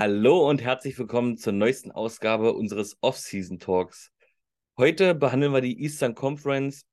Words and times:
Hallo 0.00 0.48
und 0.48 0.62
herzlich 0.62 0.96
willkommen 0.96 1.38
zur 1.38 1.52
neuesten 1.52 1.90
Ausgabe 1.90 2.52
unseres 2.52 2.98
Off-Season 3.00 3.58
Talks. 3.58 4.12
Heute 4.76 5.12
behandeln 5.12 5.52
wir 5.52 5.60
die 5.60 5.82
Eastern 5.82 6.14
Conference 6.14 6.86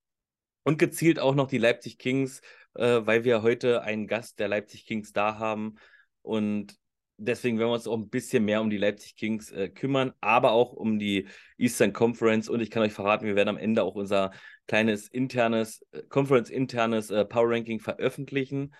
und 0.63 0.79
gezielt 0.79 1.19
auch 1.19 1.35
noch 1.35 1.47
die 1.47 1.59
Leipzig 1.59 1.99
Kings, 1.99 2.41
äh, 2.73 3.01
weil 3.03 3.23
wir 3.23 3.43
heute 3.43 3.83
einen 3.83 4.07
Gast 4.07 4.39
der 4.39 4.47
Leipzig 4.47 4.87
Kings 4.87 5.13
da 5.13 5.37
haben. 5.37 5.75
Und 6.23 6.77
deswegen 7.17 7.59
werden 7.59 7.69
wir 7.69 7.75
uns 7.75 7.87
auch 7.87 7.95
ein 7.95 8.09
bisschen 8.09 8.43
mehr 8.43 8.59
um 8.59 8.71
die 8.71 8.79
Leipzig 8.79 9.15
Kings 9.15 9.51
äh, 9.51 9.69
kümmern, 9.69 10.11
aber 10.19 10.53
auch 10.53 10.73
um 10.73 10.97
die 10.97 11.27
Eastern 11.59 11.93
Conference. 11.93 12.49
Und 12.49 12.59
ich 12.59 12.71
kann 12.71 12.81
euch 12.81 12.93
verraten, 12.93 13.27
wir 13.27 13.35
werden 13.35 13.49
am 13.49 13.57
Ende 13.57 13.83
auch 13.83 13.93
unser 13.93 14.31
kleines 14.65 15.09
internes, 15.09 15.85
äh, 15.91 16.01
Conference-internes 16.09 17.11
äh, 17.11 17.23
Power 17.23 17.51
Ranking 17.51 17.79
veröffentlichen. 17.79 18.73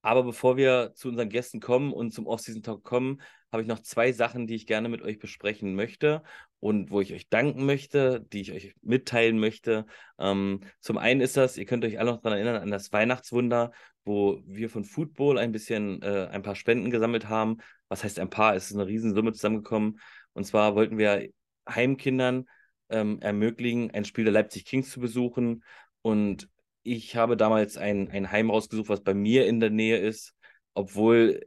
Aber 0.00 0.22
bevor 0.22 0.56
wir 0.56 0.92
zu 0.94 1.08
unseren 1.08 1.28
Gästen 1.28 1.60
kommen 1.60 1.92
und 1.92 2.12
zum 2.12 2.26
Off-Season 2.26 2.62
Talk 2.62 2.82
kommen, 2.82 3.20
habe 3.52 3.62
ich 3.62 3.68
noch 3.68 3.80
zwei 3.80 4.12
Sachen, 4.12 4.46
die 4.46 4.54
ich 4.54 4.66
gerne 4.66 4.88
mit 4.88 5.02
euch 5.02 5.18
besprechen 5.18 5.74
möchte 5.74 6.22
und 6.60 6.90
wo 6.90 7.00
ich 7.00 7.12
euch 7.12 7.28
danken 7.28 7.64
möchte, 7.64 8.20
die 8.32 8.40
ich 8.40 8.52
euch 8.52 8.74
mitteilen 8.82 9.38
möchte. 9.38 9.86
Ähm, 10.18 10.60
zum 10.80 10.98
einen 10.98 11.20
ist 11.20 11.36
das, 11.36 11.56
ihr 11.56 11.64
könnt 11.64 11.84
euch 11.84 11.98
alle 11.98 12.12
noch 12.12 12.20
daran 12.20 12.38
erinnern, 12.38 12.62
an 12.62 12.70
das 12.70 12.92
Weihnachtswunder, 12.92 13.72
wo 14.04 14.40
wir 14.44 14.68
von 14.68 14.84
Football 14.84 15.38
ein 15.38 15.52
bisschen 15.52 16.02
äh, 16.02 16.28
ein 16.30 16.42
paar 16.42 16.56
Spenden 16.56 16.90
gesammelt 16.90 17.28
haben. 17.28 17.58
Was 17.88 18.04
heißt 18.04 18.18
ein 18.18 18.30
paar? 18.30 18.54
Es 18.54 18.70
ist 18.70 18.76
eine 18.76 18.86
Riesensumme 18.86 19.32
zusammengekommen. 19.32 20.00
Und 20.32 20.44
zwar 20.44 20.74
wollten 20.74 20.98
wir 20.98 21.28
Heimkindern 21.68 22.46
ähm, 22.90 23.20
ermöglichen, 23.20 23.90
ein 23.92 24.04
Spiel 24.04 24.24
der 24.24 24.32
Leipzig 24.32 24.64
Kings 24.64 24.90
zu 24.90 25.00
besuchen. 25.00 25.64
Und 26.02 26.48
ich 26.82 27.16
habe 27.16 27.36
damals 27.36 27.76
ein, 27.76 28.10
ein 28.10 28.30
Heim 28.30 28.50
rausgesucht, 28.50 28.88
was 28.88 29.02
bei 29.02 29.14
mir 29.14 29.46
in 29.46 29.60
der 29.60 29.70
Nähe 29.70 29.98
ist, 29.98 30.34
obwohl 30.74 31.46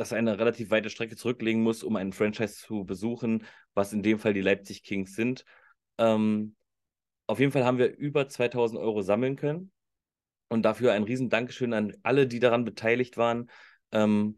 das 0.00 0.14
eine 0.14 0.38
relativ 0.38 0.70
weite 0.70 0.88
Strecke 0.88 1.14
zurücklegen 1.14 1.62
muss, 1.62 1.82
um 1.82 1.94
einen 1.94 2.14
Franchise 2.14 2.54
zu 2.54 2.84
besuchen, 2.84 3.44
was 3.74 3.92
in 3.92 4.02
dem 4.02 4.18
Fall 4.18 4.32
die 4.32 4.40
Leipzig 4.40 4.82
Kings 4.82 5.14
sind. 5.14 5.44
Ähm, 5.98 6.56
auf 7.26 7.38
jeden 7.38 7.52
Fall 7.52 7.66
haben 7.66 7.76
wir 7.76 7.94
über 7.98 8.26
2000 8.26 8.80
Euro 8.80 9.02
sammeln 9.02 9.36
können. 9.36 9.70
Und 10.48 10.62
dafür 10.62 10.94
ein 10.94 11.02
riesen 11.02 11.28
Dankeschön 11.28 11.74
an 11.74 11.94
alle, 12.02 12.26
die 12.26 12.40
daran 12.40 12.64
beteiligt 12.64 13.18
waren. 13.18 13.50
Ähm, 13.92 14.36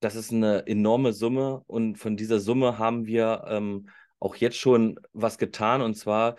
das 0.00 0.16
ist 0.16 0.32
eine 0.32 0.66
enorme 0.66 1.12
Summe 1.12 1.62
und 1.68 1.96
von 1.96 2.16
dieser 2.16 2.40
Summe 2.40 2.76
haben 2.76 3.06
wir 3.06 3.44
ähm, 3.46 3.88
auch 4.18 4.34
jetzt 4.34 4.56
schon 4.56 4.98
was 5.12 5.38
getan. 5.38 5.80
Und 5.80 5.94
zwar 5.94 6.34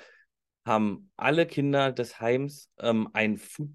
haben 0.66 1.10
alle 1.16 1.46
Kinder 1.48 1.94
des 1.94 2.20
Heims 2.20 2.70
ähm, 2.80 3.08
ein 3.14 3.38
Food, 3.38 3.70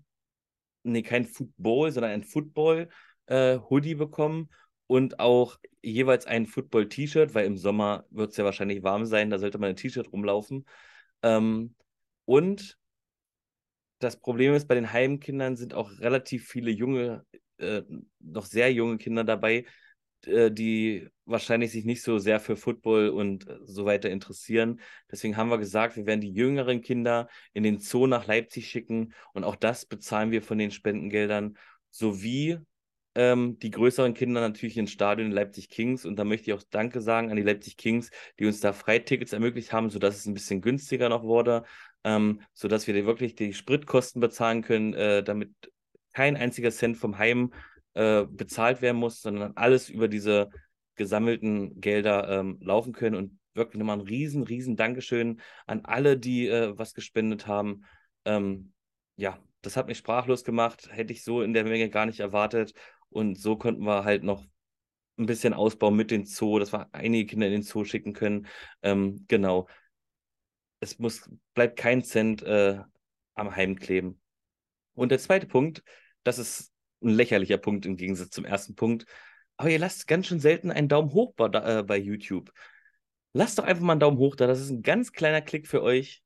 nee, 0.83 1.03
kein 1.03 1.25
Football, 1.25 1.91
sondern 1.91 2.13
ein 2.13 2.23
Football-Hoodie 2.23 3.08
äh, 3.29 3.59
bekommen 3.95 4.51
und 4.87 5.21
auch 5.21 5.59
jeweils 5.83 6.27
ein 6.27 6.47
Football-T-Shirt, 6.47 7.35
weil 7.35 7.47
im 7.47 7.57
Sommer 7.57 8.07
wird 8.11 8.33
es 8.33 8.37
ja 8.37 8.45
wahrscheinlich 8.45 8.83
warm 8.83 9.05
sein, 9.05 9.31
da 9.31 9.39
sollte 9.39 9.59
man 9.59 9.71
ein 9.71 9.77
T-Shirt 9.77 10.13
rumlaufen. 10.13 10.65
Ähm, 11.23 11.75
und 12.25 12.79
das 13.99 14.19
Problem 14.21 14.55
ist, 14.55 14.69
bei 14.69 14.75
den 14.75 14.93
Heimkindern 14.93 15.57
sind 15.57 15.75
auch 15.75 15.91
relativ 15.99 16.47
viele 16.49 16.71
junge, 16.71 17.25
äh, 17.59 17.83
noch 18.21 18.47
sehr 18.47 18.73
junge 18.73 18.99
Kinder 18.99 19.25
dabei, 19.25 19.65
äh, 20.27 20.51
die 20.51 21.09
wahrscheinlich 21.25 21.73
sich 21.73 21.85
nicht 21.85 22.03
so 22.03 22.19
sehr 22.19 22.41
für 22.41 22.57
Football 22.57 23.11
und 23.11 23.47
so 23.65 23.85
weiter 23.85 24.11
interessieren. 24.11 24.81
Deswegen 25.11 25.37
haben 25.37 25.51
wir 25.51 25.59
gesagt, 25.59 25.97
wir 25.97 26.07
werden 26.07 26.21
die 26.21 26.33
jüngeren 26.33 26.81
Kinder 26.81 27.29
in 27.53 27.63
den 27.63 27.81
Zoo 27.81 28.07
nach 28.07 28.27
Leipzig 28.27 28.69
schicken 28.69 29.13
und 29.35 29.45
auch 29.45 29.57
das 29.57 29.85
bezahlen 29.85 30.31
wir 30.31 30.43
von 30.43 30.59
den 30.59 30.71
Spendengeldern, 30.71 31.59
sowie 31.91 32.59
ähm, 33.19 33.59
die 33.59 33.73
größeren 33.73 34.15
Kinder 34.15 34.41
natürlich 34.41 34.77
ins 34.77 34.93
Stadion 34.93 35.33
Leipzig 35.33 35.69
Kings. 35.69 36.05
Und 36.07 36.17
da 36.21 36.25
möchte 36.25 36.51
ich 36.51 36.57
auch 36.57 36.63
Danke 36.71 37.01
sagen 37.01 37.31
an 37.31 37.37
die 37.37 37.43
Leipzig 37.43 37.77
Kings, 37.77 38.11
die 38.39 38.47
uns 38.47 38.61
da 38.61 38.73
Freitickets 38.73 39.33
ermöglicht 39.33 39.73
haben, 39.73 39.91
sodass 39.91 40.17
es 40.17 40.27
ein 40.27 40.35
bisschen 40.35 40.61
günstiger 40.61 41.09
noch 41.09 41.25
wurde, 41.25 41.65
ähm, 42.05 42.43
sodass 42.55 42.87
wir 42.87 42.95
wirklich 43.07 43.35
die 43.35 43.55
Spritkosten 43.55 44.21
bezahlen 44.21 44.63
können, 44.63 44.95
äh, 44.95 45.25
damit 45.25 45.51
kein 46.13 46.37
einziger 46.37 46.71
Cent 46.71 46.97
vom 46.97 47.19
Heim 47.19 47.53
äh, 47.95 48.25
bezahlt 48.25 48.83
werden 48.83 48.99
muss, 48.99 49.21
sondern 49.21 49.57
alles 49.57 49.89
über 49.89 50.07
diese 50.07 50.51
gesammelten 50.95 51.81
Gelder 51.81 52.29
ähm, 52.29 52.59
laufen 52.61 52.93
können. 52.93 53.17
Und 53.17 53.37
wirklich 53.53 53.81
nochmal 53.81 53.99
ein 53.99 54.07
riesen, 54.07 54.45
riesen 54.45 54.77
Dankeschön 54.77 55.41
an 55.67 55.81
alle, 55.85 56.17
die 56.17 56.47
äh, 56.47 56.79
was 56.79 56.95
gespendet 56.95 57.49
haben. 57.49 57.83
Ähm, 58.25 58.73
ja, 59.17 59.41
das 59.63 59.77
hat 59.77 59.89
mich 59.89 59.99
sprachlos 59.99 60.45
gemacht, 60.45 60.89
hätte 60.93 61.13
ich 61.13 61.25
so 61.25 61.43
in 61.43 61.53
der 61.53 61.65
Menge 61.65 61.91
gar 61.91 62.07
nicht 62.07 62.21
erwartet. 62.21 62.75
Und 63.11 63.39
so 63.39 63.57
konnten 63.57 63.85
wir 63.85 64.05
halt 64.05 64.23
noch 64.23 64.45
ein 65.19 65.27
bisschen 65.27 65.55
ausbauen 65.55 65.97
mit 65.97 66.11
den 66.11 66.25
Zoo, 66.25 66.59
dass 66.59 66.73
wir 66.73 66.89
einige 66.93 67.27
Kinder 67.27 67.47
in 67.47 67.53
den 67.53 67.63
Zoo 67.63 67.85
schicken 67.85 68.13
können. 68.13 68.47
Ähm, 68.83 69.25
genau. 69.29 69.69
Es 70.81 70.99
muss, 70.99 71.29
bleibt 71.55 71.79
kein 71.79 72.05
Cent 72.05 72.43
äh, 72.43 72.79
am 73.35 73.57
Heim 73.57 73.77
kleben. 73.77 74.21
Und 74.95 75.11
der 75.11 75.19
zweite 75.19 75.47
Punkt, 75.47 75.83
das 76.23 76.39
ist 76.39 76.73
ein 77.03 77.11
lächerlicher 77.11 77.59
Punkt 77.59 77.87
im 77.87 77.97
Gegensatz 77.97 78.31
zum 78.31 78.45
ersten 78.45 78.75
Punkt. 78.75 79.07
Aber 79.57 79.71
ihr 79.71 79.79
lasst 79.79 80.07
ganz 80.07 80.27
schön 80.27 80.41
selten 80.41 80.71
einen 80.71 80.89
Daumen 80.89 81.13
hoch 81.13 81.35
bei, 81.35 81.47
äh, 81.47 81.83
bei 81.83 81.97
YouTube. 81.97 82.53
Lasst 83.33 83.59
doch 83.59 83.65
einfach 83.65 83.83
mal 83.83 83.93
einen 83.93 84.01
Daumen 84.01 84.19
hoch 84.19 84.37
da. 84.37 84.47
Das 84.47 84.61
ist 84.61 84.71
ein 84.71 84.83
ganz 84.83 85.13
kleiner 85.13 85.41
Klick 85.41 85.67
für 85.67 85.83
euch 85.83 86.23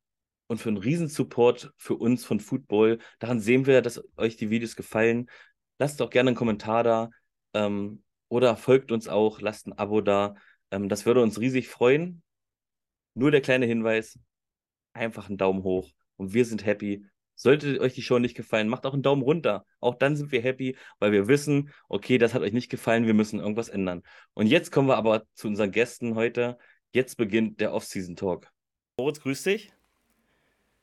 und 0.47 0.59
für 0.59 0.69
einen 0.69 0.78
Riesensupport 0.78 1.72
für 1.76 1.97
uns 1.97 2.25
von 2.25 2.41
Football. 2.41 2.99
Daran 3.19 3.41
sehen 3.41 3.66
wir, 3.66 3.81
dass 3.81 4.03
euch 4.16 4.37
die 4.37 4.50
Videos 4.50 4.76
gefallen. 4.76 5.31
Lasst 5.82 5.98
doch 5.98 6.10
gerne 6.10 6.28
einen 6.28 6.37
Kommentar 6.37 6.84
da 6.84 7.10
ähm, 7.54 8.04
oder 8.28 8.56
folgt 8.56 8.93
uns 8.93 9.09
auch, 9.09 9.41
lasst 9.41 9.66
ein 9.66 9.72
Abo 9.72 10.00
da. 10.00 10.37
Ähm, 10.70 10.88
das 10.88 11.06
würde 11.06 11.20
uns 11.20 11.41
riesig 11.41 11.66
freuen. 11.66 12.22
Nur 13.15 13.32
der 13.32 13.41
kleine 13.41 13.66
Hinweis: 13.66 14.16
einfach 14.93 15.28
einen 15.28 15.38
Daumen 15.38 15.65
hoch 15.65 15.91
und 16.15 16.34
wir 16.34 16.44
sind 16.44 16.65
happy. 16.65 17.04
Sollte 17.34 17.81
euch 17.81 17.94
die 17.94 18.03
Show 18.03 18.20
nicht 18.20 18.37
gefallen, 18.37 18.69
macht 18.69 18.87
auch 18.87 18.93
einen 18.93 19.03
Daumen 19.03 19.22
runter. 19.22 19.66
Auch 19.81 19.97
dann 19.97 20.15
sind 20.15 20.31
wir 20.31 20.41
happy, 20.41 20.76
weil 21.00 21.10
wir 21.10 21.26
wissen, 21.26 21.72
okay, 21.88 22.16
das 22.16 22.32
hat 22.32 22.43
euch 22.43 22.53
nicht 22.53 22.70
gefallen, 22.70 23.06
wir 23.06 23.14
müssen 23.14 23.41
irgendwas 23.41 23.69
ändern. 23.69 24.04
Und 24.34 24.47
jetzt 24.47 24.70
kommen 24.70 24.87
wir 24.87 24.97
aber 24.97 25.25
zu 25.34 25.49
unseren 25.49 25.72
Gästen 25.72 26.14
heute. 26.14 26.59
Jetzt 26.93 27.16
beginnt 27.16 27.60
der 27.60 27.72
Off-Season-Talk. 27.72 28.49
Moritz, 28.97 29.20
grüß 29.20 29.43
dich. 29.43 29.72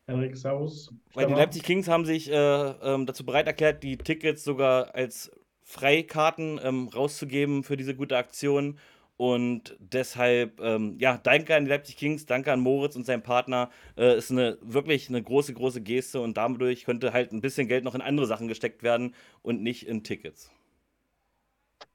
Henrik, 0.09 0.35
Servus. 0.35 0.93
Weil 1.13 1.27
die 1.27 1.33
Leipzig 1.33 1.63
Kings 1.63 1.87
haben 1.87 2.05
sich 2.05 2.31
äh, 2.31 2.35
ähm, 2.35 3.05
dazu 3.05 3.25
bereit 3.25 3.47
erklärt, 3.47 3.83
die 3.83 3.97
Tickets 3.97 4.43
sogar 4.43 4.95
als 4.95 5.31
Freikarten 5.63 6.59
ähm, 6.63 6.87
rauszugeben 6.87 7.63
für 7.63 7.77
diese 7.77 7.95
gute 7.95 8.17
Aktion. 8.17 8.79
Und 9.17 9.75
deshalb, 9.79 10.61
ähm, 10.61 10.95
ja, 10.97 11.17
danke 11.17 11.53
an 11.53 11.65
die 11.65 11.69
Leipzig 11.69 11.97
Kings, 11.97 12.25
danke 12.25 12.53
an 12.53 12.61
Moritz 12.61 12.95
und 12.95 13.05
seinen 13.05 13.21
Partner. 13.21 13.69
Äh, 13.97 14.17
ist 14.17 14.31
eine 14.31 14.57
wirklich 14.61 15.09
eine 15.09 15.21
große, 15.21 15.53
große 15.53 15.81
Geste 15.81 16.21
und 16.21 16.37
dadurch 16.37 16.85
könnte 16.85 17.11
halt 17.11 17.33
ein 17.33 17.41
bisschen 17.41 17.67
Geld 17.67 17.83
noch 17.83 17.95
in 17.95 18.01
andere 18.01 18.27
Sachen 18.27 18.47
gesteckt 18.47 18.81
werden 18.81 19.13
und 19.41 19.61
nicht 19.61 19.85
in 19.87 20.03
Tickets. 20.03 20.49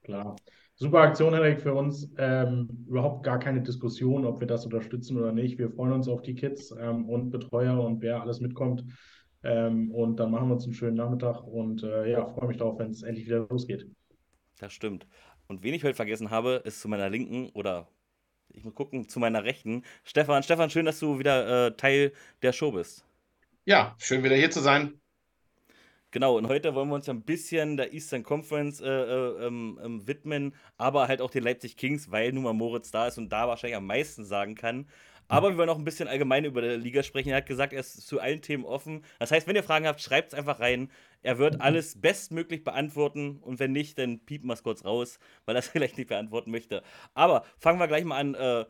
Klar. 0.03 0.37
Super 0.77 1.03
Aktion, 1.03 1.33
Henrik, 1.33 1.61
für 1.61 1.73
uns. 1.73 2.13
Ähm, 2.19 2.85
überhaupt 2.89 3.23
gar 3.23 3.39
keine 3.39 3.63
Diskussion, 3.63 4.25
ob 4.25 4.41
wir 4.41 4.47
das 4.47 4.65
unterstützen 4.65 5.17
oder 5.17 5.31
nicht. 5.31 5.57
Wir 5.59 5.71
freuen 5.71 5.93
uns 5.93 6.09
auf 6.09 6.23
die 6.23 6.35
Kids 6.35 6.75
ähm, 6.79 7.09
und 7.09 7.31
Betreuer 7.31 7.81
und 7.81 8.03
wer 8.03 8.21
alles 8.21 8.41
mitkommt. 8.41 8.85
Ähm, 9.45 9.93
und 9.93 10.19
dann 10.19 10.33
machen 10.33 10.49
wir 10.49 10.55
uns 10.55 10.65
einen 10.65 10.75
schönen 10.75 10.97
Nachmittag 10.97 11.43
und 11.45 11.85
äh, 11.85 12.11
ja, 12.11 12.27
freue 12.27 12.49
mich 12.49 12.57
darauf, 12.57 12.79
wenn 12.79 12.91
es 12.91 13.03
endlich 13.03 13.27
wieder 13.27 13.47
losgeht. 13.49 13.87
Das 14.59 14.73
stimmt. 14.73 15.07
Und 15.47 15.63
wen 15.63 15.75
ich 15.75 15.85
heute 15.85 15.95
vergessen 15.95 16.31
habe, 16.31 16.63
ist 16.65 16.81
zu 16.81 16.89
meiner 16.89 17.09
Linken 17.09 17.51
oder 17.51 17.89
ich 18.49 18.65
muss 18.65 18.75
gucken, 18.75 19.09
zu 19.09 19.21
meiner 19.21 19.45
Rechten. 19.45 19.83
Stefan, 20.03 20.43
Stefan, 20.43 20.71
schön, 20.71 20.87
dass 20.87 20.99
du 20.99 21.19
wieder 21.19 21.67
äh, 21.67 21.77
Teil 21.77 22.13
der 22.43 22.53
Show 22.53 22.73
bist. 22.73 23.05
Ja, 23.65 23.95
schön 23.99 24.25
wieder 24.25 24.37
hier 24.37 24.51
zu 24.51 24.61
sein. 24.61 25.01
Genau, 26.15 26.39
und 26.39 26.47
heute 26.47 26.77
wollen 26.77 26.91
wir 26.91 26.95
uns 26.95 27.09
ein 27.09 27.23
bisschen 27.23 27.77
der 27.77 27.93
Eastern 27.93 28.23
Conference 28.23 28.81
äh, 28.81 28.87
äh, 28.87 29.47
ähm, 29.47 29.81
ähm, 29.83 30.07
widmen, 30.07 30.55
aber 30.79 31.09
halt 31.09 31.21
auch 31.21 31.29
den 31.33 31.43
Leipzig 31.43 31.77
Kings, 31.77 32.09
weil 32.13 32.31
nun 32.31 32.45
mal 32.45 32.53
Moritz 32.53 32.93
da 32.93 33.09
ist 33.09 33.19
und 33.19 33.31
da 33.31 33.49
wahrscheinlich 33.49 33.77
am 33.77 33.89
meisten 33.89 34.25
sagen 34.25 34.55
kann. 34.55 34.87
Aber 35.27 35.51
wir 35.51 35.57
wollen 35.59 35.71
auch 35.71 35.77
ein 35.77 35.85
bisschen 35.85 36.07
allgemein 36.07 36.45
über 36.45 36.63
die 36.63 36.77
Liga 36.77 37.03
sprechen. 37.03 37.31
Er 37.31 37.39
hat 37.39 37.47
gesagt, 37.47 37.73
er 37.73 37.81
ist 37.81 38.07
zu 38.07 38.21
allen 38.21 38.43
Themen 38.43 38.65
offen. 38.65 39.05
Das 39.19 39.33
heißt, 39.33 39.49
wenn 39.49 39.57
ihr 39.57 39.65
Fragen 39.65 39.89
habt, 39.89 40.01
schreibt 40.01 40.33
es 40.33 40.39
einfach 40.39 40.61
rein. 40.61 40.89
Er 41.25 41.39
wird 41.39 41.61
alles 41.61 42.01
bestmöglich 42.01 42.63
beantworten 42.63 43.39
und 43.41 43.59
wenn 43.59 43.73
nicht, 43.73 43.99
dann 43.99 44.21
piepen 44.21 44.47
wir 44.47 44.55
es 44.55 44.63
kurz 44.63 44.85
raus, 44.85 45.19
weil 45.47 45.57
er 45.57 45.61
es 45.61 45.69
vielleicht 45.73 45.99
nicht 45.99 46.11
beantworten 46.11 46.53
möchte. 46.53 46.85
Aber 47.15 47.45
fangen 47.59 47.81
wir 47.81 47.89
gleich 47.89 48.05
mal 48.05 48.19
an. 48.19 48.35
Äh, 48.37 48.67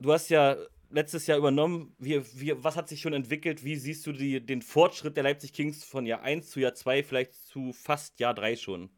du 0.00 0.12
hast 0.12 0.30
ja 0.30 0.56
letztes 0.90 1.26
Jahr 1.26 1.38
übernommen. 1.38 1.94
Wie, 1.98 2.22
wie, 2.34 2.54
was 2.62 2.76
hat 2.76 2.88
sich 2.88 3.00
schon 3.00 3.12
entwickelt? 3.12 3.64
Wie 3.64 3.76
siehst 3.76 4.06
du 4.06 4.12
die, 4.12 4.44
den 4.44 4.62
Fortschritt 4.62 5.16
der 5.16 5.24
Leipzig 5.24 5.52
Kings 5.52 5.84
von 5.84 6.06
Jahr 6.06 6.22
1 6.22 6.50
zu 6.50 6.60
Jahr 6.60 6.74
2, 6.74 7.02
vielleicht 7.02 7.34
zu 7.34 7.72
fast 7.72 8.20
Jahr 8.20 8.34
3 8.34 8.56
schon? 8.56 8.90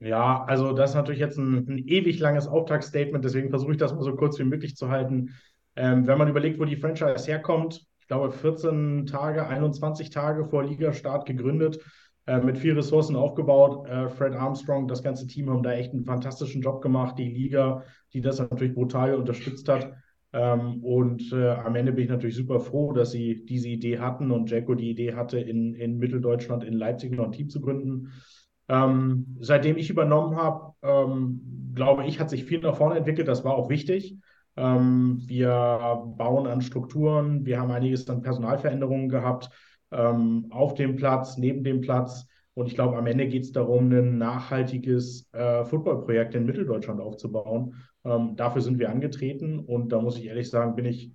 Ja, 0.00 0.44
also 0.44 0.72
das 0.72 0.90
ist 0.90 0.96
natürlich 0.96 1.20
jetzt 1.20 1.38
ein, 1.38 1.66
ein 1.68 1.78
ewig 1.78 2.18
langes 2.18 2.46
Auftragsstatement, 2.46 3.24
deswegen 3.24 3.48
versuche 3.48 3.72
ich 3.72 3.78
das 3.78 3.94
mal 3.94 4.02
so 4.02 4.14
kurz 4.14 4.38
wie 4.38 4.44
möglich 4.44 4.76
zu 4.76 4.90
halten. 4.90 5.34
Ähm, 5.76 6.06
wenn 6.06 6.18
man 6.18 6.28
überlegt, 6.28 6.60
wo 6.60 6.64
die 6.64 6.76
Franchise 6.76 7.26
herkommt, 7.26 7.86
ich 8.00 8.08
glaube 8.08 8.30
14 8.30 9.06
Tage, 9.06 9.46
21 9.46 10.10
Tage 10.10 10.44
vor 10.44 10.62
Ligastart 10.64 11.26
gegründet, 11.26 11.80
äh, 12.26 12.38
mit 12.38 12.58
viel 12.58 12.74
Ressourcen 12.74 13.16
aufgebaut. 13.16 13.86
Äh, 13.88 14.08
Fred 14.08 14.34
Armstrong, 14.34 14.88
das 14.88 15.02
ganze 15.02 15.26
Team 15.26 15.50
haben 15.50 15.62
da 15.62 15.72
echt 15.72 15.92
einen 15.92 16.04
fantastischen 16.04 16.62
Job 16.62 16.80
gemacht. 16.80 17.18
Die 17.18 17.28
Liga, 17.28 17.82
die 18.12 18.20
das 18.20 18.38
natürlich 18.38 18.74
brutal 18.74 19.14
unterstützt 19.14 19.68
hat. 19.68 19.92
Ähm, 20.34 20.82
und 20.82 21.32
äh, 21.32 21.50
am 21.50 21.76
Ende 21.76 21.92
bin 21.92 22.04
ich 22.04 22.10
natürlich 22.10 22.34
super 22.34 22.58
froh, 22.58 22.92
dass 22.92 23.12
sie 23.12 23.44
diese 23.46 23.68
Idee 23.68 24.00
hatten 24.00 24.32
und 24.32 24.50
Jacko 24.50 24.74
die 24.74 24.90
Idee 24.90 25.14
hatte, 25.14 25.38
in, 25.38 25.74
in 25.74 25.96
Mitteldeutschland, 25.98 26.64
in 26.64 26.74
Leipzig 26.74 27.12
noch 27.12 27.26
ein 27.26 27.32
Team 27.32 27.48
zu 27.48 27.60
gründen. 27.60 28.10
Ähm, 28.68 29.36
seitdem 29.38 29.76
ich 29.76 29.90
übernommen 29.90 30.34
habe, 30.34 30.74
ähm, 30.82 31.72
glaube 31.76 32.04
ich, 32.04 32.18
hat 32.18 32.30
sich 32.30 32.44
viel 32.44 32.58
nach 32.58 32.76
vorne 32.76 32.96
entwickelt. 32.96 33.28
Das 33.28 33.44
war 33.44 33.54
auch 33.54 33.68
wichtig. 33.68 34.16
Ähm, 34.56 35.22
wir 35.24 36.02
bauen 36.16 36.48
an 36.48 36.62
Strukturen. 36.62 37.46
Wir 37.46 37.60
haben 37.60 37.70
einiges 37.70 38.08
an 38.10 38.22
Personalveränderungen 38.22 39.08
gehabt 39.08 39.50
ähm, 39.92 40.46
auf 40.50 40.74
dem 40.74 40.96
Platz, 40.96 41.38
neben 41.38 41.62
dem 41.62 41.80
Platz. 41.80 42.26
Und 42.54 42.66
ich 42.66 42.74
glaube, 42.74 42.96
am 42.96 43.06
Ende 43.06 43.28
geht 43.28 43.44
es 43.44 43.52
darum, 43.52 43.92
ein 43.92 44.18
nachhaltiges 44.18 45.28
äh, 45.32 45.64
Footballprojekt 45.64 46.34
in 46.34 46.44
Mitteldeutschland 46.44 47.00
aufzubauen. 47.00 47.74
Ähm, 48.04 48.36
dafür 48.36 48.62
sind 48.62 48.78
wir 48.78 48.90
angetreten. 48.90 49.58
Und 49.60 49.90
da 49.90 50.00
muss 50.00 50.18
ich 50.18 50.26
ehrlich 50.26 50.50
sagen, 50.50 50.74
bin 50.74 50.84
ich 50.84 51.12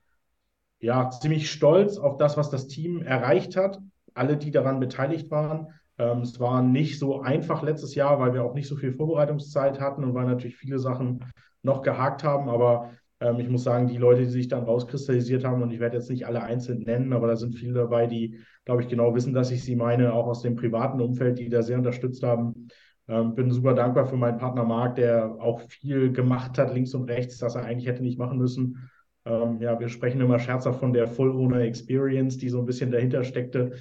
ja 0.80 1.10
ziemlich 1.10 1.52
stolz 1.52 1.98
auf 1.98 2.18
das, 2.18 2.38
was 2.38 2.50
das 2.50 2.68
Team 2.68 3.02
erreicht 3.02 3.56
hat. 3.56 3.80
Alle, 4.14 4.38
die 4.38 4.52
daran 4.52 4.80
beteiligt 4.80 5.30
waren. 5.32 5.68
Ähm, 5.98 6.22
es 6.22 6.40
war 6.40 6.62
nicht 6.62 6.98
so 6.98 7.22
einfach 7.22 7.62
letztes 7.62 7.96
Jahr, 7.96 8.20
weil 8.20 8.34
wir 8.34 8.44
auch 8.44 8.54
nicht 8.54 8.68
so 8.68 8.76
viel 8.76 8.94
Vorbereitungszeit 8.94 9.80
hatten 9.80 10.04
und 10.04 10.14
weil 10.14 10.26
natürlich 10.26 10.58
viele 10.58 10.80
Sachen 10.80 11.24
noch 11.62 11.82
gehakt 11.82 12.24
haben. 12.24 12.50
Aber 12.50 12.92
ähm, 13.20 13.40
ich 13.40 13.50
muss 13.50 13.64
sagen, 13.64 13.88
die 13.88 13.98
Leute, 13.98 14.22
die 14.22 14.30
sich 14.30 14.48
dann 14.48 14.64
rauskristallisiert 14.64 15.44
haben, 15.44 15.62
und 15.62 15.72
ich 15.72 15.80
werde 15.80 15.98
jetzt 15.98 16.10
nicht 16.10 16.26
alle 16.26 16.42
einzeln 16.42 16.84
nennen, 16.84 17.14
aber 17.14 17.28
da 17.28 17.36
sind 17.36 17.56
viele 17.56 17.74
dabei, 17.74 18.08
die, 18.08 18.40
glaube 18.66 18.82
ich, 18.82 18.88
genau 18.88 19.14
wissen, 19.14 19.34
dass 19.34 19.52
ich 19.52 19.64
sie 19.64 19.76
meine, 19.76 20.14
auch 20.14 20.28
aus 20.28 20.42
dem 20.42 20.56
privaten 20.56 21.02
Umfeld, 21.02 21.40
die 21.40 21.50
da 21.50 21.62
sehr 21.62 21.78
unterstützt 21.78 22.24
haben. 22.24 22.70
Ähm, 23.10 23.36
bin 23.36 23.52
super 23.52 23.74
dankbar 23.74 24.06
für 24.06 24.18
meinen 24.18 24.38
Partner 24.38 24.64
Marc, 24.64 24.96
der 24.96 25.36
auch 25.40 25.62
viel 25.62 26.12
gemacht 26.14 26.58
hat, 26.58 26.74
links 26.74 26.94
und 26.94 27.10
rechts, 27.10 27.40
das 27.40 27.56
er 27.56 27.66
eigentlich 27.66 27.88
hätte 27.88 28.04
nicht 28.04 28.20
machen 28.20 28.38
müssen. 28.38 28.90
Ähm, 29.26 29.60
ja, 29.60 29.80
wir 29.80 29.90
sprechen 29.90 30.22
immer 30.22 30.40
scherzhaft 30.40 30.80
von 30.80 30.94
der 30.94 31.08
Full 31.08 31.32
Owner 31.32 31.62
Experience, 31.62 32.38
die 32.38 32.50
so 32.50 32.60
ein 32.60 32.66
bisschen 32.66 32.92
dahinter 32.92 33.24
steckte. 33.24 33.74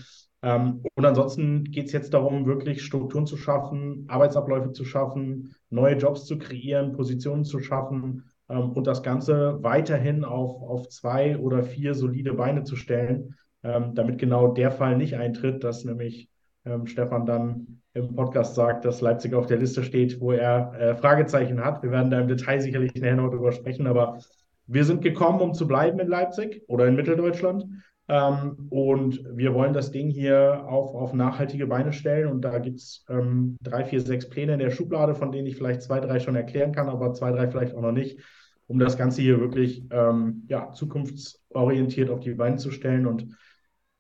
Ähm, 0.43 0.83
und 0.95 1.05
ansonsten 1.05 1.65
geht 1.65 1.87
es 1.87 1.93
jetzt 1.93 2.15
darum, 2.15 2.47
wirklich 2.47 2.83
Strukturen 2.83 3.27
zu 3.27 3.37
schaffen, 3.37 4.05
Arbeitsabläufe 4.09 4.73
zu 4.73 4.85
schaffen, 4.85 5.55
neue 5.71 5.97
Jobs 5.97 6.25
zu 6.25 6.39
kreieren, 6.39 6.93
Positionen 6.93 7.45
zu 7.45 7.61
schaffen, 7.61 8.25
ähm, 8.49 8.71
und 8.71 8.87
das 8.87 9.03
Ganze 9.03 9.63
weiterhin 9.63 10.25
auf, 10.25 10.63
auf 10.63 10.89
zwei 10.89 11.39
oder 11.39 11.63
vier 11.63 11.95
solide 11.95 12.35
Beine 12.35 12.65
zu 12.65 12.77
stellen, 12.77 13.35
ähm, 13.63 13.95
damit 13.95 14.19
genau 14.19 14.53
der 14.53 14.71
Fall 14.71 14.97
nicht 14.97 15.17
eintritt, 15.17 15.65
dass 15.65 15.85
nämlich 15.85 16.29
ähm, 16.65 16.87
Stefan 16.87 17.27
dann 17.27 17.83
im 17.99 18.15
Podcast 18.15 18.55
sagt, 18.55 18.85
dass 18.85 19.01
Leipzig 19.01 19.35
auf 19.35 19.47
der 19.47 19.59
Liste 19.59 19.83
steht, 19.83 20.21
wo 20.21 20.33
er 20.33 20.73
äh, 20.79 20.95
Fragezeichen 20.95 21.65
hat. 21.65 21.83
Wir 21.83 21.91
werden 21.91 22.11
da 22.11 22.21
im 22.21 22.29
Detail 22.29 22.61
sicherlich 22.61 22.95
nachher 22.95 23.17
noch 23.17 23.31
drüber 23.31 23.53
sprechen, 23.53 23.87
aber 23.87 24.19
wir 24.67 24.85
sind 24.85 25.03
gekommen, 25.03 25.41
um 25.41 25.55
zu 25.55 25.67
bleiben 25.67 25.99
in 25.99 26.09
Leipzig 26.09 26.63
oder 26.69 26.87
in 26.87 26.97
Mitteldeutschland. 26.97 27.65
Ähm, 28.09 28.69
und 28.71 29.23
wir 29.35 29.55
wollen 29.55 29.73
das 29.73 29.91
Ding 29.91 30.09
hier 30.09 30.65
auf, 30.67 30.95
auf 30.95 31.13
nachhaltige 31.13 31.67
Beine 31.67 31.93
stellen. 31.93 32.29
Und 32.29 32.43
da 32.43 32.59
gibt 32.59 32.79
es 32.79 33.05
ähm, 33.09 33.57
drei, 33.63 33.85
vier, 33.85 34.01
sechs 34.01 34.29
Pläne 34.29 34.55
in 34.55 34.59
der 34.59 34.71
Schublade, 34.71 35.15
von 35.15 35.31
denen 35.31 35.47
ich 35.47 35.57
vielleicht 35.57 35.83
zwei, 35.83 36.01
drei 36.01 36.19
schon 36.19 36.37
erklären 36.37 36.73
kann, 36.73 36.89
aber 36.89 37.13
zwei, 37.13 37.33
drei 37.33 37.49
vielleicht 37.49 37.75
auch 37.75 37.83
noch 37.83 37.93
nicht 37.93 38.19
um 38.67 38.79
das 38.79 38.99
Ganze 38.99 39.23
hier 39.23 39.41
wirklich 39.41 39.83
ähm, 39.91 40.45
ja, 40.47 40.73
zukunftsorientiert 40.73 42.11
auf 42.11 42.21
die 42.21 42.35
Beine 42.35 42.57
zu 42.57 42.71
stellen. 42.71 43.07
Und 43.07 43.35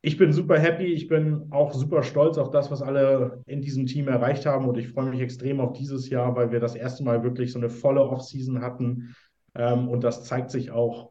ich 0.01 0.17
bin 0.17 0.33
super 0.33 0.59
happy, 0.59 0.87
ich 0.87 1.09
bin 1.09 1.49
auch 1.51 1.73
super 1.73 2.03
stolz 2.03 2.39
auf 2.39 2.51
das, 2.51 2.71
was 2.71 2.83
alle 2.83 3.43
in 3.47 3.61
diesem 3.61 3.87
Team 3.87 4.07
erreicht 4.09 4.47
haben. 4.47 4.67
Und 4.67 4.79
ich 4.79 4.89
freue 4.89 5.11
mich 5.11 5.21
extrem 5.21 5.61
auf 5.61 5.73
dieses 5.73 6.09
Jahr, 6.09 6.37
weil 6.37 6.53
wir 6.53 6.61
das 6.61 6.77
erste 6.77 7.03
Mal 7.03 7.23
wirklich 7.25 7.53
so 7.53 7.59
eine 7.59 7.69
volle 7.69 8.03
Offseason 8.03 8.63
hatten. 8.63 9.15
Ähm, 9.55 9.89
und 9.89 10.05
das 10.05 10.25
zeigt 10.25 10.51
sich 10.51 10.71
auch 10.71 11.11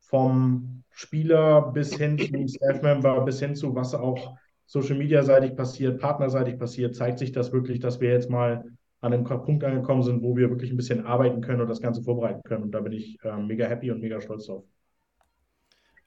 vom 0.00 0.82
Spieler 0.90 1.72
bis 1.72 1.94
hin 1.94 2.18
zum 2.18 2.48
Staff-Member, 2.48 3.20
bis 3.24 3.40
hin 3.40 3.54
zu 3.54 3.74
was 3.74 3.94
auch 3.94 4.36
Social 4.66 4.96
Media-seitig 4.96 5.54
passiert, 5.54 6.00
partnerseitig 6.00 6.58
passiert, 6.58 6.94
zeigt 6.94 7.18
sich 7.18 7.32
das 7.32 7.52
wirklich, 7.52 7.80
dass 7.80 8.00
wir 8.00 8.10
jetzt 8.10 8.30
mal 8.30 8.64
an 9.00 9.12
einem 9.12 9.24
Punkt 9.24 9.64
angekommen 9.64 10.02
sind, 10.02 10.22
wo 10.22 10.36
wir 10.36 10.48
wirklich 10.48 10.70
ein 10.70 10.76
bisschen 10.76 11.04
arbeiten 11.04 11.40
können 11.40 11.60
und 11.60 11.68
das 11.68 11.80
Ganze 11.80 12.02
vorbereiten 12.02 12.42
können. 12.44 12.62
Und 12.62 12.70
da 12.70 12.80
bin 12.80 12.92
ich 12.92 13.18
äh, 13.24 13.36
mega 13.36 13.66
happy 13.66 13.90
und 13.90 14.00
mega 14.00 14.20
stolz 14.20 14.46
drauf. 14.46 14.64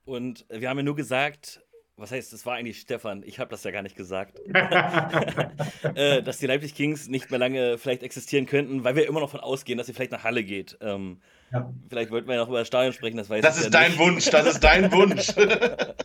Und 0.05 0.45
wir 0.49 0.69
haben 0.69 0.77
ja 0.77 0.83
nur 0.83 0.95
gesagt, 0.95 1.64
was 1.97 2.11
heißt, 2.11 2.33
das 2.33 2.45
war 2.45 2.55
eigentlich 2.55 2.81
Stefan, 2.81 3.23
ich 3.25 3.39
habe 3.39 3.49
das 3.49 3.63
ja 3.63 3.71
gar 3.71 3.81
nicht 3.81 3.95
gesagt, 3.95 4.39
äh, 5.95 6.21
dass 6.21 6.39
die 6.39 6.47
Leipzig 6.47 6.75
Kings 6.75 7.07
nicht 7.07 7.29
mehr 7.29 7.39
lange 7.39 7.77
vielleicht 7.77 8.03
existieren 8.03 8.45
könnten, 8.45 8.83
weil 8.83 8.95
wir 8.95 9.07
immer 9.07 9.21
noch 9.21 9.29
von 9.29 9.39
ausgehen, 9.39 9.77
dass 9.77 9.87
sie 9.87 9.93
vielleicht 9.93 10.11
nach 10.11 10.23
Halle 10.23 10.43
geht. 10.43 10.77
Ähm, 10.81 11.21
ja. 11.51 11.71
Vielleicht 11.89 12.11
wollten 12.11 12.27
wir 12.27 12.35
ja 12.35 12.41
noch 12.41 12.49
über 12.49 12.59
das 12.59 12.67
Stadion 12.67 12.93
sprechen, 12.93 13.17
das 13.17 13.29
weiß 13.29 13.41
das 13.41 13.55
ich 13.55 13.65
ist 13.65 13.73
ja 13.73 13.79
dein 13.79 13.91
nicht. 13.91 13.99
Wunsch, 13.99 14.29
das 14.29 14.45
ist 14.47 14.63
dein 14.63 14.91
Wunsch. 14.91 15.27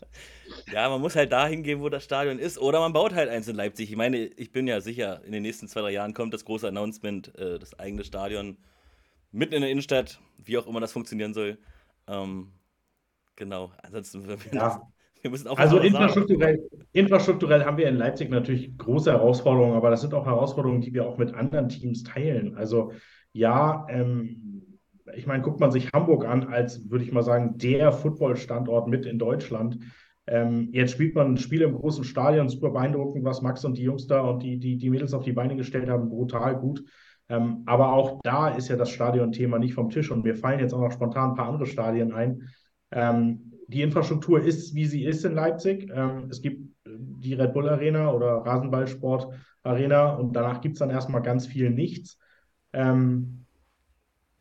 Ja, 0.72 0.88
man 0.88 1.00
muss 1.00 1.16
halt 1.16 1.32
dahin 1.32 1.64
gehen, 1.64 1.80
wo 1.80 1.88
das 1.88 2.04
Stadion 2.04 2.38
ist. 2.38 2.56
Oder 2.58 2.78
man 2.78 2.92
baut 2.92 3.12
halt 3.12 3.28
eins 3.28 3.48
in 3.48 3.56
Leipzig. 3.56 3.90
Ich 3.90 3.96
meine, 3.96 4.18
ich 4.18 4.52
bin 4.52 4.68
ja 4.68 4.80
sicher, 4.80 5.20
in 5.24 5.32
den 5.32 5.42
nächsten 5.42 5.66
zwei, 5.66 5.80
drei 5.80 5.90
Jahren 5.90 6.14
kommt 6.14 6.32
das 6.32 6.44
große 6.44 6.68
Announcement, 6.68 7.36
äh, 7.36 7.58
das 7.58 7.76
eigene 7.78 8.04
Stadion 8.04 8.56
mitten 9.32 9.54
in 9.54 9.62
der 9.62 9.70
Innenstadt, 9.70 10.20
wie 10.38 10.58
auch 10.58 10.66
immer 10.66 10.78
das 10.78 10.92
funktionieren 10.92 11.34
soll. 11.34 11.58
Ähm, 12.06 12.52
genau, 13.36 13.72
ansonsten 13.82 14.28
wir, 14.28 14.38
ja. 14.52 14.80
Also 15.56 15.78
infrastrukturell, 15.78 16.68
infrastrukturell 16.92 17.64
haben 17.64 17.76
wir 17.76 17.88
in 17.88 17.96
Leipzig 17.96 18.30
natürlich 18.30 18.76
große 18.78 19.10
Herausforderungen, 19.10 19.74
aber 19.74 19.90
das 19.90 20.00
sind 20.00 20.14
auch 20.14 20.26
Herausforderungen, 20.26 20.80
die 20.80 20.94
wir 20.94 21.06
auch 21.06 21.18
mit 21.18 21.34
anderen 21.34 21.68
Teams 21.68 22.02
teilen. 22.02 22.56
Also 22.56 22.92
ja, 23.32 23.86
ähm, 23.88 24.78
ich 25.14 25.26
meine, 25.26 25.42
guckt 25.42 25.60
man 25.60 25.72
sich 25.72 25.92
Hamburg 25.92 26.24
an 26.24 26.44
als, 26.44 26.90
würde 26.90 27.04
ich 27.04 27.12
mal 27.12 27.22
sagen, 27.22 27.58
der 27.58 27.92
Footballstandort 27.92 28.88
mit 28.88 29.06
in 29.06 29.18
Deutschland. 29.18 29.78
Ähm, 30.26 30.68
jetzt 30.72 30.92
spielt 30.92 31.14
man 31.14 31.32
ein 31.32 31.38
Spiel 31.38 31.62
im 31.62 31.74
großen 31.74 32.04
Stadion, 32.04 32.48
super 32.48 32.70
beeindruckend, 32.70 33.24
was 33.24 33.42
Max 33.42 33.64
und 33.64 33.76
die 33.76 33.82
Jungs 33.82 34.06
da 34.06 34.20
und 34.20 34.42
die, 34.42 34.58
die, 34.58 34.76
die 34.76 34.90
Mädels 34.90 35.12
auf 35.12 35.24
die 35.24 35.32
Beine 35.32 35.56
gestellt 35.56 35.88
haben, 35.88 36.08
brutal 36.08 36.56
gut. 36.56 36.84
Ähm, 37.28 37.62
aber 37.66 37.92
auch 37.92 38.20
da 38.22 38.48
ist 38.48 38.68
ja 38.68 38.76
das 38.76 38.90
Stadion-Thema 38.90 39.58
nicht 39.58 39.74
vom 39.74 39.90
Tisch 39.90 40.10
und 40.10 40.24
mir 40.24 40.34
fallen 40.34 40.60
jetzt 40.60 40.72
auch 40.72 40.80
noch 40.80 40.92
spontan 40.92 41.30
ein 41.30 41.36
paar 41.36 41.48
andere 41.48 41.66
Stadien 41.66 42.12
ein. 42.12 42.48
Ähm, 42.92 43.49
die 43.70 43.82
Infrastruktur 43.82 44.40
ist, 44.40 44.74
wie 44.74 44.86
sie 44.86 45.04
ist 45.04 45.24
in 45.24 45.34
Leipzig. 45.34 45.90
Ähm, 45.94 46.28
es 46.30 46.42
gibt 46.42 46.70
die 46.84 47.34
Red 47.34 47.52
Bull 47.52 47.68
Arena 47.68 48.12
oder 48.12 48.38
Rasenballsport 48.38 49.32
Arena 49.62 50.14
und 50.14 50.34
danach 50.34 50.60
gibt 50.60 50.74
es 50.74 50.78
dann 50.80 50.90
erstmal 50.90 51.22
ganz 51.22 51.46
viel 51.46 51.70
nichts. 51.70 52.18
Ähm, 52.72 53.46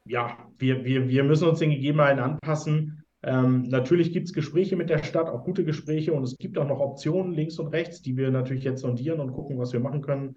ja, 0.05 0.38
wir, 0.57 0.83
wir, 0.86 1.07
wir 1.07 1.24
müssen 1.24 1.48
uns 1.48 1.59
den 1.59 1.71
Gegebenheiten 1.71 2.19
anpassen. 2.19 3.03
Ähm, 3.21 3.63
natürlich 3.63 4.13
gibt 4.13 4.27
es 4.27 4.33
Gespräche 4.33 4.75
mit 4.75 4.89
der 4.89 5.03
Stadt, 5.03 5.27
auch 5.27 5.43
gute 5.43 5.65
Gespräche 5.65 6.13
und 6.13 6.24
es 6.24 6.38
gibt 6.38 6.57
auch 6.57 6.67
noch 6.67 6.79
Optionen 6.79 7.33
links 7.33 7.59
und 7.59 7.67
rechts, 7.67 8.01
die 8.01 8.15
wir 8.15 8.31
natürlich 8.31 8.63
jetzt 8.63 8.81
sondieren 8.81 9.19
und 9.19 9.33
gucken, 9.33 9.59
was 9.59 9.74
wir 9.74 9.81
machen 9.81 10.01
können. 10.01 10.36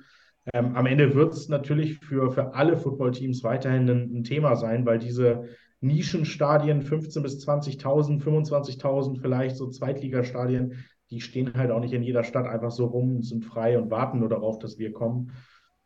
Ähm, 0.52 0.74
am 0.74 0.86
Ende 0.86 1.14
wird 1.14 1.32
es 1.32 1.48
natürlich 1.48 1.98
für, 1.98 2.32
für 2.32 2.54
alle 2.54 2.76
Footballteams 2.76 3.44
weiterhin 3.44 3.88
ein, 3.88 4.16
ein, 4.16 4.24
Thema 4.24 4.56
sein, 4.56 4.84
weil 4.84 4.98
diese 4.98 5.44
Nischenstadien, 5.82 6.82
15.000 6.82 7.22
bis 7.22 7.46
20.000, 7.46 8.22
25.000 8.22 9.20
vielleicht 9.20 9.56
so 9.56 9.68
Zweitligastadien, 9.68 10.84
die 11.10 11.20
stehen 11.20 11.52
halt 11.54 11.70
auch 11.70 11.80
nicht 11.80 11.92
in 11.92 12.02
jeder 12.02 12.24
Stadt 12.24 12.46
einfach 12.46 12.70
so 12.70 12.86
rum, 12.86 13.22
sind 13.22 13.44
frei 13.44 13.78
und 13.78 13.90
warten 13.90 14.20
nur 14.20 14.28
darauf, 14.28 14.58
dass 14.58 14.78
wir 14.78 14.92
kommen. 14.92 15.32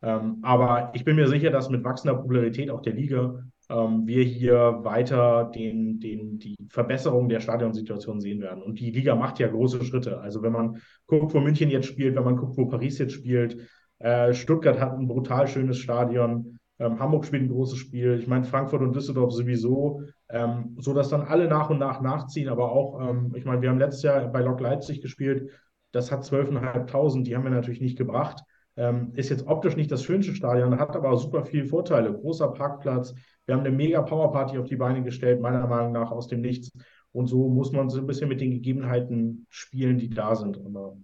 Ähm, 0.01 0.37
aber 0.43 0.91
ich 0.93 1.03
bin 1.03 1.15
mir 1.15 1.27
sicher, 1.27 1.49
dass 1.49 1.69
mit 1.69 1.83
wachsender 1.83 2.15
Popularität 2.15 2.69
auch 2.69 2.81
der 2.81 2.93
Liga 2.93 3.43
ähm, 3.69 4.05
wir 4.05 4.23
hier 4.23 4.79
weiter 4.83 5.51
den, 5.53 5.99
den, 5.99 6.37
die 6.37 6.55
Verbesserung 6.69 7.27
der 7.29 7.39
Stadionsituation 7.39 8.21
sehen 8.21 8.39
werden. 8.41 8.63
Und 8.63 8.79
die 8.79 8.91
Liga 8.91 9.15
macht 9.15 9.39
ja 9.39 9.47
große 9.47 9.83
Schritte. 9.83 10.19
Also 10.19 10.43
wenn 10.43 10.53
man 10.53 10.81
guckt, 11.07 11.33
wo 11.33 11.39
München 11.39 11.69
jetzt 11.69 11.87
spielt, 11.87 12.15
wenn 12.15 12.23
man 12.23 12.37
guckt, 12.37 12.57
wo 12.57 12.67
Paris 12.67 12.99
jetzt 12.99 13.13
spielt, 13.13 13.67
äh, 13.99 14.33
Stuttgart 14.33 14.79
hat 14.79 14.97
ein 14.97 15.07
brutal 15.07 15.47
schönes 15.47 15.79
Stadion, 15.79 16.56
ähm, 16.79 16.99
Hamburg 16.99 17.25
spielt 17.25 17.43
ein 17.43 17.49
großes 17.49 17.77
Spiel, 17.77 18.19
ich 18.19 18.27
meine 18.27 18.43
Frankfurt 18.43 18.81
und 18.81 18.95
Düsseldorf 18.95 19.31
sowieso, 19.31 20.01
ähm, 20.29 20.75
so 20.79 20.93
dass 20.93 21.09
dann 21.09 21.21
alle 21.21 21.47
nach 21.47 21.69
und 21.69 21.79
nach 21.79 22.01
nachziehen. 22.01 22.49
Aber 22.49 22.71
auch, 22.71 23.09
ähm, 23.09 23.33
ich 23.35 23.45
meine, 23.45 23.61
wir 23.61 23.69
haben 23.69 23.79
letztes 23.79 24.03
Jahr 24.03 24.27
bei 24.27 24.41
Lok 24.41 24.59
Leipzig 24.59 25.01
gespielt, 25.01 25.49
das 25.91 26.11
hat 26.11 26.23
12.500, 26.23 27.23
die 27.23 27.35
haben 27.35 27.43
wir 27.43 27.51
natürlich 27.51 27.81
nicht 27.81 27.97
gebracht. 27.97 28.43
Ähm, 28.75 29.11
ist 29.15 29.29
jetzt 29.29 29.47
optisch 29.47 29.75
nicht 29.75 29.91
das 29.91 30.03
schönste 30.03 30.35
Stadion, 30.35 30.79
hat 30.79 30.95
aber 30.95 31.17
super 31.17 31.43
viele 31.43 31.65
Vorteile. 31.65 32.13
Großer 32.13 32.49
Parkplatz, 32.49 33.15
wir 33.45 33.55
haben 33.55 33.65
eine 33.65 33.75
mega 33.75 34.03
Powerparty 34.03 34.59
auf 34.59 34.67
die 34.67 34.75
Beine 34.75 35.01
gestellt, 35.01 35.41
meiner 35.41 35.65
Meinung 35.65 35.93
nach 35.93 36.11
aus 36.11 36.27
dem 36.27 36.41
Nichts. 36.41 36.71
Und 37.11 37.25
so 37.25 37.49
muss 37.49 37.71
man 37.71 37.89
so 37.89 37.99
ein 37.99 38.05
bisschen 38.05 38.29
mit 38.29 38.39
den 38.39 38.51
Gegebenheiten 38.51 39.47
spielen, 39.49 39.97
die 39.97 40.09
da 40.09 40.35
sind. 40.35 40.63
Aber 40.63 40.95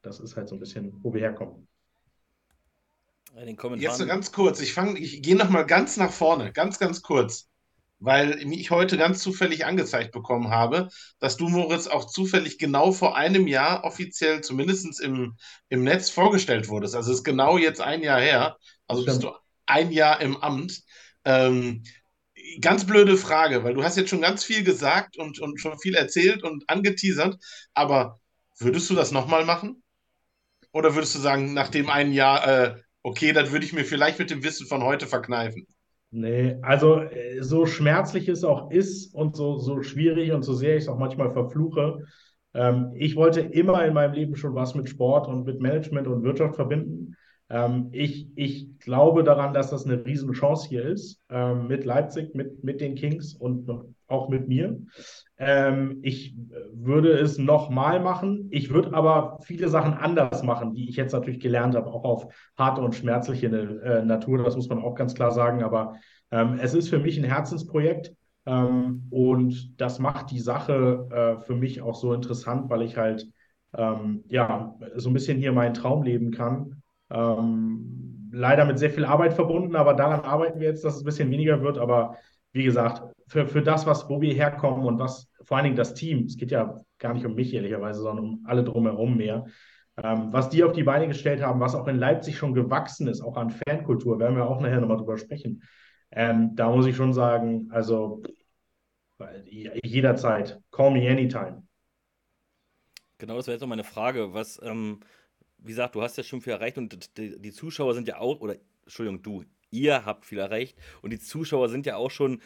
das 0.00 0.18
ist 0.18 0.36
halt 0.36 0.48
so 0.48 0.56
ein 0.56 0.58
bisschen, 0.58 0.92
wo 1.02 1.14
wir 1.14 1.20
herkommen. 1.20 1.68
Jetzt 3.80 3.98
so 3.98 4.06
ganz 4.06 4.32
kurz, 4.32 4.60
ich 4.60 4.74
fange, 4.74 4.98
ich 4.98 5.22
gehe 5.22 5.36
nochmal 5.36 5.66
ganz 5.66 5.96
nach 5.96 6.12
vorne, 6.12 6.52
ganz, 6.52 6.78
ganz 6.78 7.02
kurz. 7.02 7.48
weil 8.00 8.40
ich 8.52 8.70
heute 8.70 8.98
ganz 8.98 9.22
zufällig 9.22 9.66
angezeigt 9.66 10.12
bekommen 10.12 10.50
habe, 10.50 10.88
dass 11.20 11.36
du, 11.38 11.48
Moritz, 11.48 11.86
auch 11.88 12.06
zufällig 12.06 12.58
genau 12.58 12.92
vor 12.92 13.16
einem 13.16 13.46
Jahr 13.48 13.84
offiziell, 13.84 14.42
zumindest 14.42 15.00
im, 15.00 15.36
im 15.70 15.84
Netz, 15.84 16.10
vorgestellt 16.10 16.68
wurdest. 16.68 16.96
Also 16.96 17.12
es 17.12 17.20
ist 17.20 17.24
genau 17.24 17.58
jetzt 17.58 17.80
ein 17.80 18.02
Jahr 18.02 18.20
her. 18.20 18.58
Also 18.88 19.04
bist 19.06 19.22
du 19.24 19.32
ein 19.66 19.92
Jahr 19.92 20.20
im 20.20 20.36
Amt. 20.38 20.82
Ähm, 21.24 21.84
ganz 22.60 22.86
blöde 22.86 23.16
Frage, 23.16 23.64
weil 23.64 23.74
du 23.74 23.84
hast 23.84 23.96
jetzt 23.96 24.10
schon 24.10 24.20
ganz 24.22 24.44
viel 24.44 24.64
gesagt 24.64 25.16
und, 25.18 25.38
und 25.40 25.60
schon 25.60 25.78
viel 25.78 25.94
erzählt 25.94 26.42
und 26.42 26.68
angeteasert, 26.68 27.36
aber 27.74 28.20
würdest 28.58 28.90
du 28.90 28.94
das 28.94 29.12
nochmal 29.12 29.44
machen? 29.44 29.82
Oder 30.72 30.94
würdest 30.94 31.14
du 31.14 31.18
sagen, 31.20 31.54
nach 31.54 31.68
dem 31.68 31.88
einen 31.90 32.12
Jahr, 32.12 32.46
äh, 32.46 32.82
okay, 33.02 33.32
das 33.32 33.52
würde 33.52 33.64
ich 33.64 33.72
mir 33.72 33.84
vielleicht 33.84 34.18
mit 34.18 34.30
dem 34.30 34.42
Wissen 34.42 34.66
von 34.66 34.82
heute 34.82 35.06
verkneifen? 35.06 35.66
Nee, 36.10 36.58
also 36.62 37.00
äh, 37.00 37.42
so 37.42 37.64
schmerzlich 37.66 38.28
es 38.28 38.44
auch 38.44 38.70
ist 38.70 39.14
und 39.14 39.34
so, 39.34 39.58
so 39.58 39.82
schwierig 39.82 40.32
und 40.32 40.42
so 40.42 40.52
sehr 40.52 40.76
ich 40.76 40.82
es 40.82 40.88
auch 40.88 40.98
manchmal 40.98 41.32
verfluche, 41.32 42.04
ähm, 42.54 42.92
ich 42.94 43.16
wollte 43.16 43.40
immer 43.40 43.84
in 43.86 43.94
meinem 43.94 44.12
Leben 44.12 44.36
schon 44.36 44.54
was 44.54 44.74
mit 44.74 44.88
Sport 44.88 45.26
und 45.28 45.44
mit 45.44 45.60
Management 45.60 46.06
und 46.06 46.22
Wirtschaft 46.22 46.56
verbinden. 46.56 47.16
Ähm, 47.52 47.88
ich, 47.92 48.28
ich 48.34 48.78
glaube 48.78 49.22
daran, 49.24 49.52
dass 49.52 49.70
das 49.70 49.84
eine 49.84 50.04
Riesenchance 50.06 50.66
hier 50.66 50.86
ist, 50.86 51.20
ähm, 51.28 51.66
mit 51.68 51.84
Leipzig, 51.84 52.34
mit, 52.34 52.64
mit 52.64 52.80
den 52.80 52.94
Kings 52.94 53.34
und 53.34 53.68
auch 54.08 54.30
mit 54.30 54.48
mir. 54.48 54.80
Ähm, 55.36 55.98
ich 56.00 56.34
würde 56.72 57.12
es 57.12 57.36
nochmal 57.36 58.00
machen. 58.00 58.48
Ich 58.50 58.70
würde 58.70 58.94
aber 58.94 59.38
viele 59.42 59.68
Sachen 59.68 59.92
anders 59.92 60.42
machen, 60.42 60.72
die 60.72 60.88
ich 60.88 60.96
jetzt 60.96 61.12
natürlich 61.12 61.40
gelernt 61.40 61.74
habe, 61.74 61.88
auch 61.88 62.04
auf 62.04 62.26
harte 62.56 62.80
und 62.80 62.94
schmerzliche 62.94 63.48
äh, 63.48 64.02
Natur. 64.02 64.42
Das 64.42 64.56
muss 64.56 64.70
man 64.70 64.82
auch 64.82 64.94
ganz 64.94 65.14
klar 65.14 65.30
sagen. 65.30 65.62
Aber 65.62 65.96
ähm, 66.30 66.58
es 66.58 66.72
ist 66.72 66.88
für 66.88 67.00
mich 67.00 67.18
ein 67.18 67.24
Herzensprojekt. 67.24 68.14
Ähm, 68.46 69.08
und 69.10 69.78
das 69.78 69.98
macht 69.98 70.30
die 70.30 70.40
Sache 70.40 71.06
äh, 71.10 71.44
für 71.44 71.54
mich 71.54 71.82
auch 71.82 71.96
so 71.96 72.14
interessant, 72.14 72.70
weil 72.70 72.80
ich 72.80 72.96
halt 72.96 73.28
ähm, 73.76 74.24
ja 74.28 74.74
so 74.96 75.10
ein 75.10 75.12
bisschen 75.12 75.38
hier 75.38 75.52
meinen 75.52 75.74
Traum 75.74 76.02
leben 76.02 76.30
kann 76.30 76.81
ähm, 77.12 78.30
leider 78.32 78.64
mit 78.64 78.78
sehr 78.78 78.90
viel 78.90 79.04
Arbeit 79.04 79.34
verbunden, 79.34 79.76
aber 79.76 79.94
daran 79.94 80.20
arbeiten 80.20 80.60
wir 80.60 80.68
jetzt, 80.68 80.84
dass 80.84 80.96
es 80.96 81.02
ein 81.02 81.04
bisschen 81.04 81.30
weniger 81.30 81.62
wird. 81.62 81.78
Aber 81.78 82.16
wie 82.52 82.64
gesagt, 82.64 83.02
für, 83.28 83.46
für 83.46 83.62
das, 83.62 83.86
was, 83.86 84.08
wo 84.08 84.20
wir 84.20 84.34
herkommen 84.34 84.84
und 84.86 84.98
was 84.98 85.30
vor 85.42 85.56
allen 85.56 85.64
Dingen 85.64 85.76
das 85.76 85.94
Team, 85.94 86.24
es 86.24 86.36
geht 86.36 86.50
ja 86.50 86.80
gar 86.98 87.14
nicht 87.14 87.26
um 87.26 87.34
mich 87.34 87.52
ehrlicherweise, 87.52 88.00
sondern 88.00 88.24
um 88.24 88.44
alle 88.46 88.64
drumherum 88.64 89.16
mehr, 89.16 89.46
ähm, 90.02 90.32
was 90.32 90.48
die 90.48 90.64
auf 90.64 90.72
die 90.72 90.84
Beine 90.84 91.08
gestellt 91.08 91.42
haben, 91.42 91.60
was 91.60 91.74
auch 91.74 91.88
in 91.88 91.98
Leipzig 91.98 92.36
schon 92.36 92.54
gewachsen 92.54 93.08
ist, 93.08 93.20
auch 93.20 93.36
an 93.36 93.50
Fankultur, 93.50 94.18
werden 94.18 94.36
wir 94.36 94.46
auch 94.46 94.60
nachher 94.60 94.80
nochmal 94.80 94.96
drüber 94.96 95.18
sprechen. 95.18 95.62
Ähm, 96.10 96.54
da 96.54 96.70
muss 96.70 96.86
ich 96.86 96.96
schon 96.96 97.12
sagen, 97.12 97.68
also 97.70 98.22
jederzeit, 99.82 100.60
call 100.70 100.90
me 100.90 101.08
anytime. 101.08 101.62
Genau, 103.18 103.36
das 103.36 103.46
wäre 103.46 103.54
jetzt 103.54 103.60
noch 103.62 103.68
meine 103.68 103.84
Frage. 103.84 104.34
Was, 104.34 104.60
ähm, 104.62 105.00
wie 105.62 105.68
gesagt, 105.68 105.94
du 105.94 106.02
hast 106.02 106.16
ja 106.16 106.24
schon 106.24 106.40
viel 106.40 106.52
erreicht 106.52 106.78
und 106.78 107.16
die, 107.16 107.38
die, 107.38 107.52
Zuschauer 107.52 107.94
sind 107.94 108.08
ja 108.08 108.18
auch, 108.18 108.40
oder 108.40 108.56
Entschuldigung, 108.84 109.22
du, 109.22 109.44
ihr 109.70 110.04
habt 110.04 110.26
viel 110.26 110.38
erreicht 110.38 110.76
und 111.02 111.10
die 111.10 111.18
Zuschauer 111.18 111.68
sind 111.68 111.86
ja 111.86 111.96
auch 111.96 112.10
schon, 112.10 112.40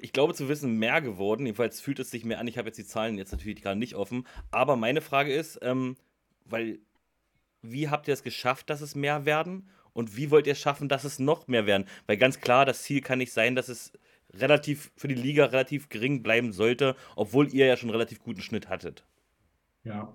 ich 0.00 0.12
glaube 0.12 0.34
zu 0.34 0.48
wissen, 0.48 0.78
mehr 0.78 1.00
geworden. 1.00 1.46
Jedenfalls 1.46 1.80
fühlt 1.80 1.98
es 1.98 2.10
sich 2.10 2.24
mehr 2.24 2.38
an. 2.38 2.46
Ich 2.46 2.56
habe 2.56 2.68
jetzt 2.68 2.78
die 2.78 2.86
Zahlen 2.86 3.18
jetzt 3.18 3.32
natürlich 3.32 3.60
gerade 3.60 3.78
nicht 3.78 3.94
offen. 3.94 4.26
Aber 4.50 4.76
meine 4.76 5.02
Frage 5.02 5.34
ist, 5.34 5.58
ähm, 5.62 5.96
weil, 6.46 6.78
wie 7.60 7.88
habt 7.88 8.08
ihr 8.08 8.14
es 8.14 8.22
geschafft, 8.22 8.70
dass 8.70 8.80
es 8.80 8.94
mehr 8.94 9.26
werden? 9.26 9.68
Und 9.92 10.16
wie 10.16 10.30
wollt 10.30 10.46
ihr 10.46 10.54
es 10.54 10.58
schaffen, 10.58 10.88
dass 10.88 11.04
es 11.04 11.18
noch 11.18 11.48
mehr 11.48 11.66
werden? 11.66 11.86
Weil 12.06 12.16
ganz 12.16 12.40
klar, 12.40 12.64
das 12.64 12.82
Ziel 12.82 13.00
kann 13.00 13.18
nicht 13.18 13.32
sein, 13.32 13.54
dass 13.54 13.68
es 13.68 13.92
relativ 14.32 14.90
für 14.96 15.08
die 15.08 15.14
Liga 15.14 15.46
relativ 15.46 15.88
gering 15.88 16.22
bleiben 16.22 16.52
sollte, 16.52 16.96
obwohl 17.14 17.52
ihr 17.54 17.66
ja 17.66 17.76
schon 17.76 17.90
einen 17.90 17.98
relativ 17.98 18.20
guten 18.20 18.40
Schnitt 18.40 18.68
hattet. 18.68 19.04
Ja, 19.84 20.14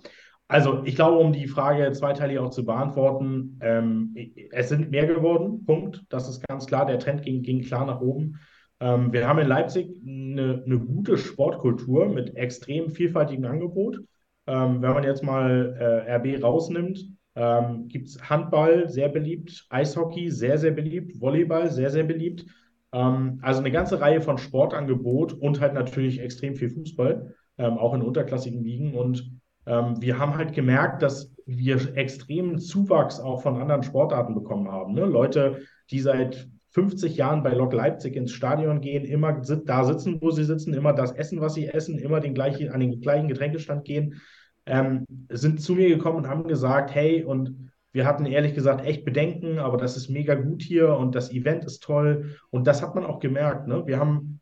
also 0.50 0.82
ich 0.84 0.96
glaube, 0.96 1.20
um 1.20 1.32
die 1.32 1.48
Frage 1.48 1.92
zweiteilig 1.92 2.40
auch 2.40 2.50
zu 2.50 2.66
beantworten, 2.66 3.60
ähm, 3.62 4.16
es 4.52 4.70
sind 4.70 4.90
mehr 4.90 5.06
geworden, 5.06 5.64
Punkt. 5.64 6.04
Das 6.10 6.28
ist 6.28 6.46
ganz 6.48 6.66
klar. 6.66 6.88
Der 6.88 6.98
Trend 6.98 7.22
ging, 7.22 7.44
ging 7.44 7.62
klar 7.62 7.86
nach 7.86 8.02
oben. 8.02 8.40
Ähm, 8.80 9.14
wir 9.14 9.28
haben 9.28 9.38
in 9.38 9.48
Leipzig 9.48 9.92
eine, 10.04 10.64
eine, 10.66 10.80
gute 10.80 11.18
Sportkultur 11.20 12.08
mit 12.08 12.36
extrem 12.36 12.90
vielfältigem 12.90 13.46
Angebot. 13.46 14.00
Ähm, 14.48 14.82
wenn 14.82 14.94
man 14.94 15.04
jetzt 15.04 15.24
mal 15.24 15.76
äh, 15.80 16.16
RB 16.16 16.44
rausnimmt, 16.44 17.06
ähm, 17.36 17.88
gibt 17.88 18.08
es 18.08 18.28
Handball, 18.28 18.90
sehr 18.90 19.10
beliebt, 19.10 19.68
Eishockey, 19.70 20.32
sehr, 20.32 20.58
sehr 20.58 20.72
beliebt, 20.72 21.22
Volleyball, 21.22 21.70
sehr, 21.70 21.92
sehr 21.92 22.06
beliebt. 22.06 22.46
Ähm, 22.92 23.38
also 23.44 23.60
eine 23.60 23.72
ganze 23.72 24.02
Reihe 24.02 24.22
von 24.22 24.40
Sportangebot 24.40 25.34
und 25.34 25.62
halt 25.62 25.76
natürlich 25.76 26.20
extrem 26.20 26.56
viel 26.56 26.72
Fußball, 26.72 27.36
ähm, 27.60 27.78
auch 27.78 27.94
in 27.94 28.02
unterklassigen 28.02 28.64
Ligen. 28.64 28.96
Und 28.96 29.39
ähm, 29.70 30.02
wir 30.02 30.18
haben 30.18 30.36
halt 30.36 30.54
gemerkt, 30.54 31.04
dass 31.04 31.32
wir 31.46 31.96
extremen 31.96 32.58
Zuwachs 32.58 33.20
auch 33.20 33.42
von 33.42 33.62
anderen 33.62 33.84
Sportarten 33.84 34.34
bekommen 34.34 34.72
haben. 34.72 34.94
Ne? 34.94 35.06
Leute, 35.06 35.62
die 35.92 36.00
seit 36.00 36.50
50 36.72 37.16
Jahren 37.16 37.44
bei 37.44 37.54
Lok 37.54 37.74
Leipzig 37.74 38.16
ins 38.16 38.32
Stadion 38.32 38.82
gehen, 38.82 39.06
immer 39.06 39.34
da 39.34 39.84
sitzen, 39.84 40.20
wo 40.22 40.32
sie 40.32 40.44
sitzen, 40.44 40.74
immer 40.74 40.94
das 40.94 41.12
essen, 41.12 41.40
was 41.40 41.54
sie 41.54 41.68
essen, 41.68 41.98
immer 42.00 42.20
den 42.20 42.34
gleichen, 42.34 42.70
an 42.70 42.80
den 42.80 43.00
gleichen 43.00 43.28
Getränkestand 43.28 43.86
gehen, 43.86 44.22
ähm, 44.66 45.06
sind 45.30 45.62
zu 45.62 45.74
mir 45.74 45.90
gekommen 45.90 46.18
und 46.18 46.28
haben 46.28 46.48
gesagt, 46.48 46.94
hey, 46.94 47.24
und 47.24 47.72
wir 47.92 48.06
hatten 48.06 48.26
ehrlich 48.26 48.54
gesagt 48.54 48.86
echt 48.86 49.04
Bedenken, 49.04 49.60
aber 49.60 49.78
das 49.78 49.98
ist 49.98 50.10
mega 50.10 50.36
gut 50.36 50.62
hier 50.62 50.96
und 50.96 51.16
das 51.16 51.32
Event 51.32 51.66
ist 51.66 51.82
toll. 51.82 52.36
Und 52.52 52.68
das 52.68 52.84
hat 52.84 52.94
man 52.94 53.06
auch 53.06 53.20
gemerkt. 53.20 53.68
Ne? 53.68 53.84
Wir 53.88 54.00
haben 54.00 54.40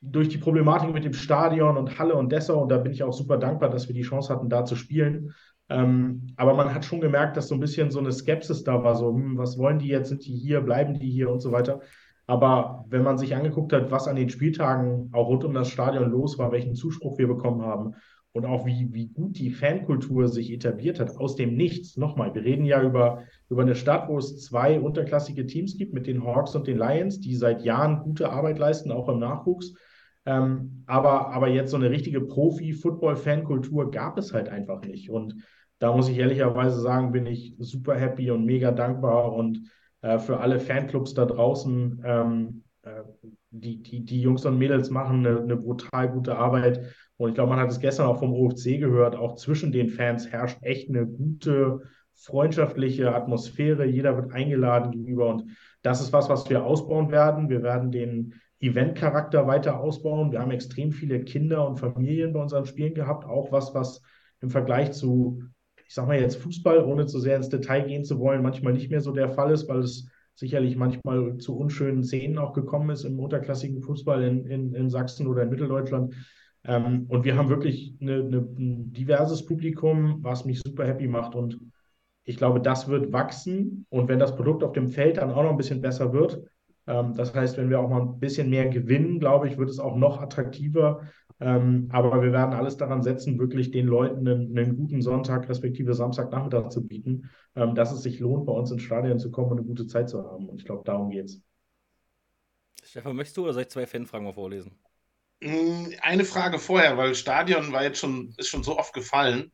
durch 0.00 0.28
die 0.28 0.38
Problematik 0.38 0.92
mit 0.92 1.04
dem 1.04 1.12
Stadion 1.12 1.76
und 1.76 1.98
Halle 1.98 2.14
und 2.14 2.32
Dessau, 2.32 2.62
und 2.62 2.70
da 2.70 2.78
bin 2.78 2.92
ich 2.92 3.02
auch 3.02 3.12
super 3.12 3.36
dankbar, 3.36 3.68
dass 3.68 3.88
wir 3.88 3.94
die 3.94 4.02
Chance 4.02 4.32
hatten, 4.32 4.48
da 4.48 4.64
zu 4.64 4.76
spielen. 4.76 5.34
Ähm, 5.68 6.26
aber 6.36 6.54
man 6.54 6.74
hat 6.74 6.84
schon 6.84 7.00
gemerkt, 7.00 7.36
dass 7.36 7.48
so 7.48 7.54
ein 7.54 7.60
bisschen 7.60 7.90
so 7.90 8.00
eine 8.00 8.10
Skepsis 8.10 8.64
da 8.64 8.82
war, 8.82 8.96
so, 8.96 9.14
hm, 9.14 9.36
was 9.38 9.58
wollen 9.58 9.78
die 9.78 9.88
jetzt, 9.88 10.08
sind 10.08 10.24
die 10.24 10.34
hier, 10.34 10.62
bleiben 10.62 10.98
die 10.98 11.10
hier 11.10 11.30
und 11.30 11.40
so 11.40 11.52
weiter. 11.52 11.80
Aber 12.26 12.84
wenn 12.88 13.02
man 13.02 13.18
sich 13.18 13.34
angeguckt 13.34 13.72
hat, 13.72 13.90
was 13.90 14.08
an 14.08 14.16
den 14.16 14.30
Spieltagen 14.30 15.10
auch 15.12 15.28
rund 15.28 15.44
um 15.44 15.52
das 15.52 15.68
Stadion 15.68 16.10
los 16.10 16.38
war, 16.38 16.52
welchen 16.52 16.74
Zuspruch 16.74 17.18
wir 17.18 17.26
bekommen 17.26 17.62
haben 17.62 17.94
und 18.32 18.46
auch 18.46 18.64
wie, 18.66 18.88
wie 18.92 19.08
gut 19.08 19.38
die 19.38 19.50
Fankultur 19.50 20.28
sich 20.28 20.52
etabliert 20.52 21.00
hat, 21.00 21.16
aus 21.16 21.34
dem 21.34 21.56
Nichts. 21.56 21.96
Nochmal, 21.96 22.34
wir 22.34 22.44
reden 22.44 22.64
ja 22.64 22.82
über, 22.82 23.24
über 23.48 23.62
eine 23.62 23.74
Stadt, 23.74 24.08
wo 24.08 24.18
es 24.18 24.40
zwei 24.44 24.78
unterklassige 24.78 25.46
Teams 25.46 25.76
gibt 25.76 25.92
mit 25.92 26.06
den 26.06 26.24
Hawks 26.24 26.54
und 26.54 26.66
den 26.66 26.78
Lions, 26.78 27.20
die 27.20 27.34
seit 27.34 27.62
Jahren 27.62 28.00
gute 28.02 28.30
Arbeit 28.30 28.58
leisten, 28.58 28.92
auch 28.92 29.08
im 29.08 29.18
Nachwuchs. 29.18 29.74
Ähm, 30.26 30.84
aber, 30.86 31.32
aber 31.32 31.48
jetzt 31.48 31.70
so 31.70 31.76
eine 31.76 31.90
richtige 31.90 32.20
Profi-Football-Fankultur 32.20 33.90
gab 33.90 34.18
es 34.18 34.32
halt 34.32 34.48
einfach 34.48 34.82
nicht. 34.82 35.10
Und 35.10 35.34
da 35.78 35.94
muss 35.96 36.08
ich 36.08 36.18
ehrlicherweise 36.18 36.80
sagen, 36.80 37.12
bin 37.12 37.26
ich 37.26 37.54
super 37.58 37.94
happy 37.94 38.30
und 38.30 38.44
mega 38.44 38.70
dankbar 38.70 39.32
und 39.32 39.70
äh, 40.02 40.18
für 40.18 40.38
alle 40.40 40.60
Fanclubs 40.60 41.14
da 41.14 41.24
draußen, 41.24 42.02
ähm, 42.04 42.64
äh, 42.82 43.02
die, 43.50 43.82
die, 43.82 44.04
die 44.04 44.20
Jungs 44.20 44.44
und 44.44 44.58
Mädels 44.58 44.90
machen 44.90 45.26
eine, 45.26 45.40
eine 45.40 45.56
brutal 45.56 46.10
gute 46.10 46.36
Arbeit. 46.36 46.94
Und 47.16 47.30
ich 47.30 47.34
glaube, 47.34 47.50
man 47.50 47.60
hat 47.60 47.70
es 47.70 47.80
gestern 47.80 48.06
auch 48.06 48.18
vom 48.18 48.32
OFC 48.32 48.78
gehört, 48.78 49.16
auch 49.16 49.36
zwischen 49.36 49.72
den 49.72 49.88
Fans 49.88 50.30
herrscht 50.30 50.58
echt 50.62 50.88
eine 50.88 51.06
gute, 51.06 51.82
freundschaftliche 52.14 53.14
Atmosphäre. 53.14 53.86
Jeder 53.86 54.16
wird 54.16 54.32
eingeladen 54.32 54.92
gegenüber. 54.92 55.28
Und 55.28 55.44
das 55.82 56.00
ist 56.00 56.12
was, 56.12 56.28
was 56.28 56.48
wir 56.50 56.64
ausbauen 56.64 57.10
werden. 57.10 57.48
Wir 57.48 57.62
werden 57.62 57.90
den 57.90 58.34
Event-Charakter 58.60 59.46
weiter 59.46 59.80
ausbauen. 59.80 60.32
Wir 60.32 60.40
haben 60.40 60.50
extrem 60.50 60.92
viele 60.92 61.24
Kinder 61.24 61.66
und 61.66 61.78
Familien 61.78 62.32
bei 62.32 62.40
unseren 62.40 62.66
Spielen 62.66 62.94
gehabt, 62.94 63.24
auch 63.24 63.50
was, 63.52 63.74
was 63.74 64.02
im 64.40 64.50
Vergleich 64.50 64.92
zu, 64.92 65.42
ich 65.86 65.94
sag 65.94 66.06
mal 66.06 66.20
jetzt 66.20 66.36
Fußball, 66.36 66.84
ohne 66.84 67.06
zu 67.06 67.20
sehr 67.20 67.36
ins 67.36 67.48
Detail 67.48 67.86
gehen 67.86 68.04
zu 68.04 68.18
wollen, 68.18 68.42
manchmal 68.42 68.74
nicht 68.74 68.90
mehr 68.90 69.00
so 69.00 69.12
der 69.12 69.30
Fall 69.30 69.50
ist, 69.52 69.68
weil 69.68 69.80
es 69.80 70.08
sicherlich 70.34 70.76
manchmal 70.76 71.36
zu 71.38 71.56
unschönen 71.56 72.02
Szenen 72.02 72.38
auch 72.38 72.52
gekommen 72.52 72.90
ist 72.90 73.04
im 73.04 73.18
unterklassigen 73.18 73.82
Fußball 73.82 74.22
in, 74.22 74.46
in, 74.46 74.74
in 74.74 74.88
Sachsen 74.88 75.26
oder 75.26 75.42
in 75.42 75.50
Mitteldeutschland. 75.50 76.14
Ähm, 76.64 77.06
und 77.08 77.24
wir 77.24 77.36
haben 77.36 77.48
wirklich 77.48 77.94
eine, 78.00 78.16
eine, 78.16 78.38
ein 78.38 78.92
diverses 78.92 79.44
Publikum, 79.44 80.18
was 80.22 80.44
mich 80.44 80.60
super 80.60 80.86
happy 80.86 81.08
macht. 81.08 81.34
Und 81.34 81.58
ich 82.24 82.36
glaube, 82.36 82.60
das 82.60 82.88
wird 82.88 83.12
wachsen. 83.12 83.86
Und 83.90 84.08
wenn 84.08 84.18
das 84.18 84.36
Produkt 84.36 84.62
auf 84.62 84.72
dem 84.72 84.88
Feld 84.88 85.16
dann 85.16 85.30
auch 85.30 85.42
noch 85.42 85.50
ein 85.50 85.56
bisschen 85.56 85.80
besser 85.80 86.12
wird, 86.12 86.42
das 87.14 87.34
heißt, 87.34 87.56
wenn 87.56 87.70
wir 87.70 87.80
auch 87.80 87.88
mal 87.88 88.02
ein 88.02 88.18
bisschen 88.18 88.50
mehr 88.50 88.68
gewinnen, 88.68 89.20
glaube 89.20 89.48
ich, 89.48 89.58
wird 89.58 89.70
es 89.70 89.78
auch 89.78 89.96
noch 89.96 90.20
attraktiver. 90.20 91.02
Ähm, 91.40 91.88
aber 91.90 92.22
wir 92.22 92.32
werden 92.32 92.54
alles 92.54 92.76
daran 92.76 93.02
setzen, 93.02 93.38
wirklich 93.38 93.70
den 93.70 93.86
Leuten 93.86 94.28
einen, 94.28 94.58
einen 94.58 94.76
guten 94.76 95.00
Sonntag 95.00 95.48
respektive 95.48 95.94
Samstagnachmittag 95.94 96.68
zu 96.68 96.86
bieten, 96.86 97.30
ähm, 97.56 97.74
dass 97.74 97.92
es 97.92 98.02
sich 98.02 98.20
lohnt, 98.20 98.44
bei 98.44 98.52
uns 98.52 98.70
ins 98.70 98.82
Stadion 98.82 99.18
zu 99.18 99.30
kommen 99.30 99.52
und 99.52 99.58
eine 99.58 99.66
gute 99.66 99.86
Zeit 99.86 100.10
zu 100.10 100.22
haben. 100.22 100.48
Und 100.48 100.60
ich 100.60 100.66
glaube, 100.66 100.82
darum 100.84 101.08
geht 101.10 101.26
es. 101.26 101.42
Stefan, 102.84 103.16
möchtest 103.16 103.36
du 103.36 103.44
oder 103.44 103.54
soll 103.54 103.62
ich 103.62 103.70
zwei 103.70 103.86
Fanfragen 103.86 104.26
mal 104.26 104.32
vorlesen? 104.32 104.72
Hm, 105.42 105.94
eine 106.02 106.24
Frage 106.24 106.58
vorher, 106.58 106.98
weil 106.98 107.14
Stadion 107.14 107.72
war 107.72 107.84
jetzt 107.84 108.00
schon, 108.00 108.34
ist 108.36 108.48
schon 108.48 108.62
so 108.62 108.78
oft 108.78 108.92
gefallen. 108.92 109.50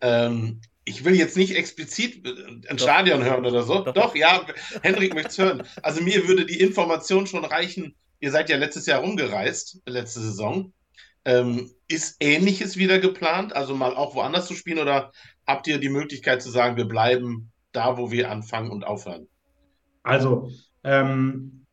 Ähm, 0.00 0.60
ich 0.88 1.04
will 1.04 1.14
jetzt 1.14 1.36
nicht 1.36 1.54
explizit 1.54 2.26
äh, 2.26 2.30
ein 2.68 2.76
Doch. 2.76 2.78
Stadion 2.78 3.22
hören 3.22 3.44
oder 3.44 3.62
so. 3.62 3.84
Doch, 3.84 3.92
Doch 3.92 4.14
ja, 4.14 4.44
Henrik 4.82 5.14
möchte 5.14 5.28
es 5.28 5.38
hören. 5.38 5.62
Also 5.82 6.02
mir 6.02 6.26
würde 6.26 6.46
die 6.46 6.60
Information 6.60 7.26
schon 7.26 7.44
reichen, 7.44 7.94
ihr 8.20 8.30
seid 8.30 8.48
ja 8.48 8.56
letztes 8.56 8.86
Jahr 8.86 9.00
rumgereist, 9.00 9.82
letzte 9.86 10.20
Saison. 10.20 10.72
Ähm, 11.24 11.70
ist 11.88 12.16
Ähnliches 12.20 12.78
wieder 12.78 12.98
geplant, 13.00 13.54
also 13.54 13.74
mal 13.74 13.94
auch 13.94 14.14
woanders 14.14 14.46
zu 14.46 14.54
spielen 14.54 14.78
oder 14.78 15.12
habt 15.46 15.66
ihr 15.66 15.78
die 15.78 15.90
Möglichkeit 15.90 16.40
zu 16.40 16.50
sagen, 16.50 16.76
wir 16.76 16.86
bleiben 16.86 17.52
da, 17.72 17.98
wo 17.98 18.10
wir 18.10 18.30
anfangen 18.30 18.70
und 18.70 18.84
aufhören? 18.84 19.28
Also, 20.02 20.50
ähm, 20.84 21.66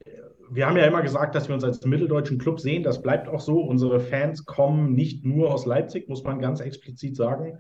wir 0.50 0.68
haben 0.68 0.78
ja 0.78 0.86
immer 0.86 1.02
gesagt, 1.02 1.36
dass 1.36 1.48
wir 1.48 1.56
uns 1.56 1.64
als 1.64 1.86
mitteldeutschen 1.86 2.38
Club 2.38 2.60
sehen. 2.60 2.84
Das 2.84 3.02
bleibt 3.02 3.28
auch 3.28 3.40
so. 3.40 3.62
Unsere 3.62 4.00
Fans 4.00 4.46
kommen 4.46 4.94
nicht 4.94 5.24
nur 5.24 5.54
aus 5.54 5.66
Leipzig, 5.66 6.10
muss 6.10 6.24
man 6.24 6.40
ganz 6.40 6.60
explizit 6.60 7.16
sagen. 7.16 7.60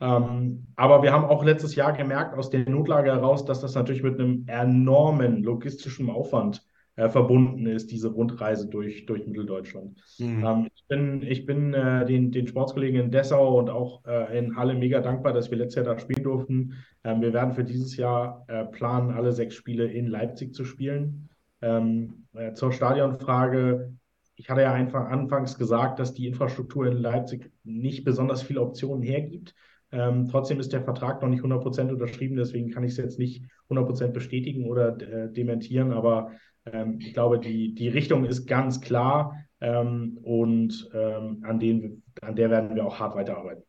Ähm, 0.00 0.66
aber 0.76 1.02
wir 1.02 1.12
haben 1.12 1.24
auch 1.24 1.44
letztes 1.44 1.74
Jahr 1.74 1.92
gemerkt 1.92 2.36
aus 2.36 2.50
der 2.50 2.68
Notlage 2.68 3.12
heraus, 3.12 3.44
dass 3.44 3.60
das 3.60 3.74
natürlich 3.74 4.02
mit 4.02 4.18
einem 4.18 4.44
enormen 4.46 5.42
logistischen 5.42 6.10
Aufwand 6.10 6.62
äh, 6.96 7.08
verbunden 7.08 7.66
ist, 7.66 7.90
diese 7.90 8.08
Rundreise 8.08 8.68
durch, 8.68 9.06
durch 9.06 9.26
Mitteldeutschland. 9.26 9.96
Mhm. 10.18 10.44
Ähm, 10.44 10.68
ich 10.74 10.86
bin, 10.86 11.22
ich 11.22 11.46
bin 11.46 11.74
äh, 11.74 12.04
den, 12.06 12.30
den 12.30 12.46
Sportskollegen 12.46 13.00
in 13.00 13.10
Dessau 13.10 13.58
und 13.58 13.70
auch 13.70 14.04
äh, 14.06 14.38
in 14.38 14.56
Halle 14.56 14.74
mega 14.74 15.00
dankbar, 15.00 15.32
dass 15.32 15.50
wir 15.50 15.58
letztes 15.58 15.84
Jahr 15.84 15.94
da 15.94 16.00
spielen 16.00 16.22
durften. 16.22 16.74
Ähm, 17.02 17.20
wir 17.20 17.32
werden 17.32 17.54
für 17.54 17.64
dieses 17.64 17.96
Jahr 17.96 18.44
äh, 18.48 18.64
planen, 18.64 19.10
alle 19.10 19.32
sechs 19.32 19.54
Spiele 19.54 19.86
in 19.86 20.06
Leipzig 20.06 20.54
zu 20.54 20.64
spielen. 20.64 21.30
Ähm, 21.62 22.26
äh, 22.34 22.52
zur 22.52 22.72
Stadionfrage. 22.72 23.94
Ich 24.36 24.50
hatte 24.50 24.62
ja 24.62 24.72
einfach 24.72 25.08
anfangs 25.08 25.56
gesagt, 25.56 25.98
dass 25.98 26.12
die 26.12 26.26
Infrastruktur 26.26 26.86
in 26.86 26.98
Leipzig 26.98 27.50
nicht 27.62 28.04
besonders 28.04 28.42
viele 28.42 28.60
Optionen 28.60 29.02
hergibt. 29.02 29.54
Ähm, 29.94 30.28
trotzdem 30.28 30.58
ist 30.58 30.72
der 30.72 30.82
Vertrag 30.82 31.22
noch 31.22 31.28
nicht 31.28 31.44
100% 31.44 31.88
unterschrieben, 31.90 32.36
deswegen 32.36 32.70
kann 32.70 32.82
ich 32.82 32.92
es 32.92 32.96
jetzt 32.96 33.18
nicht 33.18 33.44
100% 33.70 34.08
bestätigen 34.08 34.66
oder 34.66 35.00
äh, 35.00 35.32
dementieren, 35.32 35.92
aber 35.92 36.32
ähm, 36.66 36.98
ich 37.00 37.14
glaube, 37.14 37.38
die, 37.38 37.74
die 37.74 37.88
Richtung 37.88 38.24
ist 38.24 38.46
ganz 38.46 38.80
klar 38.80 39.36
ähm, 39.60 40.18
und 40.22 40.90
ähm, 40.92 41.44
an, 41.46 41.60
den, 41.60 42.02
an 42.20 42.34
der 42.34 42.50
werden 42.50 42.74
wir 42.74 42.84
auch 42.84 42.98
hart 42.98 43.14
weiterarbeiten. 43.14 43.62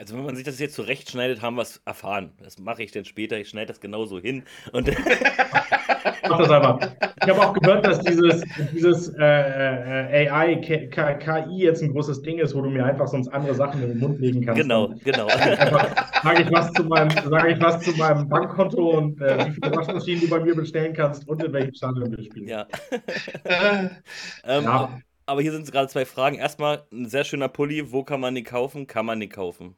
Also 0.00 0.16
wenn 0.16 0.24
man 0.24 0.34
sich 0.34 0.46
das 0.46 0.58
jetzt 0.58 0.76
zurechtschneidet, 0.76 1.42
haben 1.42 1.56
wir 1.56 1.62
es 1.62 1.82
erfahren. 1.84 2.32
Das 2.42 2.58
mache 2.58 2.82
ich 2.82 2.90
dann 2.90 3.04
später. 3.04 3.36
Ich 3.36 3.50
schneide 3.50 3.66
das 3.66 3.80
genauso 3.82 4.18
hin. 4.18 4.44
Und 4.72 4.88
Mach 6.26 6.38
das 6.38 6.50
einfach. 6.50 6.78
Ich 7.22 7.28
habe 7.28 7.38
auch 7.38 7.52
gehört, 7.52 7.84
dass 7.84 8.00
dieses, 8.00 8.42
dieses 8.72 9.14
äh, 9.18 10.24
äh 10.24 10.30
AI, 10.30 10.56
KI 10.56 11.58
jetzt 11.58 11.82
ein 11.82 11.92
großes 11.92 12.22
Ding 12.22 12.38
ist, 12.38 12.54
wo 12.54 12.62
du 12.62 12.70
mir 12.70 12.86
einfach 12.86 13.08
sonst 13.08 13.28
andere 13.28 13.54
Sachen 13.54 13.82
in 13.82 13.90
den 13.90 13.98
Mund 13.98 14.18
legen 14.20 14.40
kannst. 14.40 14.62
Genau, 14.62 14.88
genau. 15.04 15.28
Sage 15.28 16.44
ich, 16.44 16.50
was 16.50 16.72
zu 16.72 16.84
meinem, 16.84 17.10
sag 17.10 17.50
ich 17.50 17.60
was 17.60 17.82
zu 17.82 17.90
meinem 17.98 18.26
Bankkonto 18.26 18.96
und 18.96 19.20
äh, 19.20 19.48
wie 19.48 19.52
viele 19.52 19.76
Waschmaschinen 19.76 20.22
du 20.22 20.30
bei 20.30 20.40
mir 20.40 20.54
bestellen 20.54 20.94
kannst 20.94 21.28
und 21.28 21.44
in 21.44 21.52
welchem 21.52 21.74
Stadion 21.74 22.16
wir 22.16 22.24
spielen. 22.24 22.48
Ja. 22.48 22.66
ähm, 24.44 24.64
ja. 24.64 24.98
Aber 25.26 25.42
hier 25.42 25.52
sind 25.52 25.70
gerade 25.70 25.88
zwei 25.88 26.06
Fragen. 26.06 26.36
Erstmal 26.36 26.86
ein 26.90 27.06
sehr 27.06 27.24
schöner 27.24 27.48
Pulli. 27.48 27.92
Wo 27.92 28.02
kann 28.02 28.20
man 28.20 28.34
den 28.34 28.44
kaufen? 28.44 28.86
Kann 28.86 29.04
man 29.04 29.20
den 29.20 29.28
kaufen? 29.28 29.76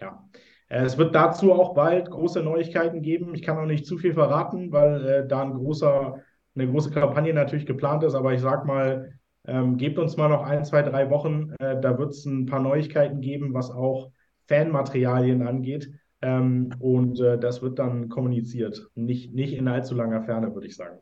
Ja. 0.00 0.28
Äh, 0.68 0.84
es 0.84 0.98
wird 0.98 1.14
dazu 1.14 1.52
auch 1.52 1.74
bald 1.74 2.10
große 2.10 2.42
Neuigkeiten 2.42 3.02
geben. 3.02 3.34
Ich 3.34 3.42
kann 3.42 3.56
noch 3.56 3.66
nicht 3.66 3.86
zu 3.86 3.98
viel 3.98 4.14
verraten, 4.14 4.72
weil 4.72 5.06
äh, 5.06 5.26
da 5.26 5.42
ein 5.42 5.54
großer, 5.54 6.22
eine 6.54 6.70
große 6.70 6.90
Kampagne 6.90 7.34
natürlich 7.34 7.66
geplant 7.66 8.04
ist. 8.04 8.14
Aber 8.14 8.32
ich 8.32 8.40
sage 8.40 8.66
mal, 8.66 9.12
ähm, 9.46 9.78
gebt 9.78 9.98
uns 9.98 10.16
mal 10.16 10.28
noch 10.28 10.42
ein, 10.42 10.64
zwei, 10.64 10.82
drei 10.82 11.10
Wochen. 11.10 11.54
Äh, 11.58 11.80
da 11.80 11.98
wird 11.98 12.10
es 12.10 12.24
ein 12.26 12.46
paar 12.46 12.60
Neuigkeiten 12.60 13.20
geben, 13.20 13.54
was 13.54 13.70
auch 13.70 14.10
Fanmaterialien 14.46 15.46
angeht. 15.46 15.90
Ähm, 16.20 16.74
und 16.80 17.20
äh, 17.20 17.38
das 17.38 17.62
wird 17.62 17.78
dann 17.78 18.08
kommuniziert. 18.08 18.88
Nicht, 18.94 19.32
nicht 19.32 19.54
in 19.54 19.68
allzu 19.68 19.94
langer 19.94 20.22
Ferne, 20.22 20.54
würde 20.54 20.66
ich 20.66 20.76
sagen. 20.76 20.98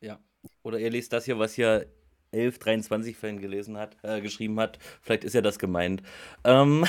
Ja. 0.00 0.18
Oder 0.62 0.78
ihr 0.78 0.90
lest 0.90 1.12
das 1.12 1.24
hier, 1.24 1.38
was 1.38 1.54
hier 1.54 1.86
1123-Fan 2.32 3.38
gelesen 3.38 3.76
hat, 3.76 3.96
äh, 4.02 4.20
geschrieben 4.20 4.60
hat. 4.60 4.78
Vielleicht 5.00 5.24
ist 5.24 5.34
ja 5.34 5.40
das 5.40 5.58
gemeint. 5.58 6.02
Ähm 6.44 6.84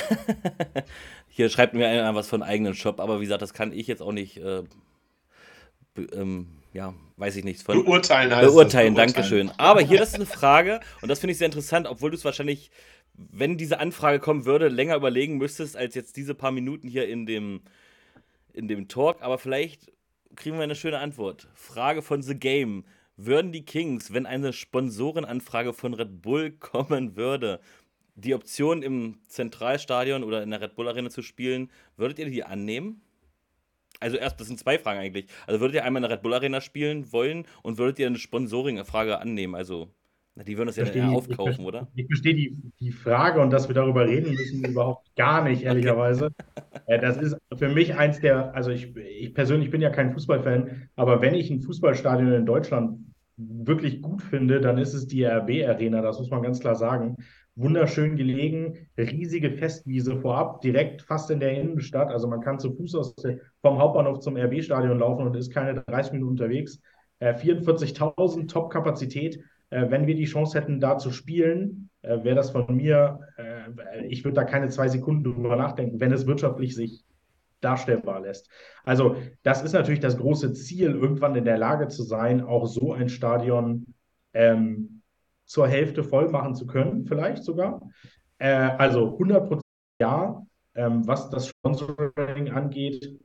Hier 1.32 1.48
schreibt 1.48 1.74
mir 1.74 1.86
einer 1.86 2.14
was 2.14 2.28
von 2.28 2.42
eigenen 2.42 2.74
Shop, 2.74 3.00
aber 3.00 3.20
wie 3.20 3.24
gesagt, 3.24 3.40
das 3.40 3.54
kann 3.54 3.72
ich 3.72 3.86
jetzt 3.86 4.02
auch 4.02 4.12
nicht. 4.12 4.36
Äh, 4.36 4.64
ähm, 6.12 6.48
ja, 6.72 6.92
weiß 7.16 7.36
ich 7.36 7.44
nichts 7.44 7.62
von. 7.62 7.84
Beurteilen 7.84 8.34
heißt 8.34 8.48
Beurteilen, 8.48 8.94
das, 8.94 9.12
Dankeschön. 9.12 9.50
Aber 9.56 9.80
hier, 9.80 9.98
das 9.98 10.10
ist 10.10 10.14
eine 10.16 10.26
Frage, 10.26 10.80
und 11.00 11.08
das 11.08 11.20
finde 11.20 11.32
ich 11.32 11.38
sehr 11.38 11.46
interessant, 11.46 11.86
obwohl 11.86 12.10
du 12.10 12.16
es 12.16 12.24
wahrscheinlich, 12.24 12.70
wenn 13.14 13.56
diese 13.56 13.80
Anfrage 13.80 14.18
kommen 14.18 14.44
würde, 14.44 14.68
länger 14.68 14.96
überlegen 14.96 15.38
müsstest, 15.38 15.76
als 15.76 15.94
jetzt 15.94 16.16
diese 16.16 16.34
paar 16.34 16.50
Minuten 16.50 16.88
hier 16.88 17.08
in 17.08 17.26
dem, 17.26 17.62
in 18.52 18.68
dem 18.68 18.88
Talk. 18.88 19.22
Aber 19.22 19.38
vielleicht 19.38 19.92
kriegen 20.36 20.56
wir 20.56 20.64
eine 20.64 20.76
schöne 20.76 20.98
Antwort. 20.98 21.48
Frage 21.54 22.02
von 22.02 22.22
The 22.22 22.34
Game. 22.34 22.84
Würden 23.16 23.52
die 23.52 23.64
Kings, 23.64 24.12
wenn 24.14 24.24
eine 24.24 24.52
Sponsorenanfrage 24.52 25.74
von 25.74 25.92
Red 25.92 26.22
Bull 26.22 26.52
kommen 26.52 27.16
würde, 27.16 27.60
die 28.20 28.34
Option 28.34 28.82
im 28.82 29.18
Zentralstadion 29.28 30.24
oder 30.24 30.42
in 30.42 30.50
der 30.50 30.60
Red 30.60 30.76
Bull 30.76 30.88
Arena 30.88 31.10
zu 31.10 31.22
spielen, 31.22 31.70
würdet 31.96 32.18
ihr 32.18 32.26
die 32.26 32.44
annehmen? 32.44 33.00
Also 33.98 34.16
erst, 34.16 34.40
das 34.40 34.46
sind 34.46 34.58
zwei 34.58 34.78
Fragen 34.78 35.00
eigentlich. 35.00 35.26
Also 35.46 35.60
würdet 35.60 35.74
ihr 35.74 35.84
einmal 35.84 36.02
in 36.02 36.08
der 36.08 36.16
Red 36.16 36.22
Bull 36.22 36.34
Arena 36.34 36.60
spielen 36.60 37.12
wollen 37.12 37.46
und 37.62 37.78
würdet 37.78 37.98
ihr 37.98 38.06
eine 38.06 38.18
Sponsoring-Frage 38.18 39.18
annehmen? 39.18 39.54
Also, 39.54 39.88
die 40.36 40.56
würden 40.56 40.68
das 40.68 40.76
ja 40.76 40.84
dann 40.84 41.10
aufkaufen, 41.10 41.60
ich, 41.60 41.66
oder? 41.66 41.88
Ich 41.94 42.06
verstehe 42.06 42.34
die, 42.34 42.56
die 42.78 42.92
Frage 42.92 43.40
und 43.40 43.50
dass 43.50 43.68
wir 43.68 43.74
darüber 43.74 44.06
reden 44.06 44.32
müssen, 44.32 44.64
überhaupt 44.70 45.14
gar 45.16 45.44
nicht, 45.44 45.62
ehrlicherweise. 45.62 46.30
Okay. 46.56 46.80
Äh, 46.86 46.98
das 46.98 47.18
ist 47.18 47.36
für 47.56 47.68
mich 47.68 47.94
eins 47.94 48.20
der, 48.20 48.54
also 48.54 48.70
ich, 48.70 48.96
ich 48.96 49.34
persönlich 49.34 49.70
bin 49.70 49.82
ja 49.82 49.90
kein 49.90 50.12
Fußballfan, 50.12 50.88
aber 50.96 51.20
wenn 51.20 51.34
ich 51.34 51.50
ein 51.50 51.60
Fußballstadion 51.60 52.32
in 52.32 52.46
Deutschland 52.46 53.00
wirklich 53.36 54.02
gut 54.02 54.22
finde, 54.22 54.60
dann 54.60 54.78
ist 54.78 54.94
es 54.94 55.06
die 55.06 55.24
RB 55.24 55.66
Arena, 55.66 56.00
das 56.00 56.18
muss 56.18 56.30
man 56.30 56.42
ganz 56.42 56.60
klar 56.60 56.74
sagen 56.74 57.16
wunderschön 57.60 58.16
gelegen, 58.16 58.88
riesige 58.96 59.50
Festwiese 59.52 60.16
vorab, 60.16 60.60
direkt 60.60 61.02
fast 61.02 61.30
in 61.30 61.40
der 61.40 61.52
Innenstadt. 61.52 62.10
Also 62.10 62.28
man 62.28 62.40
kann 62.40 62.58
zu 62.58 62.72
Fuß 62.72 62.94
aus 62.94 63.14
vom 63.60 63.78
Hauptbahnhof 63.78 64.20
zum 64.20 64.36
RB-Stadion 64.36 64.98
laufen 64.98 65.26
und 65.26 65.36
ist 65.36 65.52
keine 65.52 65.74
30 65.74 66.12
Minuten 66.12 66.32
unterwegs. 66.32 66.80
Äh, 67.18 67.34
44.000 67.34 68.48
Top-Kapazität. 68.48 69.40
Äh, 69.70 69.90
wenn 69.90 70.06
wir 70.06 70.14
die 70.14 70.24
Chance 70.24 70.58
hätten, 70.58 70.80
da 70.80 70.98
zu 70.98 71.12
spielen, 71.12 71.90
äh, 72.02 72.24
wäre 72.24 72.36
das 72.36 72.50
von 72.50 72.74
mir, 72.74 73.20
äh, 73.36 74.06
ich 74.06 74.24
würde 74.24 74.36
da 74.36 74.44
keine 74.44 74.68
zwei 74.68 74.88
Sekunden 74.88 75.24
drüber 75.24 75.56
nachdenken, 75.56 76.00
wenn 76.00 76.12
es 76.12 76.26
wirtschaftlich 76.26 76.74
sich 76.74 77.04
darstellbar 77.60 78.20
lässt. 78.20 78.48
Also 78.84 79.16
das 79.42 79.62
ist 79.62 79.72
natürlich 79.72 80.00
das 80.00 80.16
große 80.16 80.54
Ziel, 80.54 80.92
irgendwann 80.92 81.36
in 81.36 81.44
der 81.44 81.58
Lage 81.58 81.88
zu 81.88 82.02
sein, 82.02 82.40
auch 82.40 82.66
so 82.66 82.92
ein 82.94 83.08
Stadion 83.08 83.94
ähm, 84.32 84.99
zur 85.50 85.66
Hälfte 85.66 86.04
voll 86.04 86.28
machen 86.28 86.54
zu 86.54 86.64
können, 86.64 87.06
vielleicht 87.06 87.42
sogar. 87.42 87.80
Äh, 88.38 88.52
also 88.52 89.12
100 89.14 89.48
Prozent 89.48 89.64
ja. 90.00 90.46
Ähm, 90.76 91.04
was 91.08 91.28
das 91.30 91.48
Sponsoring 91.48 92.50
angeht, 92.50 93.18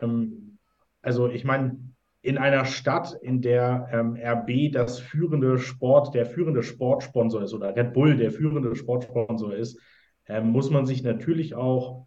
ähm, 0.00 0.58
also 1.02 1.28
ich 1.28 1.44
meine, 1.44 1.76
in 2.22 2.38
einer 2.38 2.64
Stadt, 2.64 3.18
in 3.22 3.42
der 3.42 3.88
ähm, 3.90 4.16
RB 4.16 4.72
das 4.72 5.00
führende 5.00 5.58
Sport, 5.58 6.14
der 6.14 6.24
führende 6.24 6.62
Sportsponsor 6.62 7.42
ist 7.42 7.54
oder 7.54 7.74
Red 7.74 7.92
Bull 7.92 8.16
der 8.16 8.30
führende 8.30 8.76
Sportsponsor 8.76 9.52
ist, 9.52 9.80
ähm, 10.28 10.50
muss 10.50 10.70
man 10.70 10.86
sich 10.86 11.02
natürlich 11.02 11.56
auch 11.56 12.06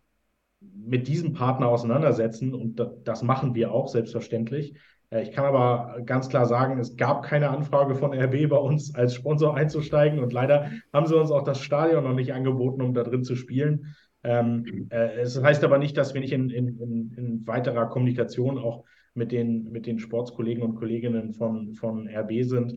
mit 0.61 1.09
diesem 1.09 1.33
Partner 1.33 1.67
auseinandersetzen 1.67 2.53
und 2.53 2.81
das 3.03 3.21
machen 3.21 3.53
wir 3.53 3.73
auch 3.73 3.89
selbstverständlich. 3.89 4.77
Äh, 5.09 5.23
ich 5.23 5.31
kann 5.31 5.45
aber 5.45 6.01
ganz 6.05 6.29
klar 6.29 6.45
sagen, 6.45 6.79
es 6.79 6.97
gab 6.97 7.23
keine 7.23 7.49
Anfrage 7.49 7.95
von 7.95 8.13
RB 8.13 8.49
bei 8.49 8.57
uns 8.57 8.93
als 8.95 9.15
Sponsor 9.15 9.55
einzusteigen 9.55 10.19
und 10.19 10.33
leider 10.33 10.71
haben 10.93 11.07
sie 11.07 11.15
uns 11.15 11.31
auch 11.31 11.43
das 11.43 11.61
Stadion 11.61 12.03
noch 12.03 12.13
nicht 12.13 12.33
angeboten, 12.33 12.81
um 12.81 12.93
da 12.93 13.03
drin 13.03 13.23
zu 13.23 13.35
spielen. 13.35 13.95
Ähm, 14.23 14.87
äh, 14.89 15.21
es 15.21 15.41
heißt 15.41 15.63
aber 15.63 15.77
nicht, 15.77 15.97
dass 15.97 16.13
wir 16.13 16.21
nicht 16.21 16.33
in, 16.33 16.49
in, 16.49 17.13
in, 17.15 17.47
weiterer 17.47 17.87
Kommunikation 17.87 18.57
auch 18.57 18.83
mit 19.13 19.31
den, 19.31 19.71
mit 19.71 19.85
den 19.85 19.99
Sportskollegen 19.99 20.63
und 20.63 20.75
Kolleginnen 20.75 21.33
von, 21.33 21.75
von 21.75 22.07
RB 22.07 22.43
sind. 22.43 22.75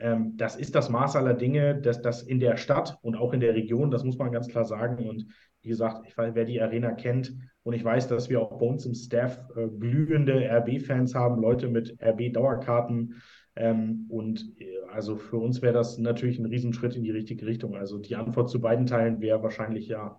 Ähm, 0.00 0.36
das 0.36 0.56
ist 0.56 0.74
das 0.74 0.88
Maß 0.88 1.14
aller 1.14 1.34
Dinge, 1.34 1.80
dass 1.80 2.02
das 2.02 2.22
in 2.22 2.40
der 2.40 2.56
Stadt 2.56 2.98
und 3.02 3.16
auch 3.16 3.32
in 3.32 3.40
der 3.40 3.54
Region, 3.54 3.92
das 3.92 4.02
muss 4.02 4.18
man 4.18 4.32
ganz 4.32 4.48
klar 4.48 4.64
sagen. 4.64 5.08
Und 5.08 5.26
wie 5.62 5.68
gesagt, 5.68 6.04
ich 6.06 6.16
wer 6.16 6.44
die 6.44 6.60
Arena 6.60 6.92
kennt 6.92 7.32
und 7.68 7.74
ich 7.74 7.84
weiß, 7.84 8.08
dass 8.08 8.30
wir 8.30 8.40
auch 8.40 8.58
bei 8.58 8.64
uns 8.64 8.86
im 8.86 8.94
Staff 8.94 9.38
äh, 9.54 9.68
glühende 9.68 10.48
RB-Fans 10.50 11.14
haben, 11.14 11.42
Leute 11.42 11.68
mit 11.68 11.98
RB-Dauerkarten. 12.02 13.20
Ähm, 13.56 14.06
und 14.08 14.54
äh, 14.58 14.78
also 14.90 15.16
für 15.16 15.36
uns 15.36 15.60
wäre 15.60 15.74
das 15.74 15.98
natürlich 15.98 16.38
ein 16.38 16.46
Riesenschritt 16.46 16.96
in 16.96 17.02
die 17.02 17.10
richtige 17.10 17.44
Richtung. 17.44 17.76
Also 17.76 17.98
die 17.98 18.16
Antwort 18.16 18.48
zu 18.48 18.62
beiden 18.62 18.86
Teilen 18.86 19.20
wäre 19.20 19.42
wahrscheinlich 19.42 19.86
ja. 19.86 20.18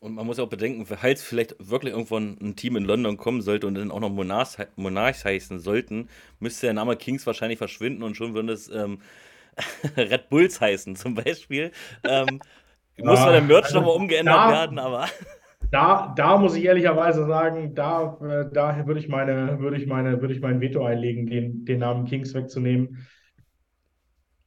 Und 0.00 0.14
man 0.14 0.24
muss 0.24 0.38
auch 0.38 0.48
bedenken, 0.48 0.86
falls 0.86 1.22
vielleicht 1.22 1.56
wirklich 1.58 1.92
irgendwann 1.92 2.38
ein 2.40 2.56
Team 2.56 2.78
in 2.78 2.86
London 2.86 3.18
kommen 3.18 3.42
sollte 3.42 3.66
und 3.66 3.74
dann 3.74 3.90
auch 3.90 4.00
noch 4.00 4.08
Monarchs, 4.08 4.56
Monarchs 4.76 5.26
heißen 5.26 5.58
sollten, 5.58 6.08
müsste 6.40 6.68
der 6.68 6.72
Name 6.72 6.96
Kings 6.96 7.26
wahrscheinlich 7.26 7.58
verschwinden 7.58 8.02
und 8.02 8.16
schon 8.16 8.32
würde 8.32 8.54
es 8.54 8.70
ähm, 8.70 9.02
Red 9.98 10.30
Bulls 10.30 10.58
heißen, 10.58 10.96
zum 10.96 11.16
Beispiel. 11.16 11.70
Ähm, 12.02 12.40
muss 12.96 13.18
zwar 13.18 13.32
der 13.32 13.42
Merch 13.42 13.66
also, 13.66 13.80
nochmal 13.80 13.96
umgeändert 13.96 14.34
da, 14.34 14.50
werden, 14.50 14.78
aber. 14.78 15.06
Da, 15.70 16.12
da 16.16 16.38
muss 16.38 16.56
ich 16.56 16.64
ehrlicherweise 16.64 17.26
sagen, 17.26 17.74
da, 17.74 18.18
äh, 18.22 18.52
da 18.52 18.86
würde 18.86 19.00
ich 19.00 19.08
meine, 19.08 19.58
würde 19.58 19.76
ich 19.76 19.86
meine, 19.86 20.20
würde 20.20 20.34
ich 20.34 20.40
mein 20.40 20.60
Veto 20.60 20.84
einlegen, 20.84 21.26
den, 21.26 21.64
den 21.64 21.78
Namen 21.80 22.04
Kings 22.06 22.34
wegzunehmen. 22.34 23.06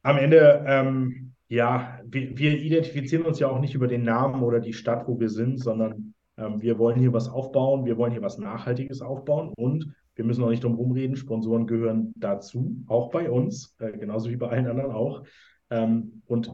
Am 0.02 0.16
Ende, 0.16 0.64
ähm, 0.66 1.34
ja, 1.48 2.00
wir, 2.04 2.36
wir 2.38 2.58
identifizieren 2.58 3.24
uns 3.24 3.38
ja 3.38 3.48
auch 3.48 3.60
nicht 3.60 3.74
über 3.74 3.88
den 3.88 4.02
Namen 4.02 4.42
oder 4.42 4.60
die 4.60 4.72
Stadt, 4.72 5.06
wo 5.06 5.18
wir 5.18 5.28
sind, 5.28 5.58
sondern 5.58 6.14
ähm, 6.36 6.62
wir 6.62 6.78
wollen 6.78 6.98
hier 6.98 7.12
was 7.12 7.28
aufbauen, 7.28 7.84
wir 7.84 7.96
wollen 7.98 8.12
hier 8.12 8.22
was 8.22 8.38
Nachhaltiges 8.38 9.02
aufbauen 9.02 9.52
und 9.56 9.94
wir 10.14 10.24
müssen 10.24 10.42
auch 10.42 10.50
nicht 10.50 10.64
drum 10.64 10.74
rumreden, 10.74 11.16
Sponsoren 11.16 11.66
gehören 11.66 12.12
dazu, 12.16 12.82
auch 12.86 13.10
bei 13.10 13.30
uns, 13.30 13.76
äh, 13.78 13.92
genauso 13.92 14.30
wie 14.30 14.36
bei 14.36 14.48
allen 14.48 14.66
anderen 14.66 14.92
auch. 14.92 15.24
Ähm, 15.70 16.22
und 16.26 16.50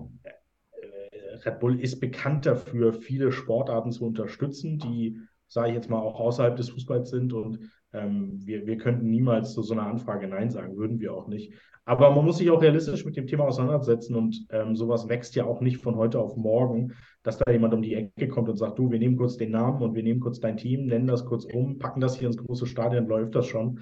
Red 1.45 1.61
Bull 1.61 1.81
ist 1.81 2.01
bekannt 2.01 2.47
dafür, 2.47 2.93
viele 2.93 3.33
Sportarten 3.33 3.93
zu 3.93 4.05
unterstützen, 4.07 4.79
die, 4.79 5.21
sage 5.49 5.69
ich 5.69 5.75
jetzt 5.75 5.91
mal, 5.91 5.99
auch 5.99 6.21
außerhalb 6.21 6.57
des 6.57 6.71
Fußballs 6.71 7.11
sind. 7.11 7.33
Und 7.33 7.71
ähm, 7.93 8.41
wir, 8.45 8.67
wir 8.67 8.77
könnten 8.77 9.11
niemals 9.11 9.55
zu 9.55 9.63
so 9.63 9.75
einer 9.75 9.87
Anfrage 9.87 10.29
Nein 10.29 10.51
sagen, 10.51 10.77
würden 10.77 11.01
wir 11.01 11.15
auch 11.15 11.29
nicht. 11.29 11.53
Aber 11.87 12.11
man 12.11 12.25
muss 12.25 12.39
sich 12.39 12.51
auch 12.51 12.63
realistisch 12.63 13.05
mit 13.05 13.17
dem 13.17 13.27
Thema 13.27 13.45
auseinandersetzen 13.45 14.15
und 14.15 14.47
ähm, 14.51 14.75
sowas 14.75 15.09
wächst 15.09 15.35
ja 15.35 15.45
auch 15.45 15.61
nicht 15.61 15.79
von 15.79 15.97
heute 15.97 16.19
auf 16.19 16.35
morgen, 16.35 16.95
dass 17.23 17.37
da 17.37 17.53
jemand 17.53 17.75
um 17.75 17.83
die 17.83 17.95
Ecke 17.95 18.29
kommt 18.29 18.49
und 18.49 18.57
sagt, 18.57 18.79
du, 18.79 18.91
wir 18.91 18.99
nehmen 18.99 19.17
kurz 19.17 19.37
den 19.37 19.51
Namen 19.51 19.83
und 19.83 19.95
wir 19.95 20.03
nehmen 20.03 20.21
kurz 20.21 20.41
dein 20.41 20.57
Team, 20.57 20.87
nennen 20.87 21.07
das 21.07 21.27
kurz 21.27 21.45
um, 21.45 21.79
packen 21.79 22.01
das 22.01 22.17
hier 22.17 22.29
ins 22.29 22.39
große 22.39 22.67
Stadion, 22.67 23.07
läuft 23.07 23.35
das 23.35 23.47
schon. 23.47 23.81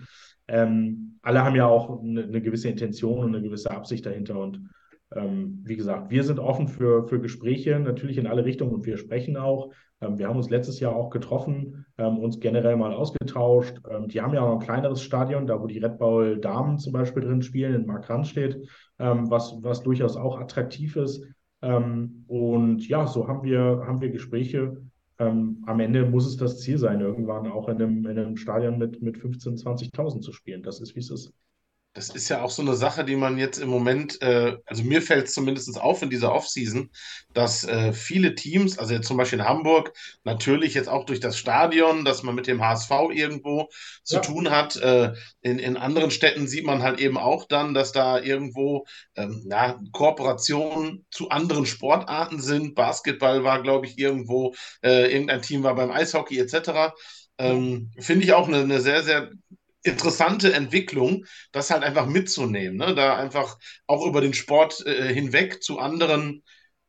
Ähm, 0.49 1.19
alle 1.23 1.45
haben 1.45 1.55
ja 1.55 1.67
auch 1.67 2.03
eine, 2.03 2.25
eine, 2.25 2.43
gewisse 2.43 2.69
Intention 2.69 3.21
und 3.21 3.37
eine 3.37 3.43
gewisse 3.43 3.71
Absicht 3.71 4.05
dahinter 4.05 4.37
und 4.37 4.69
ähm, 5.17 5.63
wie 5.65 5.77
gesagt, 5.77 6.11
wir 6.11 6.25
sind 6.25 6.39
offen 6.39 6.69
für, 6.69 7.07
für 7.09 7.21
Gespräche, 7.21 7.79
natürlich 7.79 8.19
in 8.19 8.27
alle 8.27 8.45
Richtungen 8.45 8.73
und 8.73 8.87
wir 8.87 8.97
sprechen 8.97 9.37
auch. 9.37 9.73
Ähm, 10.01 10.19
wir 10.19 10.29
haben 10.29 10.37
uns 10.37 10.51
letztes 10.51 10.81
Jahr 10.81 10.95
auch 10.95 11.11
getroffen, 11.11 11.87
ähm, 11.99 12.19
uns 12.19 12.41
generell 12.41 12.77
mal 12.77 12.93
ausgetauscht. 12.93 13.81
Ähm, 13.89 14.09
die 14.09 14.21
haben 14.21 14.35
ja 14.35 14.43
auch 14.43 14.53
ein 14.53 14.65
kleineres 14.65 15.03
Stadion, 15.03 15.47
da 15.47 15.61
wo 15.61 15.67
die 15.67 15.79
Red 15.79 15.99
Bull 15.99 16.39
Damen 16.39 16.79
zum 16.79 16.93
Beispiel 16.93 17.23
drin 17.23 17.43
spielen, 17.43 17.75
in 17.75 17.87
Markranstädt, 17.87 18.67
ähm, 18.99 19.31
was, 19.31 19.57
was 19.63 19.83
durchaus 19.83 20.17
auch 20.17 20.39
attraktiv 20.39 20.97
ist. 20.97 21.25
Ähm, 21.63 22.25
und 22.27 22.87
ja, 22.89 23.07
so 23.07 23.29
haben 23.29 23.45
wir, 23.45 23.85
haben 23.87 24.01
wir 24.01 24.11
Gespräche. 24.11 24.83
am 25.19 25.79
Ende 25.79 26.05
muss 26.05 26.27
es 26.27 26.37
das 26.37 26.59
Ziel 26.59 26.79
sein, 26.79 27.01
irgendwann 27.01 27.47
auch 27.47 27.69
in 27.69 27.77
einem, 27.77 28.07
in 28.07 28.19
einem 28.19 28.37
Stadion 28.37 28.77
mit, 28.77 29.01
mit 29.03 29.17
15.000, 29.17 29.93
20.000 29.95 30.21
zu 30.21 30.33
spielen. 30.33 30.65
Das 30.65 30.81
ist, 30.81 30.97
wie 30.97 31.01
es 31.01 31.11
ist. 31.11 31.33
Das 31.95 32.09
ist 32.09 32.31
ja 32.31 32.43
auch 32.43 32.51
so 32.51 32.63
eine 32.63 32.75
Sache, 32.75 33.05
die 33.05 33.17
man 33.17 33.37
jetzt 33.37 33.59
im 33.59 33.69
Moment, 33.69 34.21
äh, 34.23 34.57
also 34.65 34.83
mir 34.83 35.03
fällt 35.03 35.27
es 35.27 35.35
zumindest 35.35 35.79
auf 35.79 36.01
in 36.01 36.09
dieser 36.09 36.33
Offseason, 36.33 36.91
dass 37.35 37.65
äh, 37.65 37.93
viele 37.93 38.35
Teams, 38.35 38.79
also 38.79 38.95
jetzt 38.95 39.07
zum 39.07 39.19
Beispiel 39.19 39.41
in 39.41 39.45
Hamburg, 39.45 39.93
natürlich 40.25 40.73
jetzt 40.73 40.89
auch 40.89 41.05
durch 41.05 41.21
das 41.21 41.37
Stadion, 41.37 42.07
dass 42.07 42.23
man 42.23 42.35
mit 42.35 42.47
dem 42.47 42.65
HSV 42.65 42.91
irgendwo 43.13 43.69
zu 44.05 44.17
ja. 44.17 44.21
tun 44.23 44.51
hat. 44.51 44.77
Äh, 44.77 45.13
in, 45.43 45.59
in 45.59 45.77
anderen 45.77 46.11
Städten 46.11 46.49
sieht 46.49 46.65
man 46.65 46.83
halt 46.83 46.99
eben 46.99 47.19
auch 47.19 47.47
dann, 47.47 47.75
dass 47.75 47.93
da 47.93 48.19
irgendwo 48.19 48.87
ähm, 49.15 49.47
ja, 49.51 49.79
Kooperationen 49.93 51.05
zu 51.11 51.29
anderen 51.29 51.67
Sportarten 51.67 52.41
sind. 52.41 52.75
Basketball 52.75 53.45
war, 53.45 53.63
glaube 53.63 53.85
ich, 53.85 53.99
irgendwo, 53.99 54.55
äh, 54.83 55.13
irgendein 55.13 55.43
Team 55.43 55.63
war 55.63 55.75
beim 55.75 55.91
Eishockey 55.91 56.39
etc. 56.39 56.95
Ähm, 57.37 57.91
Finde 57.99 58.25
ich 58.25 58.33
auch 58.33 58.49
eine, 58.49 58.61
eine 58.61 58.81
sehr, 58.81 59.03
sehr 59.03 59.31
interessante 59.83 60.53
Entwicklung, 60.53 61.25
das 61.53 61.71
halt 61.71 61.83
einfach 61.83 62.07
mitzunehmen, 62.07 62.77
ne? 62.77 62.95
da 62.95 63.17
einfach 63.17 63.59
auch 63.87 64.07
über 64.07 64.21
den 64.21 64.35
Sport 64.35 64.85
äh, 64.87 65.13
hinweg 65.13 65.63
zu 65.63 65.79
anderen 65.79 66.43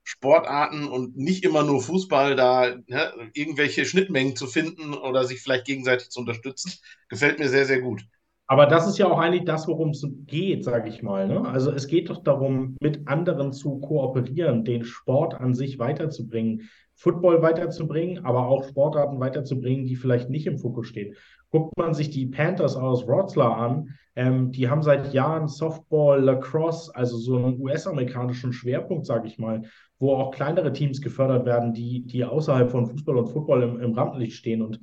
Sportarten 0.04 0.88
und 0.88 1.18
nicht 1.18 1.46
immer 1.46 1.64
nur 1.64 1.82
Fußball 1.82 2.36
da 2.36 2.76
ne, 2.88 3.14
irgendwelche 3.34 3.86
Schnittmengen 3.86 4.36
zu 4.36 4.48
finden 4.48 4.94
oder 4.94 5.24
sich 5.24 5.42
vielleicht 5.42 5.66
gegenseitig 5.66 6.10
zu 6.10 6.20
unterstützen, 6.20 6.74
gefällt 7.08 7.40
mir 7.40 7.50
sehr, 7.50 7.66
sehr 7.66 7.82
gut. 7.82 8.04
Aber 8.48 8.66
das 8.66 8.88
ist 8.88 8.98
ja 8.98 9.08
auch 9.08 9.18
eigentlich 9.18 9.46
das, 9.46 9.68
worum 9.68 9.92
es 9.92 10.06
geht, 10.26 10.66
sage 10.66 10.90
ich 10.90 11.02
mal. 11.02 11.28
Ne? 11.28 11.48
Also 11.48 11.72
es 11.72 11.88
geht 11.88 12.10
doch 12.10 12.22
darum, 12.24 12.76
mit 12.82 13.08
anderen 13.08 13.54
zu 13.54 13.80
kooperieren, 13.80 14.66
den 14.66 14.84
Sport 14.84 15.34
an 15.36 15.54
sich 15.54 15.80
weiterzubringen, 15.80 16.70
Football 17.04 17.42
weiterzubringen, 17.42 18.24
aber 18.24 18.48
auch 18.48 18.64
Sportarten 18.64 19.20
weiterzubringen, 19.20 19.86
die 19.86 19.98
vielleicht 19.98 20.30
nicht 20.30 20.48
im 20.48 20.58
Fokus 20.58 20.88
stehen. 20.88 21.16
Guckt 21.52 21.78
man 21.78 21.94
sich 21.94 22.10
die 22.10 22.28
Panthers 22.28 22.78
aus 22.78 23.06
Wroclaw 23.06 23.56
an, 23.56 23.90
ähm, 24.16 24.54
die 24.54 24.70
haben 24.70 24.82
seit 24.84 25.14
Jahren 25.14 25.50
Softball, 25.50 26.22
Lacrosse, 26.22 26.96
also 26.96 27.18
so 27.18 27.36
einen 27.36 27.60
US-amerikanischen 27.60 28.54
Schwerpunkt, 28.54 29.06
sage 29.06 29.28
ich 29.28 29.38
mal, 29.38 29.64
wo 30.00 30.16
auch 30.16 30.32
kleinere 30.32 30.72
Teams 30.72 31.02
gefördert 31.02 31.46
werden, 31.46 31.74
die, 31.74 32.06
die 32.06 32.24
außerhalb 32.24 32.72
von 32.72 32.86
Fußball 32.86 33.18
und 33.18 33.28
Football 33.28 33.64
im, 33.64 33.82
im 33.82 33.94
Rampenlicht 33.94 34.38
stehen. 34.38 34.62
Und 34.62 34.80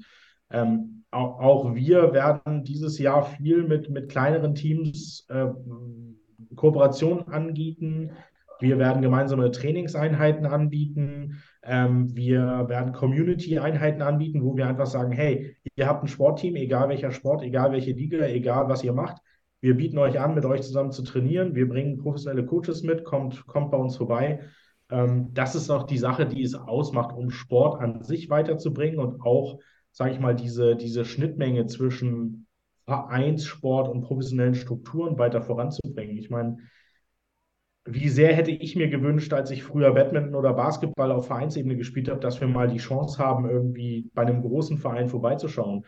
ähm, 0.50 1.04
auch, 1.10 1.40
auch, 1.40 1.74
wir 1.74 2.12
werden 2.12 2.64
dieses 2.64 2.98
Jahr 2.98 3.24
viel 3.24 3.62
mit, 3.62 3.88
mit 3.88 4.10
kleineren 4.10 4.54
Teams 4.54 5.26
äh, 5.30 5.46
Kooperationen 6.54 7.28
anbieten. 7.28 8.10
Wir 8.60 8.78
werden 8.78 9.00
gemeinsame 9.00 9.50
Trainingseinheiten 9.50 10.44
anbieten. 10.44 11.40
Ähm, 11.62 12.14
wir 12.16 12.68
werden 12.68 12.92
Community-Einheiten 12.92 14.02
anbieten, 14.02 14.42
wo 14.42 14.56
wir 14.56 14.66
einfach 14.66 14.86
sagen, 14.86 15.12
hey, 15.12 15.56
ihr 15.74 15.86
habt 15.86 16.02
ein 16.02 16.08
Sportteam, 16.08 16.56
egal 16.56 16.88
welcher 16.88 17.12
Sport, 17.12 17.42
egal 17.42 17.72
welche 17.72 17.92
Liga, 17.92 18.24
egal 18.26 18.68
was 18.68 18.82
ihr 18.82 18.92
macht. 18.92 19.18
Wir 19.60 19.76
bieten 19.76 19.98
euch 19.98 20.18
an, 20.18 20.34
mit 20.34 20.46
euch 20.46 20.62
zusammen 20.62 20.90
zu 20.90 21.02
trainieren. 21.02 21.54
Wir 21.54 21.68
bringen 21.68 21.98
professionelle 21.98 22.46
Coaches 22.46 22.82
mit, 22.82 23.04
kommt, 23.04 23.46
kommt 23.46 23.70
bei 23.70 23.76
uns 23.76 23.96
vorbei. 23.96 24.40
Ähm, 24.90 25.28
das 25.34 25.54
ist 25.54 25.70
auch 25.70 25.84
die 25.84 25.98
Sache, 25.98 26.26
die 26.26 26.42
es 26.42 26.54
ausmacht, 26.54 27.14
um 27.14 27.30
Sport 27.30 27.80
an 27.80 28.02
sich 28.02 28.30
weiterzubringen 28.30 28.98
und 28.98 29.20
auch, 29.20 29.60
sage 29.92 30.12
ich 30.12 30.20
mal, 30.20 30.34
diese, 30.34 30.76
diese 30.76 31.04
Schnittmenge 31.04 31.66
zwischen 31.66 32.46
Vereinssport 32.86 33.88
und 33.88 34.02
professionellen 34.02 34.54
Strukturen 34.54 35.18
weiter 35.18 35.42
voranzubringen. 35.42 36.16
Ich 36.16 36.30
meine, 36.30 36.56
wie 37.84 38.08
sehr 38.08 38.34
hätte 38.34 38.50
ich 38.50 38.76
mir 38.76 38.88
gewünscht, 38.88 39.32
als 39.32 39.50
ich 39.50 39.62
früher 39.62 39.92
Badminton 39.92 40.34
oder 40.34 40.52
Basketball 40.52 41.10
auf 41.12 41.26
Vereinsebene 41.26 41.76
gespielt 41.76 42.08
habe, 42.08 42.20
dass 42.20 42.40
wir 42.40 42.48
mal 42.48 42.68
die 42.68 42.78
Chance 42.78 43.18
haben, 43.18 43.48
irgendwie 43.48 44.10
bei 44.14 44.22
einem 44.22 44.42
großen 44.42 44.78
Verein 44.78 45.08
vorbeizuschauen. 45.08 45.84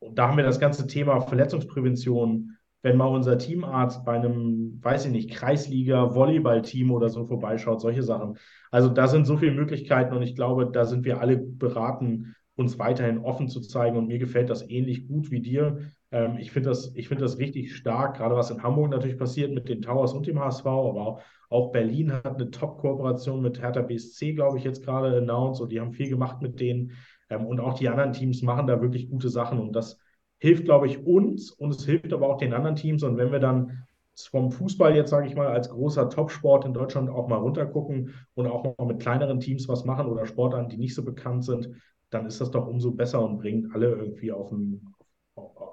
Und 0.00 0.18
da 0.18 0.28
haben 0.28 0.36
wir 0.36 0.44
das 0.44 0.60
ganze 0.60 0.86
Thema 0.86 1.20
Verletzungsprävention, 1.20 2.56
wenn 2.82 2.96
mal 2.96 3.06
unser 3.06 3.38
Teamarzt 3.38 4.04
bei 4.04 4.14
einem, 4.14 4.78
weiß 4.82 5.06
ich 5.06 5.12
nicht, 5.12 5.30
Kreisliga-Volleyball-Team 5.30 6.90
oder 6.90 7.08
so 7.08 7.26
vorbeischaut, 7.26 7.80
solche 7.80 8.02
Sachen. 8.02 8.38
Also 8.70 8.88
da 8.88 9.08
sind 9.08 9.26
so 9.26 9.36
viele 9.36 9.52
Möglichkeiten 9.52 10.14
und 10.14 10.22
ich 10.22 10.36
glaube, 10.36 10.70
da 10.70 10.84
sind 10.84 11.04
wir 11.04 11.20
alle 11.20 11.38
beraten, 11.38 12.34
uns 12.54 12.78
weiterhin 12.78 13.18
offen 13.18 13.48
zu 13.48 13.60
zeigen. 13.60 13.96
Und 13.96 14.08
mir 14.08 14.18
gefällt 14.18 14.50
das 14.50 14.68
ähnlich 14.68 15.08
gut 15.08 15.30
wie 15.30 15.40
dir. 15.40 15.78
Ähm, 16.10 16.38
ich 16.38 16.50
finde 16.50 16.70
das, 16.70 16.88
find 16.88 17.20
das 17.20 17.38
richtig 17.38 17.76
stark, 17.76 18.16
gerade 18.16 18.36
was 18.36 18.50
in 18.50 18.62
Hamburg 18.62 18.90
natürlich 18.90 19.18
passiert 19.18 19.52
mit 19.52 19.68
den 19.68 19.82
Towers 19.82 20.12
und 20.12 20.26
dem 20.26 20.38
HSV, 20.38 20.66
aber 20.66 21.06
auch, 21.06 21.22
auch 21.50 21.72
Berlin 21.72 22.12
hat 22.12 22.26
eine 22.26 22.50
Top-Kooperation 22.50 23.42
mit 23.42 23.60
Hertha 23.60 23.82
BSC, 23.82 24.34
glaube 24.34 24.58
ich, 24.58 24.64
jetzt 24.64 24.84
gerade 24.84 25.16
announced 25.16 25.60
und 25.62 25.72
die 25.72 25.80
haben 25.80 25.92
viel 25.92 26.08
gemacht 26.08 26.42
mit 26.42 26.60
denen. 26.60 26.92
Ähm, 27.30 27.46
und 27.46 27.60
auch 27.60 27.74
die 27.74 27.88
anderen 27.88 28.12
Teams 28.12 28.42
machen 28.42 28.66
da 28.66 28.80
wirklich 28.80 29.10
gute 29.10 29.28
Sachen 29.28 29.58
und 29.58 29.72
das 29.72 29.98
hilft, 30.38 30.64
glaube 30.64 30.86
ich, 30.86 31.04
uns 31.04 31.50
und 31.50 31.70
es 31.70 31.84
hilft 31.84 32.12
aber 32.12 32.28
auch 32.28 32.38
den 32.38 32.54
anderen 32.54 32.76
Teams. 32.76 33.02
Und 33.02 33.16
wenn 33.16 33.32
wir 33.32 33.40
dann 33.40 33.84
vom 34.30 34.50
Fußball 34.50 34.94
jetzt, 34.96 35.10
sage 35.10 35.26
ich 35.28 35.36
mal, 35.36 35.48
als 35.48 35.68
großer 35.68 36.10
Topsport 36.10 36.64
in 36.64 36.74
Deutschland 36.74 37.08
auch 37.08 37.28
mal 37.28 37.36
runtergucken 37.36 38.14
und 38.34 38.46
auch 38.46 38.76
mal 38.78 38.86
mit 38.86 39.00
kleineren 39.00 39.40
Teams 39.40 39.68
was 39.68 39.84
machen 39.84 40.06
oder 40.06 40.26
Sportarten, 40.26 40.68
die 40.68 40.76
nicht 40.76 40.94
so 40.94 41.04
bekannt 41.04 41.44
sind, 41.44 41.70
dann 42.10 42.26
ist 42.26 42.40
das 42.40 42.50
doch 42.50 42.66
umso 42.66 42.92
besser 42.92 43.24
und 43.24 43.38
bringt 43.38 43.74
alle 43.74 43.88
irgendwie 43.88 44.32
auf 44.32 44.50
ein, 44.50 44.94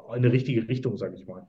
in 0.09 0.23
eine 0.23 0.31
richtige 0.31 0.67
Richtung, 0.67 0.97
sage 0.97 1.15
ich 1.15 1.25
mal. 1.25 1.47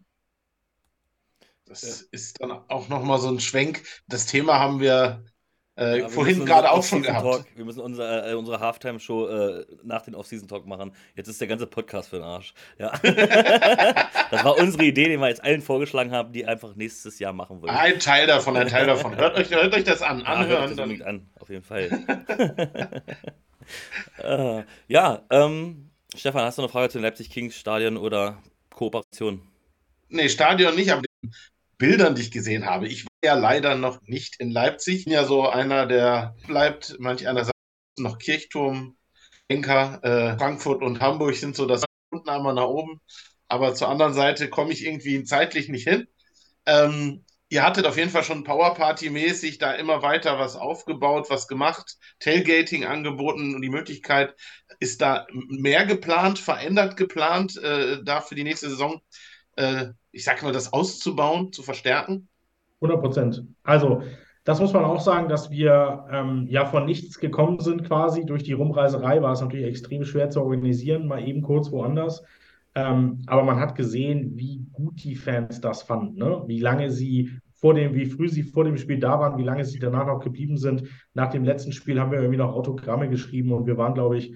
Das 1.66 1.82
ist 1.82 2.40
dann 2.40 2.52
auch 2.52 2.88
nochmal 2.88 3.18
so 3.18 3.28
ein 3.28 3.40
Schwenk. 3.40 3.82
Das 4.06 4.26
Thema 4.26 4.60
haben 4.60 4.80
wir 4.80 5.24
äh, 5.78 6.00
ja, 6.00 6.08
vorhin 6.08 6.46
gerade 6.46 6.70
auch 6.70 6.82
schon 6.82 7.02
gehabt. 7.02 7.24
Talk, 7.24 7.46
wir 7.54 7.64
müssen 7.64 7.80
unsere, 7.80 8.30
äh, 8.30 8.34
unsere 8.34 8.60
Halftime-Show 8.60 9.28
äh, 9.28 9.66
nach 9.82 10.02
dem 10.02 10.14
Off-Season-Talk 10.14 10.64
machen. 10.64 10.92
Jetzt 11.14 11.28
ist 11.28 11.40
der 11.40 11.48
ganze 11.48 11.66
Podcast 11.66 12.10
für 12.10 12.16
den 12.16 12.24
Arsch. 12.24 12.54
Ja. 12.78 12.92
das 13.02 14.44
war 14.44 14.56
unsere 14.58 14.84
Idee, 14.84 15.08
die 15.08 15.18
wir 15.18 15.28
jetzt 15.28 15.44
allen 15.44 15.60
vorgeschlagen 15.60 16.12
haben, 16.12 16.32
die 16.32 16.46
einfach 16.46 16.74
nächstes 16.76 17.18
Jahr 17.18 17.32
machen 17.32 17.60
wollen. 17.60 17.74
Ein 17.74 17.98
Teil 17.98 18.26
davon, 18.26 18.56
ein 18.56 18.68
Teil 18.68 18.86
davon. 18.86 19.16
Hört 19.16 19.36
euch, 19.36 19.50
hört 19.50 19.74
euch 19.74 19.84
das 19.84 20.00
an. 20.00 20.22
Anhören. 20.22 20.70
Ja, 20.70 20.76
hört 20.76 20.90
euch 20.90 20.98
das 20.98 21.06
an, 21.06 21.28
auf 21.38 21.48
jeden 21.50 21.64
Fall. 21.64 23.02
Äh, 24.22 24.62
ja, 24.86 25.24
ähm, 25.28 25.90
Stefan, 26.16 26.44
hast 26.44 26.56
du 26.56 26.62
eine 26.62 26.70
Frage 26.70 26.88
zu 26.88 26.98
den 26.98 27.02
Leipzig 27.02 27.30
Kings 27.30 27.56
Stadion 27.56 27.96
oder 27.96 28.42
Kooperation? 28.70 29.42
Nee, 30.08 30.28
Stadion 30.28 30.74
nicht, 30.74 30.90
aber 30.90 31.02
den 31.02 31.34
Bildern, 31.76 32.14
die 32.14 32.22
ich 32.22 32.30
gesehen 32.30 32.64
habe. 32.64 32.88
Ich 32.88 33.04
war 33.04 33.10
ja 33.22 33.34
leider 33.34 33.74
noch 33.74 34.00
nicht 34.02 34.40
in 34.40 34.50
Leipzig. 34.50 35.00
Ich 35.00 35.04
bin 35.04 35.12
ja 35.12 35.24
so 35.24 35.46
einer, 35.46 35.86
der 35.86 36.34
bleibt, 36.46 36.96
manch 36.98 37.28
einer 37.28 37.44
sagt 37.44 37.56
noch 37.98 38.18
Kirchturm, 38.18 38.96
Enker, 39.48 40.00
äh, 40.02 40.38
Frankfurt 40.38 40.82
und 40.82 41.00
Hamburg 41.00 41.34
sind 41.36 41.54
so 41.54 41.66
das 41.66 41.84
unten 42.10 42.28
einmal 42.28 42.54
nach 42.54 42.66
oben. 42.66 43.00
Aber 43.48 43.74
zur 43.74 43.88
anderen 43.88 44.14
Seite 44.14 44.48
komme 44.48 44.72
ich 44.72 44.84
irgendwie 44.84 45.22
zeitlich 45.24 45.68
nicht 45.68 45.86
hin. 45.86 46.08
Ähm, 46.64 47.24
ihr 47.48 47.62
hattet 47.62 47.86
auf 47.86 47.96
jeden 47.96 48.10
Fall 48.10 48.24
schon 48.24 48.44
Powerparty-mäßig 48.44 49.58
da 49.58 49.72
immer 49.72 50.02
weiter 50.02 50.38
was 50.38 50.56
aufgebaut, 50.56 51.26
was 51.30 51.46
gemacht, 51.46 51.96
Tailgating 52.20 52.84
angeboten 52.84 53.54
und 53.54 53.62
die 53.62 53.68
Möglichkeit, 53.68 54.34
ist 54.80 55.00
da 55.00 55.26
mehr 55.48 55.86
geplant, 55.86 56.38
verändert 56.38 56.96
geplant, 56.96 57.56
äh, 57.62 58.02
da 58.04 58.20
für 58.20 58.34
die 58.34 58.44
nächste 58.44 58.68
Saison, 58.68 59.00
äh, 59.56 59.86
ich 60.12 60.24
sag 60.24 60.42
mal, 60.42 60.52
das 60.52 60.72
auszubauen, 60.72 61.52
zu 61.52 61.62
verstärken? 61.62 62.28
100 62.80 63.00
Prozent. 63.00 63.44
Also, 63.62 64.02
das 64.44 64.60
muss 64.60 64.72
man 64.72 64.84
auch 64.84 65.00
sagen, 65.00 65.28
dass 65.28 65.50
wir 65.50 66.06
ähm, 66.10 66.46
ja 66.48 66.66
von 66.66 66.84
nichts 66.84 67.18
gekommen 67.18 67.58
sind 67.58 67.84
quasi. 67.84 68.24
Durch 68.24 68.44
die 68.44 68.52
Rumreiserei 68.52 69.20
war 69.20 69.32
es 69.32 69.40
natürlich 69.40 69.66
extrem 69.66 70.04
schwer 70.04 70.30
zu 70.30 70.40
organisieren, 70.40 71.08
mal 71.08 71.26
eben 71.26 71.42
kurz 71.42 71.72
woanders. 71.72 72.22
Ähm, 72.76 73.22
aber 73.26 73.42
man 73.42 73.58
hat 73.58 73.74
gesehen, 73.74 74.36
wie 74.36 74.66
gut 74.72 75.02
die 75.02 75.16
Fans 75.16 75.60
das 75.60 75.82
fanden, 75.82 76.18
ne? 76.18 76.44
wie 76.46 76.60
lange 76.60 76.90
sie 76.90 77.32
vor 77.54 77.72
dem, 77.74 77.94
wie 77.94 78.06
früh 78.06 78.28
sie 78.28 78.42
vor 78.42 78.64
dem 78.64 78.76
Spiel 78.76 79.00
da 79.00 79.18
waren, 79.18 79.38
wie 79.38 79.44
lange 79.44 79.64
sie 79.64 79.78
danach 79.78 80.06
noch 80.06 80.20
geblieben 80.20 80.58
sind. 80.58 80.84
Nach 81.14 81.30
dem 81.30 81.42
letzten 81.42 81.72
Spiel 81.72 81.98
haben 81.98 82.12
wir 82.12 82.18
irgendwie 82.18 82.38
noch 82.38 82.52
Autogramme 82.54 83.08
geschrieben 83.08 83.50
und 83.52 83.66
wir 83.66 83.78
waren, 83.78 83.94
glaube 83.94 84.18
ich, 84.18 84.34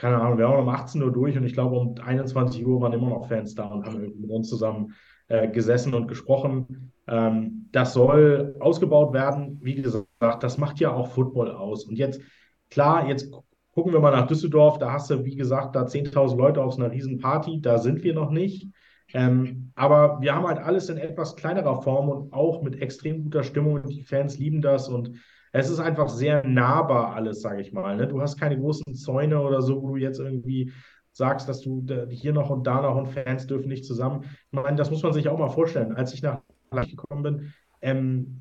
keine 0.00 0.18
Ahnung, 0.18 0.38
wir 0.38 0.48
waren 0.48 0.60
um 0.60 0.68
18 0.70 1.02
Uhr 1.02 1.12
durch 1.12 1.36
und 1.36 1.44
ich 1.44 1.52
glaube, 1.52 1.76
um 1.76 1.94
21 2.00 2.66
Uhr 2.66 2.80
waren 2.80 2.94
immer 2.94 3.10
noch 3.10 3.28
Fans 3.28 3.54
da 3.54 3.66
und 3.66 3.84
haben 3.84 4.00
mit 4.00 4.30
uns 4.30 4.48
zusammen 4.48 4.94
äh, 5.28 5.46
gesessen 5.48 5.92
und 5.92 6.08
gesprochen. 6.08 6.92
Ähm, 7.06 7.68
das 7.70 7.92
soll 7.92 8.56
ausgebaut 8.60 9.12
werden. 9.12 9.60
Wie 9.62 9.74
gesagt, 9.74 10.06
das 10.42 10.56
macht 10.56 10.80
ja 10.80 10.90
auch 10.90 11.08
Football 11.08 11.50
aus. 11.50 11.84
Und 11.84 11.96
jetzt, 11.96 12.22
klar, 12.70 13.08
jetzt 13.08 13.30
gucken 13.74 13.92
wir 13.92 14.00
mal 14.00 14.10
nach 14.10 14.26
Düsseldorf. 14.26 14.78
Da 14.78 14.90
hast 14.90 15.10
du, 15.10 15.22
wie 15.26 15.36
gesagt, 15.36 15.76
da 15.76 15.82
10.000 15.82 16.34
Leute 16.34 16.64
auf 16.64 16.78
einer 16.78 16.90
riesen 16.90 17.18
Party. 17.18 17.60
Da 17.60 17.76
sind 17.76 18.02
wir 18.02 18.14
noch 18.14 18.30
nicht. 18.30 18.68
Ähm, 19.12 19.70
aber 19.74 20.22
wir 20.22 20.34
haben 20.34 20.46
halt 20.46 20.60
alles 20.60 20.88
in 20.88 20.96
etwas 20.96 21.36
kleinerer 21.36 21.82
Form 21.82 22.08
und 22.08 22.32
auch 22.32 22.62
mit 22.62 22.80
extrem 22.80 23.24
guter 23.24 23.42
Stimmung. 23.42 23.82
Die 23.86 24.02
Fans 24.02 24.38
lieben 24.38 24.62
das 24.62 24.88
und 24.88 25.12
es 25.52 25.68
ist 25.68 25.80
einfach 25.80 26.08
sehr 26.08 26.46
nahbar 26.46 27.14
alles, 27.14 27.40
sage 27.40 27.60
ich 27.60 27.72
mal. 27.72 27.96
Ne? 27.96 28.06
Du 28.06 28.20
hast 28.20 28.38
keine 28.38 28.58
großen 28.58 28.94
Zäune 28.94 29.40
oder 29.40 29.62
so, 29.62 29.82
wo 29.82 29.88
du 29.90 29.96
jetzt 29.96 30.20
irgendwie 30.20 30.72
sagst, 31.12 31.48
dass 31.48 31.60
du 31.60 31.84
hier 32.10 32.32
noch 32.32 32.50
und 32.50 32.66
da 32.66 32.80
noch 32.82 32.96
und 32.96 33.08
Fans 33.08 33.46
dürfen 33.46 33.68
nicht 33.68 33.84
zusammen. 33.84 34.22
Ich 34.22 34.52
meine, 34.52 34.76
das 34.76 34.90
muss 34.90 35.02
man 35.02 35.12
sich 35.12 35.28
auch 35.28 35.38
mal 35.38 35.48
vorstellen. 35.48 35.94
Als 35.94 36.14
ich 36.14 36.22
nach 36.22 36.40
Leipzig 36.70 36.96
gekommen 36.96 37.22
bin, 37.22 37.52
ähm, 37.82 38.40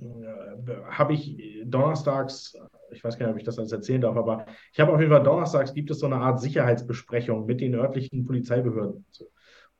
äh, 0.68 0.74
habe 0.92 1.14
ich 1.14 1.64
donnerstags, 1.66 2.56
ich 2.92 3.04
weiß 3.04 3.18
gar 3.18 3.26
nicht, 3.26 3.34
ob 3.34 3.40
ich 3.40 3.46
das 3.46 3.58
alles 3.58 3.72
erzählen 3.72 4.02
darf, 4.02 4.18
aber 4.18 4.46
ich 4.72 4.80
habe 4.80 4.94
auf 4.94 5.00
jeden 5.00 5.12
Fall 5.12 5.24
donnerstags 5.24 5.74
gibt 5.74 5.90
es 5.90 6.00
so 6.00 6.06
eine 6.06 6.18
Art 6.18 6.42
Sicherheitsbesprechung 6.42 7.46
mit 7.46 7.62
den 7.62 7.76
örtlichen 7.76 8.26
Polizeibehörden. 8.26 9.06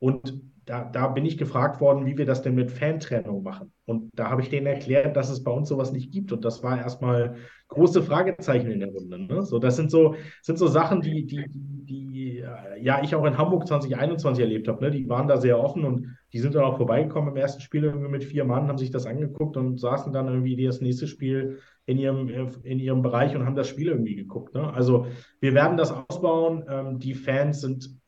Und 0.00 0.42
da, 0.64 0.84
da 0.84 1.08
bin 1.08 1.24
ich 1.24 1.36
gefragt 1.36 1.80
worden, 1.80 2.06
wie 2.06 2.16
wir 2.16 2.26
das 2.26 2.42
denn 2.42 2.54
mit 2.54 2.70
Fantrennung 2.70 3.42
machen. 3.42 3.72
Und 3.86 4.10
da 4.14 4.30
habe 4.30 4.42
ich 4.42 4.50
denen 4.50 4.66
erklärt, 4.66 5.16
dass 5.16 5.30
es 5.30 5.42
bei 5.42 5.50
uns 5.50 5.68
sowas 5.68 5.90
nicht 5.90 6.12
gibt. 6.12 6.32
Und 6.32 6.44
das 6.44 6.62
war 6.62 6.78
erstmal 6.78 7.34
große 7.68 8.02
Fragezeichen 8.02 8.70
in 8.70 8.80
der 8.80 8.90
Runde. 8.90 9.18
Ne? 9.18 9.42
So, 9.42 9.58
das 9.58 9.76
sind 9.76 9.90
so, 9.90 10.14
sind 10.42 10.58
so 10.58 10.68
Sachen, 10.68 11.00
die, 11.00 11.26
die, 11.26 11.44
die 11.48 12.44
ja 12.80 13.02
ich 13.02 13.14
auch 13.14 13.24
in 13.24 13.36
Hamburg 13.36 13.66
2021 13.66 14.42
erlebt 14.42 14.68
habe. 14.68 14.84
Ne? 14.84 14.90
Die 14.90 15.08
waren 15.08 15.28
da 15.28 15.38
sehr 15.38 15.58
offen 15.58 15.84
und 15.84 16.16
die 16.32 16.38
sind 16.38 16.54
dann 16.54 16.64
auch 16.64 16.76
vorbeigekommen 16.76 17.30
im 17.30 17.36
ersten 17.36 17.60
Spiel 17.60 17.84
irgendwie 17.84 18.08
mit 18.08 18.24
vier 18.24 18.44
Mann, 18.44 18.68
haben 18.68 18.78
sich 18.78 18.92
das 18.92 19.06
angeguckt 19.06 19.56
und 19.56 19.78
saßen 19.80 20.12
dann 20.12 20.28
irgendwie 20.28 20.64
das 20.64 20.80
nächste 20.80 21.08
Spiel 21.08 21.58
in 21.86 21.98
ihrem, 21.98 22.28
in 22.62 22.78
ihrem 22.78 23.02
Bereich 23.02 23.34
und 23.34 23.44
haben 23.44 23.56
das 23.56 23.68
Spiel 23.68 23.88
irgendwie 23.88 24.14
geguckt. 24.14 24.54
Ne? 24.54 24.72
Also 24.72 25.06
wir 25.40 25.54
werden 25.54 25.76
das 25.76 25.92
ausbauen. 25.92 26.64
Ähm, 26.68 26.98
die 27.00 27.14
Fans 27.14 27.60
sind 27.60 27.99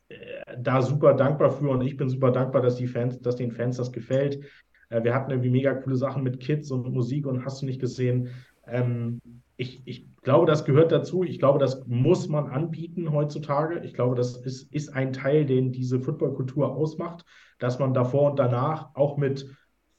da 0.58 0.82
super 0.82 1.14
dankbar 1.14 1.50
für 1.50 1.70
und 1.70 1.82
ich 1.82 1.96
bin 1.96 2.08
super 2.08 2.30
dankbar, 2.30 2.62
dass 2.62 2.76
die 2.76 2.86
Fans, 2.86 3.20
dass 3.20 3.36
den 3.36 3.52
Fans 3.52 3.76
das 3.76 3.92
gefällt. 3.92 4.44
Äh, 4.88 5.04
wir 5.04 5.14
hatten 5.14 5.30
irgendwie 5.30 5.50
mega 5.50 5.74
coole 5.74 5.96
Sachen 5.96 6.22
mit 6.22 6.40
Kids 6.40 6.70
und 6.70 6.90
Musik 6.92 7.26
und 7.26 7.44
hast 7.44 7.62
du 7.62 7.66
nicht 7.66 7.80
gesehen. 7.80 8.28
Ähm, 8.66 9.20
ich, 9.56 9.82
ich 9.86 10.06
glaube, 10.22 10.46
das 10.46 10.64
gehört 10.64 10.92
dazu. 10.92 11.24
Ich 11.24 11.38
glaube, 11.38 11.58
das 11.58 11.86
muss 11.86 12.28
man 12.28 12.46
anbieten 12.48 13.12
heutzutage. 13.12 13.80
Ich 13.80 13.94
glaube, 13.94 14.14
das 14.14 14.36
ist, 14.36 14.72
ist 14.72 14.90
ein 14.90 15.12
Teil, 15.12 15.46
den 15.46 15.72
diese 15.72 16.00
Footballkultur 16.00 16.74
ausmacht, 16.74 17.24
dass 17.58 17.78
man 17.78 17.94
davor 17.94 18.30
und 18.30 18.38
danach 18.38 18.94
auch 18.94 19.16
mit 19.16 19.46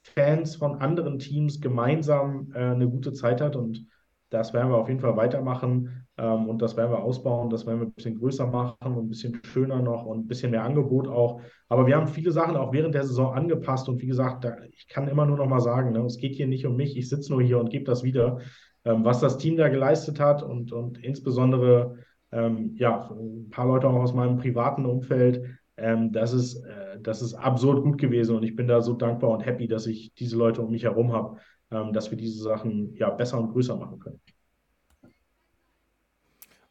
Fans 0.02 0.56
von 0.56 0.82
anderen 0.82 1.18
Teams 1.20 1.62
gemeinsam 1.62 2.52
äh, 2.54 2.60
eine 2.60 2.90
gute 2.90 3.14
Zeit 3.14 3.42
hat. 3.42 3.56
Und 3.56 3.88
das 4.34 4.54
werden 4.54 4.72
wir 4.72 4.78
auf 4.78 4.90
jeden 4.90 5.00
Fall 5.00 5.16
weitermachen. 5.16 6.06
Ähm, 6.18 6.48
und 6.48 6.62
das 6.62 6.76
werden 6.76 6.92
wir 6.92 7.04
ausbauen, 7.04 7.50
das 7.50 7.66
werden 7.66 7.80
wir 7.80 7.88
ein 7.88 7.94
bisschen 7.94 8.20
größer 8.20 8.48
machen 8.48 8.96
und 8.96 9.06
ein 9.06 9.10
bisschen 9.10 9.40
schöner 9.44 9.82
noch 9.82 10.06
und 10.06 10.20
ein 10.20 10.28
bisschen 10.28 10.52
mehr 10.52 10.64
Angebot 10.64 11.08
auch. 11.08 11.42
Aber 11.70 11.88
wir 11.88 11.96
haben 11.96 12.08
viele 12.08 12.32
Sachen 12.32 12.56
auch 12.56 12.74
während 12.74 12.96
der 12.96 13.04
Saison 13.04 13.34
angepasst. 13.34 13.90
Und 13.90 14.02
wie 14.02 14.08
gesagt, 14.08 14.44
da, 14.44 14.56
ich 14.72 14.88
kann 14.88 15.08
immer 15.08 15.26
nur 15.26 15.38
noch 15.38 15.48
mal 15.48 15.60
sagen, 15.60 15.92
ne, 15.92 16.00
es 16.06 16.18
geht 16.18 16.36
hier 16.36 16.48
nicht 16.48 16.66
um 16.66 16.76
mich, 16.76 16.98
ich 16.98 17.10
sitze 17.10 17.32
nur 17.32 17.42
hier 17.42 17.60
und 17.60 17.70
gebe 17.70 17.86
das 17.86 18.04
wieder, 18.04 18.40
ähm, 18.86 19.06
was 19.06 19.20
das 19.20 19.38
Team 19.38 19.58
da 19.58 19.70
geleistet 19.70 20.20
hat 20.20 20.44
und, 20.44 20.72
und 20.72 21.04
insbesondere 21.04 21.98
ähm, 22.32 22.76
ja, 22.76 23.10
ein 23.12 23.50
paar 23.50 23.68
Leute 23.68 23.88
auch 23.88 24.02
aus 24.02 24.14
meinem 24.14 24.38
privaten 24.38 24.86
Umfeld. 24.86 25.44
Ähm, 25.78 26.12
das, 26.12 26.34
ist, 26.34 26.64
äh, 26.64 27.00
das 27.02 27.22
ist 27.22 27.34
absurd 27.34 27.84
gut 27.84 27.98
gewesen 27.98 28.36
und 28.36 28.44
ich 28.44 28.56
bin 28.56 28.68
da 28.68 28.82
so 28.82 28.94
dankbar 28.94 29.32
und 29.32 29.46
happy, 29.46 29.68
dass 29.68 29.88
ich 29.88 30.14
diese 30.14 30.38
Leute 30.38 30.62
um 30.62 30.72
mich 30.72 30.84
herum 30.84 31.12
habe, 31.14 31.38
ähm, 31.72 31.94
dass 31.94 32.12
wir 32.12 32.18
diese 32.18 32.44
Sachen 32.44 32.94
ja 32.96 33.10
besser 33.10 33.40
und 33.40 33.52
größer 33.52 33.76
machen 33.76 34.00
können. 34.00 34.20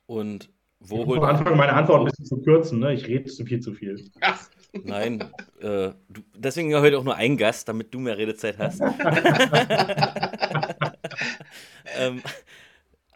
Und 0.06 0.50
wo 0.80 1.02
ich 1.02 1.06
holt. 1.06 1.22
Am 1.22 1.36
Anfang 1.36 1.56
meine 1.56 1.72
Antwort 1.72 2.00
ein 2.00 2.06
bisschen 2.06 2.26
zu 2.26 2.42
kürzen, 2.42 2.80
ne? 2.80 2.92
Ich 2.94 3.06
rede 3.06 3.30
zu 3.30 3.44
viel 3.44 3.60
zu 3.60 3.72
viel. 3.72 4.04
Nein, 4.84 5.20
äh, 5.60 5.90
du, 6.08 6.22
deswegen 6.34 6.74
heute 6.74 6.98
auch 6.98 7.04
nur 7.04 7.14
ein 7.16 7.36
Gast, 7.36 7.68
damit 7.68 7.92
du 7.92 7.98
mehr 8.00 8.16
Redezeit 8.16 8.58
hast. 8.58 8.80
ähm, 11.98 12.22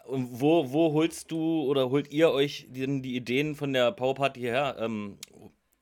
wo, 0.07 0.71
wo 0.71 0.93
holst 0.93 1.31
du 1.31 1.63
oder 1.63 1.91
holt 1.91 2.13
ihr 2.13 2.31
euch 2.31 2.69
denn 2.71 3.03
die 3.03 3.17
Ideen 3.17 3.55
von 3.55 3.73
der 3.73 3.91
Powerparty 3.93 4.41
her? 4.41 4.77
Ähm, 4.79 5.17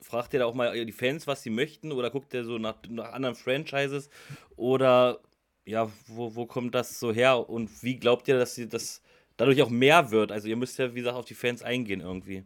fragt 0.01 0.33
ihr 0.33 0.39
da 0.39 0.45
auch 0.45 0.53
mal 0.53 0.85
die 0.85 0.91
Fans, 0.91 1.27
was 1.27 1.43
sie 1.43 1.49
möchten? 1.49 1.91
Oder 1.91 2.09
guckt 2.09 2.33
ihr 2.33 2.45
so 2.45 2.57
nach, 2.57 2.77
nach 2.89 3.11
anderen 3.11 3.35
Franchises? 3.35 4.09
Oder 4.55 5.19
ja, 5.65 5.91
wo, 6.07 6.35
wo 6.35 6.45
kommt 6.45 6.73
das 6.73 6.99
so 6.99 7.11
her? 7.11 7.49
Und 7.49 7.83
wie 7.83 7.97
glaubt 7.97 8.27
ihr, 8.27 8.37
dass 8.37 8.55
sie 8.55 8.69
das 8.69 9.01
dadurch 9.37 9.61
auch 9.61 9.69
mehr 9.69 10.11
wird. 10.11 10.31
Also 10.31 10.47
ihr 10.47 10.55
müsst 10.55 10.79
ja, 10.79 10.93
wie 10.93 10.99
gesagt, 10.99 11.17
auf 11.17 11.25
die 11.25 11.33
Fans 11.33 11.63
eingehen 11.63 12.01
irgendwie. 12.01 12.43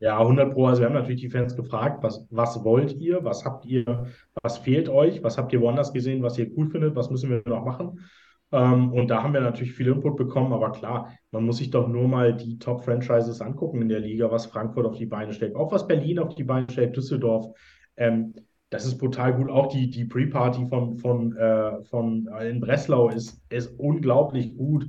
Ja, 0.00 0.18
100 0.20 0.52
Pro. 0.52 0.66
Also 0.66 0.80
wir 0.80 0.86
haben 0.86 0.94
natürlich 0.94 1.20
die 1.20 1.30
Fans 1.30 1.56
gefragt, 1.56 2.02
was, 2.02 2.26
was 2.30 2.62
wollt 2.62 2.92
ihr, 2.92 3.24
was 3.24 3.44
habt 3.44 3.66
ihr, 3.66 4.06
was 4.42 4.58
fehlt 4.58 4.88
euch, 4.88 5.22
was 5.22 5.36
habt 5.38 5.52
ihr 5.52 5.60
woanders 5.60 5.92
gesehen, 5.92 6.22
was 6.22 6.38
ihr 6.38 6.50
cool 6.56 6.70
findet, 6.70 6.94
was 6.94 7.10
müssen 7.10 7.30
wir 7.30 7.42
noch 7.46 7.64
machen. 7.64 8.00
Ähm, 8.52 8.92
und 8.92 9.08
da 9.08 9.22
haben 9.22 9.34
wir 9.34 9.40
natürlich 9.40 9.72
viel 9.72 9.88
Input 9.88 10.16
bekommen, 10.16 10.52
aber 10.52 10.70
klar, 10.70 11.12
man 11.32 11.44
muss 11.44 11.58
sich 11.58 11.70
doch 11.70 11.88
nur 11.88 12.06
mal 12.06 12.34
die 12.34 12.58
Top-Franchises 12.58 13.40
angucken 13.40 13.82
in 13.82 13.88
der 13.88 14.00
Liga, 14.00 14.30
was 14.30 14.46
Frankfurt 14.46 14.86
auf 14.86 14.96
die 14.96 15.06
Beine 15.06 15.32
stellt, 15.32 15.54
auch 15.56 15.72
was 15.72 15.86
Berlin 15.86 16.18
auf 16.20 16.34
die 16.34 16.44
Beine 16.44 16.66
stellt, 16.70 16.96
Düsseldorf. 16.96 17.52
Ähm, 17.96 18.34
das 18.70 18.86
ist 18.86 18.98
brutal 18.98 19.34
gut. 19.34 19.50
Auch 19.50 19.66
die, 19.66 19.90
die 19.90 20.04
Pre-Party 20.04 20.66
von, 20.66 20.96
von, 20.98 21.36
äh, 21.36 21.82
von 21.84 22.28
in 22.42 22.60
Breslau 22.60 23.08
ist, 23.08 23.42
ist 23.48 23.78
unglaublich 23.78 24.54
gut 24.56 24.86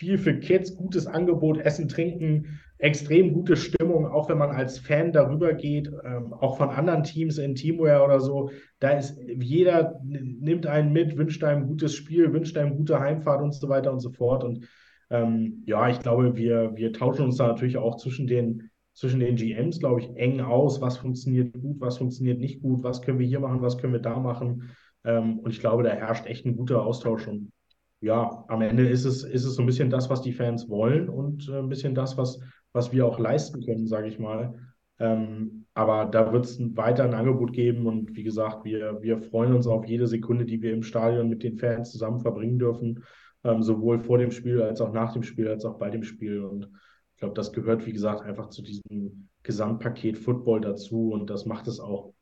viel 0.00 0.16
für 0.16 0.34
Kids, 0.38 0.74
gutes 0.76 1.06
Angebot, 1.06 1.58
Essen, 1.58 1.86
Trinken, 1.86 2.58
extrem 2.78 3.34
gute 3.34 3.54
Stimmung, 3.54 4.06
auch 4.06 4.30
wenn 4.30 4.38
man 4.38 4.48
als 4.48 4.78
Fan 4.78 5.12
darüber 5.12 5.52
geht, 5.52 5.90
ähm, 6.04 6.32
auch 6.32 6.56
von 6.56 6.70
anderen 6.70 7.02
Teams 7.02 7.36
in 7.36 7.54
Teamwear 7.54 8.02
oder 8.02 8.18
so. 8.18 8.50
Da 8.78 8.92
ist 8.92 9.20
jeder 9.38 10.00
nimmt 10.02 10.66
einen 10.66 10.90
mit, 10.94 11.18
wünscht 11.18 11.44
einem 11.44 11.64
ein 11.64 11.68
gutes 11.68 11.94
Spiel, 11.94 12.32
wünscht 12.32 12.56
einem 12.56 12.78
gute 12.78 12.98
Heimfahrt 12.98 13.42
und 13.42 13.54
so 13.54 13.68
weiter 13.68 13.92
und 13.92 14.00
so 14.00 14.10
fort. 14.10 14.42
Und 14.42 14.66
ähm, 15.10 15.64
ja, 15.66 15.90
ich 15.90 16.00
glaube, 16.00 16.34
wir, 16.34 16.74
wir 16.74 16.94
tauschen 16.94 17.26
uns 17.26 17.36
da 17.36 17.48
natürlich 17.48 17.76
auch 17.76 17.96
zwischen 17.98 18.26
den, 18.26 18.70
zwischen 18.94 19.20
den 19.20 19.36
GMs, 19.36 19.80
glaube 19.80 20.00
ich, 20.00 20.16
eng 20.16 20.40
aus, 20.40 20.80
was 20.80 20.96
funktioniert 20.96 21.52
gut, 21.52 21.78
was 21.78 21.98
funktioniert 21.98 22.38
nicht 22.38 22.62
gut, 22.62 22.82
was 22.82 23.02
können 23.02 23.18
wir 23.18 23.26
hier 23.26 23.40
machen, 23.40 23.60
was 23.60 23.76
können 23.76 23.92
wir 23.92 24.00
da 24.00 24.18
machen. 24.18 24.70
Ähm, 25.04 25.40
und 25.40 25.50
ich 25.50 25.60
glaube, 25.60 25.82
da 25.82 25.90
herrscht 25.90 26.24
echt 26.24 26.46
ein 26.46 26.56
guter 26.56 26.86
Austausch 26.86 27.28
und 27.28 27.52
ja, 28.00 28.44
am 28.48 28.62
Ende 28.62 28.88
ist 28.88 29.04
es, 29.04 29.24
ist 29.24 29.44
es 29.44 29.54
so 29.54 29.62
ein 29.62 29.66
bisschen 29.66 29.90
das, 29.90 30.08
was 30.08 30.22
die 30.22 30.32
Fans 30.32 30.68
wollen 30.68 31.08
und 31.08 31.48
äh, 31.48 31.58
ein 31.58 31.68
bisschen 31.68 31.94
das, 31.94 32.16
was, 32.16 32.40
was 32.72 32.92
wir 32.92 33.06
auch 33.06 33.18
leisten 33.18 33.64
können, 33.64 33.86
sage 33.86 34.08
ich 34.08 34.18
mal. 34.18 34.54
Ähm, 34.98 35.66
aber 35.74 36.06
da 36.06 36.32
wird 36.32 36.44
es 36.44 36.58
weiter 36.76 37.04
ein 37.04 37.14
Angebot 37.14 37.52
geben 37.52 37.86
und 37.86 38.14
wie 38.14 38.22
gesagt, 38.22 38.64
wir, 38.64 39.00
wir 39.00 39.18
freuen 39.18 39.54
uns 39.54 39.66
auf 39.66 39.86
jede 39.86 40.06
Sekunde, 40.06 40.44
die 40.44 40.60
wir 40.62 40.72
im 40.72 40.82
Stadion 40.82 41.28
mit 41.28 41.42
den 41.42 41.58
Fans 41.58 41.90
zusammen 41.90 42.20
verbringen 42.20 42.58
dürfen, 42.58 43.04
ähm, 43.44 43.62
sowohl 43.62 44.00
vor 44.00 44.18
dem 44.18 44.30
Spiel 44.30 44.62
als 44.62 44.80
auch 44.80 44.92
nach 44.92 45.12
dem 45.12 45.22
Spiel, 45.22 45.48
als 45.48 45.64
auch 45.64 45.78
bei 45.78 45.90
dem 45.90 46.02
Spiel. 46.02 46.42
Und 46.42 46.70
ich 47.14 47.20
glaube, 47.20 47.34
das 47.34 47.52
gehört, 47.52 47.86
wie 47.86 47.92
gesagt, 47.92 48.22
einfach 48.22 48.48
zu 48.48 48.62
diesem 48.62 49.28
Gesamtpaket 49.42 50.18
Football 50.18 50.60
dazu 50.60 51.12
und 51.12 51.30
das 51.30 51.46
macht 51.46 51.66
es 51.66 51.80
auch 51.80 52.12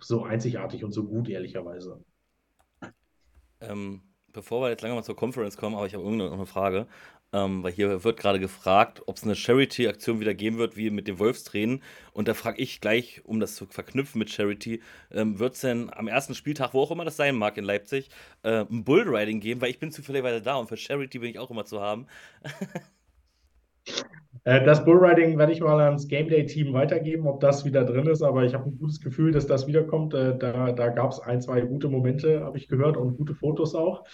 so 0.00 0.24
einzigartig 0.24 0.84
und 0.84 0.92
so 0.92 1.04
gut, 1.04 1.28
ehrlicherweise. 1.28 2.04
Ähm, 3.60 4.02
bevor 4.32 4.62
wir 4.62 4.70
jetzt 4.70 4.82
lange 4.82 4.94
mal 4.94 5.02
zur 5.02 5.16
Conference 5.16 5.56
kommen, 5.56 5.76
aber 5.76 5.86
ich 5.86 5.94
habe 5.94 6.04
irgendeine 6.04 6.32
eine 6.32 6.46
Frage. 6.46 6.86
Ähm, 7.34 7.62
weil 7.62 7.72
hier 7.72 8.04
wird 8.04 8.18
gerade 8.18 8.38
gefragt, 8.38 9.02
ob 9.06 9.16
es 9.16 9.22
eine 9.24 9.34
Charity-Aktion 9.34 10.20
wieder 10.20 10.34
geben 10.34 10.58
wird, 10.58 10.76
wie 10.76 10.90
mit 10.90 11.08
den 11.08 11.18
Wolfstränen. 11.18 11.82
Und 12.12 12.28
da 12.28 12.34
frage 12.34 12.60
ich 12.60 12.82
gleich, 12.82 13.22
um 13.24 13.40
das 13.40 13.54
zu 13.54 13.64
verknüpfen 13.64 14.18
mit 14.18 14.30
Charity, 14.30 14.82
ähm, 15.10 15.38
wird 15.38 15.54
es 15.54 15.62
denn 15.62 15.90
am 15.90 16.08
ersten 16.08 16.34
Spieltag, 16.34 16.74
wo 16.74 16.82
auch 16.82 16.90
immer 16.90 17.06
das 17.06 17.16
sein 17.16 17.34
mag 17.36 17.56
in 17.56 17.64
Leipzig, 17.64 18.10
äh, 18.42 18.66
ein 18.70 18.84
Bullriding 18.84 19.40
geben? 19.40 19.62
Weil 19.62 19.70
ich 19.70 19.78
bin 19.78 19.92
zufälligerweise 19.92 20.42
da 20.42 20.56
und 20.56 20.68
für 20.68 20.76
Charity 20.76 21.20
bin 21.20 21.30
ich 21.30 21.38
auch 21.38 21.50
immer 21.50 21.64
zu 21.64 21.80
haben. 21.80 22.06
Äh, 24.44 24.64
das 24.64 24.84
Bullriding 24.84 25.38
werde 25.38 25.52
ich 25.52 25.60
mal 25.60 25.80
ans 25.80 26.08
Game 26.08 26.28
Day-Team 26.28 26.72
weitergeben, 26.72 27.26
ob 27.26 27.40
das 27.40 27.64
wieder 27.64 27.84
drin 27.84 28.06
ist, 28.06 28.22
aber 28.22 28.44
ich 28.44 28.54
habe 28.54 28.68
ein 28.68 28.78
gutes 28.78 29.00
Gefühl, 29.00 29.32
dass 29.32 29.46
das 29.46 29.66
wiederkommt. 29.66 30.14
Äh, 30.14 30.36
da 30.36 30.72
da 30.72 30.88
gab 30.88 31.12
es 31.12 31.20
ein, 31.20 31.40
zwei 31.40 31.60
gute 31.60 31.88
Momente, 31.88 32.44
habe 32.44 32.58
ich 32.58 32.68
gehört, 32.68 32.96
und 32.96 33.16
gute 33.16 33.34
Fotos 33.34 33.74
auch. 33.74 34.04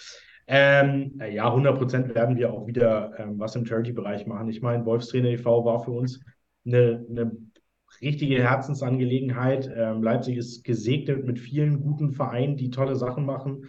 Ähm, 0.47 1.21
ja, 1.31 1.47
100 1.47 1.77
Prozent 1.77 2.15
werden 2.15 2.37
wir 2.37 2.53
auch 2.53 2.67
wieder 2.67 3.13
ähm, 3.19 3.39
was 3.39 3.55
im 3.55 3.67
Charity-Bereich 3.67 4.27
machen. 4.27 4.49
Ich 4.49 4.63
meine, 4.63 4.85
Wolfstrainer 4.87 5.29
e.V. 5.29 5.65
war 5.65 5.85
für 5.85 5.91
uns 5.91 6.25
eine, 6.65 7.05
eine 7.09 7.33
richtige 8.01 8.43
Herzensangelegenheit. 8.43 9.71
Ähm, 9.75 10.03
Leipzig 10.03 10.39
ist 10.39 10.65
gesegnet 10.65 11.27
mit 11.27 11.39
vielen 11.39 11.81
guten 11.81 12.13
Vereinen, 12.13 12.57
die 12.57 12.71
tolle 12.71 12.97
Sachen 12.97 13.27
machen. 13.27 13.67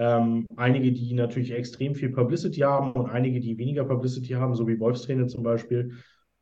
Ähm, 0.00 0.46
einige, 0.56 0.92
die 0.92 1.12
natürlich 1.12 1.50
extrem 1.50 1.94
viel 1.94 2.08
Publicity 2.08 2.60
haben 2.60 2.92
und 2.92 3.10
einige, 3.10 3.38
die 3.38 3.58
weniger 3.58 3.84
Publicity 3.84 4.28
haben, 4.28 4.54
so 4.54 4.66
wie 4.66 4.80
Wolfstrainer 4.80 5.26
zum 5.26 5.42
Beispiel. 5.42 5.92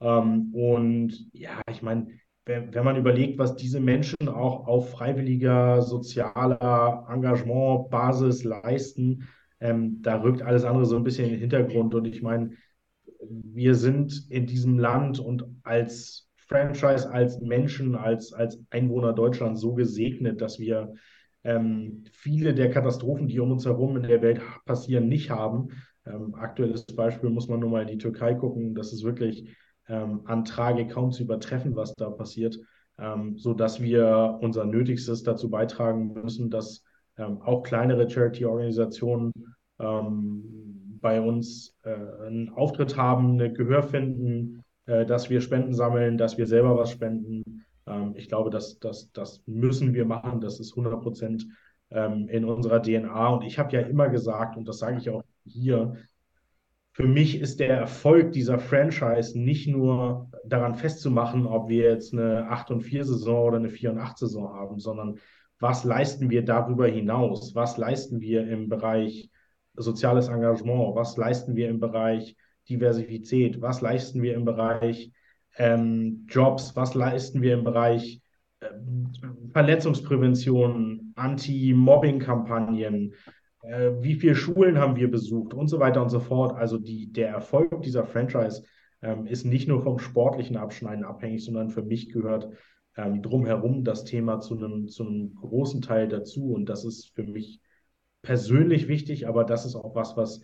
Ähm, 0.01 0.55
und 0.55 1.29
ja, 1.33 1.61
ich 1.69 1.83
meine, 1.83 2.07
wenn, 2.45 2.73
wenn, 2.73 2.85
man 2.85 2.95
überlegt, 2.95 3.37
was 3.37 3.57
diese 3.57 3.81
Menschen 3.81 4.29
auch 4.29 4.69
auf 4.69 4.93
freiwilliger, 4.93 5.83
sozialer 5.83 7.09
Engagement-Basis 7.11 8.45
leisten, 8.45 9.27
ähm, 9.59 10.03
da 10.03 10.23
rückt 10.23 10.43
alles 10.43 10.63
andere 10.63 10.87
so 10.87 10.97
ein 10.97 11.03
bisschen 11.03 11.25
in 11.25 11.33
den 11.33 11.41
Hintergrund. 11.41 11.97
Und 11.97 12.07
ich 12.07 12.23
meine, 12.23 12.53
wir 13.29 13.75
sind 13.75 14.31
in 14.31 14.47
diesem 14.47 14.79
Land 14.79 15.19
und 15.19 15.45
als 15.65 16.31
Franchise, 16.37 17.11
als 17.11 17.41
Menschen, 17.41 17.97
als, 17.97 18.33
als 18.33 18.61
Einwohner 18.71 19.15
Deutschlands 19.15 19.61
so 19.61 19.75
gesegnet, 19.75 20.41
dass 20.41 20.61
wir 20.61 20.95
ähm, 21.45 22.05
viele 22.13 22.55
der 22.55 22.71
Katastrophen, 22.71 23.29
die 23.29 23.41
um 23.41 23.53
uns 23.53 23.65
herum 23.65 23.97
in 23.97 24.03
der 24.03 24.23
Welt 24.23 24.41
passieren, 24.65 25.09
nicht 25.09 25.31
haben. 25.31 25.69
Ähm, 26.07 26.35
aktuelles 26.35 26.85
Beispiel 26.87 27.31
muss 27.31 27.49
man 27.49 27.61
nur 27.61 27.71
mal 27.71 27.83
in 27.83 27.89
die 27.89 27.99
Türkei 27.99 28.35
gucken. 28.35 28.75
Das 28.75 28.93
ist 28.93 29.05
wirklich 29.05 29.57
ähm, 29.89 30.23
an 30.25 30.45
Tragik 30.45 30.91
kaum 30.91 31.13
zu 31.13 31.23
übertreffen, 31.23 31.77
was 31.77 31.95
da 31.95 32.11
passiert, 32.11 32.59
ähm, 32.99 33.39
sodass 33.39 33.81
wir 33.81 34.39
unser 34.41 34.65
Nötigstes 34.65 35.23
dazu 35.23 35.51
beitragen 35.51 36.13
müssen, 36.13 36.51
dass 36.51 36.83
ähm, 37.17 37.41
auch 37.43 37.63
kleinere 37.63 38.09
Charity-Organisationen 38.09 39.33
ähm, 39.79 40.99
bei 41.01 41.21
uns 41.21 41.77
äh, 41.85 41.95
einen 42.27 42.51
Auftritt 42.51 42.97
haben, 42.97 43.35
eine 43.35 43.53
Gehör 43.53 43.83
finden, 43.83 44.65
äh, 44.87 45.07
dass 45.07 45.31
wir 45.31 45.41
Spenden 45.41 45.75
sammeln, 45.75 46.19
dass 46.19 46.39
wir 46.39 46.47
selber 46.47 46.77
was 46.77 46.91
spenden. 46.91 47.65
Ähm, 47.89 48.15
ich 48.17 48.29
glaube, 48.29 48.51
das, 48.51 48.79
das, 48.79 49.11
das 49.13 49.43
müssen 49.47 49.95
wir 49.95 50.05
machen. 50.05 50.41
Das 50.41 50.61
ist 50.61 50.73
100 50.73 51.01
Prozent 51.01 51.47
ähm, 51.91 52.29
in 52.29 52.45
unserer 52.45 52.83
DNA. 52.83 53.29
Und 53.29 53.45
ich 53.45 53.59
habe 53.59 53.73
ja 53.73 53.81
immer 53.81 54.09
gesagt, 54.09 54.57
und 54.57 54.69
das 54.69 54.79
sage 54.79 54.99
ich 54.99 55.11
auch 55.11 55.23
hier, 55.45 55.95
für 56.93 57.07
mich 57.07 57.41
ist 57.41 57.61
der 57.61 57.77
Erfolg 57.77 58.33
dieser 58.33 58.59
Franchise 58.59 59.39
nicht 59.39 59.69
nur 59.69 60.31
daran 60.45 60.75
festzumachen, 60.75 61.47
ob 61.47 61.69
wir 61.69 61.93
jetzt 61.93 62.13
eine 62.13 62.49
8 62.49 62.73
und 62.73 62.81
4 62.81 63.05
Saison 63.05 63.47
oder 63.47 63.59
eine 63.59 63.71
4 63.71 63.93
und 63.93 63.99
8 63.99 64.19
Saison 64.19 64.53
haben, 64.53 64.81
sondern 64.81 65.19
was 65.61 65.85
leisten 65.85 66.31
wir 66.31 66.45
darüber 66.45 66.89
hinaus? 66.89 67.55
Was 67.55 67.77
leisten 67.77 68.21
wir 68.21 68.49
im 68.49 68.69
Bereich 68.69 69.31
soziales 69.75 70.29
Engagement? 70.29 70.97
Was 70.97 71.17
leisten 71.17 71.55
wir 71.55 71.69
im 71.69 71.79
Bereich 71.79 72.37
Diversität? 72.69 73.61
Was 73.61 73.81
leisten 73.81 74.23
wir 74.23 74.35
im 74.35 74.45
Bereich 74.45 75.13
ähm, 75.59 76.27
Jobs? 76.29 76.75
Was 76.77 76.95
leisten 76.95 77.43
wir 77.43 77.55
im 77.55 77.65
Bereich 77.65 78.21
äh, 78.61 78.69
Verletzungsprävention, 79.53 81.13
Anti-Mobbing-Kampagnen? 81.17 83.13
Äh, 83.63 83.91
wie 84.01 84.15
viele 84.15 84.35
Schulen 84.35 84.79
haben 84.79 84.97
wir 84.97 85.11
besucht 85.11 85.53
und 85.53 85.69
so 85.69 85.81
weiter 85.81 86.03
und 86.03 86.11
so 86.11 86.21
fort? 86.21 86.57
Also 86.57 86.79
die, 86.79 87.13
der 87.13 87.29
Erfolg 87.29 87.83
dieser 87.83 88.05
Franchise 88.05 88.63
ähm, 89.03 89.27
ist 89.27 89.45
nicht 89.45 89.69
nur 89.69 89.83
vom 89.83 89.99
sportlichen 89.99 90.57
Abschneiden 90.57 91.05
abhängig, 91.05 91.45
sondern 91.45 91.71
für 91.71 91.83
mich 91.83 92.11
gehört 92.11 92.49
ähm, 92.97 93.23
drumherum 93.23 93.85
das 93.85 94.05
Thema 94.05 94.41
zu 94.41 94.57
einem, 94.57 94.89
zu 94.89 95.07
einem 95.07 95.35
großen 95.35 95.83
Teil 95.83 96.09
dazu. 96.09 96.53
Und 96.53 96.67
das 96.69 96.85
ist 96.85 97.13
für 97.15 97.25
mich 97.25 97.61
persönlich 98.23 98.89
wichtig, 98.89 99.29
aber 99.29 99.45
das 99.45 99.65
ist 99.65 99.77
auch 99.77 99.95
was, 99.95 100.17
was 100.17 100.43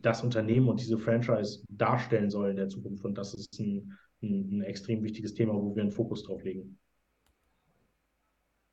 das 0.00 0.22
Unternehmen 0.22 0.68
und 0.68 0.80
diese 0.80 0.98
Franchise 0.98 1.62
darstellen 1.68 2.30
soll 2.30 2.50
in 2.50 2.56
der 2.56 2.68
Zukunft. 2.68 3.04
Und 3.04 3.16
das 3.18 3.34
ist 3.34 3.58
ein, 3.60 3.96
ein, 4.22 4.58
ein 4.58 4.62
extrem 4.62 5.02
wichtiges 5.02 5.34
Thema, 5.34 5.54
wo 5.54 5.74
wir 5.74 5.82
einen 5.82 5.92
Fokus 5.92 6.22
drauf 6.24 6.42
legen. 6.42 6.78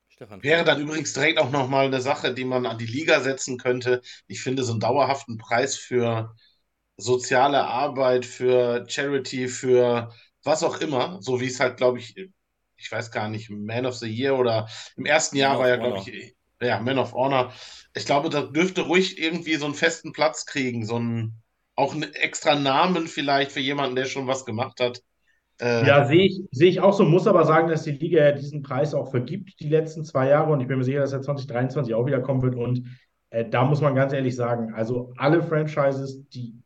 Stefan. 0.08 0.42
Wäre 0.42 0.64
dann 0.64 0.80
übrigens 0.80 1.12
direkt 1.12 1.38
auch 1.38 1.50
nochmal 1.50 1.86
eine 1.86 2.00
Sache, 2.00 2.32
die 2.32 2.44
man 2.44 2.66
an 2.66 2.78
die 2.78 2.86
Liga 2.86 3.20
setzen 3.20 3.58
könnte. 3.58 4.00
Ich 4.28 4.42
finde, 4.42 4.62
so 4.62 4.72
einen 4.72 4.80
dauerhaften 4.80 5.38
Preis 5.38 5.76
für 5.76 6.34
soziale 6.96 7.64
Arbeit, 7.66 8.24
für 8.24 8.84
Charity, 8.88 9.48
für 9.48 10.12
was 10.44 10.62
auch 10.62 10.80
immer, 10.80 11.20
so 11.20 11.40
wie 11.40 11.46
es 11.46 11.58
halt, 11.58 11.76
glaube 11.76 11.98
ich, 11.98 12.14
ich 12.76 12.92
weiß 12.92 13.10
gar 13.10 13.28
nicht, 13.28 13.50
Man 13.50 13.86
of 13.86 13.96
the 13.96 14.06
Year 14.08 14.38
oder 14.38 14.68
im 14.96 15.06
ersten 15.06 15.36
Jahr 15.36 15.54
Man 15.54 15.60
war 15.62 15.68
ja, 15.68 15.76
glaube 15.76 15.98
ich, 15.98 16.36
ja, 16.60 16.80
Man 16.80 16.98
of 16.98 17.12
Honor. 17.12 17.52
Ich 17.94 18.04
glaube, 18.04 18.28
da 18.30 18.42
dürfte 18.42 18.82
ruhig 18.82 19.18
irgendwie 19.18 19.56
so 19.56 19.64
einen 19.66 19.74
festen 19.74 20.12
Platz 20.12 20.46
kriegen, 20.46 20.86
so 20.86 20.96
einen, 20.96 21.42
auch 21.74 21.92
einen 21.94 22.12
extra 22.14 22.54
Namen 22.54 23.08
vielleicht 23.08 23.52
für 23.52 23.60
jemanden, 23.60 23.96
der 23.96 24.06
schon 24.06 24.26
was 24.28 24.44
gemacht 24.44 24.80
hat. 24.80 25.00
Äh, 25.60 25.86
ja, 25.86 26.04
sehe 26.04 26.26
ich, 26.26 26.42
sehe 26.50 26.68
ich 26.68 26.80
auch 26.80 26.92
so, 26.92 27.04
muss 27.04 27.26
aber 27.26 27.44
sagen, 27.44 27.68
dass 27.68 27.84
die 27.84 27.92
Liga 27.92 28.24
ja 28.24 28.32
diesen 28.32 28.62
Preis 28.62 28.94
auch 28.94 29.10
vergibt, 29.10 29.60
die 29.60 29.68
letzten 29.68 30.04
zwei 30.04 30.28
Jahre. 30.28 30.52
Und 30.52 30.60
ich 30.60 30.66
bin 30.66 30.78
mir 30.78 30.84
sicher, 30.84 31.00
dass 31.00 31.12
er 31.12 31.22
2023 31.22 31.94
auch 31.94 32.06
wieder 32.06 32.20
kommen 32.20 32.42
wird. 32.42 32.56
Und 32.56 32.84
äh, 33.30 33.48
da 33.48 33.64
muss 33.64 33.80
man 33.80 33.94
ganz 33.94 34.12
ehrlich 34.12 34.34
sagen, 34.34 34.74
also 34.74 35.12
alle 35.16 35.42
Franchises, 35.42 36.28
die, 36.28 36.60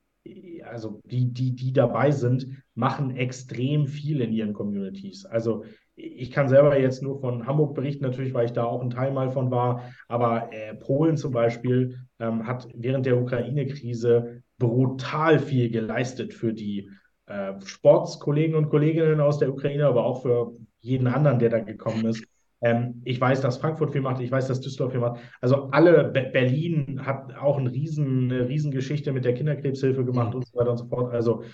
also 0.65 1.01
die, 1.05 1.33
die, 1.33 1.55
die 1.55 1.73
dabei 1.73 2.11
sind, 2.11 2.47
machen 2.75 3.17
extrem 3.17 3.87
viel 3.87 4.21
in 4.21 4.33
ihren 4.33 4.53
Communities. 4.53 5.27
Also 5.27 5.65
ich 5.95 6.31
kann 6.31 6.49
selber 6.49 6.79
jetzt 6.79 7.03
nur 7.03 7.21
von 7.21 7.47
Hamburg 7.47 7.75
berichten, 7.75 8.05
natürlich, 8.05 8.33
weil 8.33 8.47
ich 8.47 8.53
da 8.53 8.65
auch 8.65 8.81
ein 8.81 8.91
Teil 8.91 9.13
mal 9.13 9.31
von 9.31 9.51
war. 9.51 9.83
Aber 10.07 10.53
äh, 10.53 10.75
Polen 10.75 11.17
zum 11.17 11.33
Beispiel 11.33 11.99
ähm, 12.21 12.47
hat 12.47 12.69
während 12.75 13.05
der 13.05 13.21
Ukraine-Krise 13.21 14.43
brutal 14.59 15.39
viel 15.39 15.71
geleistet 15.71 16.35
für 16.35 16.53
die 16.53 16.91
äh, 17.29 17.55
Sportskollegen 17.65 18.57
und 18.57 18.71
Kolleginnen 18.71 19.21
aus 19.21 19.39
der 19.39 19.51
Ukraine, 19.51 19.87
aber 19.87 20.05
auch 20.05 20.23
für 20.23 20.53
jeden 20.81 21.07
anderen, 21.07 21.39
der 21.39 21.51
da 21.51 21.61
gekommen 21.61 22.07
ist. 22.07 22.25
Ähm, 22.61 23.03
ich 23.05 23.21
weiß, 23.21 23.41
dass 23.41 23.59
Frankfurt 23.59 23.93
viel 23.93 24.01
macht, 24.01 24.21
ich 24.21 24.31
weiß, 24.31 24.49
dass 24.49 24.61
Düsseldorf 24.61 24.93
viel 24.93 25.01
macht. 25.01 25.21
Also 25.41 25.71
alle, 25.71 26.05
Be 26.05 26.31
Berlin 26.33 27.07
hat 27.07 27.37
auch 27.37 27.59
ein 27.59 27.67
riesen, 27.67 28.33
eine 28.33 28.49
Riesengeschichte 28.49 29.13
mit 29.13 29.25
der 29.25 29.35
Kinderkrebshilfe 29.35 30.05
gemacht 30.05 30.35
und 30.35 30.47
so 30.47 30.59
weiter 30.59 30.73
und 30.73 30.79
so 30.79 30.87
fort. 30.87 31.13
Also 31.13 31.45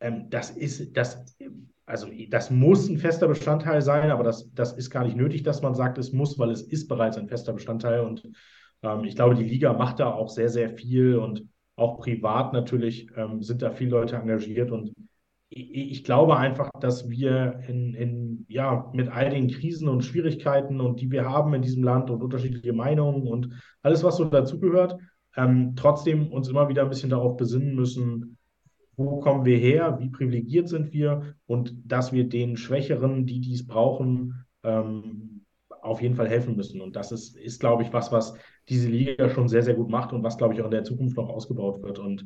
ähm, 0.00 0.28
das 0.28 0.50
ist, 0.50 0.96
das 0.96 1.24
also 1.90 2.08
das 2.28 2.50
muss 2.50 2.88
ein 2.88 2.98
fester 2.98 3.26
Bestandteil 3.26 3.82
sein, 3.82 4.10
aber 4.10 4.22
das, 4.22 4.52
das 4.54 4.72
ist 4.74 4.90
gar 4.90 5.04
nicht 5.04 5.16
nötig, 5.16 5.42
dass 5.42 5.60
man 5.60 5.74
sagt, 5.74 5.98
es 5.98 6.12
muss, 6.12 6.38
weil 6.38 6.50
es 6.50 6.62
ist 6.62 6.86
bereits 6.86 7.18
ein 7.18 7.28
fester 7.28 7.52
Bestandteil. 7.52 8.00
Und 8.00 8.22
ähm, 8.82 9.04
ich 9.04 9.16
glaube, 9.16 9.34
die 9.34 9.44
Liga 9.44 9.72
macht 9.72 9.98
da 9.98 10.12
auch 10.12 10.28
sehr, 10.28 10.48
sehr 10.48 10.70
viel 10.70 11.16
und 11.16 11.48
auch 11.74 11.98
privat 11.98 12.52
natürlich 12.52 13.08
ähm, 13.16 13.42
sind 13.42 13.62
da 13.62 13.72
viele 13.72 13.90
Leute 13.90 14.16
engagiert. 14.16 14.70
Und 14.70 14.94
ich, 15.50 16.04
glaube 16.04 16.36
einfach, 16.36 16.70
dass 16.80 17.10
wir 17.10 17.60
in, 17.66 17.94
in, 17.94 18.44
ja, 18.48 18.88
mit 18.94 19.08
all 19.08 19.30
den 19.30 19.48
Krisen 19.48 19.88
und 19.88 20.04
Schwierigkeiten 20.04 20.80
und 20.80 21.00
die 21.00 21.10
wir 21.10 21.28
haben 21.28 21.52
in 21.54 21.62
diesem 21.62 21.82
Land 21.82 22.08
und 22.10 22.22
unterschiedliche 22.22 22.72
Meinungen 22.72 23.26
und 23.26 23.48
alles, 23.82 24.04
was 24.04 24.16
so 24.16 24.24
dazugehört, 24.24 24.96
ähm, 25.36 25.74
trotzdem 25.74 26.30
uns 26.32 26.48
immer 26.48 26.68
wieder 26.68 26.82
ein 26.82 26.88
bisschen 26.88 27.10
darauf 27.10 27.36
besinnen 27.36 27.74
müssen, 27.74 28.36
wo 28.96 29.18
kommen 29.18 29.44
wir 29.44 29.58
her, 29.58 29.96
wie 29.98 30.10
privilegiert 30.10 30.68
sind 30.68 30.92
wir 30.92 31.34
und 31.46 31.74
dass 31.84 32.12
wir 32.12 32.28
den 32.28 32.56
Schwächeren, 32.56 33.26
die 33.26 33.40
dies 33.40 33.66
brauchen, 33.66 34.44
ähm, 34.62 35.44
auf 35.82 36.00
jeden 36.00 36.14
Fall 36.14 36.28
helfen 36.28 36.54
müssen. 36.54 36.80
Und 36.80 36.94
das 36.94 37.10
ist, 37.10 37.36
ist, 37.36 37.58
glaube 37.58 37.82
ich, 37.82 37.92
was, 37.92 38.12
was 38.12 38.34
diese 38.68 38.88
Liga 38.88 39.30
schon 39.30 39.48
sehr, 39.48 39.62
sehr 39.62 39.74
gut 39.74 39.88
macht 39.88 40.12
und 40.12 40.22
was, 40.22 40.36
glaube 40.36 40.54
ich, 40.54 40.60
auch 40.60 40.66
in 40.66 40.70
der 40.70 40.84
Zukunft 40.84 41.16
noch 41.16 41.28
ausgebaut 41.28 41.82
wird. 41.82 41.98
Und 41.98 42.24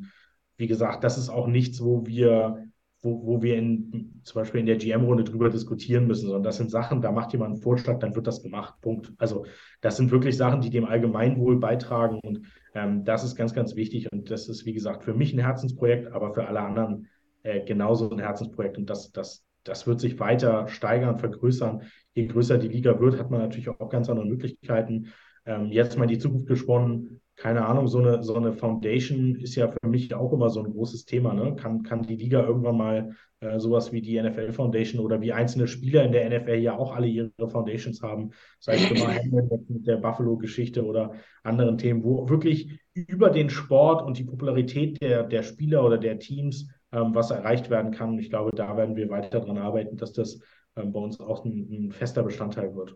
wie 0.57 0.67
gesagt, 0.67 1.03
das 1.03 1.17
ist 1.17 1.29
auch 1.29 1.47
nichts, 1.47 1.81
wo 1.81 2.05
wir 2.05 2.67
wo, 3.05 3.25
wo 3.25 3.41
wir 3.41 3.55
in, 3.55 4.19
zum 4.23 4.41
Beispiel 4.41 4.59
in 4.59 4.65
der 4.65 4.77
GM-Runde 4.77 5.23
drüber 5.23 5.49
diskutieren 5.49 6.07
müssen, 6.07 6.25
sondern 6.25 6.43
das 6.43 6.57
sind 6.57 6.71
Sachen, 6.71 7.01
da 7.01 7.11
macht 7.11 7.31
jemand 7.31 7.53
einen 7.53 7.61
Vorschlag, 7.61 7.99
dann 7.99 8.15
wird 8.15 8.25
das 8.25 8.41
gemacht. 8.41 8.73
Punkt. 8.81 9.13
Also 9.17 9.45
das 9.81 9.95
sind 9.95 10.11
wirklich 10.11 10.35
Sachen, 10.35 10.59
die 10.59 10.71
dem 10.71 10.85
Allgemeinwohl 10.85 11.59
beitragen 11.59 12.19
und 12.23 12.41
ähm, 12.73 13.05
das 13.05 13.23
ist 13.23 13.35
ganz, 13.35 13.53
ganz 13.53 13.75
wichtig 13.75 14.11
und 14.11 14.31
das 14.31 14.49
ist, 14.49 14.65
wie 14.65 14.73
gesagt, 14.73 15.03
für 15.03 15.13
mich 15.13 15.33
ein 15.33 15.39
Herzensprojekt, 15.39 16.11
aber 16.11 16.33
für 16.33 16.47
alle 16.47 16.61
anderen 16.61 17.07
äh, 17.43 17.63
genauso 17.63 18.09
ein 18.09 18.19
Herzensprojekt 18.19 18.77
und 18.79 18.89
das, 18.89 19.11
das, 19.11 19.45
das 19.63 19.85
wird 19.85 19.99
sich 19.99 20.19
weiter 20.19 20.67
steigern, 20.67 21.19
vergrößern. 21.19 21.83
Je 22.15 22.25
größer 22.25 22.57
die 22.57 22.69
Liga 22.69 22.99
wird, 22.99 23.19
hat 23.19 23.29
man 23.29 23.41
natürlich 23.41 23.69
auch 23.69 23.89
ganz 23.89 24.09
andere 24.09 24.25
Möglichkeiten. 24.25 25.13
Ähm, 25.45 25.71
jetzt 25.71 25.97
mal 25.97 26.07
die 26.07 26.17
Zukunft 26.17 26.47
gesponnen, 26.47 27.21
keine 27.35 27.65
Ahnung, 27.65 27.87
so 27.87 27.99
eine, 27.99 28.23
so 28.23 28.35
eine 28.35 28.53
Foundation 28.53 29.35
ist 29.35 29.55
ja 29.55 29.67
für 29.67 29.89
mich 29.89 30.13
auch 30.13 30.31
immer 30.31 30.49
so 30.49 30.63
ein 30.63 30.71
großes 30.71 31.05
Thema. 31.05 31.33
Ne? 31.33 31.55
Kann, 31.55 31.83
kann 31.83 32.03
die 32.03 32.15
Liga 32.15 32.45
irgendwann 32.45 32.77
mal 32.77 33.15
äh, 33.41 33.59
sowas 33.59 33.91
wie 33.91 34.01
die 34.01 34.21
NFL 34.21 34.53
Foundation 34.53 35.03
oder 35.03 35.19
wie 35.19 35.33
einzelne 35.33 35.67
Spieler 35.67 36.03
in 36.03 36.13
der 36.13 36.29
NFL 36.29 36.55
ja 36.55 36.77
auch 36.77 36.95
alle 36.95 37.07
ihre 37.07 37.31
Foundations 37.49 38.01
haben, 38.01 38.31
sei 38.59 38.75
es 38.75 38.89
mit 38.89 39.85
der 39.85 39.97
Buffalo-Geschichte 39.97 40.85
oder 40.85 41.13
anderen 41.43 41.77
Themen, 41.77 42.03
wo 42.03 42.29
wirklich 42.29 42.79
über 42.93 43.29
den 43.29 43.49
Sport 43.49 44.01
und 44.05 44.17
die 44.17 44.23
Popularität 44.23 45.01
der, 45.01 45.23
der 45.23 45.43
Spieler 45.43 45.85
oder 45.85 45.97
der 45.97 46.19
Teams 46.19 46.69
ähm, 46.93 47.13
was 47.13 47.31
erreicht 47.31 47.69
werden 47.69 47.91
kann. 47.91 48.17
Ich 48.17 48.29
glaube, 48.29 48.51
da 48.55 48.77
werden 48.77 48.95
wir 48.95 49.09
weiter 49.09 49.41
daran 49.41 49.57
arbeiten, 49.57 49.97
dass 49.97 50.13
das 50.13 50.39
ähm, 50.77 50.93
bei 50.93 50.99
uns 50.99 51.19
auch 51.19 51.43
ein, 51.43 51.67
ein 51.69 51.91
fester 51.91 52.23
Bestandteil 52.23 52.73
wird. 52.73 52.95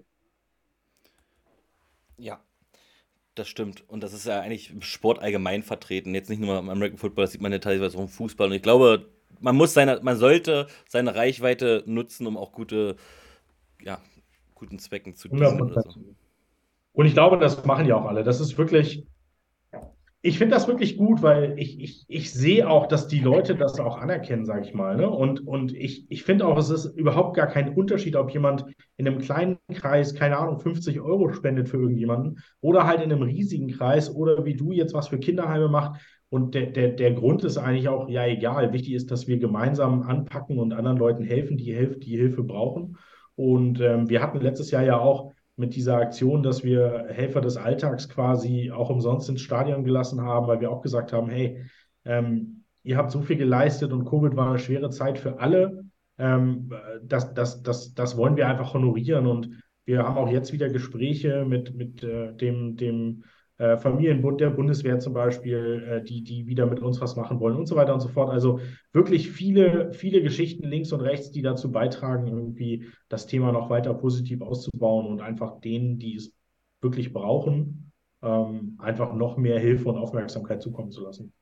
Ja, 2.17 2.41
das 3.39 3.47
stimmt. 3.47 3.83
Und 3.87 4.03
das 4.03 4.13
ist 4.13 4.25
ja 4.25 4.41
eigentlich 4.41 4.71
im 4.71 4.81
Sport 4.81 5.19
allgemein 5.19 5.63
vertreten. 5.63 6.13
Jetzt 6.13 6.29
nicht 6.29 6.39
nur 6.39 6.59
im 6.59 6.69
American 6.69 6.97
Football, 6.97 7.23
das 7.23 7.31
sieht 7.31 7.41
man 7.41 7.51
ja 7.51 7.59
teilweise 7.59 7.97
auch 7.97 8.01
im 8.01 8.07
Fußball. 8.07 8.47
Und 8.47 8.53
ich 8.53 8.61
glaube, 8.61 9.05
man 9.39 9.55
muss 9.55 9.73
seine, 9.73 9.99
man 10.03 10.17
sollte 10.17 10.67
seine 10.87 11.15
Reichweite 11.15 11.83
nutzen, 11.85 12.27
um 12.27 12.37
auch 12.37 12.51
gute, 12.51 12.97
ja, 13.81 13.99
guten 14.55 14.79
Zwecken 14.79 15.15
zu 15.15 15.29
dienen. 15.29 15.73
So. 15.73 16.01
Und 16.93 17.05
ich 17.05 17.13
glaube, 17.13 17.37
das 17.37 17.63
machen 17.65 17.85
ja 17.85 17.95
auch 17.95 18.05
alle. 18.05 18.23
Das 18.23 18.41
ist 18.41 18.57
wirklich, 18.57 19.05
ich 20.21 20.37
finde 20.37 20.55
das 20.55 20.67
wirklich 20.67 20.97
gut, 20.97 21.21
weil 21.21 21.57
ich, 21.57 21.79
ich, 21.79 22.05
ich 22.09 22.33
sehe 22.33 22.69
auch, 22.69 22.87
dass 22.87 23.07
die 23.07 23.21
Leute 23.21 23.55
das 23.55 23.79
auch 23.79 23.97
anerkennen, 23.97 24.45
sage 24.45 24.65
ich 24.65 24.73
mal. 24.73 24.97
Ne? 24.97 25.09
Und, 25.09 25.47
und 25.47 25.73
ich, 25.73 26.11
ich 26.11 26.23
finde 26.23 26.45
auch, 26.45 26.57
es 26.57 26.69
ist 26.69 26.85
überhaupt 26.97 27.37
gar 27.37 27.47
kein 27.47 27.73
Unterschied, 27.73 28.17
ob 28.17 28.31
jemand 28.31 28.65
in 28.97 29.07
einem 29.07 29.19
kleinen 29.19 29.59
Kreis, 29.73 30.13
keine 30.13 30.37
Ahnung, 30.37 30.59
50 30.59 30.99
Euro 30.99 31.31
spendet 31.31 31.69
für 31.69 31.77
irgendjemanden 31.77 32.39
oder 32.59 32.85
halt 32.85 33.01
in 33.01 33.13
einem 33.13 33.21
riesigen 33.21 33.69
Kreis 33.69 34.13
oder 34.13 34.43
wie 34.43 34.55
du 34.55 34.73
jetzt 34.73 34.93
was 34.93 35.07
für 35.07 35.19
Kinderheime 35.19 35.69
macht. 35.69 36.01
Und 36.27 36.53
der, 36.53 36.67
der, 36.67 36.89
der 36.89 37.13
Grund 37.13 37.45
ist 37.45 37.57
eigentlich 37.57 37.87
auch, 37.87 38.09
ja, 38.09 38.25
egal. 38.25 38.73
Wichtig 38.73 38.93
ist, 38.93 39.11
dass 39.11 39.27
wir 39.27 39.39
gemeinsam 39.39 40.03
anpacken 40.03 40.59
und 40.59 40.73
anderen 40.73 40.97
Leuten 40.97 41.23
helfen, 41.23 41.57
die, 41.57 41.73
Hilfe, 41.73 41.97
die 41.97 42.17
Hilfe 42.17 42.43
brauchen. 42.43 42.97
Und 43.35 43.79
ähm, 43.79 44.09
wir 44.09 44.21
hatten 44.21 44.41
letztes 44.41 44.69
Jahr 44.69 44.83
ja 44.83 44.99
auch 44.99 45.31
mit 45.59 45.75
dieser 45.75 45.97
Aktion, 45.97 46.41
dass 46.41 46.63
wir 46.63 47.07
Helfer 47.09 47.41
des 47.41 47.57
Alltags 47.57 48.07
quasi 48.09 48.71
auch 48.71 48.89
umsonst 48.89 49.29
ins 49.29 49.41
Stadion 49.41 49.83
gelassen 49.83 50.21
haben, 50.21 50.47
weil 50.47 50.61
wir 50.61 50.71
auch 50.71 50.81
gesagt 50.81 51.11
haben, 51.13 51.29
hey, 51.29 51.65
ähm, 52.05 52.63
ihr 52.83 52.97
habt 52.97 53.11
so 53.11 53.21
viel 53.21 53.35
geleistet 53.35 53.91
und 53.91 54.05
Covid 54.05 54.35
war 54.35 54.49
eine 54.49 54.59
schwere 54.59 54.89
Zeit 54.89 55.19
für 55.19 55.39
alle. 55.39 55.83
Ähm, 56.17 56.73
das, 57.03 57.33
das, 57.33 57.61
das, 57.61 57.93
das 57.93 58.17
wollen 58.17 58.37
wir 58.37 58.47
einfach 58.47 58.73
honorieren 58.73 59.27
und 59.27 59.61
wir 59.85 60.03
haben 60.03 60.17
auch 60.17 60.29
jetzt 60.29 60.53
wieder 60.53 60.69
Gespräche 60.69 61.45
mit, 61.45 61.75
mit 61.75 62.03
äh, 62.03 62.33
dem, 62.33 62.77
dem 62.77 63.23
äh, 63.59 63.77
Familienbund 63.77 64.39
der 64.41 64.49
Bundeswehr 64.49 64.99
zum 64.99 65.13
Beispiel, 65.13 65.83
äh, 65.87 66.03
die, 66.03 66.23
die 66.23 66.47
wieder 66.47 66.65
mit 66.65 66.79
uns 66.79 66.99
was 67.01 67.15
machen 67.15 67.39
wollen 67.39 67.57
und 67.57 67.67
so 67.67 67.75
weiter 67.75 67.93
und 67.93 67.99
so 67.99 68.07
fort. 68.07 68.29
Also 68.29 68.61
wirklich 68.93 69.29
viele, 69.29 69.93
viele 69.93 70.23
Geschichten 70.23 70.65
links 70.65 70.91
und 70.93 71.01
rechts, 71.01 71.31
die 71.31 71.41
dazu 71.41 71.71
beitragen, 71.71 72.27
irgendwie 72.27 72.87
das 73.09 73.27
Thema 73.27 73.51
noch 73.51 73.69
weiter 73.69 73.93
positiv 73.93 74.41
auszubauen 74.41 75.07
und 75.07 75.21
einfach 75.21 75.59
denen, 75.59 75.99
die 75.99 76.15
es 76.15 76.33
wirklich 76.81 77.11
brauchen, 77.11 77.91
ähm, 78.21 78.77
einfach 78.79 79.13
noch 79.13 79.35
mehr 79.35 79.59
Hilfe 79.59 79.89
und 79.89 79.97
Aufmerksamkeit 79.97 80.61
zukommen 80.61 80.91
zu 80.91 81.03
lassen. 81.03 81.33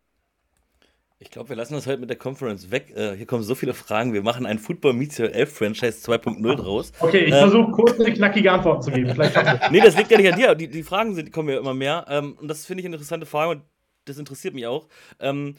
Ich 1.19 1.31
glaube, 1.31 1.49
wir 1.49 1.55
lassen 1.55 1.73
das 1.73 1.87
heute 1.87 1.99
mit 1.99 2.11
der 2.11 2.17
Conference 2.17 2.69
weg. 2.69 2.93
Äh, 2.95 3.15
hier 3.15 3.25
kommen 3.25 3.41
so 3.41 3.55
viele 3.55 3.73
Fragen. 3.73 4.13
Wir 4.13 4.21
machen 4.21 4.45
ein 4.45 4.59
Football 4.59 4.93
Meets 4.93 5.19
Your 5.19 5.33
Elf 5.33 5.51
Franchise 5.51 6.07
2.0 6.07 6.55
draus. 6.55 6.91
Okay, 6.99 7.25
ich 7.25 7.33
ähm, 7.33 7.39
versuche 7.39 7.71
kurze, 7.71 8.13
knackige 8.13 8.51
Antworten 8.51 8.83
zu 8.83 8.91
geben. 8.91 9.09
Vielleicht 9.09 9.71
nee, 9.71 9.81
das 9.81 9.97
liegt 9.97 10.11
ja 10.11 10.17
nicht 10.17 10.31
an 10.31 10.39
dir. 10.39 10.53
Die, 10.53 10.67
die 10.67 10.83
Fragen 10.83 11.15
sind, 11.15 11.31
kommen 11.31 11.49
ja 11.49 11.57
immer 11.57 11.73
mehr. 11.73 12.05
Ähm, 12.07 12.37
und 12.39 12.47
das 12.47 12.67
finde 12.67 12.81
ich 12.81 12.85
eine 12.85 12.97
interessante 12.97 13.25
Frage 13.25 13.51
und 13.51 13.61
das 14.05 14.19
interessiert 14.19 14.53
mich 14.53 14.67
auch. 14.67 14.87
Ähm, 15.19 15.55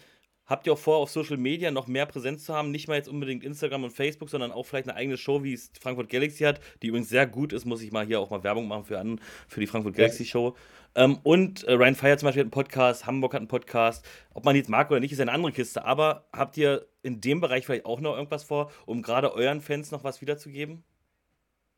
habt 0.49 0.67
ihr 0.67 0.73
auch 0.73 0.79
vor, 0.79 0.97
auf 0.97 1.11
Social 1.11 1.37
Media 1.37 1.71
noch 1.71 1.87
mehr 1.87 2.07
Präsenz 2.07 2.45
zu 2.45 2.55
haben? 2.55 2.71
Nicht 2.73 2.89
mal 2.89 2.97
jetzt 2.97 3.09
unbedingt 3.09 3.45
Instagram 3.45 3.85
und 3.85 3.91
Facebook, 3.93 4.31
sondern 4.31 4.51
auch 4.51 4.65
vielleicht 4.65 4.89
eine 4.89 4.97
eigene 4.97 5.17
Show, 5.17 5.45
wie 5.45 5.53
es 5.53 5.71
Frankfurt 5.81 6.09
Galaxy 6.09 6.45
hat, 6.45 6.61
die 6.83 6.89
übrigens 6.89 7.09
sehr 7.09 7.27
gut 7.27 7.53
ist. 7.53 7.65
Muss 7.65 7.83
ich 7.83 7.93
mal 7.93 8.07
hier 8.07 8.19
auch 8.19 8.31
mal 8.31 8.43
Werbung 8.43 8.67
machen 8.67 8.85
für, 8.85 8.99
an, 8.99 9.21
für 9.47 9.61
die 9.61 9.67
Frankfurt 9.67 9.95
Galaxy 9.95 10.25
Show. 10.25 10.57
Ähm, 10.95 11.19
und 11.23 11.65
äh, 11.65 11.75
Ryan 11.75 11.95
Fire 11.95 12.17
zum 12.17 12.27
Beispiel 12.27 12.41
hat 12.41 12.47
einen 12.47 12.51
Podcast, 12.51 13.07
Hamburg 13.07 13.35
hat 13.35 13.41
einen 13.41 13.49
Podcast. 13.49 14.05
Ob 14.35 14.45
man 14.45 14.57
jetzt 14.57 14.69
mag 14.69 14.91
oder 14.91 15.01
nicht, 15.01 15.13
ist 15.13 15.21
eine 15.21 15.33
andere 15.33 15.53
Kiste. 15.53 15.85
Aber 15.85 16.27
habt 16.33 16.57
ihr 16.57 16.89
in 17.03 17.21
dem 17.21 17.41
Bereich 17.41 17.67
vielleicht 17.67 17.85
auch 17.85 18.01
noch 18.01 18.17
irgendwas 18.17 18.45
vor, 18.45 18.73
um 18.87 19.03
gerade 19.03 19.33
euren 19.33 19.61
Fans 19.61 19.91
noch 19.91 20.03
was 20.03 20.21
wiederzugeben? 20.21 20.83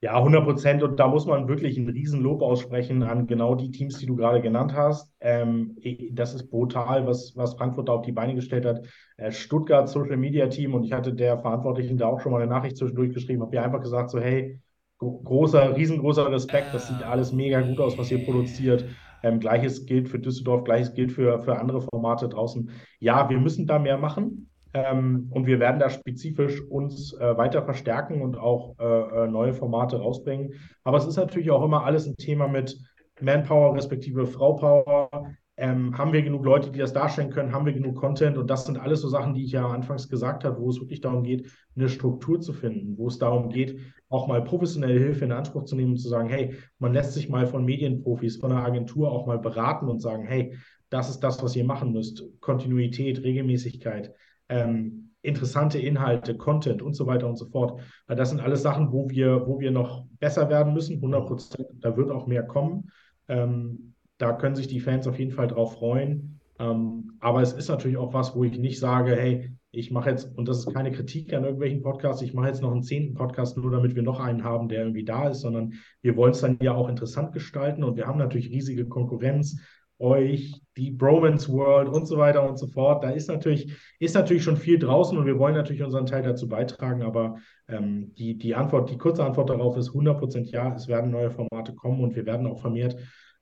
Ja, 0.03 0.16
100 0.16 0.44
Prozent. 0.44 0.82
Und 0.82 0.98
da 0.98 1.09
muss 1.09 1.26
man 1.26 1.46
wirklich 1.46 1.76
ein 1.76 1.88
Riesenlob 1.88 2.40
aussprechen 2.40 3.03
an 3.03 3.26
genau 3.26 3.55
die 3.55 3.70
Teams, 3.70 3.98
die 3.98 4.07
du 4.07 4.16
gerade 4.16 4.40
genannt 4.40 4.72
hast. 4.74 5.12
Ähm, 5.20 5.76
das 6.12 6.34
ist 6.34 6.51
brutal, 6.51 7.07
was, 7.07 7.32
was 7.36 7.55
Frankfurt 7.55 7.88
da 7.88 7.92
auf 7.92 8.03
die 8.03 8.12
Beine 8.12 8.34
gestellt 8.34 8.64
hat. 8.64 8.86
Äh, 9.18 9.30
Stuttgart 9.30 9.88
Social 9.90 10.16
Media 10.16 10.46
Team 10.46 10.72
und 10.74 10.84
ich 10.84 10.92
hatte 10.92 11.12
der 11.12 11.38
Verantwortlichen 11.38 11.98
da 11.98 12.07
auch 12.07 12.20
schon 12.20 12.32
mal 12.32 12.40
eine 12.40 12.51
Nachricht 12.51 12.78
zwischendurch 12.78 13.12
geschrieben, 13.12 13.42
habe 13.42 13.55
ihr 13.55 13.62
einfach 13.62 13.82
gesagt, 13.82 14.11
so 14.11 14.18
hey, 14.18 14.59
großer, 14.98 15.76
riesengroßer 15.76 16.30
Respekt. 16.30 16.72
Das 16.72 16.88
sieht 16.88 17.03
alles 17.03 17.32
mega 17.32 17.61
gut 17.61 17.80
aus, 17.80 17.98
was 17.98 18.11
ihr 18.11 18.24
produziert. 18.24 18.84
Ähm, 19.22 19.38
Gleiches 19.38 19.84
gilt 19.84 20.09
für 20.09 20.18
Düsseldorf, 20.18 20.64
Gleiches 20.64 20.94
gilt 20.94 21.12
für, 21.12 21.40
für 21.40 21.59
andere 21.59 21.82
Formate 21.82 22.28
draußen. 22.28 22.70
Ja, 23.01 23.28
wir 23.28 23.38
müssen 23.38 23.66
da 23.66 23.78
mehr 23.78 23.98
machen. 23.98 24.49
Ähm, 24.73 25.29
und 25.31 25.47
wir 25.47 25.59
werden 25.59 25.81
da 25.81 25.91
spezifisch 25.91 26.61
uns 26.62 27.12
äh, 27.14 27.37
weiter 27.37 27.62
verstärken 27.62 28.23
und 28.23 28.39
auch 28.39 28.77
äh, 28.79 28.85
äh 29.25 29.29
neue 29.29 29.53
Formate 29.53 29.99
rausbringen. 29.99 30.55
Aber 30.85 30.99
es 30.99 31.07
ist 31.07 31.16
natürlich 31.16 31.51
auch 31.51 31.64
immer 31.64 31.85
alles 31.85 32.07
ein 32.07 32.16
Thema 32.16 32.47
mit 32.47 32.79
Manpower 33.21 33.75
respektive 33.75 34.27
Fraupower. 34.27 35.11
Ähm, 35.57 35.99
haben 35.99 36.14
wir 36.14 36.23
genug 36.23 36.45
Leute, 36.45 36.71
die 36.71 36.79
das 36.79 36.95
darstellen 36.95 37.31
können? 37.31 37.53
Haben 37.53 37.66
wir 37.66 37.75
genug 37.75 37.97
Content? 37.97 38.39
Und 38.39 38.49
das 38.49 38.64
sind 38.64 38.79
alles 38.79 39.03
so 39.03 39.09
Sachen, 39.09 39.35
die 39.35 39.45
ich 39.45 39.53
ja 39.53 39.66
anfangs 39.68 40.09
gesagt 40.09 40.45
habe, 40.45 40.59
wo 40.59 40.71
es 40.71 40.81
wirklich 40.81 41.03
darum 41.03 41.23
geht, 41.23 41.53
eine 41.77 41.91
Struktur 41.91 42.41
zu 42.41 42.55
finden, 42.55 42.97
wo 42.97 43.09
es 43.09 43.18
darum 43.18 43.51
geht, 43.51 43.79
auch 44.09 44.27
mal 44.27 44.43
professionelle 44.43 44.99
Hilfe 44.99 45.27
in 45.27 45.33
Anspruch 45.33 45.64
zu 45.64 45.77
nehmen 45.77 45.93
und 45.93 45.99
zu 45.99 46.09
sagen, 46.09 46.31
hey, 46.31 46.55
man 46.79 46.95
lässt 46.95 47.12
sich 47.12 47.29
mal 47.29 47.47
von 47.47 47.66
Medienprofis, 47.66 48.39
von 48.39 48.53
einer 48.53 48.64
Agentur 48.64 49.12
auch 49.12 49.27
mal 49.27 49.39
beraten 49.39 49.89
und 49.89 50.01
sagen, 50.01 50.25
hey, 50.25 50.57
das 50.89 51.11
ist 51.11 51.21
das, 51.21 51.43
was 51.43 51.55
ihr 51.55 51.64
machen 51.64 51.93
müsst. 51.93 52.25
Kontinuität, 52.41 53.23
Regelmäßigkeit, 53.23 54.14
ähm, 54.51 55.12
interessante 55.22 55.78
Inhalte, 55.78 56.36
Content 56.36 56.82
und 56.82 56.94
so 56.94 57.07
weiter 57.07 57.28
und 57.28 57.36
so 57.36 57.46
fort. 57.46 57.80
Weil 58.07 58.16
das 58.16 58.30
sind 58.30 58.40
alles 58.40 58.62
Sachen, 58.62 58.92
wo 58.92 59.09
wir, 59.09 59.46
wo 59.46 59.61
wir 59.61 59.70
noch 59.70 60.07
besser 60.18 60.48
werden 60.48 60.74
müssen, 60.74 60.96
100 60.96 61.26
Prozent. 61.26 61.68
Da 61.80 61.96
wird 61.96 62.11
auch 62.11 62.26
mehr 62.26 62.42
kommen. 62.42 62.90
Ähm, 63.28 63.94
da 64.18 64.32
können 64.32 64.57
sich 64.57 64.68
die 64.68 64.80
Fans 64.80 65.07
auf 65.07 65.18
jeden 65.18 65.32
Fall 65.32 65.48
drauf 65.48 65.74
freuen. 65.74 66.40
Ähm, 66.59 67.12
aber 67.20 67.40
es 67.40 67.53
ist 67.53 67.68
natürlich 67.68 67.96
auch 67.96 68.12
was, 68.12 68.34
wo 68.34 68.44
ich 68.44 68.59
nicht 68.59 68.78
sage, 68.78 69.16
hey, 69.16 69.51
ich 69.72 69.90
mache 69.90 70.11
jetzt, 70.11 70.36
und 70.36 70.48
das 70.48 70.59
ist 70.59 70.74
keine 70.74 70.90
Kritik 70.90 71.32
an 71.32 71.44
irgendwelchen 71.44 71.80
Podcasts, 71.80 72.22
ich 72.22 72.34
mache 72.34 72.48
jetzt 72.48 72.61
noch 72.61 72.72
einen 72.72 72.82
zehnten 72.82 73.14
Podcast, 73.14 73.57
nur 73.57 73.70
damit 73.70 73.94
wir 73.94 74.03
noch 74.03 74.18
einen 74.18 74.42
haben, 74.42 74.68
der 74.68 74.80
irgendwie 74.80 75.05
da 75.05 75.28
ist, 75.28 75.40
sondern 75.40 75.74
wir 76.03 76.16
wollen 76.16 76.32
es 76.32 76.40
dann 76.40 76.59
ja 76.61 76.74
auch 76.74 76.88
interessant 76.88 77.32
gestalten 77.32 77.84
und 77.84 77.96
wir 77.96 78.07
haben 78.07 78.18
natürlich 78.18 78.51
riesige 78.51 78.86
Konkurrenz, 78.86 79.61
euch, 80.01 80.61
die 80.76 80.90
Bromance 80.90 81.48
World 81.53 81.88
und 81.88 82.07
so 82.07 82.16
weiter 82.16 82.48
und 82.48 82.59
so 82.59 82.66
fort. 82.66 83.05
Da 83.05 83.11
ist 83.11 83.28
natürlich, 83.28 83.72
ist 83.98 84.14
natürlich 84.14 84.42
schon 84.42 84.57
viel 84.57 84.78
draußen 84.78 85.16
und 85.16 85.26
wir 85.26 85.38
wollen 85.38 85.55
natürlich 85.55 85.82
unseren 85.82 86.07
Teil 86.07 86.22
dazu 86.22 86.48
beitragen, 86.48 87.03
aber 87.03 87.36
ähm, 87.68 88.14
die, 88.14 88.38
die 88.38 88.55
Antwort, 88.55 88.90
die 88.90 88.98
kurze 88.98 89.24
Antwort 89.24 89.51
darauf 89.51 89.76
ist 89.76 89.90
100% 89.90 90.51
ja, 90.51 90.74
es 90.74 90.88
werden 90.88 91.11
neue 91.11 91.30
Formate 91.30 91.74
kommen 91.74 92.01
und 92.01 92.16
wir 92.16 92.26
werden 92.26 92.46
auch 92.46 92.61
vermehrt 92.61 92.96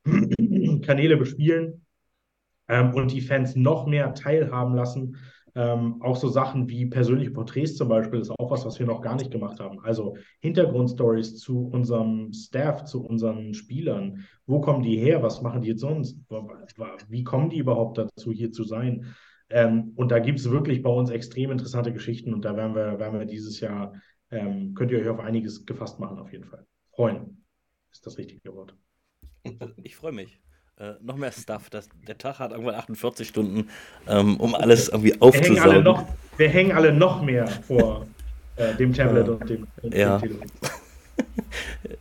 Kanäle 0.83 1.17
bespielen 1.17 1.85
ähm, 2.69 2.95
und 2.95 3.13
die 3.13 3.21
Fans 3.21 3.57
noch 3.57 3.87
mehr 3.87 4.15
teilhaben 4.15 4.75
lassen. 4.75 5.17
Ähm, 5.59 6.01
auch 6.03 6.15
so 6.15 6.29
Sachen 6.29 6.69
wie 6.69 6.87
persönliche 6.87 7.33
Porträts 7.33 7.75
zum 7.75 7.89
Beispiel 7.89 8.21
ist 8.21 8.31
auch 8.31 8.49
was, 8.49 8.65
was 8.65 8.79
wir 8.79 8.87
noch 8.87 9.01
gar 9.01 9.17
nicht 9.17 9.33
gemacht 9.33 9.59
haben. 9.59 9.81
Also 9.81 10.17
Hintergrundstories 10.39 11.37
zu 11.37 11.67
unserem 11.67 12.33
Staff, 12.33 12.85
zu 12.85 13.05
unseren 13.05 13.55
Spielern. 13.55 14.25
Wo 14.47 14.61
kommen 14.61 14.85
die 14.85 14.97
her? 14.97 15.21
Was 15.21 15.43
machen 15.43 15.63
die 15.63 15.71
jetzt 15.71 15.81
sonst? 15.81 16.17
Wie 17.09 17.25
kommen 17.25 17.51
die 17.51 17.59
überhaupt 17.59 17.99
dazu, 17.99 18.31
hier 18.31 18.53
zu 18.53 18.63
sein? 18.63 19.07
Ähm, 19.51 19.95
und 19.97 20.13
da 20.13 20.21
gibt 20.21 20.39
es 20.39 20.49
wirklich 20.49 20.81
bei 20.81 20.91
uns 20.91 21.11
extrem 21.11 21.51
interessante 21.51 21.93
Geschichten 21.93 22.33
und 22.33 22.45
da 22.45 22.57
werden 22.57 22.77
wir, 22.77 23.01
werden 23.01 23.19
wir 23.19 23.27
dieses 23.27 23.59
Jahr, 23.59 23.95
ähm, 24.31 24.75
könnt 24.75 24.93
ihr 24.93 25.01
euch 25.01 25.09
auf 25.09 25.19
einiges 25.19 25.67
gefasst 25.67 25.99
machen, 25.99 26.21
auf 26.21 26.31
jeden 26.31 26.45
Fall. 26.45 26.65
Freuen 26.93 27.45
ist 27.91 28.07
das 28.07 28.17
richtige 28.17 28.55
Wort. 28.55 28.77
Ich 29.83 29.97
freue 29.97 30.13
mich. 30.13 30.41
Äh, 30.81 30.93
noch 31.03 31.17
mehr 31.17 31.33
Stuff. 31.33 31.71
Das, 31.71 31.89
der 32.07 32.17
Tag 32.17 32.39
hat 32.39 32.53
irgendwann 32.53 32.77
48 32.77 33.27
Stunden, 33.27 33.69
ähm, 34.07 34.37
um 34.37 34.55
alles 34.55 34.89
irgendwie 34.89 35.21
aufzusaugen. 35.21 35.57
Wir 35.57 35.61
hängen 35.61 35.73
alle 35.73 35.83
noch, 35.83 36.05
wir 36.37 36.49
hängen 36.49 36.73
alle 36.73 36.93
noch 36.93 37.23
mehr 37.23 37.49
vor 37.49 38.07
äh, 38.55 38.75
dem 38.75 38.93
Tablet 38.93 39.27
ja. 39.27 39.33
und 39.33 39.51
dem, 39.51 39.67
äh, 39.83 40.01
ja. 40.01 40.19
dem 40.19 40.29
Telefon. 40.29 40.49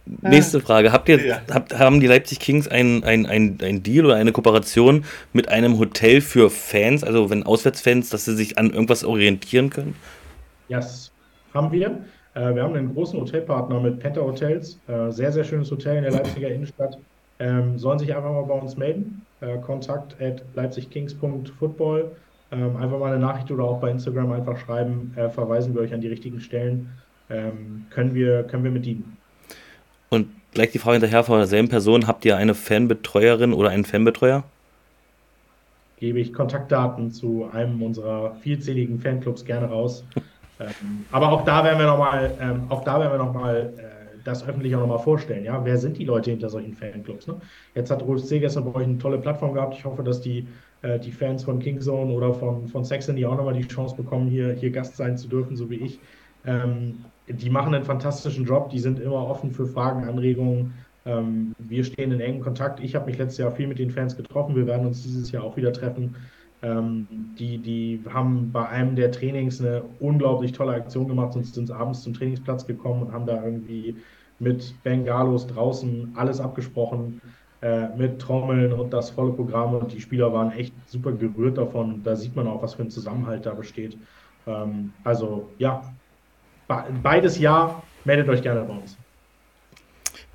Nächste 0.22 0.62
Frage. 0.62 0.92
Habt 0.92 1.10
ihr, 1.10 1.26
ja. 1.26 1.42
habt, 1.52 1.78
haben 1.78 2.00
die 2.00 2.06
Leipzig 2.06 2.40
Kings 2.40 2.68
ein, 2.68 3.04
ein, 3.04 3.26
ein, 3.26 3.58
ein 3.64 3.82
Deal 3.82 4.06
oder 4.06 4.16
eine 4.16 4.32
Kooperation 4.32 5.06
mit 5.34 5.50
einem 5.50 5.80
Hotel 5.80 6.22
für 6.22 6.52
Fans, 6.52 7.04
also 7.04 7.32
wenn 7.32 7.44
Auswärtsfans, 7.44 8.10
dass 8.10 8.26
sie 8.26 8.36
sich 8.36 8.60
an 8.60 8.70
irgendwas 8.70 9.04
orientieren 9.04 9.72
können? 9.72 9.96
Ja, 10.70 10.78
yes, 10.78 11.12
haben 11.52 11.72
wir. 11.72 12.06
Äh, 12.36 12.54
wir 12.54 12.62
haben 12.62 12.76
einen 12.76 12.94
großen 12.94 13.20
Hotelpartner 13.20 13.80
mit 13.80 14.00
Penta 14.00 14.22
Hotels. 14.22 14.80
Äh, 14.88 15.10
sehr, 15.10 15.32
sehr 15.32 15.44
schönes 15.44 15.72
Hotel 15.72 15.98
in 15.98 16.04
der 16.04 16.12
Leipziger 16.12 16.50
Innenstadt. 16.50 17.00
Ähm, 17.40 17.78
sollen 17.78 18.00
sich 18.00 18.16
einfach 18.16 18.32
mal 18.32 18.44
bei 18.44 18.56
uns 18.56 18.78
melden. 18.78 19.26
Äh, 19.42 19.58
kontakt 19.60 20.20
at 20.22 20.44
leipzigkings.football. 20.56 22.12
Ähm, 22.52 22.78
einfach 22.78 23.00
mal 23.00 23.12
eine 23.14 23.20
Nachricht 23.20 23.52
oder 23.52 23.64
auch 23.66 23.80
bei 23.80 23.92
Instagram 23.92 24.32
einfach 24.32 24.58
schreiben. 24.58 25.14
Äh, 25.16 25.30
verweisen 25.30 25.74
wir 25.76 25.82
euch 25.82 25.94
an 25.94 26.02
die 26.02 26.08
richtigen 26.08 26.42
Stellen. 26.42 26.90
Ähm, 27.30 27.86
können, 27.90 28.14
wir, 28.16 28.44
können 28.44 28.64
wir 28.64 28.72
mit 28.72 28.86
dienen. 28.86 29.18
Und 30.10 30.30
gleich 30.54 30.72
die 30.72 30.80
Frage 30.80 30.96
hinterher 30.96 31.24
von 31.24 31.38
derselben 31.38 31.70
Person: 31.70 32.08
Habt 32.08 32.26
ihr 32.26 32.38
eine 32.38 32.54
Fanbetreuerin 32.56 33.54
oder 33.54 33.70
einen 33.70 33.86
Fanbetreuer? 33.86 34.44
gebe 35.98 36.20
ich 36.20 36.32
Kontaktdaten 36.32 37.12
zu 37.12 37.50
einem 37.52 37.82
unserer 37.82 38.36
vielzähligen 38.36 39.00
Fanclubs 39.00 39.44
gerne 39.44 39.68
raus. 39.68 40.04
ähm, 40.60 41.06
aber 41.12 41.32
auch 41.32 41.44
da 41.44 41.64
werden 41.64 41.80
wir 41.80 41.88
nochmal, 41.88 42.36
ähm, 42.40 42.64
auch 42.70 42.84
da 42.84 43.00
werden 43.00 43.12
wir 43.12 43.18
noch 43.18 43.34
mal 43.34 43.74
äh, 43.78 43.97
das 44.28 44.48
öffentlich 44.48 44.76
auch 44.76 44.82
nochmal 44.82 45.00
vorstellen. 45.00 45.46
Ja, 45.46 45.64
wer 45.64 45.78
sind 45.78 45.98
die 45.98 46.06
Leute 46.06 46.32
hinter 46.32 46.50
solchen 46.50 46.74
Fanclubs? 46.74 47.28
Ne? 47.28 47.36
Jetzt 47.76 47.90
hat 47.90 48.04
Rolf 48.04 48.24
C. 48.24 48.40
gestern 48.40 48.66
bei 48.66 48.76
euch 48.80 48.86
eine 48.86 48.98
tolle 48.98 49.18
Plattform 49.18 49.54
gehabt. 49.54 49.76
Ich 49.76 49.86
hoffe, 49.86 50.04
dass 50.04 50.22
die, 50.22 50.48
äh, 50.82 51.00
die 51.00 51.12
Fans 51.12 51.44
von 51.44 51.60
Kingzone 51.60 52.12
oder 52.12 52.34
von, 52.34 52.68
von 52.68 52.84
Saxony 52.84 53.26
auch 53.26 53.38
nochmal 53.38 53.54
die 53.54 53.68
Chance 53.68 53.96
bekommen, 53.96 54.28
hier, 54.28 54.54
hier 54.54 54.72
Gast 54.72 54.98
sein 54.98 55.18
zu 55.18 55.28
dürfen, 55.28 55.56
so 55.56 55.70
wie 55.70 55.76
ich. 55.78 56.00
Ähm, 56.46 57.06
die 57.28 57.50
machen 57.50 57.74
einen 57.74 57.86
fantastischen 57.86 58.46
Job, 58.46 58.70
die 58.70 58.80
sind 58.80 59.00
immer 59.00 59.28
offen 59.28 59.52
für 59.52 59.66
Fragen, 59.66 60.04
Anregungen. 60.04 60.74
Ähm, 61.06 61.56
wir 61.58 61.84
stehen 61.86 62.12
in 62.12 62.20
engem 62.20 62.42
Kontakt. 62.42 62.82
Ich 62.82 62.96
habe 62.96 63.06
mich 63.06 63.18
letztes 63.18 63.38
Jahr 63.38 63.52
viel 63.52 63.68
mit 63.68 63.80
den 63.80 63.92
Fans 63.92 64.18
getroffen. 64.18 64.56
Wir 64.56 64.68
werden 64.68 64.86
uns 64.86 65.04
dieses 65.04 65.32
Jahr 65.32 65.44
auch 65.44 65.56
wieder 65.56 65.72
treffen. 65.72 66.16
Ähm, 66.62 67.08
die, 67.38 67.60
die 67.60 68.02
haben 68.10 68.52
bei 68.52 68.68
einem 68.68 68.96
der 68.96 69.12
Trainings 69.12 69.62
eine 69.62 69.84
unglaublich 70.00 70.52
tolle 70.52 70.74
Aktion 70.74 71.08
gemacht 71.08 71.36
und 71.36 71.46
sind 71.46 71.72
abends 71.72 72.02
zum 72.02 72.14
Trainingsplatz 72.14 72.66
gekommen 72.66 73.04
und 73.04 73.14
haben 73.14 73.26
da 73.26 73.44
irgendwie 73.44 73.96
mit 74.40 74.74
Bengalos 74.84 75.48
draußen 75.48 76.14
alles 76.16 76.40
abgesprochen, 76.40 77.22
äh, 77.62 77.88
mit 77.98 78.20
Trommeln 78.20 78.74
und 78.74 78.94
das 78.94 79.10
volle 79.10 79.34
Programm. 79.34 79.74
Und 79.74 79.92
die 79.94 80.02
Spieler 80.02 80.32
waren 80.34 80.52
echt 80.52 80.74
super 80.88 81.12
gerührt 81.12 81.58
davon. 81.58 82.02
Da 82.04 82.16
sieht 82.16 82.36
man 82.36 82.48
auch, 82.48 82.62
was 82.62 82.76
für 82.76 82.84
ein 82.84 82.92
Zusammenhalt 82.92 83.46
da 83.46 83.54
besteht. 83.54 83.98
Ähm, 84.46 84.94
also 85.04 85.50
ja, 85.58 85.82
beides 87.02 87.40
ja, 87.40 87.82
meldet 88.06 88.30
euch 88.30 88.42
gerne 88.42 88.62
bei 88.62 88.74
uns. 88.74 88.98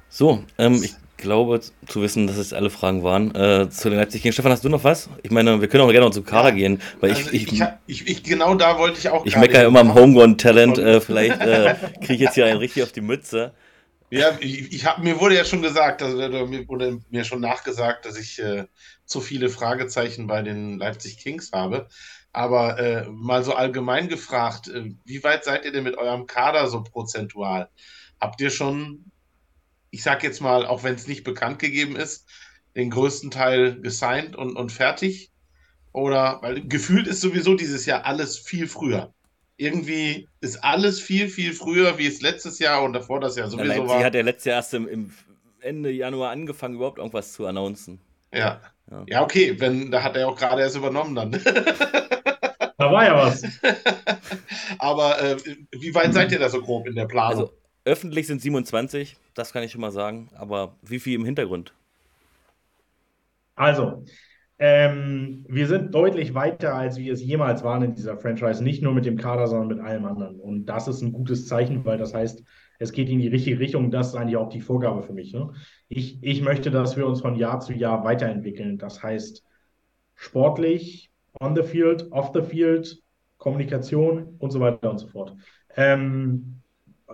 So, 0.09 0.42
ähm, 0.59 0.82
ich 0.82 0.94
glaube 1.16 1.61
zu 1.86 2.03
wissen, 2.03 2.26
dass 2.26 2.36
es 2.36 2.53
alle 2.53 2.68
Fragen 2.68 3.03
waren. 3.03 3.34
Äh, 3.34 3.70
zu 3.70 3.88
den 3.88 3.98
Leipzig 3.98 4.22
gehen. 4.22 4.32
Stefan, 4.32 4.53
hast 4.53 4.64
du 4.64 4.68
noch 4.68 4.84
was? 4.84 5.09
Ich 5.22 5.30
meine, 5.30 5.61
wir 5.61 5.68
können 5.68 5.84
auch 5.84 5.90
gerne 5.90 6.07
noch 6.07 6.12
zu 6.12 6.22
Kader 6.22 6.48
ja, 6.50 6.55
gehen, 6.55 6.82
weil 7.00 7.12
also 7.12 7.30
ich, 7.30 7.53
ich, 7.53 7.62
ich, 7.86 8.07
ich, 8.09 8.22
genau 8.22 8.55
da 8.55 8.78
wollte 8.78 8.98
ich 8.98 9.09
auch. 9.09 9.24
Ich 9.24 9.36
meckere 9.36 9.62
ja 9.62 9.68
immer 9.68 9.80
am 9.80 9.94
Homegrown-Talent. 9.94 10.78
Äh, 10.78 11.00
vielleicht 11.00 11.40
äh, 11.40 11.74
kriege 12.00 12.14
ich 12.14 12.20
jetzt 12.20 12.34
hier 12.34 12.46
einen 12.46 12.59
richtig 12.59 12.82
auf 12.82 12.92
die 12.92 13.00
Mütze. 13.00 13.53
Ja, 14.12 14.36
ich, 14.40 14.70
ich 14.74 14.84
hab, 14.84 14.98
mir 14.98 15.18
wurde 15.20 15.36
ja 15.36 15.44
schon 15.46 15.62
gesagt, 15.62 16.02
also, 16.02 16.18
mir 16.46 16.68
wurde 16.68 17.00
mir 17.08 17.24
schon 17.24 17.40
nachgesagt, 17.40 18.04
dass 18.04 18.18
ich 18.18 18.38
äh, 18.40 18.66
zu 19.06 19.22
viele 19.22 19.48
Fragezeichen 19.48 20.26
bei 20.26 20.42
den 20.42 20.76
Leipzig 20.76 21.16
Kings 21.16 21.50
habe. 21.52 21.88
Aber 22.30 22.78
äh, 22.78 23.08
mal 23.08 23.42
so 23.42 23.54
allgemein 23.54 24.08
gefragt, 24.08 24.68
äh, 24.68 24.90
wie 25.06 25.24
weit 25.24 25.44
seid 25.44 25.64
ihr 25.64 25.72
denn 25.72 25.84
mit 25.84 25.96
eurem 25.96 26.26
Kader 26.26 26.68
so 26.68 26.82
prozentual? 26.82 27.70
Habt 28.20 28.38
ihr 28.42 28.50
schon, 28.50 29.10
ich 29.90 30.02
sag 30.02 30.22
jetzt 30.22 30.42
mal, 30.42 30.66
auch 30.66 30.82
wenn 30.84 30.94
es 30.94 31.08
nicht 31.08 31.24
bekannt 31.24 31.58
gegeben 31.58 31.96
ist, 31.96 32.28
den 32.76 32.90
größten 32.90 33.30
Teil 33.30 33.80
gesigned 33.80 34.36
und, 34.36 34.56
und 34.56 34.72
fertig? 34.72 35.32
Oder, 35.92 36.38
weil 36.42 36.60
gefühlt 36.68 37.06
ist 37.06 37.22
sowieso 37.22 37.54
dieses 37.54 37.86
Jahr 37.86 38.04
alles 38.04 38.36
viel 38.38 38.68
früher. 38.68 39.14
Irgendwie 39.62 40.28
ist 40.40 40.62
alles 40.64 41.00
viel, 41.00 41.28
viel 41.28 41.52
früher, 41.52 41.96
wie 41.96 42.06
es 42.06 42.20
letztes 42.20 42.58
Jahr 42.58 42.82
und 42.82 42.92
davor 42.92 43.20
das 43.20 43.36
Jahr 43.36 43.48
sowieso 43.48 43.68
ja, 43.68 43.76
Leipzig 43.76 43.88
war. 43.88 44.04
hat 44.04 44.14
ja 44.14 44.22
letztes 44.22 44.44
Jahr 44.46 44.56
erst 44.56 44.74
im, 44.74 44.88
im 44.88 45.12
Ende 45.60 45.90
Januar 45.90 46.30
angefangen, 46.30 46.74
überhaupt 46.74 46.98
irgendwas 46.98 47.32
zu 47.32 47.46
announcen. 47.46 48.00
Ja. 48.32 48.60
Ja, 48.90 49.04
ja 49.06 49.22
okay, 49.22 49.54
wenn, 49.60 49.90
da 49.90 50.02
hat 50.02 50.16
er 50.16 50.28
auch 50.28 50.36
gerade 50.36 50.62
erst 50.62 50.76
übernommen 50.76 51.14
dann. 51.14 51.32
Da 52.78 52.90
war 52.90 53.04
ja 53.04 53.14
was. 53.16 53.44
Aber 54.78 55.22
äh, 55.22 55.36
wie 55.70 55.94
weit 55.94 56.12
seid 56.12 56.32
ihr 56.32 56.40
da 56.40 56.48
so 56.48 56.60
grob 56.60 56.88
in 56.88 56.96
der 56.96 57.06
Planung? 57.06 57.42
Also 57.42 57.52
öffentlich 57.84 58.26
sind 58.26 58.42
27, 58.42 59.16
das 59.34 59.52
kann 59.52 59.62
ich 59.62 59.70
schon 59.70 59.80
mal 59.80 59.92
sagen. 59.92 60.30
Aber 60.34 60.74
wie 60.82 60.98
viel 60.98 61.14
im 61.14 61.24
Hintergrund? 61.24 61.72
Also, 63.54 64.04
ähm, 64.59 65.44
wir 65.48 65.66
sind 65.66 65.94
deutlich 65.94 66.34
weiter, 66.34 66.74
als 66.74 66.96
wir 66.96 67.12
es 67.12 67.22
jemals 67.22 67.64
waren 67.64 67.82
in 67.82 67.94
dieser 67.94 68.16
Franchise. 68.16 68.62
Nicht 68.62 68.82
nur 68.82 68.94
mit 68.94 69.05
dem 69.05 69.16
Kader, 69.16 69.46
sondern 69.46 69.76
mit 69.76 69.80
allem 69.80 70.05
anderen. 70.05 70.38
Und 70.38 70.66
das 70.66 70.88
ist 70.88 71.03
ein 71.03 71.12
gutes 71.12 71.48
Zeichen, 71.48 71.84
weil 71.84 71.98
das 71.98 72.14
heißt, 72.14 72.44
es 72.78 72.92
geht 72.92 73.09
in 73.09 73.18
die 73.18 73.28
richtige 73.28 73.59
Richtung. 73.59 73.90
Das 73.90 74.09
ist 74.09 74.14
eigentlich 74.14 74.36
auch 74.36 74.48
die 74.48 74.61
Vorgabe 74.61 75.03
für 75.03 75.12
mich. 75.12 75.32
Ne? 75.32 75.53
Ich, 75.88 76.22
ich 76.22 76.42
möchte, 76.42 76.70
dass 76.70 76.96
wir 76.96 77.07
uns 77.07 77.20
von 77.20 77.36
Jahr 77.36 77.61
zu 77.61 77.72
Jahr 77.72 78.05
weiterentwickeln. 78.05 78.78
Das 78.78 79.03
heißt, 79.03 79.44
sportlich, 80.14 81.11
on 81.40 81.57
the 81.57 81.62
field, 81.62 82.11
off 82.12 82.30
the 82.34 82.42
field, 82.42 83.03
Kommunikation 83.38 84.36
und 84.38 84.50
so 84.50 84.61
weiter 84.61 84.90
und 84.90 84.98
so 84.98 85.09
fort. 85.09 85.34
Ähm, 85.76 86.61
äh, 87.09 87.12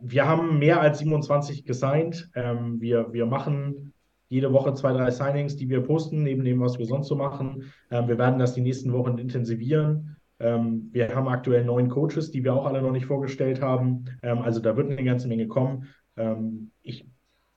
wir 0.00 0.26
haben 0.26 0.58
mehr 0.58 0.80
als 0.80 0.98
27 0.98 1.64
gesigned. 1.64 2.28
Ähm, 2.34 2.80
wir, 2.80 3.12
wir 3.12 3.26
machen 3.26 3.94
jede 4.28 4.52
Woche 4.52 4.74
zwei, 4.74 4.92
drei 4.92 5.10
Signings, 5.10 5.56
die 5.56 5.68
wir 5.68 5.80
posten, 5.80 6.22
neben 6.22 6.44
dem, 6.44 6.60
was 6.60 6.78
wir 6.78 6.86
sonst 6.86 7.08
so 7.08 7.16
machen. 7.16 7.72
Ähm, 7.90 8.08
wir 8.08 8.18
werden 8.18 8.38
das 8.38 8.54
die 8.54 8.60
nächsten 8.60 8.92
Wochen 8.92 9.18
intensivieren. 9.18 10.16
Ähm, 10.40 10.88
wir 10.92 11.14
haben 11.14 11.28
aktuell 11.28 11.64
neun 11.64 11.88
Coaches, 11.88 12.30
die 12.30 12.44
wir 12.44 12.54
auch 12.54 12.66
alle 12.66 12.82
noch 12.82 12.92
nicht 12.92 13.06
vorgestellt 13.06 13.60
haben. 13.60 14.04
Ähm, 14.22 14.38
also 14.38 14.60
da 14.60 14.76
wird 14.76 14.90
eine 14.90 15.04
ganze 15.04 15.28
Menge 15.28 15.48
kommen. 15.48 15.88
Ähm, 16.16 16.70
ich 16.82 17.06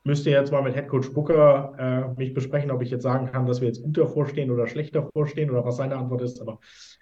müsste 0.03 0.31
jetzt 0.31 0.51
mal 0.51 0.63
mit 0.63 0.75
Headcoach 0.75 1.13
Booker 1.13 1.75
äh, 1.77 2.19
mich 2.19 2.33
besprechen, 2.33 2.71
ob 2.71 2.81
ich 2.81 2.89
jetzt 2.89 3.03
sagen 3.03 3.27
kann, 3.27 3.45
dass 3.45 3.61
wir 3.61 3.67
jetzt 3.67 3.83
gut 3.83 3.97
davor 3.97 4.25
stehen 4.25 4.49
oder 4.49 4.67
schlecht 4.67 4.95
davor 4.95 5.27
stehen 5.27 5.51
oder 5.51 5.63
was 5.63 5.77
seine 5.77 5.95
Antwort 5.97 6.21
ist. 6.21 6.41
Aber 6.41 6.59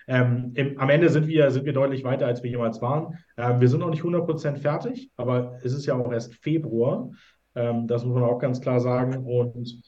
ähm, 0.07 0.51
im, 0.55 0.77
am 0.79 0.89
Ende 0.89 1.09
sind 1.09 1.27
wir, 1.27 1.49
sind 1.51 1.65
wir 1.65 1.73
deutlich 1.73 2.03
weiter, 2.03 2.27
als 2.27 2.43
wir 2.43 2.49
jemals 2.49 2.81
waren. 2.81 3.17
Ähm, 3.37 3.61
wir 3.61 3.69
sind 3.69 3.79
noch 3.79 3.89
nicht 3.89 4.03
100% 4.03 4.57
fertig, 4.57 5.11
aber 5.15 5.59
es 5.63 5.73
ist 5.73 5.85
ja 5.85 5.95
auch 5.95 6.11
erst 6.11 6.35
Februar. 6.35 7.11
Ähm, 7.55 7.87
das 7.87 8.05
muss 8.05 8.15
man 8.15 8.23
auch 8.23 8.39
ganz 8.39 8.61
klar 8.61 8.79
sagen. 8.79 9.25
Und 9.25 9.81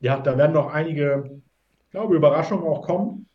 ja, 0.00 0.18
da 0.20 0.36
werden 0.36 0.52
noch 0.52 0.72
einige, 0.72 1.40
ich 1.84 1.90
glaube, 1.90 2.16
Überraschungen 2.16 2.64
auch 2.64 2.82
kommen. 2.82 3.28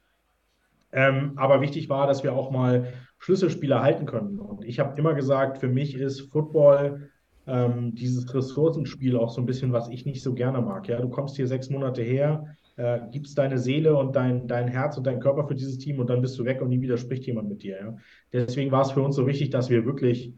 Ähm, 0.92 1.34
aber 1.36 1.62
wichtig 1.62 1.90
war, 1.90 2.08
dass 2.08 2.24
wir 2.24 2.34
auch 2.34 2.52
mal 2.52 2.94
Schlüsselspieler 3.20 3.82
halten 3.82 4.06
können. 4.06 4.40
Und 4.40 4.64
ich 4.64 4.80
habe 4.80 4.98
immer 4.98 5.14
gesagt, 5.14 5.60
für 5.60 5.68
mich 5.68 5.96
ist 5.96 6.32
Football 6.32 7.10
ähm, 7.48 7.96
dieses 7.96 8.34
Ressourcenspiel 8.34 9.18
auch 9.18 9.30
so 9.30 9.42
ein 9.42 9.46
bisschen, 9.46 9.74
was 9.74 9.90
ich 9.90 10.06
nicht 10.06 10.22
so 10.22 10.34
gerne 10.34 10.62
mag. 10.62 10.88
Ja, 10.88 11.00
du 11.00 11.10
kommst 11.10 11.36
hier 11.36 11.48
sechs 11.48 11.70
Monate 11.70 12.02
her, 12.02 12.56
äh, 12.78 13.00
gibst 13.12 13.38
deine 13.38 13.58
Seele 13.58 13.96
und 13.98 14.16
dein, 14.16 14.48
dein 14.48 14.68
Herz 14.68 14.98
und 14.98 15.06
dein 15.06 15.20
Körper 15.20 15.48
für 15.48 15.56
dieses 15.56 15.78
Team 15.78 16.00
und 16.00 16.10
dann 16.10 16.22
bist 16.22 16.38
du 16.40 16.46
weg 16.46 16.62
und 16.62 16.70
nie 16.70 16.82
wieder 16.82 16.98
spricht 16.98 17.26
jemand 17.26 17.50
mit 17.50 17.64
dir. 17.64 17.78
Ja? 17.78 17.96
Deswegen 18.32 18.72
war 18.72 18.82
es 18.82 18.92
für 18.92 19.02
uns 19.02 19.16
so 19.16 19.28
wichtig, 19.28 19.50
dass 19.50 19.70
wir 19.70 19.86
wirklich 19.86 20.34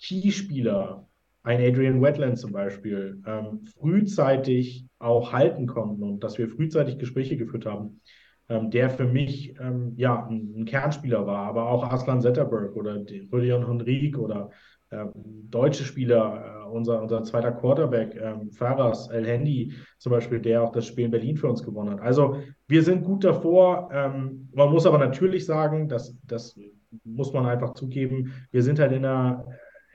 Keyspieler, 0.00 1.06
ein 1.46 1.60
Adrian 1.60 2.02
Wetland 2.02 2.38
zum 2.38 2.52
Beispiel, 2.52 3.22
ähm, 3.26 3.64
frühzeitig 3.78 4.86
auch 4.98 5.32
halten 5.32 5.66
konnten 5.66 6.02
und 6.02 6.24
dass 6.24 6.38
wir 6.38 6.48
frühzeitig 6.48 6.98
Gespräche 6.98 7.36
geführt 7.36 7.66
haben 7.66 8.00
ähm, 8.48 8.70
der 8.70 8.90
für 8.90 9.06
mich 9.06 9.54
ähm, 9.60 9.94
ja 9.96 10.26
ein, 10.26 10.54
ein, 10.56 10.64
Kernspieler 10.64 11.26
war, 11.26 11.46
aber 11.46 11.68
auch 11.68 11.90
Aslan 11.90 12.20
Zetterberg 12.20 12.76
oder 12.76 13.02
Rodion 13.32 13.66
Henrique 13.66 14.18
oder 14.18 14.50
ähm, 14.92 15.10
deutsche 15.50 15.82
Spieler, 15.82 16.64
äh, 16.64 16.68
unser, 16.68 17.02
unser 17.02 17.24
zweiter 17.24 17.50
Quarterback, 17.50 18.14
ähm, 18.14 18.52
Faras 18.52 19.08
El 19.08 19.26
Handy 19.26 19.72
zum 19.98 20.12
Beispiel, 20.12 20.40
der 20.40 20.62
auch 20.62 20.70
das 20.70 20.86
Spiel 20.86 21.06
in 21.06 21.10
Berlin 21.10 21.36
für 21.36 21.48
uns 21.48 21.62
gewonnen 21.62 21.90
hat. 21.90 22.00
Also 22.00 22.40
wir 22.68 22.82
sind 22.82 23.02
gut 23.02 23.24
davor. 23.24 23.88
Ähm, 23.92 24.48
man 24.54 24.70
muss 24.70 24.86
aber 24.86 24.98
natürlich 24.98 25.44
sagen, 25.44 25.88
dass 25.88 26.16
das 26.24 26.56
muss 27.04 27.32
man 27.32 27.46
einfach 27.46 27.74
zugeben, 27.74 28.32
wir 28.52 28.62
sind 28.62 28.78
halt 28.78 28.92
in 28.92 29.04
einer, 29.04 29.44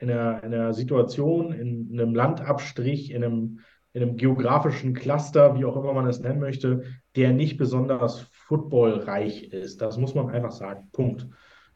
in 0.02 0.10
einer, 0.10 0.42
in 0.42 0.52
einer 0.52 0.74
Situation, 0.74 1.52
in, 1.52 1.90
in 1.90 2.00
einem 2.00 2.14
Landabstrich, 2.14 3.12
in 3.12 3.24
einem 3.24 3.60
in 3.94 4.02
einem 4.02 4.16
geografischen 4.16 4.94
Cluster, 4.94 5.54
wie 5.54 5.64
auch 5.64 5.76
immer 5.76 5.92
man 5.92 6.06
es 6.06 6.20
nennen 6.20 6.40
möchte, 6.40 6.84
der 7.14 7.32
nicht 7.32 7.58
besonders 7.58 8.20
footballreich 8.32 9.44
ist. 9.52 9.82
Das 9.82 9.98
muss 9.98 10.14
man 10.14 10.30
einfach 10.30 10.52
sagen. 10.52 10.88
Punkt. 10.92 11.28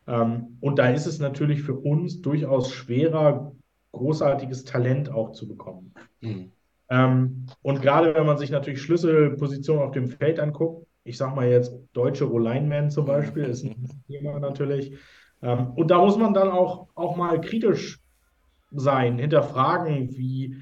Ähm, 0.07 0.57
und 0.61 0.79
da 0.79 0.89
ist 0.89 1.07
es 1.07 1.18
natürlich 1.18 1.62
für 1.62 1.74
uns 1.74 2.22
durchaus 2.22 2.70
schwerer, 2.70 3.53
großartiges 3.93 4.64
Talent 4.64 5.11
auch 5.11 5.33
zu 5.33 5.47
bekommen. 5.47 5.93
Mhm. 6.22 6.53
Ähm, 6.89 7.47
und 7.62 7.83
gerade 7.83 8.14
wenn 8.14 8.27
man 8.27 8.39
sich 8.39 8.51
natürlich 8.51 8.81
Schlüsselpositionen 8.81 9.83
auf 9.83 9.93
dem 9.93 10.09
Feld 10.09 10.41
anguckt, 10.41 10.87
ich 11.05 11.18
sage 11.18 11.37
mal 11.37 11.49
jetzt 11.49 11.72
deutsche 11.93 12.24
Row-Lineman 12.24 12.91
zum 12.91 13.05
Beispiel, 13.05 13.45
ist 13.45 13.64
ein 13.64 13.89
Thema 14.07 14.39
natürlich. 14.41 14.97
Ähm, 15.43 15.72
und 15.74 15.91
da 15.91 15.99
muss 15.99 16.16
man 16.16 16.33
dann 16.33 16.49
auch, 16.49 16.89
auch 16.95 17.16
mal 17.16 17.41
kritisch 17.43 18.01
sein, 18.71 19.19
hinterfragen, 19.19 20.17
wie 20.17 20.57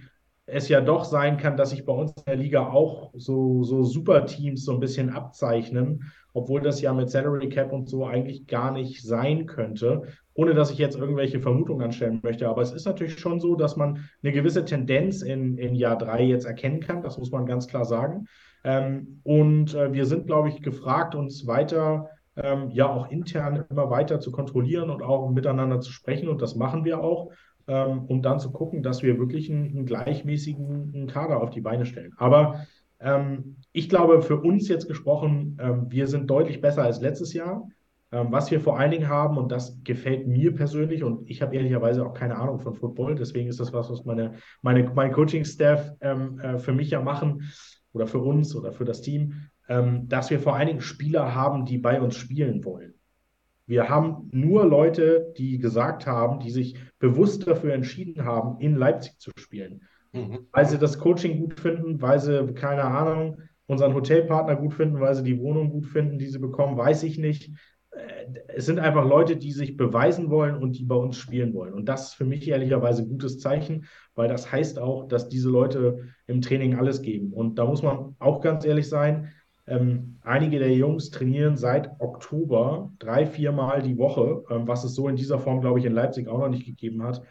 es 0.47 0.69
ja 0.69 0.81
doch 0.81 1.05
sein 1.05 1.39
kann, 1.39 1.57
dass 1.57 1.71
sich 1.71 1.85
bei 1.87 1.93
uns 1.93 2.13
in 2.17 2.25
der 2.27 2.37
Liga 2.37 2.69
auch 2.69 3.13
so, 3.15 3.63
so 3.65 3.83
Superteams 3.83 4.65
so 4.65 4.73
ein 4.73 4.81
bisschen 4.81 5.11
abzeichnen, 5.11 6.13
obwohl 6.35 6.61
das 6.61 6.81
ja 6.83 6.93
mit 6.93 7.09
Salary 7.09 7.49
Cap 7.49 7.73
und 7.73 7.89
so 7.89 8.05
eigentlich 8.05 8.47
gar 8.47 8.71
nicht 8.71 9.03
sein 9.03 9.47
könnte, 9.47 10.03
ohne 10.35 10.53
dass 10.53 10.71
ich 10.71 10.79
jetzt 10.79 10.97
irgendwelche 10.97 11.41
Vermutungen 11.41 11.83
anstellen 11.83 12.21
möchte. 12.23 12.49
Aber 12.49 12.61
es 12.61 12.73
ist 12.73 12.85
natürlich 12.85 13.19
schon 13.19 13.41
so, 13.41 13.55
dass 13.55 13.77
man 13.77 14.05
eine 14.23 14.33
gewisse 14.33 14.65
Tendenz 14.65 15.23
in, 15.23 15.57
in 15.57 15.75
Jahr 15.75 15.97
drei 15.97 16.23
jetzt 16.25 16.45
erkennen 16.45 16.81
kann, 16.81 17.03
das 17.03 17.17
muss 17.17 17.31
man 17.31 17.47
ganz 17.47 17.67
klar 17.67 17.85
sagen. 17.85 18.27
Ähm, 18.65 19.21
und 19.23 19.75
äh, 19.75 19.93
wir 19.93 20.05
sind, 20.05 20.27
glaube 20.27 20.49
ich, 20.49 20.61
gefragt, 20.61 21.15
uns 21.15 21.47
weiter 21.47 22.11
ähm, 22.37 22.71
ja 22.71 22.89
auch 22.89 23.11
intern 23.11 23.65
immer 23.71 23.91
weiter 23.91 24.21
zu 24.21 24.33
kontrollieren 24.33 24.91
und 24.91 25.03
auch 25.03 25.31
miteinander 25.31 25.81
zu 25.81 25.93
sprechen. 25.93 26.29
Und 26.29 26.43
das 26.43 26.57
machen 26.57 26.85
wir 26.85 27.01
auch 27.01 27.31
ähm, 27.67 28.05
um 28.07 28.23
dann 28.23 28.41
zu 28.41 28.51
gucken, 28.53 28.83
dass 28.83 29.03
wir 29.03 29.19
wirklich 29.19 29.51
einen, 29.51 29.67
einen 29.71 29.87
gleichmäßigen 29.87 31.07
Kader 31.09 31.43
auf 31.43 31.51
die 31.51 31.61
Beine 31.63 31.87
stellen. 31.87 32.13
Aber 32.17 32.67
Ähm, 33.01 33.57
ich 33.73 33.89
glaube, 33.89 34.23
für 34.23 34.41
uns 34.41 34.69
jetzt 34.69 34.87
gesprochen, 34.89 35.59
ähm, 35.61 35.91
wir 35.91 36.07
sind 36.07 36.31
deutlich 36.31 36.61
besser 36.61 36.85
als 36.85 37.01
letztes 37.01 37.35
Jahr. 37.35 37.69
Ähm, 38.13 38.29
was 38.31 38.51
wir 38.51 38.61
vor 38.61 38.79
allen 38.79 38.93
Dingen 38.93 39.09
haben, 39.09 39.37
und 39.37 39.51
das 39.51 39.83
gefällt 39.83 40.27
mir 40.27 40.55
persönlich, 40.55 41.03
und 41.03 41.29
ich 41.29 41.43
habe 41.43 41.55
ehrlicherweise 41.57 42.07
auch 42.07 42.15
keine 42.15 42.37
Ahnung 42.37 42.61
von 42.61 42.75
Football, 42.75 43.17
deswegen 43.17 43.49
ist 43.49 43.61
das 43.61 43.73
was, 43.73 43.91
was 43.91 44.05
meine, 44.05 44.35
meine, 44.63 44.85
mein 44.95 45.13
Coaching-Staff 45.13 45.93
ähm, 46.01 46.39
äh, 46.39 46.59
für 46.59 46.73
mich 46.73 46.91
ja 46.91 47.01
machen 47.03 47.43
oder 47.93 48.07
für 48.07 48.21
uns 48.21 48.55
oder 48.55 48.73
für 48.73 48.85
das 48.85 49.03
Team, 49.03 49.51
ähm, 49.69 50.09
dass 50.09 50.31
wir 50.31 50.39
vor 50.39 50.55
allen 50.55 50.69
Dingen 50.69 50.81
Spieler 50.81 51.35
haben, 51.35 51.65
die 51.67 51.79
bei 51.79 52.01
uns 52.01 52.15
spielen 52.17 52.65
wollen. 52.65 52.94
Wir 53.67 53.89
haben 53.89 54.29
nur 54.33 54.67
Leute, 54.67 55.33
die 55.39 55.59
gesagt 55.59 56.07
haben, 56.07 56.41
die 56.41 56.51
sich 56.51 56.77
bewusst 56.99 57.47
dafür 57.47 57.73
entschieden 57.73 58.25
haben, 58.25 58.61
in 58.61 58.77
Leipzig 58.77 59.19
zu 59.19 59.31
spielen. 59.37 59.83
Mhm. 60.13 60.47
Weil 60.53 60.67
sie 60.67 60.79
das 60.79 60.99
Coaching 60.99 61.41
gut 61.41 61.59
finden, 61.59 62.01
weil 62.01 62.21
sie, 62.21 62.53
keine 62.55 62.85
Ahnung, 62.85 63.39
unseren 63.67 63.95
Hotelpartner 63.95 64.57
gut 64.57 64.75
finden, 64.75 65.01
weil 65.01 65.15
sie 65.15 65.23
die 65.23 65.41
Wohnung 65.41 65.71
gut 65.71 65.87
finden, 65.87 66.19
die 66.19 66.27
sie 66.27 66.39
bekommen, 66.39 66.77
weiß 66.77 67.03
ich 67.05 67.19
nicht. 67.19 67.51
Äh, 67.91 68.27
es 68.49 68.67
sind 68.67 68.79
einfach 68.79 69.07
Leute, 69.07 69.37
die 69.37 69.53
sich 69.53 69.77
beweisen 69.77 70.31
wollen 70.31 70.57
und 70.57 70.79
die 70.79 70.85
bei 70.85 70.95
uns 70.95 71.17
spielen 71.17 71.55
wollen. 71.55 71.73
Und 71.73 71.87
das 71.87 72.09
ist 72.09 72.15
für 72.15 72.25
mich 72.25 72.47
ehrlicherweise 72.47 73.03
ein 73.03 73.09
gutes 73.09 73.39
Zeichen, 73.39 73.87
weil 74.15 74.29
das 74.29 74.53
heißt 74.53 74.79
auch, 74.79 75.09
dass 75.09 75.29
diese 75.29 75.49
Leute 75.49 76.09
im 76.27 76.43
Training 76.43 76.77
alles 76.77 77.03
geben. 77.03 77.33
Und 77.33 77.59
da 77.59 77.65
muss 77.65 77.83
man 77.83 78.15
auch 78.19 78.41
ganz 78.41 78.65
ehrlich 78.65 78.89
sein, 78.89 79.33
ähm, 79.67 80.19
einige 80.23 80.59
der 80.59 80.75
Jungs 80.75 81.11
trainieren 81.11 81.57
seit 81.57 81.91
Oktober 82.01 82.93
drei, 82.99 83.27
viermal 83.27 83.83
die 83.83 83.99
Woche, 83.99 84.45
ähm, 84.51 84.67
was 84.69 84.85
es 84.85 84.95
so 84.95 85.09
in 85.09 85.17
dieser 85.17 85.39
Form, 85.39 85.61
glaube 85.61 85.79
ich, 85.79 85.85
in 85.85 85.93
Leipzig 85.93 86.29
auch 86.29 86.39
noch 86.39 86.49
nicht 86.49 86.67
gegeben 86.67 87.03
hat 87.03 87.23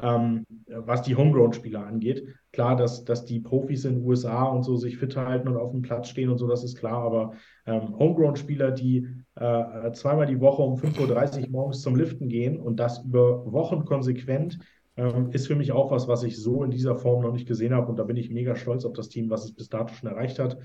ähm, 0.00 0.46
was 0.68 1.02
die 1.02 1.16
Homegrown-Spieler 1.16 1.84
angeht. 1.84 2.26
Klar, 2.52 2.76
dass, 2.76 3.04
dass 3.04 3.24
die 3.24 3.40
Profis 3.40 3.84
in 3.84 3.96
den 3.96 4.04
USA 4.04 4.44
und 4.44 4.62
so 4.62 4.76
sich 4.76 4.96
fit 4.96 5.16
halten 5.16 5.48
und 5.48 5.56
auf 5.56 5.72
dem 5.72 5.82
Platz 5.82 6.08
stehen 6.08 6.30
und 6.30 6.38
so, 6.38 6.46
das 6.46 6.64
ist 6.64 6.78
klar, 6.78 7.02
aber 7.02 7.32
ähm, 7.66 7.98
Homegrown-Spieler, 7.98 8.70
die 8.70 9.08
äh, 9.34 9.92
zweimal 9.92 10.26
die 10.26 10.40
Woche 10.40 10.62
um 10.62 10.76
5.30 10.76 11.44
Uhr 11.44 11.50
morgens 11.50 11.82
zum 11.82 11.96
Liften 11.96 12.28
gehen 12.28 12.60
und 12.60 12.76
das 12.76 13.04
über 13.04 13.50
Wochen 13.52 13.84
konsequent, 13.84 14.58
ähm, 14.96 15.30
ist 15.32 15.46
für 15.46 15.56
mich 15.56 15.72
auch 15.72 15.90
was, 15.90 16.06
was 16.06 16.22
ich 16.22 16.40
so 16.40 16.62
in 16.62 16.70
dieser 16.70 16.96
Form 16.96 17.22
noch 17.22 17.32
nicht 17.32 17.48
gesehen 17.48 17.74
habe 17.74 17.88
und 17.88 17.98
da 17.98 18.04
bin 18.04 18.16
ich 18.16 18.30
mega 18.30 18.54
stolz 18.54 18.84
auf 18.84 18.92
das 18.92 19.08
Team, 19.08 19.30
was 19.30 19.44
es 19.44 19.54
bis 19.54 19.68
dato 19.68 19.94
schon 19.94 20.10
erreicht 20.10 20.38
hat. 20.38 20.58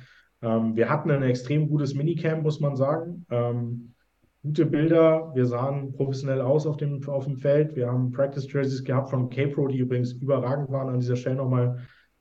Ähm, 0.43 0.75
wir 0.75 0.89
hatten 0.89 1.09
ein 1.09 1.23
extrem 1.23 1.69
gutes 1.69 1.95
Minicamp, 1.95 2.43
muss 2.43 2.59
man 2.59 2.75
sagen. 2.75 3.25
Ähm, 3.31 3.93
gute 4.43 4.65
Bilder. 4.65 5.31
Wir 5.33 5.45
sahen 5.45 5.93
professionell 5.93 6.41
aus 6.41 6.67
auf 6.67 6.77
dem, 6.77 7.01
auf 7.07 7.23
dem 7.23 7.37
Feld. 7.37 7.75
Wir 7.75 7.87
haben 7.87 8.11
Practice 8.11 8.51
Jerseys 8.51 8.83
gehabt 8.83 9.09
von 9.09 9.29
K-Pro, 9.29 9.67
die 9.67 9.79
übrigens 9.79 10.11
überragend 10.11 10.69
waren. 10.69 10.89
An 10.89 10.99
dieser 10.99 11.15
Stelle 11.15 11.37
nochmal 11.37 11.79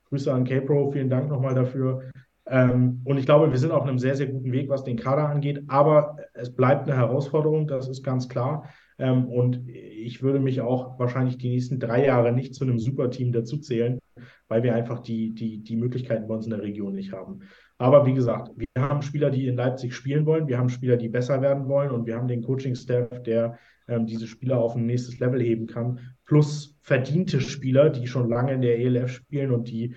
Grüße 0.08 0.32
an 0.32 0.44
K-Pro. 0.44 0.92
Vielen 0.92 1.10
Dank 1.10 1.28
nochmal 1.28 1.54
dafür. 1.54 2.02
Ähm, 2.46 3.00
und 3.04 3.18
ich 3.18 3.26
glaube, 3.26 3.50
wir 3.50 3.58
sind 3.58 3.72
auf 3.72 3.82
einem 3.84 3.98
sehr, 3.98 4.14
sehr 4.14 4.28
guten 4.28 4.52
Weg, 4.52 4.68
was 4.68 4.84
den 4.84 4.96
Kader 4.96 5.28
angeht. 5.28 5.64
Aber 5.66 6.16
es 6.34 6.54
bleibt 6.54 6.88
eine 6.88 6.96
Herausforderung, 6.96 7.66
das 7.66 7.88
ist 7.88 8.04
ganz 8.04 8.28
klar. 8.28 8.68
Ähm, 8.98 9.26
und 9.26 9.66
ich 9.68 10.22
würde 10.22 10.38
mich 10.38 10.60
auch 10.60 10.98
wahrscheinlich 10.98 11.38
die 11.38 11.48
nächsten 11.48 11.80
drei 11.80 12.06
Jahre 12.06 12.32
nicht 12.32 12.54
zu 12.54 12.64
einem 12.64 12.78
Superteam 12.78 13.32
dazuzählen, 13.32 13.98
weil 14.46 14.62
wir 14.62 14.74
einfach 14.74 15.00
die, 15.00 15.34
die, 15.34 15.58
die 15.58 15.76
Möglichkeiten 15.76 16.28
bei 16.28 16.34
uns 16.34 16.44
in 16.44 16.50
der 16.50 16.62
Region 16.62 16.94
nicht 16.94 17.12
haben. 17.12 17.40
Aber 17.82 18.06
wie 18.06 18.14
gesagt, 18.14 18.52
wir 18.54 18.80
haben 18.80 19.02
Spieler, 19.02 19.28
die 19.28 19.48
in 19.48 19.56
Leipzig 19.56 19.92
spielen 19.92 20.24
wollen, 20.24 20.46
wir 20.46 20.56
haben 20.56 20.68
Spieler, 20.68 20.96
die 20.96 21.08
besser 21.08 21.42
werden 21.42 21.66
wollen 21.66 21.90
und 21.90 22.06
wir 22.06 22.14
haben 22.14 22.28
den 22.28 22.40
Coaching-Staff, 22.40 23.24
der 23.24 23.58
ähm, 23.88 24.06
diese 24.06 24.28
Spieler 24.28 24.58
auf 24.58 24.76
ein 24.76 24.86
nächstes 24.86 25.18
Level 25.18 25.42
heben 25.42 25.66
kann, 25.66 26.14
plus 26.24 26.76
verdiente 26.80 27.40
Spieler, 27.40 27.90
die 27.90 28.06
schon 28.06 28.28
lange 28.28 28.52
in 28.52 28.60
der 28.60 28.78
ELF 28.78 29.10
spielen 29.10 29.50
und 29.50 29.68
die 29.68 29.96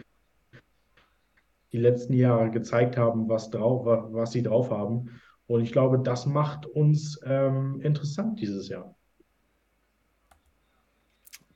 die 1.74 1.78
letzten 1.78 2.14
Jahre 2.14 2.50
gezeigt 2.50 2.98
haben, 2.98 3.30
was, 3.30 3.52
drauf, 3.52 3.86
was 3.86 4.32
sie 4.32 4.42
drauf 4.42 4.72
haben. 4.72 5.22
Und 5.46 5.62
ich 5.62 5.72
glaube, 5.72 6.00
das 6.00 6.26
macht 6.26 6.66
uns 6.66 7.20
ähm, 7.24 7.82
interessant 7.82 8.40
dieses 8.40 8.68
Jahr. 8.68 8.96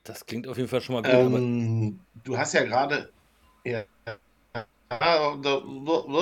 Das 0.04 0.24
klingt 0.24 0.46
auf 0.46 0.58
jeden 0.58 0.68
Fall 0.68 0.80
schon 0.80 0.94
mal 0.94 1.02
gut. 1.02 1.12
Ähm, 1.12 1.98
du 2.22 2.38
hast 2.38 2.52
ja 2.52 2.62
gerade 2.62 3.10
ja, 3.64 3.82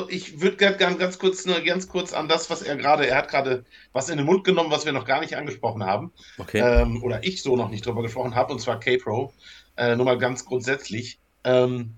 ich 0.09 0.41
würde 0.41 0.57
gerne 0.57 0.97
ganz 0.99 1.19
kurz, 1.19 1.47
nur 1.47 1.61
ganz 1.61 1.89
kurz 1.89 2.13
an 2.13 2.29
das, 2.29 2.51
was 2.51 2.61
er 2.61 2.77
gerade, 2.77 3.07
er 3.07 3.17
hat 3.17 3.29
gerade 3.29 3.65
was 3.93 4.11
in 4.11 4.19
den 4.19 4.27
Mund 4.27 4.45
genommen, 4.45 4.71
was 4.71 4.85
wir 4.85 4.93
noch 4.93 5.07
gar 5.07 5.21
nicht 5.21 5.37
angesprochen 5.37 5.85
haben. 5.85 6.13
Okay. 6.37 6.61
Ähm, 6.61 7.03
oder 7.03 7.25
ich 7.25 7.43
so 7.43 7.57
noch 7.57 7.71
nicht 7.71 7.87
drüber 7.87 8.03
gesprochen 8.03 8.35
habe, 8.35 8.53
und 8.53 8.61
zwar 8.61 8.79
K-Pro. 8.79 9.33
Äh, 9.77 9.97
nur 9.97 10.05
mal 10.05 10.19
ganz 10.19 10.45
grundsätzlich. 10.45 11.19
Ähm, 11.45 11.95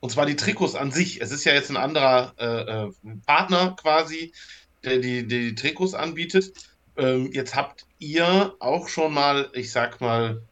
und 0.00 0.10
zwar 0.10 0.24
die 0.24 0.36
Trikots 0.36 0.74
an 0.74 0.92
sich. 0.92 1.20
Es 1.20 1.30
ist 1.30 1.44
ja 1.44 1.52
jetzt 1.52 1.70
ein 1.70 1.76
anderer 1.76 2.32
äh, 2.38 2.86
äh 2.86 2.92
Partner 3.26 3.76
quasi, 3.78 4.32
der 4.82 4.98
die, 4.98 5.26
die 5.26 5.54
Trikots 5.54 5.94
anbietet. 5.94 6.54
Ähm, 6.96 7.30
jetzt 7.32 7.54
habt 7.54 7.86
ihr 7.98 8.54
auch 8.60 8.88
schon 8.88 9.12
mal, 9.12 9.50
ich 9.52 9.72
sag 9.72 10.00
mal, 10.00 10.42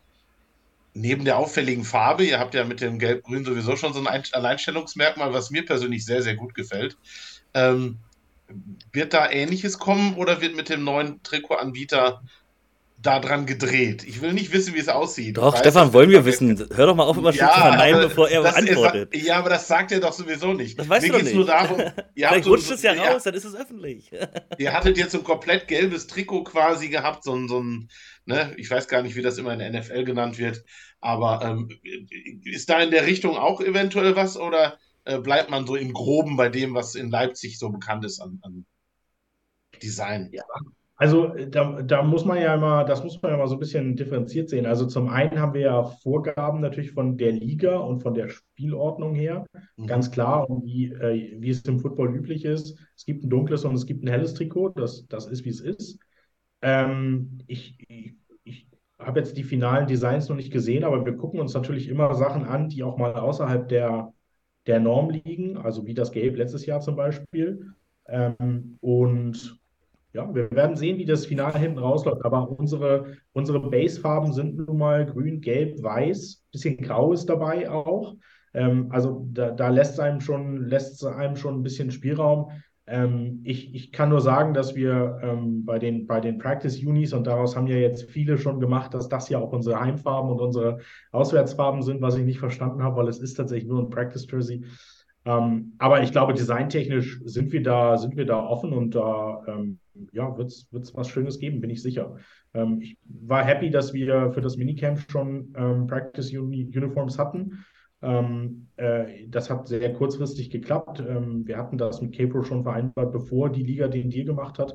neben 0.94 1.24
der 1.24 1.38
auffälligen 1.38 1.84
Farbe, 1.84 2.24
ihr 2.24 2.38
habt 2.38 2.54
ja 2.54 2.64
mit 2.64 2.80
dem 2.80 2.98
Gelb-Grün 2.98 3.44
sowieso 3.44 3.76
schon 3.76 3.92
so 3.92 4.04
ein 4.04 4.24
Alleinstellungsmerkmal, 4.32 5.32
was 5.32 5.50
mir 5.50 5.64
persönlich 5.64 6.04
sehr, 6.04 6.22
sehr 6.22 6.36
gut 6.36 6.54
gefällt. 6.54 6.96
Ähm, 7.54 7.98
wird 8.92 9.14
da 9.14 9.30
Ähnliches 9.30 9.78
kommen 9.78 10.14
oder 10.16 10.40
wird 10.40 10.54
mit 10.54 10.68
dem 10.68 10.84
neuen 10.84 11.22
Trikotanbieter 11.22 12.22
daran 13.02 13.46
gedreht? 13.46 14.04
Ich 14.04 14.22
will 14.22 14.32
nicht 14.32 14.52
wissen, 14.52 14.74
wie 14.74 14.78
es 14.78 14.88
aussieht. 14.88 15.36
Doch, 15.36 15.56
Stefan, 15.56 15.92
wollen 15.92 16.10
wir 16.10 16.24
wissen. 16.24 16.68
Hör 16.74 16.86
doch 16.86 16.94
mal 16.94 17.04
auf, 17.04 17.16
immer 17.16 17.32
ja, 17.32 17.52
zu 17.52 17.60
verneinen, 17.60 18.00
bevor 18.02 18.28
er 18.28 18.56
antwortet. 18.56 19.14
ja, 19.14 19.38
aber 19.38 19.50
das 19.50 19.68
sagt 19.68 19.92
er 19.92 20.00
doch 20.00 20.12
sowieso 20.12 20.52
nicht. 20.52 20.78
Das 20.78 20.88
weißt 20.88 21.06
Mir 21.06 21.18
geht 21.18 21.26
es 21.26 21.34
nur 21.34 21.46
darum, 21.46 21.78
Vielleicht 22.14 22.46
rutscht 22.46 22.66
so, 22.66 22.74
es 22.74 22.82
ja 22.82 22.92
raus, 22.92 23.24
dann 23.24 23.34
ist 23.34 23.44
es 23.44 23.54
öffentlich. 23.54 24.10
ihr 24.58 24.72
hattet 24.72 24.96
jetzt 24.96 25.12
so 25.12 25.18
ein 25.18 25.24
komplett 25.24 25.68
gelbes 25.68 26.06
Trikot 26.06 26.44
quasi 26.44 26.88
gehabt, 26.88 27.24
so 27.24 27.34
ein, 27.34 27.48
so 27.48 27.60
ein 27.60 27.88
Ne? 28.24 28.54
Ich 28.56 28.70
weiß 28.70 28.86
gar 28.86 29.02
nicht, 29.02 29.16
wie 29.16 29.22
das 29.22 29.38
immer 29.38 29.52
in 29.52 29.58
der 29.58 29.72
NFL 29.72 30.04
genannt 30.04 30.38
wird. 30.38 30.64
Aber 31.00 31.42
ähm, 31.42 31.68
ist 32.44 32.70
da 32.70 32.80
in 32.80 32.90
der 32.90 33.06
Richtung 33.06 33.36
auch 33.36 33.60
eventuell 33.60 34.14
was 34.14 34.36
oder 34.36 34.78
äh, 35.04 35.18
bleibt 35.18 35.50
man 35.50 35.66
so 35.66 35.74
im 35.74 35.92
Groben 35.92 36.36
bei 36.36 36.48
dem, 36.48 36.74
was 36.74 36.94
in 36.94 37.10
Leipzig 37.10 37.58
so 37.58 37.70
bekannt 37.70 38.04
ist 38.04 38.20
an, 38.20 38.38
an 38.42 38.64
Design? 39.82 40.30
Ja. 40.32 40.44
Also 41.02 41.34
da, 41.48 41.82
da, 41.82 42.02
muss 42.04 42.24
man 42.24 42.40
ja 42.40 42.54
immer, 42.54 42.84
das 42.84 43.02
muss 43.02 43.20
man 43.20 43.32
ja 43.32 43.36
mal 43.36 43.48
so 43.48 43.56
ein 43.56 43.58
bisschen 43.58 43.96
differenziert 43.96 44.48
sehen. 44.48 44.66
Also 44.66 44.86
zum 44.86 45.08
einen 45.08 45.40
haben 45.40 45.52
wir 45.52 45.62
ja 45.62 45.82
Vorgaben 45.82 46.60
natürlich 46.60 46.92
von 46.92 47.18
der 47.18 47.32
Liga 47.32 47.76
und 47.76 48.04
von 48.04 48.14
der 48.14 48.28
Spielordnung 48.28 49.12
her, 49.12 49.44
mhm. 49.76 49.88
ganz 49.88 50.12
klar, 50.12 50.48
und 50.48 50.64
wie, 50.64 50.92
äh, 50.92 51.40
wie 51.40 51.50
es 51.50 51.62
im 51.62 51.80
Football 51.80 52.14
üblich 52.14 52.44
ist. 52.44 52.78
Es 52.94 53.04
gibt 53.04 53.24
ein 53.24 53.30
dunkles 53.30 53.64
und 53.64 53.74
es 53.74 53.84
gibt 53.84 54.04
ein 54.04 54.10
helles 54.10 54.34
Trikot, 54.34 54.74
das, 54.76 55.04
das 55.08 55.26
ist, 55.26 55.44
wie 55.44 55.48
es 55.48 55.58
ist. 55.58 55.98
Ähm, 56.60 57.40
ich, 57.48 57.76
ich, 57.88 58.14
ich 58.44 58.68
habe 59.00 59.18
jetzt 59.18 59.36
die 59.36 59.42
finalen 59.42 59.88
Designs 59.88 60.28
noch 60.28 60.36
nicht 60.36 60.52
gesehen, 60.52 60.84
aber 60.84 61.04
wir 61.04 61.16
gucken 61.16 61.40
uns 61.40 61.52
natürlich 61.52 61.88
immer 61.88 62.14
Sachen 62.14 62.44
an, 62.44 62.68
die 62.68 62.84
auch 62.84 62.96
mal 62.96 63.14
außerhalb 63.14 63.68
der, 63.68 64.12
der 64.68 64.78
Norm 64.78 65.10
liegen, 65.10 65.56
also 65.56 65.84
wie 65.84 65.94
das 65.94 66.12
Gelb 66.12 66.36
letztes 66.36 66.64
Jahr 66.64 66.80
zum 66.80 66.94
Beispiel. 66.94 67.72
Ähm, 68.06 68.78
und 68.80 69.60
ja, 70.12 70.34
wir 70.34 70.50
werden 70.50 70.76
sehen, 70.76 70.98
wie 70.98 71.06
das 71.06 71.26
Finale 71.26 71.58
hinten 71.58 71.78
rausläuft. 71.78 72.24
Aber 72.24 72.50
unsere, 72.50 73.16
unsere 73.32 73.60
Basefarben 73.60 74.32
sind 74.32 74.56
nun 74.56 74.78
mal 74.78 75.06
grün, 75.06 75.40
gelb, 75.40 75.82
weiß, 75.82 76.44
bisschen 76.52 76.76
grau 76.78 77.12
ist 77.12 77.26
dabei 77.26 77.70
auch. 77.70 78.16
Ähm, 78.54 78.88
also 78.90 79.26
da, 79.32 79.50
da 79.50 79.68
lässt 79.68 79.98
einem 79.98 80.20
schon, 80.20 80.68
lässt 80.68 81.04
einem 81.04 81.36
schon 81.36 81.60
ein 81.60 81.62
bisschen 81.62 81.90
Spielraum. 81.90 82.50
Ähm, 82.86 83.40
ich, 83.44 83.74
ich 83.74 83.92
kann 83.92 84.10
nur 84.10 84.20
sagen, 84.20 84.54
dass 84.54 84.74
wir 84.74 85.18
ähm, 85.22 85.64
bei, 85.64 85.78
den, 85.78 86.06
bei 86.06 86.20
den 86.20 86.36
Practice 86.36 86.82
Unis, 86.84 87.12
und 87.12 87.26
daraus 87.26 87.56
haben 87.56 87.68
ja 87.68 87.76
jetzt 87.76 88.10
viele 88.10 88.36
schon 88.36 88.60
gemacht, 88.60 88.92
dass 88.92 89.08
das 89.08 89.28
ja 89.28 89.38
auch 89.38 89.52
unsere 89.52 89.80
Heimfarben 89.80 90.30
und 90.30 90.40
unsere 90.40 90.78
Auswärtsfarben 91.12 91.82
sind, 91.82 92.02
was 92.02 92.16
ich 92.16 92.24
nicht 92.24 92.40
verstanden 92.40 92.82
habe, 92.82 92.96
weil 92.96 93.08
es 93.08 93.18
ist 93.18 93.34
tatsächlich 93.34 93.68
nur 93.68 93.80
ein 93.80 93.90
Practice 93.90 94.26
Jersey. 94.30 94.64
Ähm, 95.24 95.74
aber 95.78 96.02
ich 96.02 96.10
glaube, 96.10 96.34
designtechnisch 96.34 97.20
sind 97.24 97.52
wir 97.52 97.62
da, 97.62 97.96
sind 97.96 98.16
wir 98.16 98.26
da 98.26 98.44
offen 98.44 98.72
und 98.72 98.94
da 98.96 99.44
ähm, 99.46 99.78
ja, 100.12 100.36
wird 100.36 100.50
es 100.50 100.94
was 100.94 101.08
Schönes 101.08 101.38
geben, 101.38 101.60
bin 101.60 101.70
ich 101.70 101.82
sicher. 101.82 102.16
Ähm, 102.54 102.80
ich 102.80 102.98
war 103.04 103.44
happy, 103.44 103.70
dass 103.70 103.92
wir 103.92 104.32
für 104.32 104.40
das 104.40 104.56
Minicamp 104.56 105.04
schon 105.10 105.52
ähm, 105.56 105.86
Practice 105.86 106.32
Uni 106.32 106.64
Uniforms 106.64 107.18
hatten. 107.18 107.64
Ähm, 108.02 108.68
äh, 108.76 109.28
das 109.28 109.48
hat 109.48 109.68
sehr 109.68 109.92
kurzfristig 109.92 110.50
geklappt. 110.50 111.00
Ähm, 111.00 111.46
wir 111.46 111.56
hatten 111.56 111.78
das 111.78 112.02
mit 112.02 112.16
Capro 112.16 112.42
schon 112.42 112.64
vereinbart, 112.64 113.12
bevor 113.12 113.50
die 113.50 113.62
Liga 113.62 113.88
den 113.88 114.10
Deal 114.10 114.26
gemacht 114.26 114.58
hat. 114.58 114.74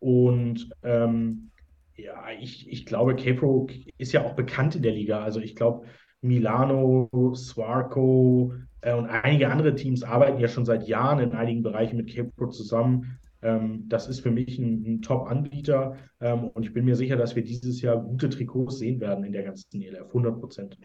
Und 0.00 0.68
ähm, 0.82 1.50
ja, 1.96 2.24
ich, 2.40 2.70
ich 2.70 2.84
glaube, 2.84 3.14
Capro 3.14 3.68
ist 3.96 4.12
ja 4.12 4.24
auch 4.24 4.34
bekannt 4.34 4.74
in 4.74 4.82
der 4.82 4.92
Liga. 4.92 5.22
Also 5.22 5.40
ich 5.40 5.54
glaube, 5.54 5.86
Milano, 6.20 7.08
Swarco 7.34 8.54
äh, 8.80 8.94
und 8.94 9.06
einige 9.06 9.50
andere 9.50 9.74
Teams 9.74 10.02
arbeiten 10.02 10.40
ja 10.40 10.48
schon 10.48 10.64
seit 10.64 10.88
Jahren 10.88 11.20
in 11.20 11.32
einigen 11.32 11.62
Bereichen 11.62 11.96
mit 11.96 12.14
Capro 12.14 12.48
zusammen. 12.48 13.18
Ähm, 13.44 13.84
das 13.88 14.08
ist 14.08 14.20
für 14.20 14.30
mich 14.30 14.58
ein, 14.58 14.82
ein 14.86 15.02
Top-Anbieter 15.02 15.96
ähm, 16.20 16.48
und 16.48 16.64
ich 16.64 16.72
bin 16.72 16.86
mir 16.86 16.96
sicher, 16.96 17.16
dass 17.16 17.36
wir 17.36 17.44
dieses 17.44 17.82
Jahr 17.82 17.98
gute 17.98 18.30
Trikots 18.30 18.78
sehen 18.78 19.00
werden 19.00 19.22
in 19.22 19.32
der 19.32 19.42
ganzen 19.42 19.82
ELF, 19.82 20.08
100 20.08 20.40
Prozent. 20.40 20.78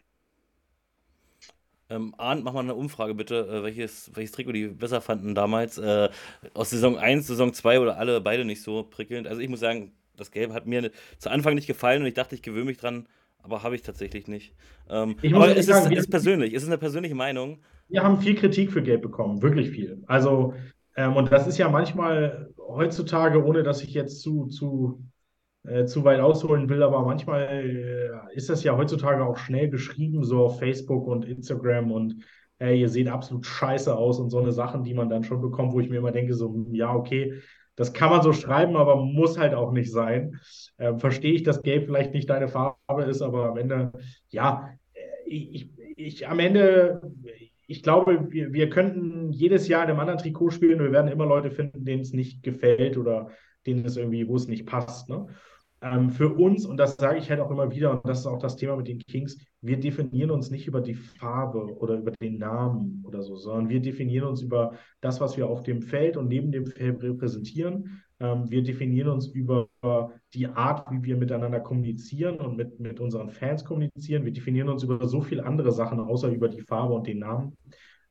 Ähm, 1.89 2.13
Arndt, 2.17 2.43
mach 2.43 2.51
mal 2.53 2.59
eine 2.59 2.75
Umfrage 2.75 3.15
bitte, 3.15 3.47
äh, 3.47 3.63
welches, 3.63 4.11
welches 4.13 4.33
Trikot 4.33 4.51
die 4.51 4.67
besser 4.67 4.99
fanden 4.99 5.35
damals. 5.35 5.77
Äh, 5.77 6.09
aus 6.53 6.69
Saison 6.69 6.97
1, 6.97 7.27
Saison 7.27 7.53
2 7.53 7.79
oder 7.79 7.97
alle 7.97 8.19
beide 8.19 8.43
nicht 8.43 8.61
so 8.61 8.83
prickelnd. 8.83 9.25
Also 9.25 9.41
ich 9.41 9.47
muss 9.49 9.61
sagen, 9.61 9.93
das 10.17 10.31
Gelb 10.31 10.51
hat 10.51 10.67
mir 10.67 10.91
zu 11.17 11.31
Anfang 11.31 11.55
nicht 11.55 11.65
gefallen 11.65 12.01
und 12.01 12.07
ich 12.09 12.13
dachte, 12.13 12.35
ich 12.35 12.41
gewöhne 12.41 12.65
mich 12.65 12.77
dran, 12.77 13.07
aber 13.41 13.63
habe 13.63 13.75
ich 13.75 13.83
tatsächlich 13.83 14.27
nicht. 14.27 14.53
Ähm, 14.89 15.15
Ich 15.21 15.33
aber 15.33 15.49
es 15.49 15.59
ist, 15.59 15.67
sagen, 15.67 15.95
ist 15.95 16.11
persönlich, 16.11 16.53
es 16.53 16.63
ist 16.63 16.69
eine 16.69 16.77
persönliche 16.77 17.15
Meinung. 17.15 17.59
wir 17.87 18.03
haben 18.03 18.21
viel 18.21 18.35
Kritik 18.35 18.71
für 18.71 18.83
Gelb 18.83 19.01
bekommen, 19.01 19.41
wirklich 19.41 19.69
viel. 19.69 20.03
Also, 20.07 20.53
ähm, 20.99 21.15
und 21.15 21.31
das 21.31 21.47
ist 21.47 21.57
ja 21.57 21.69
manchmal 21.69 22.53
heutzutage, 22.57 23.41
ohne 23.41 23.63
dass 23.63 23.81
ich 23.81 23.93
jetzt 23.93 24.21
zu, 24.21 24.47
zu, 24.47 25.01
äh, 25.63 25.85
zu 25.85 26.03
weit 26.03 26.19
ausholen 26.19 26.67
will, 26.67 26.83
aber 26.83 27.05
manchmal 27.05 27.43
äh, 27.43 28.35
ist 28.35 28.49
das 28.49 28.65
ja 28.65 28.75
heutzutage 28.75 29.23
auch 29.23 29.37
schnell 29.37 29.69
geschrieben, 29.69 30.25
so 30.25 30.43
auf 30.43 30.59
Facebook 30.59 31.07
und 31.07 31.23
Instagram 31.23 31.93
und 31.93 32.25
äh, 32.59 32.77
ihr 32.77 32.89
seht 32.89 33.07
absolut 33.07 33.45
scheiße 33.45 33.95
aus 33.95 34.19
und 34.19 34.29
so 34.29 34.39
eine 34.39 34.51
Sachen, 34.51 34.83
die 34.83 34.93
man 34.93 35.07
dann 35.07 35.23
schon 35.23 35.39
bekommt, 35.39 35.71
wo 35.71 35.79
ich 35.79 35.89
mir 35.89 35.99
immer 35.99 36.11
denke, 36.11 36.33
so, 36.33 36.53
hm, 36.53 36.75
ja, 36.75 36.93
okay, 36.93 37.41
das 37.77 37.93
kann 37.93 38.09
man 38.09 38.21
so 38.21 38.33
schreiben, 38.33 38.75
aber 38.75 38.97
muss 38.97 39.39
halt 39.39 39.53
auch 39.53 39.71
nicht 39.71 39.93
sein. 39.93 40.37
Ähm, 40.79 40.99
verstehe 40.99 41.31
ich, 41.31 41.43
dass 41.43 41.61
Gelb 41.61 41.85
vielleicht 41.85 42.13
nicht 42.13 42.29
deine 42.29 42.49
Farbe 42.49 43.03
ist, 43.03 43.21
aber 43.21 43.45
am 43.51 43.57
Ende, 43.57 43.93
ja, 44.27 44.69
äh, 44.93 45.29
ich, 45.29 45.69
ich, 45.95 46.27
am 46.27 46.39
Ende, 46.39 47.01
ich 47.69 47.83
glaube, 47.83 48.31
wir, 48.31 48.51
wir 48.51 48.69
könnten 48.69 49.31
jedes 49.31 49.67
Jahr 49.67 49.83
in 49.83 49.91
einem 49.91 49.99
anderen 49.99 50.17
Trikot 50.19 50.49
spielen 50.49 50.79
wir 50.79 50.91
werden 50.91 51.11
immer 51.11 51.27
Leute 51.27 51.51
finden, 51.51 51.85
denen 51.85 52.01
es 52.01 52.13
nicht 52.13 52.41
gefällt 52.41 52.97
oder 52.97 53.29
denen 53.67 53.85
es 53.85 53.95
irgendwie, 53.95 54.27
wo 54.27 54.35
es 54.35 54.47
nicht 54.47 54.65
passt. 54.65 55.07
Ne? 55.07 55.27
Ähm, 55.81 56.09
für 56.09 56.33
uns, 56.33 56.65
und 56.65 56.77
das 56.77 56.95
sage 56.95 57.19
ich 57.19 57.29
halt 57.29 57.39
auch 57.39 57.51
immer 57.51 57.69
wieder, 57.69 57.91
und 57.91 58.07
das 58.09 58.21
ist 58.21 58.25
auch 58.25 58.39
das 58.39 58.55
Thema 58.55 58.75
mit 58.75 58.87
den 58.87 58.99
Kings, 58.99 59.37
wir 59.61 59.79
definieren 59.79 60.31
uns 60.31 60.49
nicht 60.49 60.65
über 60.65 60.81
die 60.81 60.95
Farbe 60.95 61.77
oder 61.77 61.95
über 61.95 62.11
den 62.19 62.39
Namen 62.39 63.03
oder 63.05 63.21
so, 63.21 63.35
sondern 63.35 63.69
wir 63.69 63.81
definieren 63.81 64.27
uns 64.27 64.41
über 64.41 64.73
das, 64.99 65.21
was 65.21 65.37
wir 65.37 65.47
auf 65.47 65.61
dem 65.61 65.83
Feld 65.83 66.17
und 66.17 66.27
neben 66.27 66.51
dem 66.51 66.65
Feld 66.65 67.03
repräsentieren. 67.03 68.01
Ähm, 68.19 68.49
wir 68.49 68.63
definieren 68.63 69.09
uns 69.09 69.27
über 69.27 69.69
die 70.33 70.47
Art, 70.47 70.89
wie 70.91 71.03
wir 71.03 71.17
miteinander 71.17 71.59
kommunizieren 71.59 72.37
und 72.37 72.57
mit, 72.57 72.79
mit 72.79 72.99
unseren 72.99 73.29
Fans 73.29 73.63
kommunizieren. 73.63 74.25
Wir 74.25 74.33
definieren 74.33 74.69
uns 74.69 74.83
über 74.83 75.07
so 75.07 75.21
viele 75.21 75.45
andere 75.45 75.71
Sachen, 75.71 75.99
außer 75.99 76.29
über 76.29 76.49
die 76.49 76.61
Farbe 76.61 76.93
und 76.93 77.07
den 77.07 77.19
Namen. 77.19 77.55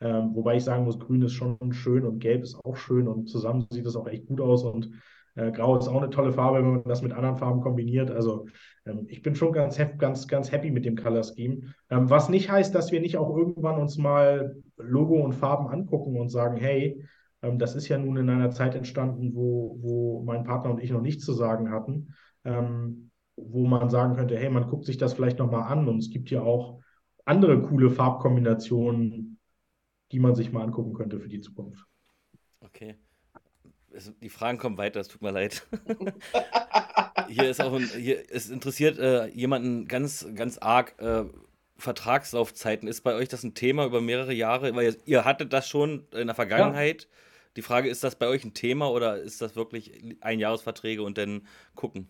Ähm, 0.01 0.35
wobei 0.35 0.57
ich 0.57 0.65
sagen 0.65 0.85
muss, 0.85 0.99
grün 0.99 1.23
ist 1.23 1.33
schon 1.33 1.59
schön 1.73 2.05
und 2.05 2.21
gelb 2.21 2.43
ist 2.43 2.55
auch 2.65 2.77
schön 2.77 3.09
und 3.09 3.29
zusammen 3.29 3.67
sieht 3.71 3.87
es 3.87 3.97
auch 3.97 4.07
echt 4.07 4.27
gut 4.27 4.41
aus 4.41 4.63
und 4.63 4.91
äh, 5.35 5.51
Grau 5.51 5.77
ist 5.77 5.89
auch 5.89 6.01
eine 6.01 6.11
tolle 6.11 6.33
Farbe, 6.33 6.59
wenn 6.59 6.71
man 6.71 6.83
das 6.85 7.03
mit 7.03 7.13
anderen 7.13 7.37
Farben 7.37 7.61
kombiniert. 7.61 8.11
Also 8.11 8.47
ähm, 8.87 9.07
ich 9.09 9.23
bin 9.23 9.35
schon 9.35 9.53
ganz, 9.53 9.79
ganz, 9.99 10.29
ganz 10.29 10.53
happy 10.53 10.71
mit 10.71 10.85
dem 10.85 10.97
Color 10.97 11.25
Scheme. 11.25 11.75
Ähm, 11.91 12.11
was 12.11 12.29
nicht 12.29 12.51
heißt, 12.51 12.75
dass 12.75 12.93
wir 12.93 13.01
nicht 13.01 13.17
auch 13.17 13.37
irgendwann 13.37 13.81
uns 13.81 13.99
mal 13.99 14.57
Logo 14.77 15.15
und 15.17 15.35
Farben 15.35 15.69
angucken 15.69 16.17
und 16.17 16.29
sagen, 16.29 16.57
hey, 16.57 17.03
ähm, 17.43 17.59
das 17.59 17.74
ist 17.74 17.89
ja 17.89 17.99
nun 17.99 18.16
in 18.16 18.30
einer 18.30 18.51
Zeit 18.51 18.74
entstanden, 18.74 19.34
wo, 19.34 19.76
wo 19.80 20.22
mein 20.24 20.45
Partner 20.45 20.70
und 20.70 20.82
ich 20.82 20.91
noch 20.91 21.01
nichts 21.01 21.24
zu 21.24 21.32
sagen 21.32 21.70
hatten, 21.70 22.14
ähm, 22.45 23.11
wo 23.36 23.66
man 23.66 23.91
sagen 23.91 24.16
könnte, 24.16 24.36
hey, 24.36 24.51
man 24.51 24.66
guckt 24.66 24.84
sich 24.84 24.97
das 24.97 25.14
vielleicht 25.14 25.39
nochmal 25.39 25.70
an 25.70 25.89
und 25.89 25.99
es 25.99 26.11
gibt 26.11 26.30
ja 26.30 26.43
auch 26.43 26.80
andere 27.24 27.62
coole 27.62 27.91
Farbkombinationen, 27.91 29.39
die 30.12 30.18
man 30.18 30.34
sich 30.34 30.51
mal 30.51 30.62
angucken 30.62 30.95
könnte 30.95 31.20
für 31.20 31.28
die 31.28 31.41
Zukunft. 31.41 31.84
Okay. 32.61 32.97
Es, 33.91 34.12
die 34.20 34.28
Fragen 34.28 34.59
kommen 34.59 34.78
weiter, 34.78 35.01
es 35.01 35.09
tut 35.09 35.22
mir 35.22 35.30
leid. 35.30 35.66
hier 37.28 37.49
ist 37.49 37.61
auch 37.62 37.72
ein, 37.72 37.84
hier, 37.84 38.24
es 38.30 38.51
interessiert 38.51 38.99
äh, 38.99 39.26
jemanden 39.28 39.86
ganz, 39.86 40.26
ganz 40.34 40.59
arg. 40.59 40.95
Äh, 41.01 41.24
Vertragslaufzeiten, 41.80 42.89
ist 42.89 43.03
bei 43.03 43.14
euch 43.14 43.28
das 43.28 43.45
ein 43.45 43.55
Thema 43.55 43.86
über 43.86 44.01
mehrere 44.01 44.32
Jahre? 44.32 44.74
Weil 44.74 44.86
ihr, 44.86 44.97
ihr 45.05 45.24
hattet 45.24 45.53
das 45.53 45.68
schon 45.68 46.09
in 46.12 46.26
der 46.26 46.34
Vergangenheit. 46.34 47.03
Ja. 47.03 47.09
Die 47.59 47.63
Frage, 47.63 47.89
ist 47.89 48.05
das 48.05 48.15
bei 48.15 48.29
euch 48.29 48.45
ein 48.45 48.55
Thema 48.55 48.89
oder 48.89 49.17
ist 49.17 49.43
das 49.43 49.57
wirklich 49.57 50.17
Einjahresverträge 50.21 51.03
und 51.03 51.19
dann 51.19 51.43
gucken? 51.75 52.07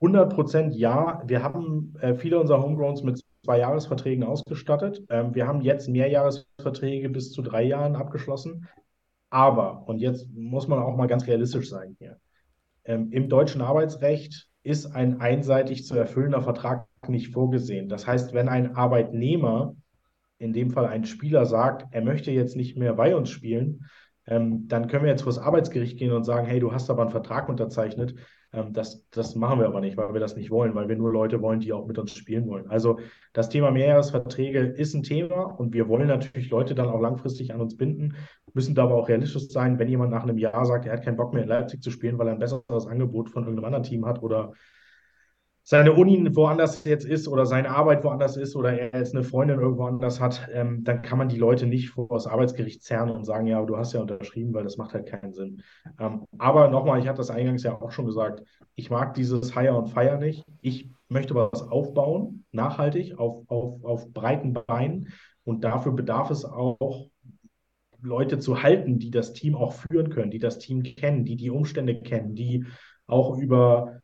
100 0.00 0.34
Prozent 0.34 0.74
ja. 0.74 1.22
Wir 1.24 1.44
haben 1.44 1.94
äh, 2.00 2.16
viele 2.16 2.40
unserer 2.40 2.60
Homegrowns 2.60 3.04
mit 3.04 3.22
zwei 3.44 3.60
Jahresverträgen 3.60 4.24
ausgestattet. 4.24 5.04
Ähm, 5.10 5.32
wir 5.32 5.46
haben 5.46 5.60
jetzt 5.60 5.88
Mehrjahresverträge 5.88 7.08
bis 7.08 7.30
zu 7.30 7.40
drei 7.40 7.62
Jahren 7.62 7.94
abgeschlossen. 7.94 8.66
Aber, 9.30 9.86
und 9.86 10.00
jetzt 10.00 10.26
muss 10.34 10.66
man 10.66 10.80
auch 10.80 10.96
mal 10.96 11.06
ganz 11.06 11.28
realistisch 11.28 11.70
sein 11.70 11.94
hier, 12.00 12.18
ähm, 12.84 13.12
im 13.12 13.28
deutschen 13.28 13.62
Arbeitsrecht 13.62 14.48
ist 14.64 14.86
ein 14.86 15.20
einseitig 15.20 15.86
zu 15.86 15.94
erfüllender 15.94 16.42
Vertrag 16.42 16.88
nicht 17.06 17.32
vorgesehen. 17.32 17.88
Das 17.88 18.08
heißt, 18.08 18.34
wenn 18.34 18.48
ein 18.48 18.74
Arbeitnehmer, 18.74 19.76
in 20.38 20.52
dem 20.52 20.72
Fall 20.72 20.86
ein 20.86 21.04
Spieler, 21.04 21.46
sagt, 21.46 21.86
er 21.92 22.02
möchte 22.02 22.32
jetzt 22.32 22.56
nicht 22.56 22.76
mehr 22.76 22.94
bei 22.94 23.14
uns 23.14 23.30
spielen, 23.30 23.88
ähm, 24.26 24.68
dann 24.68 24.88
können 24.88 25.04
wir 25.04 25.10
jetzt 25.10 25.22
vor 25.22 25.32
das 25.32 25.42
Arbeitsgericht 25.42 25.98
gehen 25.98 26.12
und 26.12 26.24
sagen, 26.24 26.46
hey, 26.46 26.60
du 26.60 26.72
hast 26.72 26.90
aber 26.90 27.02
einen 27.02 27.10
Vertrag 27.10 27.48
unterzeichnet. 27.48 28.14
Ähm, 28.52 28.72
das, 28.72 29.06
das 29.10 29.34
machen 29.34 29.58
wir 29.58 29.66
aber 29.66 29.80
nicht, 29.80 29.96
weil 29.96 30.14
wir 30.14 30.20
das 30.20 30.36
nicht 30.36 30.50
wollen, 30.50 30.74
weil 30.74 30.88
wir 30.88 30.96
nur 30.96 31.12
Leute 31.12 31.42
wollen, 31.42 31.60
die 31.60 31.72
auch 31.72 31.86
mit 31.86 31.98
uns 31.98 32.14
spielen 32.14 32.48
wollen. 32.48 32.70
Also 32.70 32.98
das 33.32 33.48
Thema 33.48 33.70
Mehrjahresverträge 33.70 34.60
ist 34.60 34.94
ein 34.94 35.02
Thema 35.02 35.42
und 35.42 35.74
wir 35.74 35.88
wollen 35.88 36.08
natürlich 36.08 36.50
Leute 36.50 36.74
dann 36.74 36.88
auch 36.88 37.00
langfristig 37.00 37.52
an 37.52 37.60
uns 37.60 37.76
binden, 37.76 38.14
müssen 38.54 38.74
da 38.74 38.84
aber 38.84 38.94
auch 38.94 39.08
realistisch 39.08 39.48
sein, 39.48 39.78
wenn 39.78 39.88
jemand 39.88 40.12
nach 40.12 40.22
einem 40.22 40.38
Jahr 40.38 40.64
sagt, 40.64 40.86
er 40.86 40.92
hat 40.92 41.04
keinen 41.04 41.16
Bock 41.16 41.34
mehr 41.34 41.42
in 41.42 41.48
Leipzig 41.48 41.82
zu 41.82 41.90
spielen, 41.90 42.18
weil 42.18 42.28
er 42.28 42.34
ein 42.34 42.38
besseres 42.38 42.86
Angebot 42.86 43.30
von 43.30 43.42
irgendeinem 43.42 43.66
anderen 43.66 43.84
Team 43.84 44.06
hat 44.06 44.22
oder 44.22 44.52
seine 45.66 45.94
Uni 45.94 46.28
woanders 46.36 46.84
jetzt 46.84 47.06
ist 47.06 47.26
oder 47.26 47.46
seine 47.46 47.70
Arbeit 47.70 48.04
woanders 48.04 48.36
ist 48.36 48.54
oder 48.54 48.78
er 48.78 48.98
jetzt 48.98 49.14
eine 49.14 49.24
Freundin 49.24 49.58
irgendwo 49.58 49.84
anders 49.84 50.20
hat, 50.20 50.46
ähm, 50.52 50.84
dann 50.84 51.00
kann 51.00 51.16
man 51.16 51.30
die 51.30 51.38
Leute 51.38 51.66
nicht 51.66 51.88
vor 51.88 52.06
das 52.10 52.26
Arbeitsgericht 52.26 52.82
zerren 52.82 53.08
und 53.08 53.24
sagen, 53.24 53.46
ja, 53.46 53.64
du 53.64 53.78
hast 53.78 53.94
ja 53.94 54.00
unterschrieben, 54.02 54.52
weil 54.52 54.64
das 54.64 54.76
macht 54.76 54.92
halt 54.92 55.06
keinen 55.06 55.32
Sinn. 55.32 55.62
Ähm, 55.98 56.26
aber 56.36 56.68
nochmal, 56.68 57.00
ich 57.00 57.08
hatte 57.08 57.16
das 57.16 57.30
eingangs 57.30 57.62
ja 57.62 57.80
auch 57.80 57.92
schon 57.92 58.04
gesagt, 58.04 58.42
ich 58.74 58.90
mag 58.90 59.14
dieses 59.14 59.54
Hire 59.54 59.78
und 59.78 59.88
Fire 59.88 60.18
nicht. 60.18 60.44
Ich 60.60 60.90
möchte 61.08 61.34
was 61.34 61.62
aufbauen, 61.62 62.44
nachhaltig, 62.52 63.18
auf, 63.18 63.44
auf, 63.48 63.82
auf 63.84 64.12
breiten 64.12 64.52
Beinen 64.52 65.08
und 65.44 65.64
dafür 65.64 65.92
bedarf 65.92 66.30
es 66.30 66.44
auch 66.44 67.08
Leute 68.02 68.38
zu 68.38 68.62
halten, 68.62 68.98
die 68.98 69.10
das 69.10 69.32
Team 69.32 69.54
auch 69.54 69.72
führen 69.72 70.10
können, 70.10 70.30
die 70.30 70.38
das 70.38 70.58
Team 70.58 70.82
kennen, 70.82 71.24
die 71.24 71.36
die 71.36 71.48
Umstände 71.48 72.02
kennen, 72.02 72.34
die 72.34 72.66
auch 73.06 73.38
über 73.38 74.02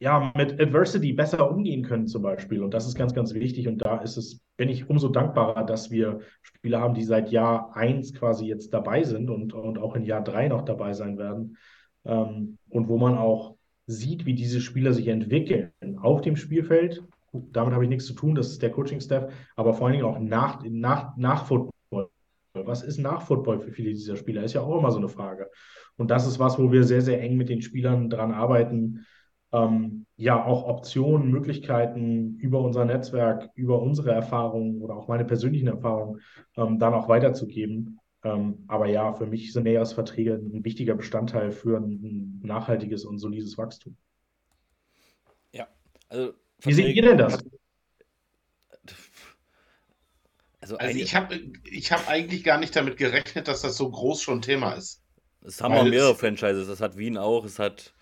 ja, 0.00 0.32
mit 0.36 0.60
Adversity 0.60 1.12
besser 1.12 1.50
umgehen 1.50 1.82
können 1.82 2.06
zum 2.06 2.22
Beispiel. 2.22 2.62
Und 2.62 2.72
das 2.72 2.86
ist 2.86 2.96
ganz, 2.96 3.14
ganz 3.14 3.34
wichtig. 3.34 3.66
Und 3.66 3.78
da 3.78 3.98
ist 3.98 4.16
es, 4.16 4.40
bin 4.56 4.68
ich 4.68 4.88
umso 4.88 5.08
dankbarer, 5.08 5.64
dass 5.64 5.90
wir 5.90 6.20
Spieler 6.42 6.80
haben, 6.80 6.94
die 6.94 7.02
seit 7.02 7.30
Jahr 7.30 7.74
eins 7.74 8.14
quasi 8.14 8.46
jetzt 8.46 8.72
dabei 8.72 9.02
sind 9.02 9.28
und, 9.28 9.52
und 9.52 9.78
auch 9.78 9.96
in 9.96 10.04
Jahr 10.04 10.22
drei 10.22 10.48
noch 10.48 10.64
dabei 10.64 10.92
sein 10.92 11.18
werden. 11.18 11.56
Ähm, 12.04 12.58
und 12.68 12.88
wo 12.88 12.96
man 12.96 13.18
auch 13.18 13.56
sieht, 13.86 14.26
wie 14.26 14.34
diese 14.34 14.60
Spieler 14.60 14.92
sich 14.92 15.08
entwickeln 15.08 15.72
auf 16.00 16.20
dem 16.20 16.36
Spielfeld. 16.36 17.02
Damit 17.32 17.74
habe 17.74 17.84
ich 17.84 17.90
nichts 17.90 18.06
zu 18.06 18.14
tun, 18.14 18.34
das 18.34 18.50
ist 18.50 18.62
der 18.62 18.70
Coaching-Staff, 18.70 19.32
aber 19.56 19.74
vor 19.74 19.86
allen 19.86 19.96
Dingen 19.96 20.06
auch 20.06 20.18
nach, 20.18 20.62
nach, 20.64 21.16
nach 21.16 21.46
Football. 21.46 22.08
Was 22.54 22.82
ist 22.82 22.98
nach 22.98 23.22
Football 23.22 23.60
für 23.60 23.72
viele 23.72 23.90
dieser 23.90 24.16
Spieler? 24.16 24.42
Ist 24.42 24.54
ja 24.54 24.62
auch 24.62 24.78
immer 24.78 24.90
so 24.90 24.98
eine 24.98 25.08
Frage. 25.08 25.50
Und 25.96 26.10
das 26.10 26.26
ist 26.26 26.38
was, 26.38 26.58
wo 26.58 26.70
wir 26.72 26.84
sehr, 26.84 27.02
sehr 27.02 27.20
eng 27.20 27.36
mit 27.36 27.48
den 27.48 27.62
Spielern 27.62 28.08
dran 28.08 28.32
arbeiten, 28.32 29.06
ähm, 29.52 30.06
ja 30.16 30.44
auch 30.44 30.66
Optionen, 30.66 31.30
Möglichkeiten 31.30 32.36
über 32.38 32.60
unser 32.60 32.84
Netzwerk, 32.84 33.50
über 33.54 33.80
unsere 33.80 34.12
Erfahrungen 34.12 34.82
oder 34.82 34.94
auch 34.96 35.08
meine 35.08 35.24
persönlichen 35.24 35.68
Erfahrungen 35.68 36.20
ähm, 36.56 36.78
dann 36.78 36.94
auch 36.94 37.08
weiterzugeben. 37.08 37.98
Ähm, 38.24 38.64
aber 38.66 38.88
ja, 38.88 39.14
für 39.14 39.26
mich 39.26 39.52
sind 39.52 39.64
Neujahrsverträge 39.64 40.34
ein 40.34 40.64
wichtiger 40.64 40.94
Bestandteil 40.94 41.52
für 41.52 41.78
ein 41.78 42.40
nachhaltiges 42.42 43.04
und 43.04 43.18
solides 43.18 43.56
Wachstum. 43.56 43.96
Ja, 45.52 45.68
also. 46.08 46.32
Wie 46.60 46.72
seht 46.72 46.96
ihr 46.96 47.02
denn 47.02 47.18
das? 47.18 47.38
Also, 50.60 50.76
also 50.76 50.98
ich 50.98 51.14
habe 51.14 51.40
ich 51.70 51.92
hab 51.92 52.08
eigentlich 52.08 52.42
gar 52.42 52.58
nicht 52.58 52.74
damit 52.74 52.96
gerechnet, 52.96 53.46
dass 53.46 53.62
das 53.62 53.76
so 53.76 53.88
groß 53.88 54.20
schon 54.20 54.42
Thema 54.42 54.72
ist. 54.72 55.02
Es 55.40 55.62
haben 55.62 55.72
auch 55.72 55.84
mehrere 55.84 56.16
Franchises. 56.16 56.66
Das 56.66 56.80
hat 56.80 56.98
Wien 56.98 57.16
auch, 57.16 57.44
es 57.44 57.60
hat 57.60 57.94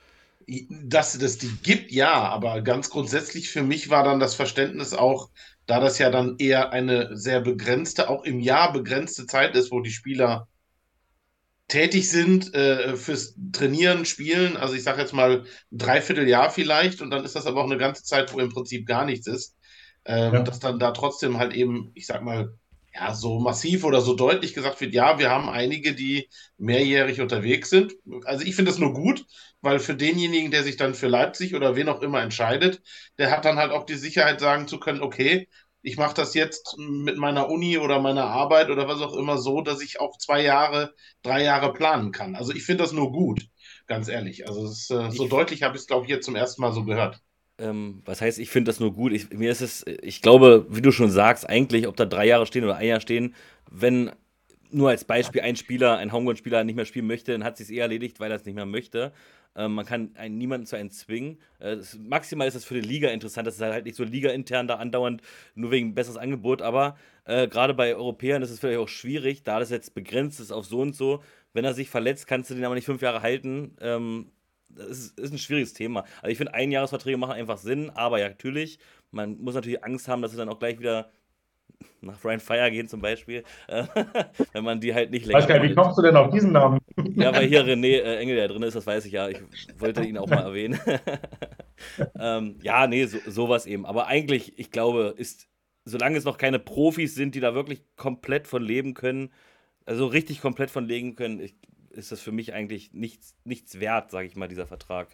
dass 0.47 1.15
es 1.15 1.39
die 1.39 1.51
gibt, 1.63 1.91
ja, 1.91 2.13
aber 2.13 2.63
ganz 2.63 2.91
grundsätzlich 2.91 3.51
für 3.51 3.63
mich 3.63 3.91
war 3.91 4.05
dann 4.05 4.21
das 4.21 4.35
Verständnis 4.35 4.95
auch, 4.95 5.31
da 5.67 5.81
das 5.81 5.99
ja 5.99 6.11
dann 6.11 6.37
eher 6.39 6.71
eine 6.73 7.17
sehr 7.17 7.41
begrenzte, 7.41 8.09
auch 8.09 8.25
im 8.25 8.39
Jahr 8.39 8.73
begrenzte 8.73 9.27
Zeit 9.27 9.57
ist, 9.57 9.73
wo 9.73 9.81
die 9.81 9.91
Spieler 9.91 10.47
tätig 11.67 12.09
sind 12.09 12.55
äh, 12.55 12.97
fürs 12.97 13.35
Trainieren, 13.53 14.05
Spielen, 14.05 14.57
also 14.57 14.75
ich 14.75 14.85
sage 14.85 15.01
jetzt 15.01 15.13
mal 15.13 15.41
ein 15.73 15.79
Dreivierteljahr 15.79 16.51
vielleicht 16.51 17.03
und 17.03 17.11
dann 17.11 17.25
ist 17.25 17.35
das 17.35 17.47
aber 17.47 17.61
auch 17.61 17.67
eine 17.67 17.79
ganze 17.79 18.05
Zeit, 18.05 18.33
wo 18.33 18.39
im 18.39 18.51
Prinzip 18.51 18.87
gar 18.87 19.05
nichts 19.05 19.27
ist, 19.27 19.57
ähm, 20.05 20.33
ja. 20.33 20.43
dass 20.43 20.61
dann 20.61 20.79
da 20.79 20.93
trotzdem 20.93 21.39
halt 21.39 21.55
eben, 21.55 21.91
ich 21.95 22.07
sag 22.07 22.23
mal, 22.23 22.55
ja, 22.95 23.15
so 23.15 23.41
massiv 23.41 23.85
oder 23.85 24.01
so 24.01 24.15
deutlich 24.15 24.55
gesagt 24.55 24.81
wird, 24.81 24.95
ja, 24.95 25.19
wir 25.19 25.31
haben 25.31 25.49
einige, 25.49 25.95
die 25.95 26.29
mehrjährig 26.57 27.21
unterwegs 27.21 27.69
sind. 27.69 27.95
Also 28.25 28.45
ich 28.45 28.55
finde 28.55 28.71
das 28.71 28.79
nur 28.79 28.95
gut, 28.95 29.27
weil 29.67 29.81
für 29.81 29.97
denjenigen, 29.97 30.53
der 30.53 30.63
sich 30.63 30.77
dann 30.77 30.95
für 30.95 31.09
Leipzig 31.09 31.55
oder 31.55 31.77
wen 31.77 31.89
auch 31.89 32.01
immer 32.01 32.23
entscheidet, 32.23 32.83
der 33.19 33.31
hat 33.33 33.45
dann 33.45 33.59
halt 33.59 33.73
auch 33.73 33.85
die 33.85 33.97
Sicherheit 33.97 34.41
sagen 34.41 34.69
zu 34.69 34.79
können, 34.79 35.03
okay, 35.03 35.49
ich 35.83 35.97
mache 35.97 36.15
das 36.15 36.35
jetzt 36.35 36.77
mit 36.79 37.17
meiner 37.17 37.51
Uni 37.51 37.77
oder 37.77 38.01
meiner 38.01 38.27
Arbeit 38.27 38.71
oder 38.71 38.89
was 38.89 39.03
auch 39.03 39.17
immer 39.17 39.39
so, 39.39 39.63
dass 39.63 39.83
ich 39.83 40.01
auch 40.01 40.17
zwei 40.19 40.41
Jahre, 40.41 40.95
drei 41.23 41.43
Jahre 41.43 41.73
planen 41.73 42.13
kann. 42.13 42.37
Also 42.37 42.53
ich 42.53 42.65
finde 42.65 42.85
das 42.85 42.93
nur 42.93 43.11
gut, 43.11 43.49
ganz 43.89 44.09
ehrlich. 44.09 44.49
Also 44.49 44.65
ist, 44.67 44.91
äh, 44.91 45.11
so 45.11 45.27
deutlich 45.27 45.65
habe 45.65 45.77
ich 45.77 45.83
es, 45.83 45.89
glaube 45.89 46.07
ich, 46.07 46.11
jetzt 46.11 46.27
zum 46.27 46.37
ersten 46.37 46.63
Mal 46.63 46.73
so 46.73 46.85
gehört. 46.85 47.21
Ähm, 47.59 48.03
was 48.05 48.21
heißt, 48.21 48.39
ich 48.39 48.51
finde 48.51 48.71
das 48.71 48.81
nur 48.81 48.93
gut? 48.93 49.13
Ich, 49.13 49.31
mir 49.31 49.51
ist 49.51 49.63
es, 49.63 49.85
ich 50.03 50.23
glaube, 50.23 50.67
wie 50.69 50.83
du 50.83 50.93
schon 50.93 51.11
sagst, 51.11 51.49
eigentlich, 51.49 51.89
ob 51.89 51.97
da 51.97 52.05
drei 52.05 52.27
Jahre 52.27 52.47
stehen 52.47 52.65
oder 52.65 52.77
ein 52.77 52.87
Jahr 52.87 53.01
stehen, 53.01 53.35
wenn 53.71 54.13
nur 54.71 54.91
als 54.91 55.05
Beispiel 55.05 55.41
ein 55.41 55.57
Spieler, 55.57 55.97
ein 55.99 56.13
Homegrown-Spieler 56.13 56.65
nicht 56.65 56.77
mehr 56.77 56.85
spielen 56.85 57.07
möchte, 57.07 57.33
dann 57.33 57.45
hat 57.45 57.57
sich 57.57 57.67
es 57.67 57.71
eh 57.71 57.79
erledigt, 57.79 58.21
weil 58.21 58.31
er 58.31 58.37
es 58.37 58.45
nicht 58.45 58.55
mehr 58.55 58.67
möchte. 58.67 59.13
Ähm, 59.57 59.75
man 59.75 59.87
kann 59.87 60.11
einen, 60.17 60.39
niemanden 60.39 60.67
zu 60.67 60.77
einem 60.77 60.91
zwingen. 60.91 61.39
Äh, 61.59 61.77
das, 61.77 61.99
maximal 61.99 62.47
ist 62.47 62.55
es 62.55 62.65
für 62.65 62.75
die 62.75 62.87
Liga 62.87 63.09
interessant, 63.09 63.47
das 63.47 63.57
ist 63.57 63.63
halt 63.63 63.87
nicht 63.87 63.97
so 63.97 64.05
Liga-intern 64.05 64.69
da 64.69 64.77
andauernd, 64.77 65.23
nur 65.55 65.71
wegen 65.71 65.95
besseres 65.95 66.19
Angebot, 66.19 66.63
aber 66.63 66.97
äh, 67.25 67.49
gerade 67.49 67.75
bei 67.75 67.95
Europäern 67.95 68.43
ist 68.43 68.51
es 68.51 68.61
vielleicht 68.61 68.79
auch 68.79 68.89
schwierig, 68.89 69.43
da 69.43 69.59
das 69.59 69.71
jetzt 69.71 69.95
begrenzt 69.95 70.41
ist 70.41 70.53
auf 70.53 70.67
so 70.67 70.81
und 70.81 70.95
so. 70.95 71.23
Wenn 71.53 71.65
er 71.65 71.75
sich 71.75 71.89
verletzt, 71.89 72.27
kannst 72.27 72.51
du 72.51 72.55
den 72.55 72.65
aber 72.65 72.75
nicht 72.75 72.85
fünf 72.85 73.01
Jahre 73.03 73.23
halten. 73.23 73.77
Ähm, 73.81 74.31
das 74.69 74.89
ist, 74.89 75.19
ist, 75.19 75.33
ein 75.33 75.39
schwieriges 75.39 75.73
Thema. 75.73 76.05
Also 76.21 76.29
ich 76.31 76.39
finde, 76.39 76.55
Einjahresverträge 76.55 77.17
machen 77.17 77.33
einfach 77.33 77.57
Sinn, 77.57 77.91
aber 77.91 78.19
ja, 78.19 78.29
natürlich, 78.29 78.79
man 79.11 79.39
muss 79.39 79.55
natürlich 79.55 79.83
Angst 79.83 80.07
haben, 80.09 80.23
dass 80.23 80.33
sie 80.33 80.37
dann 80.37 80.49
auch 80.49 80.59
gleich 80.59 80.79
wieder 80.79 81.11
nach 82.01 82.19
Brian 82.21 82.41
Fire 82.41 82.71
gehen 82.71 82.89
zum 82.89 83.01
Beispiel, 83.01 83.43
äh, 83.69 83.85
wenn 84.53 84.65
man 84.65 84.81
die 84.81 84.95
halt 84.95 85.11
nicht 85.11 85.27
länger. 85.27 85.41
Weiß 85.41 85.49
gar 85.49 85.59
nicht, 85.59 85.71
wie 85.71 85.75
kommst 85.75 85.99
du 85.99 86.03
denn 86.03 86.17
auf 86.17 86.31
diesen 86.31 86.53
Namen? 86.53 86.81
Ja, 87.15 87.35
weil 87.35 87.47
hier 87.47 87.65
René 87.65 87.99
äh, 88.01 88.19
Engel 88.19 88.39
ja 88.39 88.49
drin 88.49 88.63
ist, 88.63 88.75
das 88.75 88.87
weiß 88.87 89.05
ich 89.07 89.13
ja. 89.13 89.29
Ich 89.29 89.41
wollte 89.79 90.05
ihn 90.05 90.19
auch 90.19 90.29
mal 90.29 90.43
erwähnen. 90.43 90.79
ähm, 92.19 92.59
ja, 92.63 92.87
nee, 92.87 93.05
so, 93.07 93.19
sowas 93.27 93.67
eben. 93.67 93.87
Aber 93.87 94.07
eigentlich, 94.07 94.59
ich 94.59 94.71
glaube, 94.71 95.15
ist, 95.17 95.49
solange 95.85 96.17
es 96.17 96.25
noch 96.25 96.39
keine 96.39 96.59
Profis 96.59 97.15
sind, 97.15 97.35
die 97.35 97.41
da 97.41 97.55
wirklich 97.55 97.83
komplett 97.97 98.47
von 98.47 98.63
leben 98.63 98.95
können, 98.95 99.33
also 99.85 100.07
richtig 100.07 100.41
komplett 100.41 100.71
von 100.71 100.87
leben 100.87 101.17
können, 101.17 101.41
ich, 101.41 101.55
ist 101.91 102.13
das 102.13 102.21
für 102.21 102.33
mich 102.33 102.53
eigentlich 102.53 102.93
nichts, 102.93 103.35
nichts 103.45 103.81
wert, 103.81 104.11
sage 104.11 104.27
ich 104.27 104.37
mal, 104.37 104.49
dieser 104.49 104.67
Vertrag. 104.67 105.09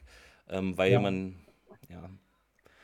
Ähm, 0.48 0.76
weil 0.76 0.92
ja. 0.92 1.00
man, 1.00 1.36
ja. 1.88 2.10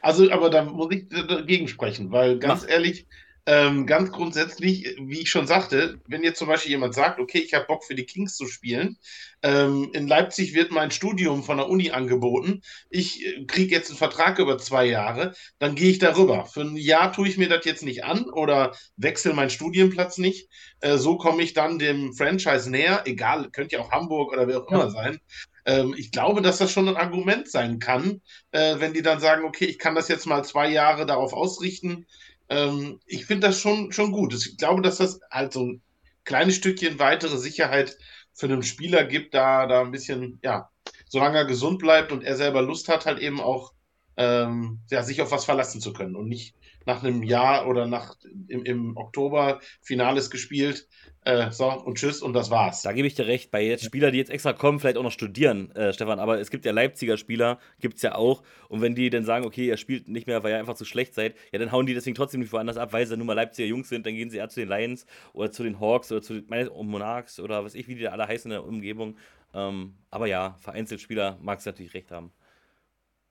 Also, 0.01 0.31
aber 0.31 0.49
da 0.49 0.64
muss 0.64 0.93
ich 0.93 1.09
dagegen 1.09 1.66
sprechen, 1.66 2.12
weil 2.12 2.39
ganz 2.39 2.62
Mach. 2.62 2.70
ehrlich, 2.70 3.07
ähm, 3.49 3.86
ganz 3.86 4.12
grundsätzlich, 4.12 4.94
wie 5.01 5.20
ich 5.20 5.30
schon 5.30 5.46
sagte, 5.46 6.03
wenn 6.07 6.22
jetzt 6.22 6.38
zum 6.38 6.49
Beispiel 6.49 6.72
jemand 6.72 6.92
sagt, 6.92 7.18
okay, 7.18 7.38
ich 7.38 7.55
habe 7.55 7.64
Bock 7.64 7.82
für 7.82 7.94
die 7.94 8.05
Kings 8.05 8.36
zu 8.36 8.46
spielen, 8.46 8.99
ähm, 9.42 9.88
in 9.94 10.07
Leipzig 10.07 10.53
wird 10.53 10.70
mein 10.70 10.90
Studium 10.90 11.42
von 11.42 11.57
der 11.57 11.70
Uni 11.70 11.90
angeboten, 11.90 12.61
ich 12.90 13.24
äh, 13.24 13.46
kriege 13.46 13.74
jetzt 13.74 13.88
einen 13.88 13.96
Vertrag 13.96 14.38
über 14.38 14.59
zwei 14.59 14.84
Jahre, 14.84 15.32
dann 15.59 15.76
gehe 15.76 15.88
ich 15.90 15.99
darüber. 15.99 16.44
Für 16.44 16.61
ein 16.61 16.76
Jahr 16.76 17.11
tue 17.11 17.26
ich 17.26 17.38
mir 17.38 17.49
das 17.49 17.64
jetzt 17.64 17.82
nicht 17.82 18.05
an 18.05 18.28
oder 18.28 18.76
wechsle 18.99 19.32
meinen 19.32 19.49
Studienplatz 19.49 20.18
nicht. 20.18 20.51
Äh, 20.80 20.99
so 20.99 21.16
komme 21.16 21.42
ich 21.42 21.55
dann 21.55 21.78
dem 21.78 22.12
Franchise 22.12 22.70
näher, 22.70 23.05
egal, 23.07 23.49
könnte 23.51 23.76
ja 23.76 23.82
auch 23.82 23.92
Hamburg 23.92 24.30
oder 24.30 24.46
wer 24.46 24.59
auch 24.61 24.70
immer 24.70 24.90
sein 24.90 25.20
ähm, 25.64 25.94
ich 25.99 26.12
glaube, 26.12 26.40
dass 26.40 26.59
das 26.59 26.72
schon 26.72 26.88
ein 26.88 26.96
Argument 26.96 27.46
sein 27.49 27.78
kann, 27.78 28.22
äh, 28.53 28.76
wenn 28.78 28.94
die 28.94 29.03
dann 29.03 29.20
sagen, 29.20 29.44
okay, 29.44 29.66
ich 29.66 29.78
kann 29.78 29.94
das 29.94 30.09
jetzt 30.09 30.26
mal 30.26 30.42
zwei 30.42 30.70
Jahre 30.70 31.05
darauf 31.05 31.34
ausrichten, 31.34 32.07
ähm, 32.49 33.01
ich 33.07 33.26
finde 33.26 33.49
das 33.49 33.61
schon, 33.61 33.92
schon 33.92 34.12
gut. 34.12 34.34
Ich 34.34 34.57
glaube, 34.57 34.82
dass 34.82 34.99
das 34.99 35.20
halt 35.30 35.53
so 35.53 35.64
ein 35.64 35.82
kleines 36.24 36.57
Stückchen 36.57 36.99
weitere 36.99 37.38
Sicherheit 37.38 37.96
für 38.34 38.46
einen 38.46 38.62
Spieler 38.62 39.05
gibt, 39.05 39.34
da, 39.34 39.66
da 39.66 39.80
ein 39.82 39.90
bisschen, 39.90 40.38
ja, 40.42 40.70
solange 41.09 41.38
er 41.38 41.44
gesund 41.44 41.78
bleibt 41.78 42.12
und 42.12 42.22
er 42.22 42.36
selber 42.36 42.62
Lust 42.62 42.88
hat, 42.88 43.07
halt 43.07 43.18
eben 43.18 43.40
auch 43.40 43.72
ähm, 44.16 44.80
ja, 44.90 45.03
sich 45.03 45.22
auf 45.22 45.30
was 45.30 45.44
verlassen 45.44 45.80
zu 45.80 45.92
können 45.92 46.16
und 46.16 46.28
nicht 46.28 46.55
nach 46.87 47.03
einem 47.03 47.22
Jahr 47.22 47.66
oder 47.66 47.87
nach 47.87 48.16
im, 48.49 48.64
im 48.64 48.97
Oktober 48.97 49.61
Finales 49.83 50.31
gespielt, 50.31 50.89
äh, 51.29 51.51
so, 51.51 51.70
und 51.70 51.99
tschüss, 51.99 52.22
und 52.22 52.33
das 52.33 52.51
war's. 52.51 52.81
Da 52.81 52.93
gebe 52.93 53.07
ich 53.07 53.14
dir 53.14 53.26
recht. 53.26 53.51
Bei 53.51 53.62
jetzt 53.62 53.85
Spieler, 53.85 54.11
die 54.11 54.16
jetzt 54.16 54.31
extra 54.31 54.55
kommen, 54.55 54.81
vielleicht 54.81 54.97
auch 54.97 55.03
noch 55.03 55.12
studieren, 55.12 55.70
äh, 55.72 55.93
Stefan, 55.93 56.18
aber 56.18 56.41
es 56.41 56.51
gibt 56.51 56.64
ja 56.64 56.72
Leipziger 56.72 57.18
Spieler, 57.18 57.59
gibt 57.81 57.97
es 57.97 58.03
ja 58.03 58.14
auch. 58.14 58.43
Und 58.70 58.81
wenn 58.81 58.95
die 58.95 59.11
dann 59.11 59.24
sagen, 59.24 59.45
okay, 59.45 59.66
ihr 59.66 59.76
spielt 59.76 60.09
nicht 60.09 60.26
mehr, 60.26 60.43
weil 60.43 60.53
ihr 60.53 60.59
einfach 60.59 60.76
zu 60.76 60.87
schlecht 60.87 61.14
seid, 61.14 61.35
ja, 61.53 61.59
dann 61.59 61.70
hauen 61.70 61.85
die 61.85 61.93
deswegen 61.93 62.14
trotzdem 62.14 62.41
nicht 62.41 62.53
woanders 62.53 62.79
ab, 62.79 62.95
weil 62.95 63.07
sie 63.07 63.16
nun 63.16 63.26
mal 63.26 63.35
Leipziger 63.35 63.68
Jungs 63.68 63.91
sind. 63.91 64.07
Dann 64.07 64.14
gehen 64.14 64.31
sie 64.31 64.39
eher 64.39 64.49
zu 64.49 64.61
den 64.61 64.70
Lions 64.70 65.05
oder 65.35 65.53
zu 65.53 65.64
den 65.64 65.81
Hawks 65.81 66.11
oder 66.11 66.22
zu 66.22 66.41
den 66.41 66.70
Monarchs 66.87 67.41
oder 67.41 67.62
was 67.62 67.74
ich, 67.74 67.89
wie 67.89 67.97
die 67.97 68.05
da 68.05 68.12
alle 68.12 68.26
heißen 68.26 68.51
in 68.51 68.55
der 68.57 68.64
Umgebung. 68.64 69.18
Ähm, 69.53 69.97
aber 70.11 70.26
ja, 70.26 70.57
vereinzelt 70.61 71.03
Spieler 71.03 71.39
mag 71.43 71.59
es 71.59 71.66
natürlich 71.66 71.93
recht 71.93 72.11
haben. 72.11 72.33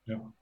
Ja. 0.06 0.34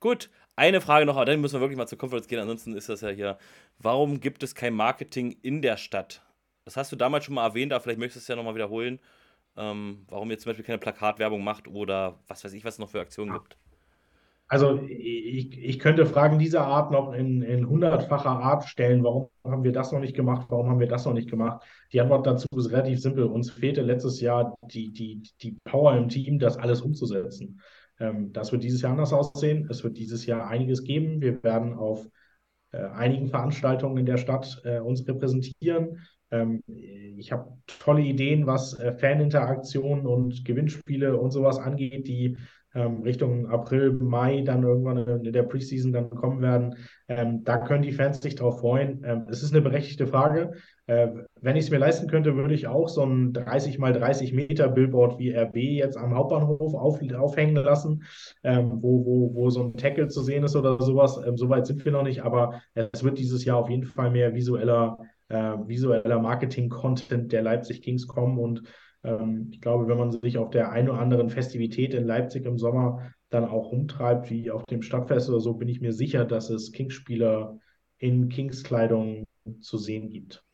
Gut, 0.00 0.30
eine 0.56 0.80
Frage 0.80 1.06
noch, 1.06 1.16
aber 1.16 1.24
dann 1.24 1.40
müssen 1.40 1.54
wir 1.54 1.60
wirklich 1.60 1.78
mal 1.78 1.86
zur 1.86 1.98
Conference 1.98 2.28
gehen. 2.28 2.38
Ansonsten 2.38 2.76
ist 2.76 2.88
das 2.88 3.00
ja 3.00 3.08
hier. 3.08 3.38
Warum 3.78 4.20
gibt 4.20 4.42
es 4.42 4.54
kein 4.54 4.74
Marketing 4.74 5.36
in 5.42 5.62
der 5.62 5.76
Stadt? 5.76 6.22
Das 6.64 6.76
hast 6.76 6.92
du 6.92 6.96
damals 6.96 7.24
schon 7.24 7.34
mal 7.34 7.46
erwähnt, 7.46 7.72
aber 7.72 7.82
vielleicht 7.82 7.98
möchtest 7.98 8.16
du 8.16 8.20
es 8.20 8.28
ja 8.28 8.36
nochmal 8.36 8.54
wiederholen. 8.54 9.00
Ähm, 9.56 10.04
warum 10.08 10.30
ihr 10.30 10.38
zum 10.38 10.50
Beispiel 10.50 10.64
keine 10.64 10.78
Plakatwerbung 10.78 11.44
macht 11.44 11.68
oder 11.68 12.18
was 12.26 12.44
weiß 12.44 12.52
ich, 12.54 12.64
was 12.64 12.74
es 12.74 12.80
noch 12.80 12.90
für 12.90 13.00
Aktionen 13.00 13.32
gibt. 13.32 13.56
Also 14.46 14.82
ich, 14.88 15.58
ich 15.58 15.78
könnte 15.78 16.04
Fragen 16.06 16.38
dieser 16.38 16.66
Art 16.66 16.90
noch 16.90 17.12
in, 17.12 17.42
in 17.42 17.68
hundertfacher 17.68 18.30
Art 18.30 18.64
stellen. 18.68 19.02
Warum 19.02 19.28
haben 19.42 19.64
wir 19.64 19.72
das 19.72 19.90
noch 19.90 20.00
nicht 20.00 20.14
gemacht? 20.14 20.46
Warum 20.50 20.68
haben 20.68 20.80
wir 20.80 20.86
das 20.86 21.06
noch 21.06 21.14
nicht 21.14 21.30
gemacht? 21.30 21.62
Die 21.92 22.00
Antwort 22.00 22.26
dazu 22.26 22.46
ist 22.56 22.70
relativ 22.70 23.00
simpel. 23.00 23.24
Uns 23.24 23.50
fehlte 23.50 23.80
letztes 23.80 24.20
Jahr 24.20 24.54
die, 24.62 24.92
die, 24.92 25.22
die 25.40 25.56
Power 25.64 25.96
im 25.96 26.08
Team, 26.08 26.38
das 26.38 26.58
alles 26.58 26.82
umzusetzen. 26.82 27.60
Ähm, 28.00 28.32
das 28.32 28.52
wird 28.52 28.64
dieses 28.64 28.82
Jahr 28.82 28.92
anders 28.92 29.12
aussehen. 29.12 29.66
Es 29.70 29.84
wird 29.84 29.98
dieses 29.98 30.26
Jahr 30.26 30.48
einiges 30.48 30.84
geben. 30.84 31.20
Wir 31.20 31.42
werden 31.42 31.74
auf 31.74 32.06
äh, 32.74 32.88
einigen 32.88 33.28
Veranstaltungen 33.28 33.98
in 33.98 34.06
der 34.06 34.16
Stadt 34.16 34.60
äh, 34.64 34.80
uns 34.80 35.06
repräsentieren. 35.06 36.00
Ähm, 36.30 36.62
ich 36.66 37.30
habe 37.30 37.52
tolle 37.66 38.02
Ideen, 38.02 38.46
was 38.46 38.78
äh, 38.78 38.92
Faninteraktionen 38.92 40.06
und 40.06 40.44
Gewinnspiele 40.44 41.16
und 41.16 41.30
sowas 41.30 41.58
angeht, 41.58 42.08
die 42.08 42.36
ähm, 42.74 43.02
Richtung 43.02 43.46
April, 43.46 43.92
Mai 43.92 44.40
dann 44.40 44.64
irgendwann 44.64 45.24
in 45.24 45.32
der 45.32 45.44
Preseason 45.44 45.92
dann 45.92 46.10
kommen 46.10 46.42
werden. 46.42 46.74
Da 47.06 47.58
können 47.58 47.82
die 47.82 47.92
Fans 47.92 48.20
sich 48.20 48.34
drauf 48.34 48.58
freuen. 48.58 49.04
Es 49.28 49.44
ist 49.44 49.52
eine 49.52 49.62
berechtigte 49.62 50.08
Frage. 50.08 50.54
Äh, 50.86 51.08
wenn 51.40 51.56
ich 51.56 51.64
es 51.64 51.70
mir 51.70 51.78
leisten 51.78 52.08
könnte, 52.08 52.36
würde 52.36 52.54
ich 52.54 52.66
auch 52.66 52.88
so 52.88 53.02
ein 53.04 53.32
30 53.32 53.78
mal 53.78 53.92
30 53.92 54.32
Meter 54.34 54.68
Billboard 54.68 55.18
wie 55.18 55.34
RB 55.34 55.56
jetzt 55.56 55.96
am 55.96 56.14
Hauptbahnhof 56.14 56.74
auf, 56.74 57.00
aufhängen 57.14 57.56
lassen, 57.56 58.04
ähm, 58.42 58.82
wo, 58.82 59.04
wo, 59.06 59.34
wo 59.34 59.50
so 59.50 59.62
ein 59.62 59.76
Tackle 59.76 60.08
zu 60.08 60.22
sehen 60.22 60.44
ist 60.44 60.56
oder 60.56 60.80
sowas. 60.82 61.18
Ähm, 61.26 61.38
Soweit 61.38 61.66
sind 61.66 61.84
wir 61.84 61.92
noch 61.92 62.02
nicht, 62.02 62.22
aber 62.22 62.60
es 62.74 63.02
wird 63.02 63.18
dieses 63.18 63.44
Jahr 63.44 63.58
auf 63.58 63.70
jeden 63.70 63.84
Fall 63.84 64.10
mehr 64.10 64.34
visueller, 64.34 64.98
äh, 65.28 65.56
visueller 65.66 66.18
Marketing-Content 66.18 67.32
der 67.32 67.42
Leipzig 67.42 67.80
Kings 67.82 68.06
kommen 68.06 68.38
und 68.38 68.62
ähm, 69.04 69.48
ich 69.52 69.60
glaube, 69.60 69.88
wenn 69.88 69.98
man 69.98 70.12
sich 70.12 70.36
auf 70.38 70.50
der 70.50 70.70
einen 70.70 70.88
oder 70.90 71.00
anderen 71.00 71.30
Festivität 71.30 71.94
in 71.94 72.06
Leipzig 72.06 72.44
im 72.44 72.58
Sommer 72.58 73.12
dann 73.30 73.44
auch 73.44 73.72
rumtreibt, 73.72 74.30
wie 74.30 74.50
auf 74.50 74.64
dem 74.64 74.82
Stadtfest 74.82 75.28
oder 75.28 75.40
so, 75.40 75.54
bin 75.54 75.68
ich 75.68 75.80
mir 75.80 75.92
sicher, 75.92 76.24
dass 76.24 76.50
es 76.50 76.72
Kings-Spieler 76.72 77.58
in 77.98 78.28
Kings-Kleidung 78.28 79.24
zu 79.60 79.78
sehen 79.78 80.08
gibt. 80.10 80.44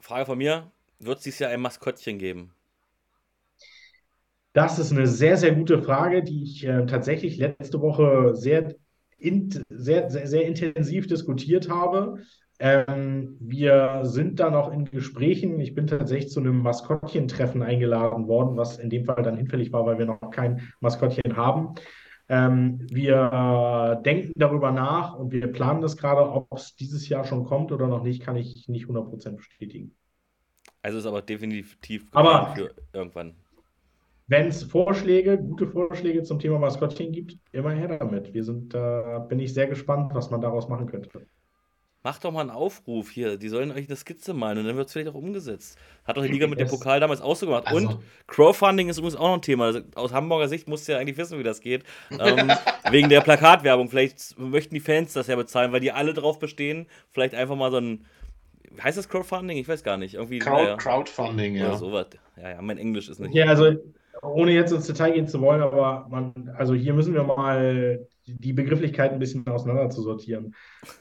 Frage 0.00 0.26
von 0.26 0.38
mir: 0.38 0.70
Wird 0.98 1.18
es 1.18 1.24
dieses 1.24 1.40
Jahr 1.40 1.50
ein 1.50 1.60
Maskottchen 1.60 2.18
geben? 2.18 2.52
Das 4.52 4.78
ist 4.78 4.92
eine 4.92 5.06
sehr, 5.06 5.36
sehr 5.36 5.54
gute 5.54 5.82
Frage, 5.82 6.22
die 6.22 6.42
ich 6.42 6.64
äh, 6.64 6.86
tatsächlich 6.86 7.36
letzte 7.36 7.80
Woche 7.80 8.34
sehr, 8.34 8.74
in, 9.18 9.50
sehr, 9.68 10.10
sehr, 10.10 10.26
sehr 10.26 10.46
intensiv 10.46 11.06
diskutiert 11.06 11.68
habe. 11.68 12.18
Ähm, 12.58 13.36
wir 13.38 14.00
sind 14.02 14.40
da 14.40 14.50
noch 14.50 14.72
in 14.72 14.86
Gesprächen. 14.86 15.60
Ich 15.60 15.74
bin 15.74 15.86
tatsächlich 15.86 16.32
zu 16.32 16.40
einem 16.40 16.60
Maskottchentreffen 16.60 17.62
eingeladen 17.62 18.26
worden, 18.26 18.56
was 18.56 18.78
in 18.78 18.90
dem 18.90 19.04
Fall 19.04 19.22
dann 19.22 19.36
hinfällig 19.36 19.72
war, 19.72 19.86
weil 19.86 19.98
wir 19.98 20.06
noch 20.06 20.30
kein 20.32 20.72
Maskottchen 20.80 21.36
haben. 21.36 21.74
Ähm, 22.28 22.86
wir 22.90 24.02
denken 24.04 24.32
darüber 24.36 24.70
nach 24.70 25.14
und 25.14 25.32
wir 25.32 25.46
planen 25.48 25.80
das 25.80 25.96
gerade. 25.96 26.30
Ob 26.30 26.52
es 26.52 26.76
dieses 26.76 27.08
Jahr 27.08 27.24
schon 27.24 27.44
kommt 27.44 27.72
oder 27.72 27.86
noch 27.86 28.02
nicht, 28.02 28.22
kann 28.22 28.36
ich 28.36 28.68
nicht 28.68 28.86
100% 28.86 29.36
bestätigen. 29.36 29.94
Also 30.82 30.98
ist 30.98 31.06
aber 31.06 31.22
definitiv 31.22 32.06
aber 32.12 32.54
für 32.54 32.74
irgendwann. 32.92 33.34
Wenn 34.26 34.48
es 34.48 34.62
Vorschläge, 34.62 35.38
gute 35.38 35.66
Vorschläge 35.66 36.22
zum 36.22 36.38
Thema 36.38 36.58
Maskottchen 36.58 37.12
gibt, 37.12 37.38
immer 37.52 37.70
her 37.70 37.88
damit. 37.98 38.34
Wir 38.34 38.44
sind, 38.44 38.74
da 38.74 39.20
bin 39.20 39.40
ich 39.40 39.54
sehr 39.54 39.66
gespannt, 39.66 40.14
was 40.14 40.30
man 40.30 40.42
daraus 40.42 40.68
machen 40.68 40.86
könnte. 40.86 41.26
Macht 42.08 42.24
doch 42.24 42.32
mal 42.32 42.40
einen 42.40 42.48
Aufruf 42.48 43.10
hier. 43.10 43.36
Die 43.36 43.50
sollen 43.50 43.70
euch 43.70 43.86
eine 43.86 43.94
Skizze 43.94 44.32
malen 44.32 44.56
und 44.56 44.64
dann 44.64 44.76
wird 44.78 44.86
es 44.86 44.94
vielleicht 44.94 45.10
auch 45.10 45.14
umgesetzt. 45.14 45.78
Hat 46.06 46.16
doch 46.16 46.22
die 46.22 46.28
Liga 46.28 46.46
mit 46.46 46.58
dem 46.58 46.66
Pokal 46.66 47.00
damals 47.00 47.20
auch 47.20 47.36
so 47.36 47.44
gemacht. 47.44 47.66
Also. 47.66 47.86
Und 47.86 47.98
Crowdfunding 48.26 48.88
ist 48.88 48.96
übrigens 48.96 49.16
auch 49.16 49.28
noch 49.28 49.34
ein 49.34 49.42
Thema. 49.42 49.66
Also 49.66 49.80
aus 49.94 50.14
Hamburger 50.14 50.48
Sicht 50.48 50.68
musst 50.68 50.88
du 50.88 50.92
ja 50.92 50.98
eigentlich 50.98 51.18
wissen, 51.18 51.38
wie 51.38 51.42
das 51.42 51.60
geht. 51.60 51.84
Ähm, 52.18 52.50
wegen 52.90 53.10
der 53.10 53.20
Plakatwerbung. 53.20 53.90
Vielleicht 53.90 54.38
möchten 54.38 54.74
die 54.74 54.80
Fans 54.80 55.12
das 55.12 55.26
ja 55.26 55.36
bezahlen, 55.36 55.70
weil 55.72 55.80
die 55.80 55.92
alle 55.92 56.14
drauf 56.14 56.38
bestehen. 56.38 56.86
Vielleicht 57.10 57.34
einfach 57.34 57.56
mal 57.56 57.70
so 57.70 57.76
ein. 57.76 58.06
Heißt 58.82 58.96
das 58.96 59.10
Crowdfunding? 59.10 59.58
Ich 59.58 59.68
weiß 59.68 59.84
gar 59.84 59.98
nicht. 59.98 60.14
Irgendwie, 60.14 60.38
Crowd, 60.38 60.62
naja. 60.62 60.76
Crowdfunding, 60.76 61.56
ja. 61.56 61.68
Oder 61.68 61.76
sowas. 61.76 62.06
Ja, 62.40 62.52
ja, 62.52 62.62
mein 62.62 62.78
Englisch 62.78 63.10
ist 63.10 63.20
nicht. 63.20 63.34
Ja, 63.34 63.44
also 63.48 63.76
ohne 64.22 64.52
jetzt 64.52 64.72
ins 64.72 64.86
Detail 64.86 65.12
gehen 65.12 65.28
zu 65.28 65.40
wollen, 65.40 65.62
aber 65.62 66.06
man, 66.10 66.50
also 66.56 66.74
hier 66.74 66.94
müssen 66.94 67.14
wir 67.14 67.24
mal 67.24 68.06
die 68.26 68.52
Begrifflichkeiten 68.52 69.16
ein 69.16 69.20
bisschen 69.20 69.46
auseinander 69.46 69.90
zu 69.90 70.02
sortieren. 70.02 70.54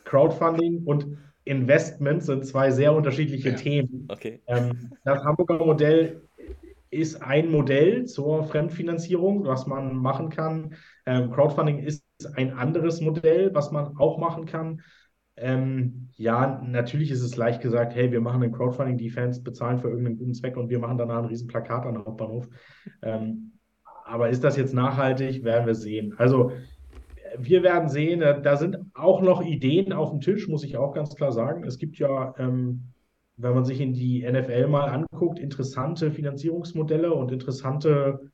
Crowdfunding 0.05 0.83
und 0.85 1.17
Investment 1.43 2.23
sind 2.23 2.45
zwei 2.45 2.71
sehr 2.71 2.93
unterschiedliche 2.93 3.49
Ja. 3.49 3.55
Themen. 3.55 4.07
Okay. 4.09 4.41
Ähm, 4.47 4.91
das 5.03 5.23
Hamburger 5.23 5.65
Modell 5.65 6.21
ist 6.89 7.21
ein 7.21 7.51
Modell 7.51 8.05
zur 8.05 8.45
Fremdfinanzierung, 8.45 9.45
was 9.45 9.67
man 9.67 9.95
machen 9.95 10.29
kann. 10.29 10.75
Ähm, 11.05 11.31
Crowdfunding 11.31 11.79
ist 11.79 12.03
ein 12.35 12.53
anderes 12.53 13.01
Modell, 13.01 13.53
was 13.53 13.71
man 13.71 13.97
auch 13.97 14.17
machen 14.17 14.45
kann. 14.45 14.81
Ähm, 15.37 16.09
ja, 16.17 16.61
natürlich 16.65 17.11
ist 17.11 17.21
es 17.21 17.37
leicht 17.37 17.61
gesagt, 17.61 17.93
hey, 17.95 18.11
wir 18.11 18.21
machen 18.21 18.41
ein 18.41 18.51
Crowdfunding, 18.51 18.97
die 18.97 19.09
Fans 19.09 19.43
bezahlen 19.43 19.77
für 19.77 19.89
irgendeinen 19.89 20.17
guten 20.17 20.33
Zweck 20.33 20.57
und 20.57 20.69
wir 20.69 20.79
machen 20.79 20.97
danach 20.97 21.19
ein 21.19 21.25
riesen 21.25 21.47
Plakat 21.47 21.85
an 21.85 21.93
den 21.93 22.05
Hauptbahnhof. 22.05 22.49
Ähm, 23.03 23.53
aber 24.05 24.29
ist 24.29 24.43
das 24.43 24.57
jetzt 24.57 24.73
nachhaltig, 24.73 25.43
werden 25.43 25.67
wir 25.67 25.75
sehen. 25.75 26.15
Also 26.17 26.51
wir 27.37 27.61
werden 27.63 27.89
sehen, 27.89 28.21
äh, 28.21 28.41
da 28.41 28.55
sind 28.57 28.77
auch 28.93 29.21
noch 29.21 29.43
Ideen 29.43 29.93
auf 29.93 30.11
dem 30.11 30.21
Tisch, 30.21 30.47
muss 30.47 30.63
ich 30.63 30.77
auch 30.77 30.93
ganz 30.93 31.15
klar 31.15 31.31
sagen. 31.31 31.63
Es 31.63 31.77
gibt 31.77 31.97
ja, 31.97 32.33
ähm, 32.37 32.93
wenn 33.35 33.53
man 33.53 33.65
sich 33.65 33.79
in 33.81 33.93
die 33.93 34.23
NFL 34.23 34.67
mal 34.67 34.89
anguckt, 34.89 35.39
interessante 35.39 36.11
Finanzierungsmodelle 36.11 37.13
und 37.13 37.31
interessante 37.31 38.31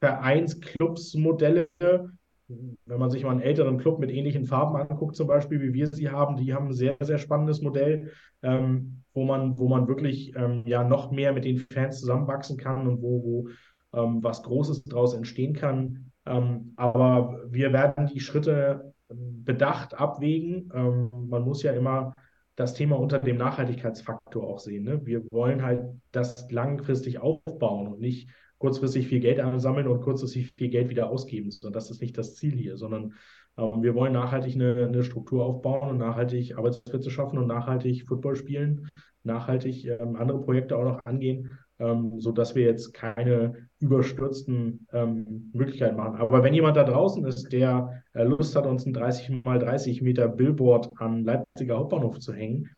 Vereinsclubsmodelle. 0.00 1.68
Wenn 2.48 2.98
man 2.98 3.10
sich 3.10 3.24
mal 3.24 3.32
einen 3.32 3.42
älteren 3.42 3.78
Club 3.78 3.98
mit 3.98 4.10
ähnlichen 4.10 4.46
Farben 4.46 4.76
anguckt, 4.76 5.16
zum 5.16 5.26
Beispiel, 5.26 5.60
wie 5.60 5.74
wir 5.74 5.88
sie 5.88 6.08
haben, 6.08 6.36
die 6.36 6.54
haben 6.54 6.68
ein 6.68 6.72
sehr, 6.72 6.96
sehr 7.00 7.18
spannendes 7.18 7.60
Modell, 7.60 8.10
ähm, 8.42 9.02
wo 9.12 9.24
man, 9.24 9.58
wo 9.58 9.68
man 9.68 9.86
wirklich 9.86 10.34
ähm, 10.34 10.62
ja 10.64 10.82
noch 10.82 11.10
mehr 11.10 11.32
mit 11.32 11.44
den 11.44 11.58
Fans 11.70 12.00
zusammenwachsen 12.00 12.56
kann 12.56 12.86
und 12.86 13.02
wo, 13.02 13.22
wo 13.22 13.48
ähm, 13.92 14.22
was 14.22 14.42
Großes 14.42 14.84
daraus 14.84 15.14
entstehen 15.14 15.54
kann. 15.54 16.10
Ähm, 16.24 16.72
aber 16.76 17.44
wir 17.48 17.72
werden 17.72 18.06
die 18.06 18.20
Schritte 18.20 18.94
bedacht 19.08 19.98
abwägen. 19.98 20.70
Ähm, 20.74 21.10
man 21.28 21.42
muss 21.42 21.62
ja 21.62 21.72
immer 21.72 22.14
das 22.56 22.74
Thema 22.74 22.98
unter 22.98 23.18
dem 23.18 23.36
Nachhaltigkeitsfaktor 23.36 24.42
auch 24.42 24.58
sehen. 24.58 24.84
Ne? 24.84 25.04
Wir 25.06 25.22
wollen 25.30 25.62
halt 25.62 25.84
das 26.12 26.50
langfristig 26.50 27.20
aufbauen 27.20 27.86
und 27.86 28.00
nicht 28.00 28.28
kurzfristig 28.58 29.06
viel 29.06 29.20
Geld 29.20 29.40
ansammeln 29.40 29.88
und 29.88 30.00
kurzfristig 30.00 30.52
viel 30.56 30.68
Geld 30.68 30.88
wieder 30.88 31.10
ausgeben. 31.10 31.50
So, 31.50 31.70
das 31.70 31.90
ist 31.90 32.00
nicht 32.00 32.18
das 32.18 32.34
Ziel 32.34 32.56
hier, 32.56 32.76
sondern 32.76 33.14
ähm, 33.56 33.82
wir 33.82 33.94
wollen 33.94 34.12
nachhaltig 34.12 34.54
eine, 34.54 34.74
eine, 34.74 35.04
Struktur 35.04 35.44
aufbauen 35.44 35.90
und 35.90 35.98
nachhaltig 35.98 36.56
Arbeitsplätze 36.56 37.10
schaffen 37.10 37.38
und 37.38 37.46
nachhaltig 37.46 38.06
Football 38.06 38.36
spielen, 38.36 38.88
nachhaltig 39.22 39.86
ähm, 39.86 40.16
andere 40.16 40.40
Projekte 40.40 40.76
auch 40.76 40.84
noch 40.84 41.04
angehen, 41.04 41.50
ähm, 41.78 42.20
sodass 42.20 42.54
wir 42.54 42.64
jetzt 42.64 42.92
keine 42.94 43.68
überstürzten 43.78 44.86
ähm, 44.92 45.50
Möglichkeiten 45.52 45.96
machen. 45.96 46.16
Aber 46.16 46.42
wenn 46.42 46.54
jemand 46.54 46.76
da 46.76 46.84
draußen 46.84 47.24
ist, 47.26 47.52
der 47.52 48.02
äh, 48.14 48.24
Lust 48.24 48.56
hat, 48.56 48.66
uns 48.66 48.86
ein 48.86 48.92
30 48.92 49.44
mal 49.44 49.58
30 49.58 50.02
Meter 50.02 50.28
Billboard 50.28 50.90
am 50.96 51.24
Leipziger 51.24 51.78
Hauptbahnhof 51.78 52.18
zu 52.18 52.32
hängen, 52.32 52.70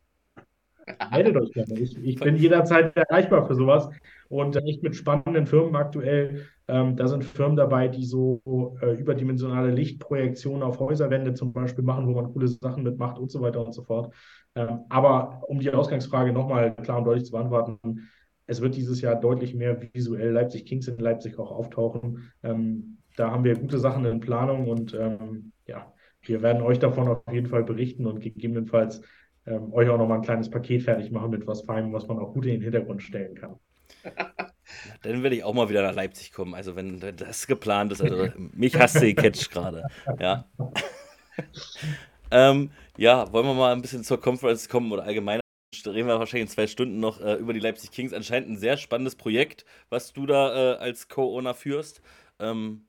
meldet 1.11 1.37
euch 1.37 1.53
gerne. 1.53 1.78
Ich, 1.78 1.97
ich 1.97 2.20
bin 2.20 2.37
jederzeit 2.37 2.97
erreichbar 2.97 3.47
für 3.47 3.55
sowas 3.55 3.89
und 4.28 4.57
echt 4.57 4.83
mit 4.83 4.97
spannenden 4.97 5.47
Firmen 5.47 5.76
aktuell. 5.76 6.47
Ähm, 6.68 6.97
da 6.97 7.09
sind 7.09 7.24
Firmen 7.24 7.57
dabei, 7.57 7.89
die 7.89 8.05
so 8.05 8.76
äh, 8.81 8.95
überdimensionale 8.95 9.70
Lichtprojektionen 9.70 10.62
auf 10.62 10.78
Häuserwände 10.78 11.35
zum 11.35 11.53
Beispiel 11.53 11.85
machen, 11.85 12.07
wo 12.07 12.12
man 12.12 12.33
coole 12.33 12.49
Sachen 12.49 12.83
mitmacht 12.83 13.18
und 13.18 13.31
so 13.31 13.41
weiter 13.41 13.64
und 13.64 13.72
so 13.72 13.83
fort. 13.83 14.14
Ähm, 14.55 14.81
aber 14.89 15.43
um 15.49 15.59
die 15.61 15.70
Ausgangsfrage 15.70 16.33
nochmal 16.33 16.74
klar 16.76 16.99
und 16.99 17.05
deutlich 17.05 17.24
zu 17.24 17.33
beantworten, 17.33 18.09
es 18.47 18.61
wird 18.61 18.74
dieses 18.74 19.01
Jahr 19.01 19.14
deutlich 19.14 19.55
mehr 19.55 19.81
visuell 19.95 20.31
Leipzig 20.31 20.66
Kings 20.66 20.89
in 20.89 20.99
Leipzig 20.99 21.39
auch 21.39 21.53
auftauchen. 21.53 22.33
Ähm, 22.43 22.99
da 23.16 23.31
haben 23.31 23.45
wir 23.45 23.57
gute 23.57 23.78
Sachen 23.78 24.05
in 24.05 24.20
Planung 24.20 24.68
und 24.68 24.95
ähm, 24.95 25.53
ja, 25.66 25.93
wir 26.22 26.43
werden 26.43 26.62
euch 26.62 26.78
davon 26.78 27.09
auf 27.09 27.22
jeden 27.33 27.47
Fall 27.47 27.64
berichten 27.64 28.07
und 28.07 28.20
gegebenenfalls 28.20 29.03
ähm, 29.51 29.72
euch 29.72 29.88
auch 29.88 29.98
nochmal 29.98 30.18
ein 30.18 30.24
kleines 30.24 30.51
Paket 30.51 30.82
fertig 30.82 31.11
machen 31.11 31.30
mit 31.30 31.46
was 31.46 31.62
Feinem, 31.62 31.92
was 31.92 32.07
man 32.07 32.18
auch 32.18 32.32
gut 32.32 32.46
in 32.46 32.53
den 32.53 32.62
Hintergrund 32.62 33.03
stellen 33.03 33.34
kann. 33.34 33.59
Dann 35.03 35.22
werde 35.22 35.36
ich 35.36 35.44
auch 35.44 35.55
mal 35.55 35.68
wieder 35.68 35.82
nach 35.82 35.94
Leipzig 35.94 36.32
kommen. 36.32 36.55
Also 36.55 36.76
wenn 36.76 37.01
das 37.01 37.46
geplant 37.46 37.92
ist, 37.92 38.03
also 38.03 38.28
mich 38.36 38.78
hasst 38.78 39.03
die 39.03 39.14
Catch 39.14 39.51
gerade. 39.51 39.84
Ja. 40.18 40.44
ähm, 42.30 42.70
ja, 42.96 43.32
wollen 43.32 43.46
wir 43.46 43.55
mal 43.55 43.72
ein 43.72 43.82
bisschen 43.82 44.05
zur 44.05 44.20
Conference 44.20 44.68
kommen 44.68 44.92
oder 44.92 45.03
allgemein 45.03 45.40
reden 45.86 46.09
wir 46.09 46.18
wahrscheinlich 46.18 46.48
in 46.48 46.55
zwei 46.55 46.66
Stunden 46.66 47.01
noch 47.01 47.20
äh, 47.20 47.34
über 47.34 47.53
die 47.53 47.61
Leipzig 47.61 47.90
Kings. 47.90 48.12
Anscheinend 48.12 48.51
ein 48.51 48.59
sehr 48.59 48.76
spannendes 48.76 49.16
Projekt, 49.16 49.64
was 49.88 50.12
du 50.12 50.26
da 50.26 50.74
äh, 50.74 50.76
als 50.78 51.09
Co-Owner 51.09 51.55
führst. 51.55 52.03
Ähm 52.38 52.86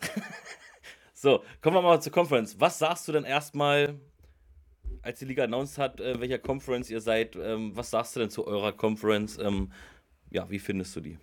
so, 1.12 1.42
kommen 1.60 1.76
wir 1.76 1.82
mal 1.82 2.00
zur 2.00 2.12
Conference. 2.12 2.60
Was 2.60 2.78
sagst 2.78 3.06
du 3.08 3.12
denn 3.12 3.24
erstmal 3.24 4.00
als 5.04 5.18
die 5.18 5.26
Liga 5.26 5.44
announced 5.44 5.78
hat, 5.78 6.00
äh, 6.00 6.18
welcher 6.20 6.38
Conference 6.38 6.90
ihr 6.90 7.00
seid, 7.00 7.36
ähm, 7.36 7.72
was 7.74 7.90
sagst 7.90 8.16
du 8.16 8.20
denn 8.20 8.30
zu 8.30 8.46
eurer 8.46 8.72
Conference? 8.72 9.38
Ähm, 9.38 9.70
ja, 10.30 10.48
wie 10.50 10.58
findest 10.58 10.96
du 10.96 11.00
die? 11.00 11.18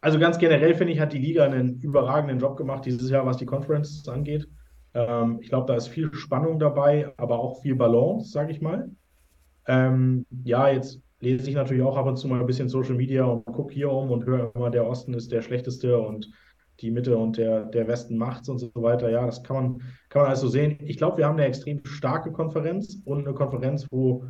Also 0.00 0.18
ganz 0.18 0.38
generell 0.38 0.74
finde 0.74 0.92
ich, 0.92 1.00
hat 1.00 1.12
die 1.12 1.18
Liga 1.18 1.44
einen 1.44 1.80
überragenden 1.80 2.38
Job 2.38 2.56
gemacht 2.56 2.84
dieses 2.84 3.10
Jahr, 3.10 3.26
was 3.26 3.36
die 3.36 3.46
Conference 3.46 4.06
angeht. 4.08 4.48
Ähm, 4.94 5.38
ich 5.40 5.48
glaube, 5.48 5.66
da 5.66 5.76
ist 5.76 5.88
viel 5.88 6.12
Spannung 6.14 6.58
dabei, 6.58 7.12
aber 7.16 7.38
auch 7.38 7.62
viel 7.62 7.74
Balance, 7.74 8.30
sage 8.30 8.52
ich 8.52 8.60
mal. 8.60 8.90
Ähm, 9.66 10.24
ja, 10.44 10.68
jetzt 10.68 11.00
lese 11.20 11.48
ich 11.48 11.56
natürlich 11.56 11.82
auch 11.82 11.96
ab 11.96 12.06
und 12.06 12.16
zu 12.16 12.28
mal 12.28 12.40
ein 12.40 12.46
bisschen 12.46 12.68
Social 12.68 12.94
Media 12.94 13.24
und 13.24 13.44
gucke 13.44 13.74
hier 13.74 13.90
um 13.90 14.10
und 14.10 14.24
höre 14.24 14.52
immer, 14.54 14.70
der 14.70 14.86
Osten 14.86 15.14
ist 15.14 15.32
der 15.32 15.42
schlechteste 15.42 15.98
und 15.98 16.30
die 16.80 16.90
Mitte 16.90 17.16
und 17.16 17.36
der, 17.36 17.64
der 17.64 17.88
Westen 17.88 18.16
macht's 18.16 18.48
und 18.48 18.58
so 18.58 18.70
weiter. 18.74 19.10
Ja, 19.10 19.26
das 19.26 19.42
kann 19.42 19.56
man, 19.56 19.82
kann 20.08 20.22
man 20.22 20.30
also 20.30 20.48
sehen. 20.48 20.78
Ich 20.84 20.96
glaube, 20.96 21.18
wir 21.18 21.26
haben 21.26 21.36
eine 21.36 21.46
extrem 21.46 21.84
starke 21.84 22.32
Konferenz 22.32 23.00
und 23.04 23.26
eine 23.26 23.34
Konferenz, 23.34 23.86
wo 23.90 24.24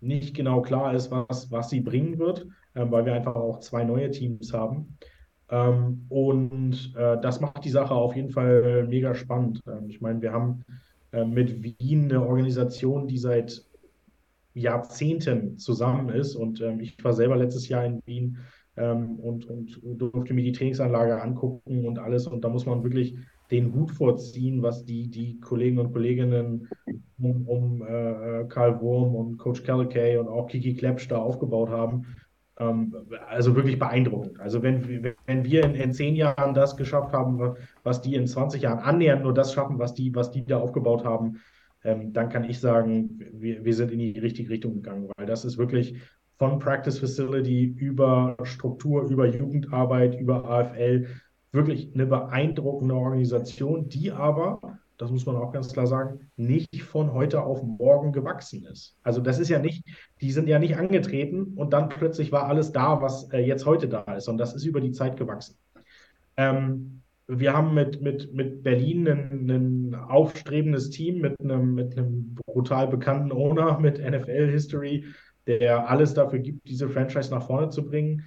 nicht 0.00 0.34
genau 0.34 0.62
klar 0.62 0.94
ist, 0.94 1.10
was, 1.10 1.50
was 1.50 1.70
sie 1.70 1.80
bringen 1.80 2.18
wird, 2.18 2.46
äh, 2.74 2.84
weil 2.88 3.04
wir 3.04 3.14
einfach 3.14 3.36
auch 3.36 3.60
zwei 3.60 3.84
neue 3.84 4.10
Teams 4.10 4.52
haben. 4.52 4.96
Ähm, 5.50 6.06
und 6.08 6.94
äh, 6.96 7.20
das 7.20 7.40
macht 7.40 7.64
die 7.64 7.70
Sache 7.70 7.94
auf 7.94 8.16
jeden 8.16 8.30
Fall 8.30 8.86
mega 8.88 9.14
spannend. 9.14 9.60
Ähm, 9.66 9.88
ich 9.88 10.00
meine, 10.00 10.22
wir 10.22 10.32
haben 10.32 10.64
äh, 11.12 11.24
mit 11.24 11.62
Wien 11.62 12.04
eine 12.04 12.26
Organisation, 12.26 13.08
die 13.08 13.18
seit 13.18 13.62
Jahrzehnten 14.54 15.58
zusammen 15.58 16.08
ist. 16.08 16.34
Und 16.34 16.60
ähm, 16.60 16.80
ich 16.80 17.02
war 17.04 17.12
selber 17.12 17.36
letztes 17.36 17.68
Jahr 17.68 17.84
in 17.84 18.00
Wien 18.06 18.38
ähm, 18.76 19.18
und, 19.18 19.46
und 19.46 19.80
durfte 19.82 20.34
mir 20.34 20.44
die 20.44 20.52
Trainingsanlage 20.52 21.20
angucken 21.20 21.86
und 21.86 21.98
alles. 21.98 22.26
Und 22.26 22.44
da 22.44 22.48
muss 22.48 22.66
man 22.66 22.82
wirklich 22.82 23.16
den 23.50 23.74
Hut 23.74 23.90
vorziehen, 23.90 24.62
was 24.62 24.84
die, 24.84 25.08
die 25.08 25.40
Kollegen 25.40 25.78
und 25.78 25.92
Kolleginnen 25.92 26.68
um, 27.18 27.46
um 27.46 27.82
äh, 27.82 28.44
Karl 28.48 28.80
Wurm 28.80 29.14
und 29.14 29.38
Coach 29.38 29.62
Kelly 29.62 30.16
und 30.16 30.28
auch 30.28 30.46
Kiki 30.46 30.74
Klepsch 30.74 31.08
da 31.08 31.18
aufgebaut 31.18 31.68
haben. 31.68 32.06
Ähm, 32.58 32.94
also 33.28 33.56
wirklich 33.56 33.78
beeindruckend. 33.78 34.38
Also 34.38 34.62
wenn, 34.62 35.02
wenn 35.26 35.44
wir 35.44 35.64
in, 35.64 35.74
in 35.74 35.92
zehn 35.92 36.14
Jahren 36.14 36.54
das 36.54 36.76
geschafft 36.76 37.12
haben, 37.12 37.56
was 37.82 38.02
die 38.02 38.14
in 38.14 38.26
20 38.26 38.62
Jahren 38.62 38.78
annähernd 38.78 39.22
nur 39.22 39.34
das 39.34 39.52
schaffen, 39.52 39.78
was 39.78 39.94
die, 39.94 40.14
was 40.14 40.30
die 40.30 40.44
da 40.44 40.58
aufgebaut 40.58 41.04
haben, 41.04 41.40
ähm, 41.82 42.12
dann 42.12 42.28
kann 42.28 42.44
ich 42.44 42.60
sagen, 42.60 43.18
wir, 43.32 43.64
wir 43.64 43.74
sind 43.74 43.90
in 43.90 43.98
die 43.98 44.18
richtige 44.18 44.50
Richtung 44.50 44.74
gegangen, 44.74 45.10
weil 45.16 45.26
das 45.26 45.44
ist 45.44 45.58
wirklich 45.58 45.98
von 46.40 46.58
Practice 46.58 46.98
Facility 46.98 47.64
über 47.64 48.34
Struktur, 48.44 49.02
über 49.02 49.26
Jugendarbeit, 49.26 50.18
über 50.18 50.48
AFL 50.48 51.06
wirklich 51.52 51.90
eine 51.92 52.06
beeindruckende 52.06 52.94
Organisation, 52.94 53.90
die 53.90 54.10
aber, 54.10 54.78
das 54.96 55.10
muss 55.10 55.26
man 55.26 55.36
auch 55.36 55.52
ganz 55.52 55.70
klar 55.70 55.86
sagen, 55.86 56.30
nicht 56.36 56.82
von 56.82 57.12
heute 57.12 57.42
auf 57.42 57.62
morgen 57.62 58.12
gewachsen 58.12 58.64
ist. 58.64 58.96
Also 59.02 59.20
das 59.20 59.38
ist 59.38 59.50
ja 59.50 59.58
nicht, 59.58 59.84
die 60.22 60.32
sind 60.32 60.48
ja 60.48 60.58
nicht 60.58 60.78
angetreten 60.78 61.52
und 61.56 61.74
dann 61.74 61.90
plötzlich 61.90 62.32
war 62.32 62.46
alles 62.46 62.72
da, 62.72 63.02
was 63.02 63.30
äh, 63.32 63.40
jetzt 63.40 63.66
heute 63.66 63.86
da 63.86 64.00
ist. 64.14 64.26
Und 64.26 64.38
das 64.38 64.54
ist 64.54 64.64
über 64.64 64.80
die 64.80 64.92
Zeit 64.92 65.18
gewachsen. 65.18 65.58
Ähm, 66.38 67.02
wir 67.26 67.52
haben 67.52 67.74
mit, 67.74 68.00
mit, 68.00 68.32
mit 68.32 68.62
Berlin 68.62 69.06
ein, 69.06 69.50
ein 69.50 69.94
aufstrebendes 69.94 70.88
Team 70.88 71.20
mit 71.20 71.38
einem, 71.38 71.74
mit 71.74 71.98
einem 71.98 72.34
brutal 72.46 72.88
bekannten 72.88 73.30
Owner 73.30 73.78
mit 73.78 73.98
NFL-History, 73.98 75.04
der 75.46 75.88
alles 75.88 76.14
dafür 76.14 76.38
gibt, 76.38 76.68
diese 76.68 76.88
Franchise 76.88 77.30
nach 77.30 77.46
vorne 77.46 77.70
zu 77.70 77.84
bringen. 77.84 78.24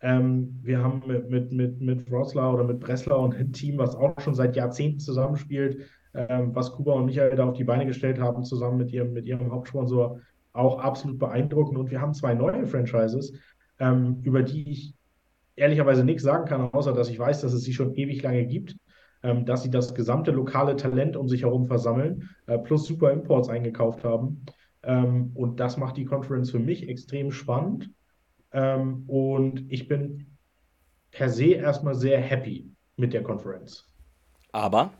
Ähm, 0.00 0.58
wir 0.62 0.82
haben 0.82 1.02
mit, 1.06 1.30
mit, 1.30 1.52
mit, 1.52 1.80
mit 1.80 2.10
Rosler 2.10 2.52
oder 2.52 2.64
mit 2.64 2.80
Breslau 2.80 3.24
und 3.24 3.34
ein 3.34 3.52
Team, 3.52 3.78
was 3.78 3.94
auch 3.94 4.20
schon 4.20 4.34
seit 4.34 4.56
Jahrzehnten 4.56 4.98
zusammenspielt, 4.98 5.86
ähm, 6.14 6.54
was 6.54 6.72
Kuba 6.72 6.94
und 6.94 7.06
Michael 7.06 7.36
da 7.36 7.46
auf 7.46 7.56
die 7.56 7.64
Beine 7.64 7.86
gestellt 7.86 8.18
haben, 8.20 8.44
zusammen 8.44 8.78
mit 8.78 8.92
ihrem, 8.92 9.12
mit 9.12 9.26
ihrem 9.26 9.52
Hauptsponsor, 9.52 10.20
auch 10.52 10.78
absolut 10.80 11.18
beeindruckend. 11.18 11.78
Und 11.78 11.90
wir 11.90 12.00
haben 12.00 12.14
zwei 12.14 12.34
neue 12.34 12.66
Franchises, 12.66 13.32
ähm, 13.78 14.20
über 14.22 14.42
die 14.42 14.68
ich 14.70 14.94
ehrlicherweise 15.56 16.04
nichts 16.04 16.22
sagen 16.22 16.46
kann, 16.46 16.60
außer 16.72 16.92
dass 16.92 17.08
ich 17.08 17.18
weiß, 17.18 17.40
dass 17.40 17.52
es 17.52 17.62
sie 17.62 17.72
schon 17.72 17.94
ewig 17.94 18.22
lange 18.22 18.44
gibt, 18.46 18.76
ähm, 19.22 19.44
dass 19.46 19.62
sie 19.62 19.70
das 19.70 19.94
gesamte 19.94 20.30
lokale 20.30 20.76
Talent 20.76 21.16
um 21.16 21.28
sich 21.28 21.42
herum 21.42 21.66
versammeln, 21.66 22.28
äh, 22.46 22.58
plus 22.58 22.86
Super 22.86 23.12
Imports 23.12 23.48
eingekauft 23.48 24.04
haben. 24.04 24.44
Ähm, 24.82 25.30
und 25.34 25.60
das 25.60 25.76
macht 25.76 25.96
die 25.96 26.04
Conference 26.04 26.50
für 26.50 26.58
mich 26.58 26.88
extrem 26.88 27.30
spannend. 27.30 27.90
Ähm, 28.52 29.04
und 29.06 29.70
ich 29.70 29.88
bin 29.88 30.26
per 31.10 31.28
se 31.28 31.54
erstmal 31.54 31.94
sehr 31.94 32.20
happy 32.20 32.70
mit 32.96 33.12
der 33.12 33.22
Konferenz. 33.22 33.88
Aber? 34.52 34.90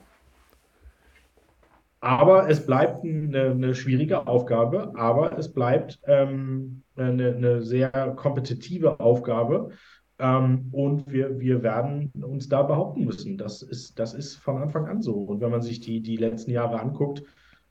Aber 2.01 2.49
es 2.49 2.67
bleibt 2.67 3.05
eine, 3.05 3.51
eine 3.51 3.75
schwierige 3.75 4.27
Aufgabe, 4.27 4.93
aber 4.97 5.39
es 5.39 5.53
bleibt 5.53 6.01
ähm, 6.07 6.83
eine, 6.97 7.37
eine, 7.37 7.63
sehr 7.63 7.91
kompetitive 8.17 8.99
Aufgabe. 8.99 9.71
Ähm, 10.19 10.69
und 10.73 11.11
wir, 11.11 11.39
wir 11.39 11.63
werden 11.63 12.11
uns 12.21 12.49
da 12.49 12.63
behaupten 12.63 13.05
müssen. 13.05 13.39
Das 13.39 13.63
ist, 13.63 13.99
das 14.01 14.15
ist 14.15 14.37
von 14.37 14.61
Anfang 14.61 14.87
an 14.87 15.01
so. 15.01 15.15
Und 15.15 15.41
wenn 15.41 15.53
man 15.53 15.63
sich 15.63 15.81
die, 15.81 16.01
die 16.03 16.17
letzten 16.17 16.51
Jahre 16.51 16.81
anguckt, 16.81 17.23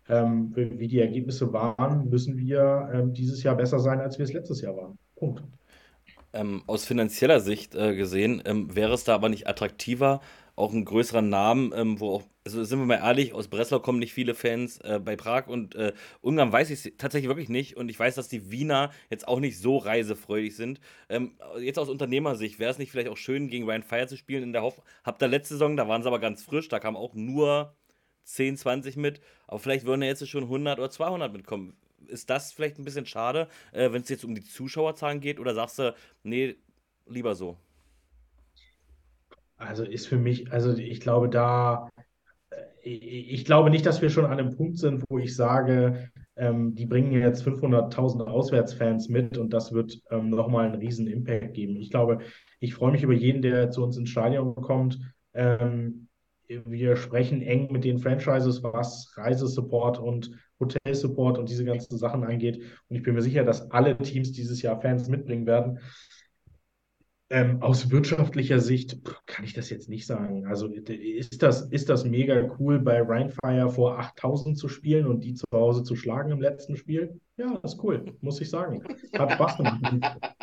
ähm, 0.09 0.51
wie 0.55 0.87
die 0.87 0.99
Ergebnisse 0.99 1.51
waren, 1.53 2.09
müssen 2.09 2.37
wir 2.37 2.89
ähm, 2.93 3.13
dieses 3.13 3.43
Jahr 3.43 3.55
besser 3.55 3.79
sein, 3.79 3.99
als 3.99 4.17
wir 4.17 4.25
es 4.25 4.33
letztes 4.33 4.61
Jahr 4.61 4.75
waren. 4.75 4.97
Punkt. 5.15 5.43
Ähm, 6.33 6.63
aus 6.67 6.85
finanzieller 6.85 7.41
Sicht 7.41 7.75
äh, 7.75 7.95
gesehen, 7.95 8.41
ähm, 8.45 8.73
wäre 8.73 8.93
es 8.93 9.03
da 9.03 9.15
aber 9.15 9.27
nicht 9.27 9.47
attraktiver, 9.47 10.21
auch 10.55 10.71
einen 10.71 10.85
größeren 10.85 11.27
Namen, 11.27 11.73
ähm, 11.75 11.99
wo 11.99 12.11
auch, 12.11 12.23
also 12.45 12.63
sind 12.63 12.79
wir 12.79 12.85
mal 12.85 13.05
ehrlich, 13.05 13.33
aus 13.33 13.49
Breslau 13.49 13.79
kommen 13.79 13.99
nicht 13.99 14.13
viele 14.13 14.33
Fans, 14.33 14.77
äh, 14.79 14.99
bei 15.03 15.15
Prag 15.15 15.47
und 15.47 15.75
äh, 15.75 15.93
Ungarn 16.21 16.51
weiß 16.51 16.69
ich 16.69 16.85
es 16.85 16.97
tatsächlich 16.97 17.27
wirklich 17.27 17.49
nicht 17.49 17.75
und 17.75 17.89
ich 17.89 17.99
weiß, 17.99 18.15
dass 18.15 18.29
die 18.29 18.49
Wiener 18.49 18.91
jetzt 19.09 19.27
auch 19.27 19.39
nicht 19.39 19.59
so 19.59 19.77
reisefreudig 19.77 20.55
sind. 20.55 20.79
Ähm, 21.09 21.33
jetzt 21.59 21.79
aus 21.79 21.89
Unternehmersicht, 21.89 22.59
wäre 22.59 22.71
es 22.71 22.77
nicht 22.77 22.91
vielleicht 22.91 23.09
auch 23.09 23.17
schön, 23.17 23.49
gegen 23.49 23.65
Ryan 23.65 23.83
Fire 23.83 24.07
zu 24.07 24.15
spielen 24.15 24.43
in 24.43 24.53
der 24.53 24.61
Hoffnung, 24.61 24.85
habt 25.03 25.21
ihr 25.21 25.27
letzte 25.27 25.55
Saison, 25.55 25.75
da 25.75 25.87
waren 25.87 26.01
sie 26.01 26.07
aber 26.07 26.19
ganz 26.19 26.43
frisch, 26.43 26.69
da 26.69 26.79
kam 26.79 26.95
auch 26.95 27.13
nur 27.13 27.75
10, 28.23 28.57
20 28.57 28.97
mit, 28.97 29.21
aber 29.47 29.59
vielleicht 29.59 29.85
würden 29.85 30.01
ja 30.01 30.07
jetzt 30.07 30.27
schon 30.27 30.43
100 30.43 30.79
oder 30.79 30.89
200 30.89 31.31
mitkommen 31.33 31.73
ist 32.07 32.29
das 32.29 32.51
vielleicht 32.51 32.77
ein 32.77 32.85
bisschen 32.85 33.05
schade, 33.05 33.47
äh, 33.71 33.91
wenn 33.91 34.01
es 34.01 34.09
jetzt 34.09 34.25
um 34.25 34.35
die 34.35 34.43
Zuschauerzahlen 34.43 35.21
geht? 35.21 35.39
Oder 35.39 35.53
sagst 35.53 35.79
du, 35.79 35.95
nee, 36.23 36.55
lieber 37.07 37.35
so? 37.35 37.57
Also 39.57 39.83
ist 39.83 40.07
für 40.07 40.17
mich, 40.17 40.51
also 40.51 40.75
ich 40.75 40.99
glaube, 40.99 41.29
da, 41.29 41.89
äh, 42.49 42.89
ich 42.89 43.45
glaube 43.45 43.69
nicht, 43.69 43.85
dass 43.85 44.01
wir 44.01 44.09
schon 44.09 44.25
an 44.25 44.39
einem 44.39 44.55
Punkt 44.55 44.77
sind, 44.77 45.03
wo 45.09 45.19
ich 45.19 45.35
sage, 45.35 46.09
ähm, 46.35 46.73
die 46.75 46.85
bringen 46.85 47.11
jetzt 47.11 47.43
500.000 47.43 48.27
Auswärtsfans 48.27 49.09
mit 49.09 49.37
und 49.37 49.53
das 49.53 49.71
wird 49.71 50.01
ähm, 50.09 50.29
nochmal 50.29 50.65
einen 50.65 50.79
riesen 50.79 51.07
Impact 51.07 51.53
geben. 51.53 51.77
Ich 51.77 51.91
glaube, 51.91 52.19
ich 52.59 52.73
freue 52.73 52.91
mich 52.91 53.03
über 53.03 53.13
jeden, 53.13 53.41
der 53.41 53.69
zu 53.69 53.83
uns 53.83 53.97
ins 53.97 54.09
Stadion 54.09 54.55
kommt. 54.55 54.99
Ähm, 55.33 56.07
wir 56.65 56.95
sprechen 56.95 57.41
eng 57.41 57.71
mit 57.71 57.83
den 57.83 57.99
Franchises, 57.99 58.63
was 58.63 59.13
Reisesupport 59.15 59.99
und 59.99 60.31
Hotelsupport 60.59 61.37
und 61.37 61.49
diese 61.49 61.65
ganzen 61.65 61.97
Sachen 61.97 62.23
angeht. 62.23 62.61
Und 62.89 62.95
ich 62.95 63.03
bin 63.03 63.15
mir 63.15 63.21
sicher, 63.21 63.43
dass 63.43 63.71
alle 63.71 63.97
Teams 63.97 64.31
dieses 64.31 64.61
Jahr 64.61 64.79
Fans 64.79 65.07
mitbringen 65.07 65.45
werden. 65.45 65.79
Ähm, 67.29 67.61
aus 67.61 67.89
wirtschaftlicher 67.89 68.59
Sicht 68.59 68.99
kann 69.25 69.45
ich 69.45 69.53
das 69.53 69.69
jetzt 69.69 69.87
nicht 69.87 70.05
sagen. 70.05 70.45
Also 70.47 70.67
ist 70.67 71.41
das, 71.41 71.61
ist 71.61 71.87
das 71.87 72.03
mega 72.03 72.53
cool, 72.59 72.79
bei 72.79 73.01
Rheinfire 73.01 73.69
vor 73.69 73.99
8000 73.99 74.57
zu 74.57 74.67
spielen 74.67 75.07
und 75.07 75.23
die 75.23 75.35
zu 75.35 75.45
Hause 75.53 75.83
zu 75.83 75.95
schlagen 75.95 76.31
im 76.31 76.41
letzten 76.41 76.75
Spiel? 76.75 77.21
Ja, 77.37 77.57
das 77.61 77.75
ist 77.75 77.83
cool, 77.83 78.03
muss 78.19 78.41
ich 78.41 78.49
sagen. 78.49 78.83
Hat 79.17 79.31
Spaß 79.31 79.57
gemacht. 79.57 79.81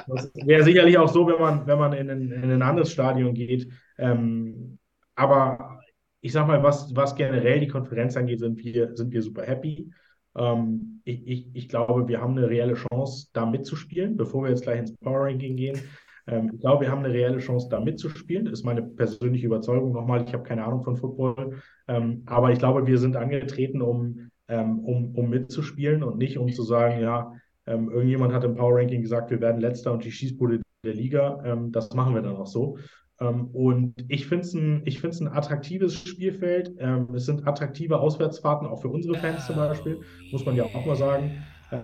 Das 0.07 0.31
wäre 0.47 0.65
sicherlich 0.65 0.97
auch 0.97 1.13
so, 1.13 1.27
wenn 1.27 1.39
man, 1.39 1.67
wenn 1.67 1.79
man 1.79 1.93
in 1.93 2.09
ein, 2.09 2.33
in 2.33 2.51
ein 2.51 2.63
anderes 2.63 2.91
Stadion 2.91 3.35
geht. 3.35 3.69
Ähm, 3.99 4.79
aber 5.15 5.81
ich 6.21 6.33
sag 6.33 6.47
mal, 6.47 6.63
was, 6.63 6.95
was 6.95 7.15
generell 7.15 7.61
die 7.61 7.69
Konferenz 7.69 8.17
angeht, 8.17 8.41
sind 8.41 8.59
wir, 8.59 8.97
sind 8.97 9.13
wir 9.13 9.23
super 9.23 9.43
happy. 9.43 9.91
Ähm, 10.37 11.01
ich, 11.05 11.27
ich, 11.27 11.47
ich 11.55 11.69
glaube, 11.69 12.09
wir 12.09 12.21
haben 12.21 12.37
eine 12.37 12.49
reelle 12.49 12.75
Chance, 12.75 13.29
da 13.33 13.47
mitzuspielen, 13.47 14.17
bevor 14.17 14.45
wir 14.45 14.51
jetzt 14.51 14.63
gleich 14.63 14.81
ins 14.81 14.97
Power 14.97 15.27
Ranking 15.27 15.57
gehen. 15.57 15.79
Ähm, 16.27 16.51
ich 16.55 16.61
glaube, 16.61 16.83
wir 16.83 16.91
haben 16.91 17.05
eine 17.05 17.13
reelle 17.13 17.39
Chance, 17.39 17.69
da 17.71 17.81
mitzuspielen. 17.81 18.45
Das 18.45 18.61
ist 18.61 18.65
meine 18.65 18.83
persönliche 18.83 19.47
Überzeugung. 19.47 19.93
Nochmal, 19.93 20.25
ich 20.27 20.33
habe 20.33 20.43
keine 20.43 20.65
Ahnung 20.65 20.83
von 20.83 20.97
Football. 20.97 21.61
Ähm, 21.89 22.23
aber 22.27 22.53
ich 22.53 22.59
glaube, 22.59 22.87
wir 22.87 22.99
sind 22.99 23.17
angetreten, 23.17 23.81
um, 23.81 24.31
ähm, 24.49 24.81
um, 24.81 25.15
um 25.15 25.31
mitzuspielen 25.31 26.03
und 26.03 26.19
nicht 26.19 26.39
um 26.39 26.49
zu 26.53 26.63
sagen, 26.63 27.01
ja, 27.01 27.33
ähm, 27.67 27.91
irgendjemand 27.91 28.33
hat 28.33 28.45
im 28.45 28.55
Power 28.55 28.77
Ranking 28.77 29.03
gesagt, 29.03 29.31
wir 29.31 29.41
werden 29.41 29.61
letzter 29.61 29.93
und 29.93 30.05
die 30.05 30.13
Schießbude 30.13 30.61
der 30.85 30.95
Liga. 30.95 31.43
Ähm, 31.45 31.73
das 31.73 31.93
machen 31.93 32.15
wir 32.15 32.23
dann 32.23 32.37
auch 32.37 32.47
so. 32.47 32.79
Ähm, 33.21 33.49
und 33.53 33.95
ich 34.09 34.27
finde 34.27 34.45
es 34.45 34.55
ein, 34.55 34.83
ein 34.87 35.29
attraktives 35.29 35.95
Spielfeld. 35.95 36.75
Ähm, 36.79 37.09
es 37.15 37.27
sind 37.27 37.47
attraktive 37.47 37.99
Auswärtsfahrten, 37.99 38.67
auch 38.69 38.81
für 38.81 38.89
unsere 38.89 39.17
Fans 39.17 39.47
zum 39.47 39.57
Beispiel, 39.57 40.01
muss 40.31 40.45
man 40.47 40.57
ja 40.57 40.65
auch 40.65 40.87
mal 40.87 40.97
sagen. 40.97 41.43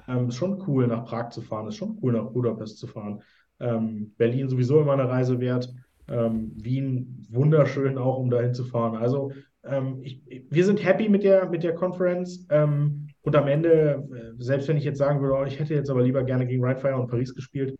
Ähm, 0.08 0.28
ist 0.28 0.36
schon 0.36 0.62
cool, 0.66 0.86
nach 0.86 1.04
Prag 1.04 1.30
zu 1.30 1.42
fahren, 1.42 1.68
ist 1.68 1.76
schon 1.76 1.98
cool, 2.02 2.12
nach 2.12 2.30
Budapest 2.30 2.78
zu 2.78 2.86
fahren. 2.86 3.22
Ähm, 3.60 4.14
Berlin 4.16 4.48
sowieso 4.48 4.80
immer 4.80 4.94
eine 4.94 5.08
Reise 5.08 5.40
wert. 5.40 5.72
Ähm, 6.08 6.52
Wien 6.56 7.26
wunderschön 7.30 7.98
auch, 7.98 8.18
um 8.18 8.30
dahin 8.30 8.54
zu 8.54 8.64
fahren. 8.64 8.96
Also 8.96 9.32
ähm, 9.64 10.00
ich, 10.02 10.22
wir 10.50 10.64
sind 10.64 10.82
happy 10.84 11.08
mit 11.08 11.22
der, 11.22 11.48
mit 11.48 11.62
der 11.62 11.74
Conference. 11.74 12.46
und 12.50 13.36
am 13.36 13.48
Ende, 13.48 14.06
äh, 14.14 14.42
selbst 14.42 14.68
wenn 14.68 14.76
ich 14.76 14.84
jetzt 14.84 14.98
sagen 14.98 15.20
würde, 15.20 15.34
oh, 15.34 15.44
ich 15.44 15.58
hätte 15.58 15.74
jetzt 15.74 15.90
aber 15.90 16.02
lieber 16.02 16.22
gerne 16.24 16.46
gegen 16.46 16.64
Rheinfire 16.64 16.96
und 16.96 17.08
Paris 17.08 17.34
gespielt, 17.34 17.74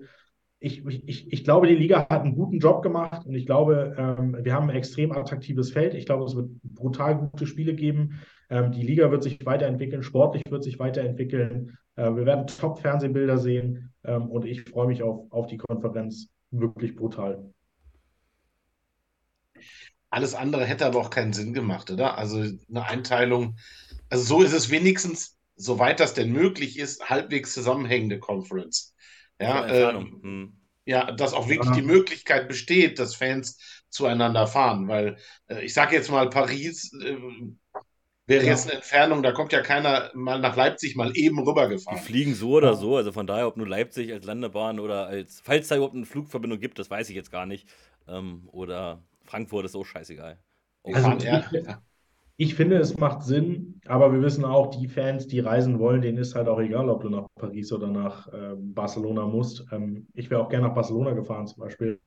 ich, 0.61 0.85
ich, 0.87 1.33
ich 1.33 1.45
glaube, 1.45 1.67
die 1.67 1.75
Liga 1.75 2.07
hat 2.09 2.23
einen 2.23 2.35
guten 2.35 2.59
Job 2.59 2.83
gemacht 2.83 3.27
und 3.27 3.35
ich 3.35 3.45
glaube, 3.45 3.95
ähm, 3.99 4.37
wir 4.43 4.55
haben 4.55 4.71
ein 4.71 4.77
extrem 4.77 5.13
attraktives 5.13 5.73
Feld. 5.73 5.95
Ich 5.95 6.07
glaube, 6.07 6.25
es 6.25 6.35
wird 6.35 6.51
brutal 6.63 7.17
gute 7.17 7.47
Spiele 7.47 7.75
geben. 7.75 8.21
Ähm, 8.49 8.73
die 8.73 8.83
Liga 8.83 9.11
wird 9.11 9.23
sich 9.23 9.45
weiterentwickeln, 9.45 10.03
sportlich 10.03 10.43
wird 10.49 10.65
sich 10.65 10.79
weiterentwickeln. 10.79 11.77
Äh, 11.97 12.15
wir 12.15 12.25
werden 12.25 12.47
Top-Fernsehbilder 12.47 13.39
sehen 13.39 13.93
ähm, 14.05 14.31
und 14.31 14.47
ich 14.47 14.63
freue 14.63 14.87
mich 14.87 15.03
auf, 15.03 15.31
auf 15.31 15.47
die 15.47 15.59
Konferenz 15.59 16.29
wirklich 16.51 16.97
brutal. 16.97 17.53
Alles 20.11 20.35
andere 20.35 20.65
hätte 20.65 20.87
aber 20.87 21.01
auch 21.01 21.11
keinen 21.11 21.33
Sinn 21.33 21.53
gemacht, 21.55 21.91
oder? 21.91 22.17
Also 22.17 22.39
eine 22.39 22.87
Einteilung. 22.87 23.57
Also 24.09 24.25
so 24.25 24.43
ist 24.43 24.53
es 24.53 24.71
wenigstens, 24.71 25.37
soweit 25.57 25.99
das 25.99 26.15
denn 26.15 26.33
möglich 26.33 26.79
ist, 26.79 27.11
halbwegs 27.11 27.53
zusammenhängende 27.53 28.21
Conference. 28.21 28.94
Ja, 29.45 29.67
äh, 29.67 29.93
hm. 29.95 30.61
ja, 30.85 31.13
dass 31.13 31.35
auch 31.35 31.49
wirklich 31.49 31.71
ja. 31.71 31.77
die 31.77 31.83
Möglichkeit 31.83 32.49
besteht, 32.49 32.99
dass 32.99 33.15
Fans 33.15 33.59
zueinander 33.89 34.47
fahren, 34.47 34.89
weil 34.89 35.17
äh, 35.49 35.65
ich 35.65 35.75
sage 35.75 35.95
jetzt 35.95 36.11
mal, 36.11 36.29
Paris 36.29 36.93
äh, 37.03 37.17
wäre 38.27 38.45
ja. 38.45 38.51
jetzt 38.51 38.67
eine 38.67 38.77
Entfernung, 38.77 39.23
da 39.23 39.33
kommt 39.33 39.53
ja 39.53 39.61
keiner 39.61 40.11
mal 40.15 40.39
nach 40.39 40.57
Leipzig 40.57 40.97
mal 40.97 41.13
eben 41.15 41.39
rübergefahren. 41.39 41.99
Die 41.99 42.05
fliegen 42.05 42.35
so 42.35 42.53
oder 42.53 42.75
so, 42.75 42.97
also 42.97 43.13
von 43.13 43.27
daher, 43.27 43.47
ob 43.47 43.57
nur 43.57 43.69
Leipzig 43.69 44.13
als 44.13 44.25
Landebahn 44.25 44.81
oder 44.81 45.07
als, 45.07 45.41
falls 45.41 45.69
da 45.69 45.77
überhaupt 45.77 45.95
eine 45.95 46.07
Flugverbindung 46.07 46.59
gibt, 46.59 46.79
das 46.79 46.91
weiß 46.91 47.09
ich 47.11 47.17
jetzt 47.17 47.31
gar 47.31 47.47
nicht. 47.47 47.69
Ähm, 48.09 48.49
oder 48.51 49.03
Frankfurt 49.25 49.65
ist 49.65 49.77
auch 49.77 49.85
scheißegal. 49.85 50.39
Also, 50.83 51.11
ja. 51.25 51.45
Ich 52.37 52.57
finde, 52.57 52.79
es 52.79 52.97
macht 52.97 53.23
Sinn, 53.23 53.81
aber 53.87 54.13
wir 54.13 54.21
wissen 54.21 54.45
auch, 54.45 54.75
die 54.75 54.89
Fans, 54.89 55.29
die 55.29 55.39
reisen 55.39 55.79
wollen, 55.79 56.03
denen 56.03 56.19
ist 56.19 56.35
halt 56.35 56.49
auch 56.49 56.59
egal, 56.61 56.89
ob 56.89 57.03
du 57.03 57.09
nach 57.09 57.29
Paris 57.37 57.73
oder 57.73 57.87
nach 57.87 58.27
äh, 58.33 58.55
Barcelona 58.57 59.25
musst. 59.27 59.65
Ähm, 59.71 60.09
ich 60.15 60.31
wäre 60.31 60.43
auch 60.43 60.49
gerne 60.49 60.67
nach 60.67 60.75
Barcelona 60.75 61.13
gefahren 61.13 61.47
zum 61.47 61.61
Beispiel. 61.63 62.01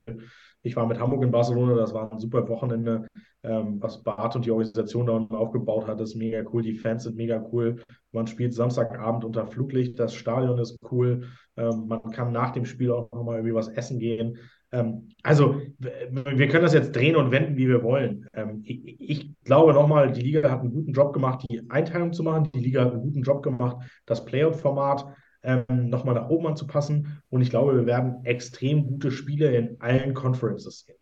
Ich 0.63 0.75
war 0.75 0.86
mit 0.86 0.99
Hamburg 0.99 1.23
in 1.23 1.32
Barcelona, 1.32 1.75
das 1.75 1.93
war 1.93 2.11
ein 2.11 2.19
super 2.19 2.45
Wochenende, 2.49 3.07
ähm, 3.43 3.82
was 3.82 4.03
Bart 4.03 4.36
und 4.36 4.43
die 4.45 4.51
Organisation 4.51 5.05
da 5.05 5.13
unten 5.13 5.34
aufgebaut 5.34 5.88
hat, 5.88 6.01
ist 6.01 6.15
mega 6.15 6.43
cool. 6.51 6.61
Die 6.61 6.75
Fans 6.75 7.03
sind 7.03 7.15
mega 7.15 7.41
cool. 7.53 7.81
Man 8.11 8.27
spielt 8.27 8.53
Samstagabend 8.53 9.23
unter 9.23 9.47
Fluglicht, 9.47 9.97
das 9.97 10.14
Stadion 10.14 10.60
ist 10.60 10.77
cool. 10.91 11.30
Ähm, 11.56 11.88
man 11.88 12.02
kann 12.11 12.34
nach 12.34 12.52
dem 12.52 12.65
Spiel 12.65 12.91
auch 12.91 13.10
nochmal 13.14 13.38
irgendwie 13.38 13.56
was 13.56 13.69
essen 13.69 13.97
gehen. 13.97 14.38
Ähm, 14.72 15.10
also, 15.23 15.61
wir 15.80 16.48
können 16.48 16.64
das 16.64 16.73
jetzt 16.73 16.95
drehen 16.95 17.15
und 17.15 17.31
wenden, 17.31 17.57
wie 17.57 17.68
wir 17.68 17.84
wollen. 17.84 18.27
Ähm, 18.34 18.61
ich, 18.65 18.99
ich, 18.99 19.35
glaube 19.44 19.73
nochmal, 19.73 20.11
die 20.11 20.22
Liga 20.22 20.49
hat 20.49 20.60
einen 20.60 20.72
guten 20.72 20.94
Job 20.94 21.14
gemacht, 21.14 21.45
die 21.49 21.69
Einteilung 21.69 22.14
zu 22.14 22.23
machen. 22.23 22.49
Die 22.53 22.60
Liga 22.60 22.84
hat 22.84 22.94
einen 22.94 23.02
guten 23.02 23.23
Job 23.23 23.44
gemacht, 23.44 23.77
das 24.06 24.26
Playoff-Format 24.26 25.06
ähm, 25.44 25.65
nochmal 25.89 26.15
nach 26.15 26.30
oben 26.30 26.48
anzupassen. 26.48 27.22
Und 27.30 27.41
ich 27.41 27.49
glaube, 27.49 27.76
wir 27.76 27.85
werden 27.85 28.26
extrem 28.26 28.85
gute 28.85 29.11
Spiele 29.11 29.56
in 29.56 29.80
allen 29.80 30.14
Conferences 30.14 30.85
sehen. 30.85 30.98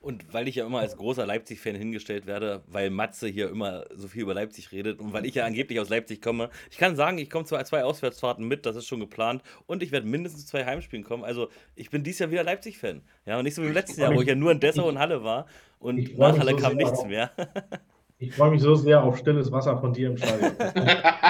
Und 0.00 0.32
weil 0.32 0.48
ich 0.48 0.56
ja 0.56 0.66
immer 0.66 0.80
als 0.80 0.96
großer 0.96 1.26
Leipzig-Fan 1.26 1.74
hingestellt 1.74 2.26
werde, 2.26 2.62
weil 2.66 2.90
Matze 2.90 3.26
hier 3.28 3.48
immer 3.48 3.84
so 3.94 4.08
viel 4.08 4.22
über 4.22 4.34
Leipzig 4.34 4.72
redet 4.72 5.00
und 5.00 5.12
weil 5.12 5.26
ich 5.26 5.34
ja 5.34 5.44
angeblich 5.44 5.80
aus 5.80 5.88
Leipzig 5.88 6.22
komme, 6.22 6.50
ich 6.70 6.78
kann 6.78 6.96
sagen, 6.96 7.18
ich 7.18 7.30
komme 7.30 7.44
zu 7.44 7.56
zwei 7.64 7.84
Auswärtsfahrten 7.84 8.46
mit, 8.46 8.66
das 8.66 8.76
ist 8.76 8.86
schon 8.86 9.00
geplant 9.00 9.42
und 9.66 9.82
ich 9.82 9.92
werde 9.92 10.06
mindestens 10.06 10.46
zwei 10.46 10.64
Heimspielen 10.64 11.04
kommen. 11.04 11.24
Also 11.24 11.48
ich 11.74 11.90
bin 11.90 12.04
dieses 12.04 12.20
Jahr 12.20 12.30
wieder 12.30 12.44
Leipzig-Fan. 12.44 13.02
Ja, 13.26 13.38
und 13.38 13.44
nicht 13.44 13.54
so 13.54 13.62
wie 13.62 13.68
im 13.68 13.72
letzten 13.72 14.00
Jahr, 14.00 14.14
wo 14.14 14.20
ich 14.20 14.28
ja 14.28 14.34
nur 14.34 14.52
in 14.52 14.60
Dessau 14.60 14.88
und 14.88 14.98
Halle 14.98 15.24
war 15.24 15.46
und 15.78 16.18
nach 16.18 16.38
Halle 16.38 16.52
so 16.52 16.56
kam 16.58 16.76
nichts 16.76 17.04
mehr. 17.04 17.30
Ich 18.18 18.34
freue 18.34 18.50
mich 18.50 18.62
so 18.62 18.74
sehr 18.74 19.02
auf 19.02 19.18
stilles 19.18 19.50
Wasser 19.50 19.76
von 19.78 19.92
dir 19.92 20.08
im 20.08 20.16
Stadion. 20.16 20.52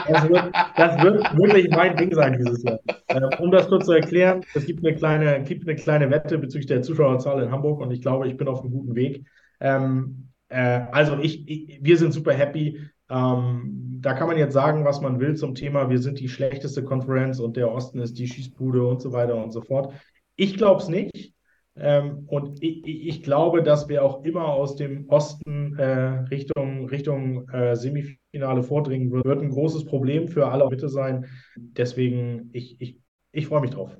Das 0.06 0.28
wird, 0.28 0.52
das 0.76 1.02
wird 1.02 1.36
wirklich 1.36 1.70
mein 1.70 1.96
Ding 1.96 2.14
sein 2.14 2.34
dieses 2.38 2.62
Jahr. 2.62 2.78
Äh, 3.08 3.20
um 3.38 3.50
das 3.50 3.68
kurz 3.68 3.86
zu 3.86 3.92
erklären, 3.92 4.44
es 4.54 4.66
gibt 4.66 4.84
eine 4.84 4.94
kleine, 4.94 5.42
gibt 5.44 5.66
eine 5.66 5.76
kleine 5.76 6.10
Wette 6.10 6.36
bezüglich 6.36 6.66
der 6.66 6.82
Zuschauerzahl 6.82 7.42
in 7.42 7.50
Hamburg 7.50 7.80
und 7.80 7.90
ich 7.90 8.02
glaube, 8.02 8.28
ich 8.28 8.36
bin 8.36 8.48
auf 8.48 8.60
einem 8.60 8.70
guten 8.70 8.94
Weg. 8.94 9.24
Ähm, 9.60 10.28
äh, 10.48 10.82
also 10.92 11.18
ich, 11.18 11.48
ich, 11.48 11.78
wir 11.82 11.96
sind 11.96 12.12
super 12.12 12.34
happy. 12.34 12.80
Ähm, 13.08 13.98
da 14.00 14.12
kann 14.12 14.28
man 14.28 14.36
jetzt 14.36 14.52
sagen, 14.52 14.84
was 14.84 15.00
man 15.00 15.20
will 15.20 15.36
zum 15.36 15.54
Thema, 15.54 15.88
wir 15.88 15.98
sind 15.98 16.20
die 16.20 16.28
schlechteste 16.28 16.84
Konferenz 16.84 17.38
und 17.38 17.56
der 17.56 17.72
Osten 17.72 17.98
ist 18.00 18.18
die 18.18 18.28
Schießbude 18.28 18.86
und 18.86 19.00
so 19.00 19.12
weiter 19.12 19.42
und 19.42 19.52
so 19.52 19.62
fort. 19.62 19.94
Ich 20.36 20.56
glaube 20.56 20.82
es 20.82 20.88
nicht. 20.88 21.34
Ähm, 21.76 22.24
und 22.28 22.62
ich, 22.62 22.86
ich, 22.86 23.22
glaube, 23.22 23.62
dass 23.62 23.88
wir 23.88 24.04
auch 24.04 24.24
immer 24.24 24.44
aus 24.46 24.76
dem 24.76 25.08
Osten 25.08 25.76
äh, 25.76 26.20
Richtung, 26.30 26.88
Richtung 26.88 27.48
äh, 27.48 27.74
Semifinale 27.74 28.62
vordringen 28.62 29.10
wird. 29.10 29.24
Wird 29.24 29.42
ein 29.42 29.50
großes 29.50 29.84
Problem 29.84 30.28
für 30.28 30.46
alle 30.48 30.68
Mitte 30.68 30.88
sein. 30.88 31.26
Deswegen, 31.56 32.50
ich, 32.52 32.80
ich, 32.80 33.00
ich 33.32 33.46
freue 33.48 33.60
mich 33.60 33.72
drauf. 33.72 33.96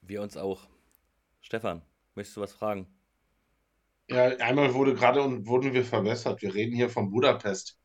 Wir 0.00 0.22
uns 0.22 0.36
auch. 0.36 0.68
Stefan, 1.40 1.82
möchtest 2.14 2.36
du 2.36 2.40
was 2.40 2.52
fragen? 2.52 2.86
Ja, 4.08 4.26
einmal 4.38 4.72
wurde 4.74 4.94
gerade 4.94 5.20
und 5.20 5.48
wurden 5.48 5.72
wir 5.72 5.84
verbessert. 5.84 6.40
Wir 6.42 6.54
reden 6.54 6.76
hier 6.76 6.88
von 6.88 7.10
Budapest. 7.10 7.76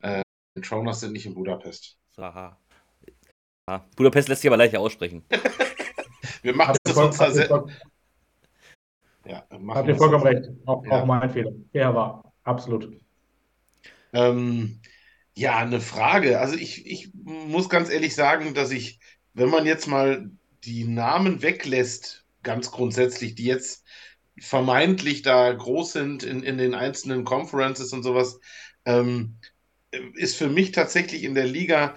Äh, 0.00 0.22
die 0.56 0.62
Trauners 0.62 1.00
sind 1.00 1.12
nicht 1.12 1.26
in 1.26 1.34
Budapest. 1.34 1.98
Aha. 2.16 2.58
Budapest 3.96 4.28
lässt 4.28 4.40
sich 4.40 4.48
aber 4.48 4.56
leichter 4.56 4.80
aussprechen. 4.80 5.22
wir 6.42 6.54
machen 6.54 6.76
das 6.84 6.96
uns 6.96 7.18
da 7.18 7.30
sehr. 7.30 7.66
Ja, 9.26 9.44
Habt 9.68 9.88
ihr 9.88 9.96
vollkommen 9.96 10.24
recht. 10.24 10.48
Auch, 10.64 10.84
ja. 10.86 10.92
auch 10.92 11.04
mein 11.04 11.30
Fehler. 11.30 11.52
Ja, 11.72 11.94
war. 11.94 12.32
Absolut. 12.44 12.90
Ähm, 14.12 14.80
ja, 15.34 15.58
eine 15.58 15.80
Frage. 15.80 16.40
Also 16.40 16.56
ich, 16.56 16.86
ich 16.86 17.10
muss 17.14 17.68
ganz 17.68 17.90
ehrlich 17.90 18.14
sagen, 18.14 18.54
dass 18.54 18.70
ich, 18.70 19.00
wenn 19.34 19.50
man 19.50 19.66
jetzt 19.66 19.86
mal 19.86 20.30
die 20.64 20.84
Namen 20.84 21.42
weglässt, 21.42 22.24
ganz 22.42 22.70
grundsätzlich, 22.70 23.34
die 23.34 23.44
jetzt 23.44 23.84
vermeintlich 24.40 25.22
da 25.22 25.52
groß 25.52 25.92
sind 25.92 26.22
in, 26.22 26.42
in 26.42 26.58
den 26.58 26.74
einzelnen 26.74 27.24
Conferences 27.24 27.92
und 27.92 28.02
sowas, 28.02 28.40
ähm, 28.84 29.36
ist 30.14 30.36
für 30.36 30.48
mich 30.48 30.72
tatsächlich 30.72 31.24
in 31.24 31.34
der 31.34 31.46
Liga, 31.46 31.94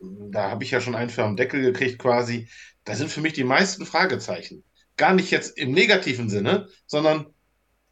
da 0.00 0.50
habe 0.50 0.64
ich 0.64 0.70
ja 0.70 0.80
schon 0.80 0.94
einen 0.94 1.10
für 1.10 1.24
am 1.24 1.36
Deckel 1.36 1.62
gekriegt 1.62 1.98
quasi, 1.98 2.48
da 2.84 2.94
sind 2.94 3.10
für 3.10 3.20
mich 3.20 3.32
die 3.32 3.44
meisten 3.44 3.86
Fragezeichen. 3.86 4.64
Gar 4.96 5.14
nicht 5.14 5.30
jetzt 5.30 5.56
im 5.58 5.72
negativen 5.72 6.28
Sinne, 6.28 6.68
sondern, 6.86 7.26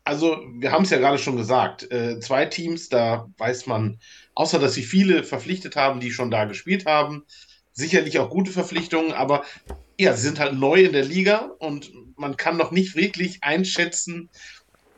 also 0.04 0.40
wir 0.58 0.72
haben 0.72 0.84
es 0.84 0.90
ja 0.90 0.98
gerade 0.98 1.18
schon 1.18 1.36
gesagt, 1.36 1.90
äh, 1.90 2.20
zwei 2.20 2.46
Teams, 2.46 2.88
da 2.88 3.28
weiß 3.38 3.66
man, 3.66 3.98
außer 4.34 4.58
dass 4.58 4.74
sie 4.74 4.82
viele 4.82 5.24
verpflichtet 5.24 5.76
haben, 5.76 6.00
die 6.00 6.10
schon 6.10 6.30
da 6.30 6.44
gespielt 6.44 6.86
haben, 6.86 7.24
sicherlich 7.72 8.18
auch 8.18 8.30
gute 8.30 8.50
Verpflichtungen, 8.50 9.12
aber 9.12 9.44
ja, 9.98 10.14
sie 10.14 10.22
sind 10.22 10.40
halt 10.40 10.54
neu 10.54 10.82
in 10.82 10.92
der 10.92 11.04
Liga 11.04 11.50
und 11.58 11.92
man 12.16 12.36
kann 12.36 12.56
noch 12.56 12.70
nicht 12.70 12.96
wirklich 12.96 13.42
einschätzen, 13.42 14.30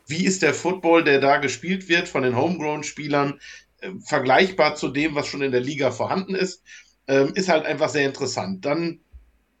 wie 0.07 0.25
ist 0.25 0.41
der 0.41 0.53
Football, 0.53 1.03
der 1.03 1.19
da 1.19 1.37
gespielt 1.37 1.87
wird 1.87 2.07
von 2.07 2.23
den 2.23 2.35
Homegrown-Spielern, 2.35 3.39
äh, 3.81 3.91
vergleichbar 4.05 4.75
zu 4.75 4.89
dem, 4.89 5.15
was 5.15 5.27
schon 5.27 5.41
in 5.41 5.51
der 5.51 5.61
Liga 5.61 5.91
vorhanden 5.91 6.35
ist, 6.35 6.63
ähm, 7.07 7.33
ist 7.35 7.49
halt 7.49 7.65
einfach 7.65 7.89
sehr 7.89 8.05
interessant. 8.05 8.65
Dann 8.65 8.99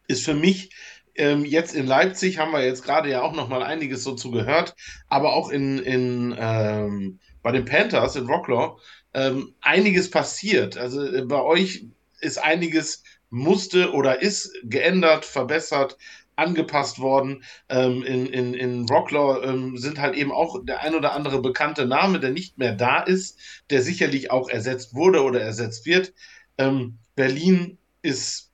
ist 0.07 0.25
für 0.25 0.33
mich 0.33 0.71
ähm, 1.15 1.45
jetzt 1.45 1.75
in 1.75 1.85
Leipzig, 1.85 2.39
haben 2.39 2.51
wir 2.51 2.65
jetzt 2.65 2.83
gerade 2.83 3.09
ja 3.09 3.21
auch 3.21 3.33
noch 3.33 3.47
mal 3.47 3.63
einiges 3.63 4.03
so 4.03 4.15
zu 4.15 4.31
gehört, 4.31 4.75
aber 5.07 5.33
auch 5.33 5.49
in, 5.49 5.79
in 5.79 6.35
ähm, 6.37 7.19
bei 7.41 7.51
den 7.51 7.65
Panthers 7.65 8.15
in 8.15 8.25
Rocklaw 8.25 8.79
ähm, 9.13 9.53
einiges 9.61 10.09
passiert. 10.09 10.77
Also 10.77 11.03
äh, 11.05 11.23
bei 11.23 11.41
euch 11.41 11.85
ist 12.19 12.37
einiges 12.37 13.03
musste 13.29 13.91
oder 13.91 14.21
ist 14.21 14.53
geändert, 14.63 15.25
verbessert, 15.25 15.97
angepasst 16.35 16.99
worden. 16.99 17.43
Ähm, 17.69 18.03
in, 18.03 18.25
in, 18.27 18.53
in 18.53 18.85
Rocklaw 18.89 19.43
ähm, 19.43 19.77
sind 19.77 19.99
halt 19.99 20.15
eben 20.15 20.31
auch 20.31 20.63
der 20.63 20.81
ein 20.81 20.95
oder 20.95 21.13
andere 21.13 21.41
bekannte 21.41 21.85
Name, 21.85 22.19
der 22.19 22.31
nicht 22.31 22.57
mehr 22.57 22.73
da 22.73 23.01
ist, 23.01 23.39
der 23.69 23.81
sicherlich 23.81 24.31
auch 24.31 24.49
ersetzt 24.49 24.95
wurde 24.95 25.23
oder 25.23 25.41
ersetzt 25.41 25.85
wird. 25.85 26.13
Ähm, 26.57 26.97
Berlin 27.15 27.77
ist 28.01 28.52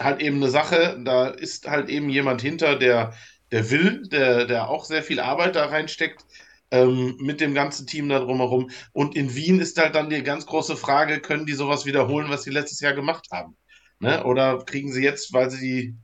halt 0.00 0.20
eben 0.20 0.36
eine 0.36 0.50
Sache, 0.50 1.00
da 1.04 1.28
ist 1.28 1.68
halt 1.68 1.88
eben 1.88 2.08
jemand 2.08 2.42
hinter, 2.42 2.76
der, 2.76 3.14
der 3.52 3.70
will, 3.70 4.02
der, 4.08 4.46
der 4.46 4.68
auch 4.68 4.84
sehr 4.84 5.02
viel 5.02 5.20
Arbeit 5.20 5.56
da 5.56 5.66
reinsteckt. 5.66 6.24
Ähm, 6.70 7.16
mit 7.20 7.40
dem 7.40 7.54
ganzen 7.54 7.86
Team 7.86 8.08
da 8.08 8.18
drumherum. 8.18 8.70
Und 8.92 9.14
in 9.14 9.36
Wien 9.36 9.60
ist 9.60 9.78
halt 9.78 9.94
dann 9.94 10.10
die 10.10 10.24
ganz 10.24 10.44
große 10.44 10.76
Frage, 10.76 11.20
können 11.20 11.46
die 11.46 11.52
sowas 11.52 11.86
wiederholen, 11.86 12.30
was 12.30 12.42
sie 12.42 12.50
letztes 12.50 12.80
Jahr 12.80 12.94
gemacht 12.94 13.28
haben? 13.30 13.56
Ne? 14.00 14.24
Oder 14.24 14.58
kriegen 14.64 14.92
sie 14.92 15.02
jetzt, 15.02 15.32
weil 15.32 15.50
sie 15.50 15.60
die, 15.60 15.94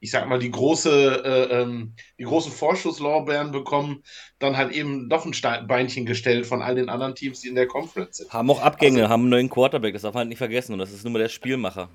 ich 0.00 0.10
sag 0.10 0.28
mal, 0.28 0.38
die 0.38 0.50
große, 0.50 1.22
äh, 1.24 1.62
ähm, 1.62 1.94
die 2.18 2.24
großen 2.24 2.52
Vorschusslorbeeren 2.52 3.52
bekommen, 3.52 4.02
dann 4.38 4.56
halt 4.56 4.72
eben 4.72 5.08
doch 5.08 5.26
ein 5.26 5.66
Beinchen 5.66 6.06
gestellt 6.06 6.46
von 6.46 6.62
all 6.62 6.74
den 6.74 6.88
anderen 6.88 7.14
Teams, 7.14 7.40
die 7.40 7.48
in 7.48 7.54
der 7.54 7.66
Conference 7.66 8.18
sind. 8.18 8.32
Haben 8.32 8.50
auch 8.50 8.60
Abgänge, 8.60 9.02
also, 9.02 9.10
haben 9.10 9.22
einen 9.22 9.30
neuen 9.30 9.50
Quarterback, 9.50 9.92
das 9.92 10.02
darf 10.02 10.14
man 10.14 10.20
halt 10.20 10.28
nicht 10.30 10.38
vergessen. 10.38 10.72
Und 10.72 10.78
das 10.78 10.92
ist 10.92 11.04
nur 11.04 11.12
mal 11.12 11.18
der 11.18 11.28
Spielmacher. 11.28 11.90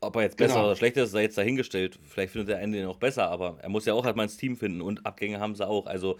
Ob 0.00 0.16
er 0.16 0.22
jetzt 0.22 0.36
besser 0.36 0.54
genau. 0.54 0.66
oder 0.66 0.76
schlechter 0.76 1.04
ist, 1.04 1.12
sei 1.12 1.22
jetzt 1.22 1.38
dahingestellt. 1.38 1.98
Vielleicht 2.02 2.32
findet 2.32 2.50
der 2.50 2.60
Ende 2.60 2.82
noch 2.82 2.98
besser, 2.98 3.28
aber 3.30 3.58
er 3.62 3.68
muss 3.68 3.86
ja 3.86 3.94
auch 3.94 4.04
halt 4.04 4.16
mal 4.16 4.24
ins 4.24 4.36
Team 4.36 4.56
finden 4.56 4.80
und 4.82 5.06
Abgänge 5.06 5.40
haben 5.40 5.54
sie 5.54 5.66
auch. 5.66 5.86
Also 5.86 6.18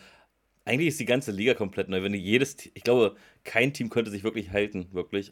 eigentlich 0.65 0.89
ist 0.89 1.01
die 1.01 1.05
ganze 1.05 1.31
Liga 1.31 1.55
komplett 1.55 1.89
neu. 1.89 2.03
Wenn 2.03 2.15
jedes, 2.15 2.57
ich 2.75 2.83
glaube, 2.83 3.17
kein 3.45 3.73
Team 3.73 3.91
könnte 3.91 4.11
sich 4.11 4.25
wirklich 4.25 4.51
halten, 4.51 4.89
wirklich. 4.93 5.31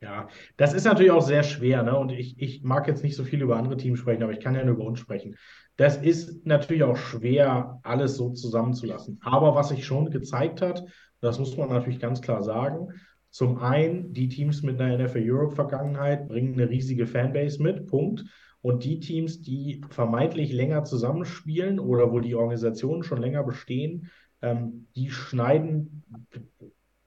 Ja, 0.00 0.28
das 0.56 0.72
ist 0.72 0.84
natürlich 0.84 1.12
auch 1.12 1.22
sehr 1.22 1.44
schwer, 1.44 1.84
ne? 1.84 1.96
Und 1.96 2.10
ich, 2.10 2.40
ich 2.40 2.64
mag 2.64 2.88
jetzt 2.88 3.04
nicht 3.04 3.14
so 3.14 3.22
viel 3.22 3.40
über 3.40 3.56
andere 3.56 3.76
Teams 3.76 4.00
sprechen, 4.00 4.24
aber 4.24 4.32
ich 4.32 4.40
kann 4.40 4.56
ja 4.56 4.64
nur 4.64 4.74
über 4.74 4.84
uns 4.84 4.98
sprechen. 4.98 5.36
Das 5.76 5.96
ist 5.96 6.44
natürlich 6.44 6.82
auch 6.82 6.96
schwer, 6.96 7.78
alles 7.84 8.16
so 8.16 8.30
zusammenzulassen. 8.30 9.20
Aber 9.22 9.54
was 9.54 9.68
sich 9.68 9.86
schon 9.86 10.10
gezeigt 10.10 10.60
hat, 10.60 10.84
das 11.20 11.38
muss 11.38 11.56
man 11.56 11.68
natürlich 11.68 12.00
ganz 12.00 12.20
klar 12.20 12.42
sagen, 12.42 12.88
zum 13.32 13.58
einen, 13.58 14.12
die 14.12 14.28
Teams 14.28 14.62
mit 14.62 14.78
einer 14.78 15.02
NFL 15.02 15.22
Europe-Vergangenheit 15.24 16.28
bringen 16.28 16.52
eine 16.52 16.68
riesige 16.68 17.06
Fanbase 17.06 17.62
mit, 17.62 17.86
Punkt. 17.86 18.24
Und 18.60 18.84
die 18.84 19.00
Teams, 19.00 19.40
die 19.40 19.80
vermeintlich 19.88 20.52
länger 20.52 20.84
zusammenspielen 20.84 21.80
oder 21.80 22.12
wo 22.12 22.20
die 22.20 22.34
Organisationen 22.34 23.02
schon 23.02 23.22
länger 23.22 23.42
bestehen, 23.42 24.10
ähm, 24.42 24.86
die 24.96 25.10
schneiden 25.10 26.04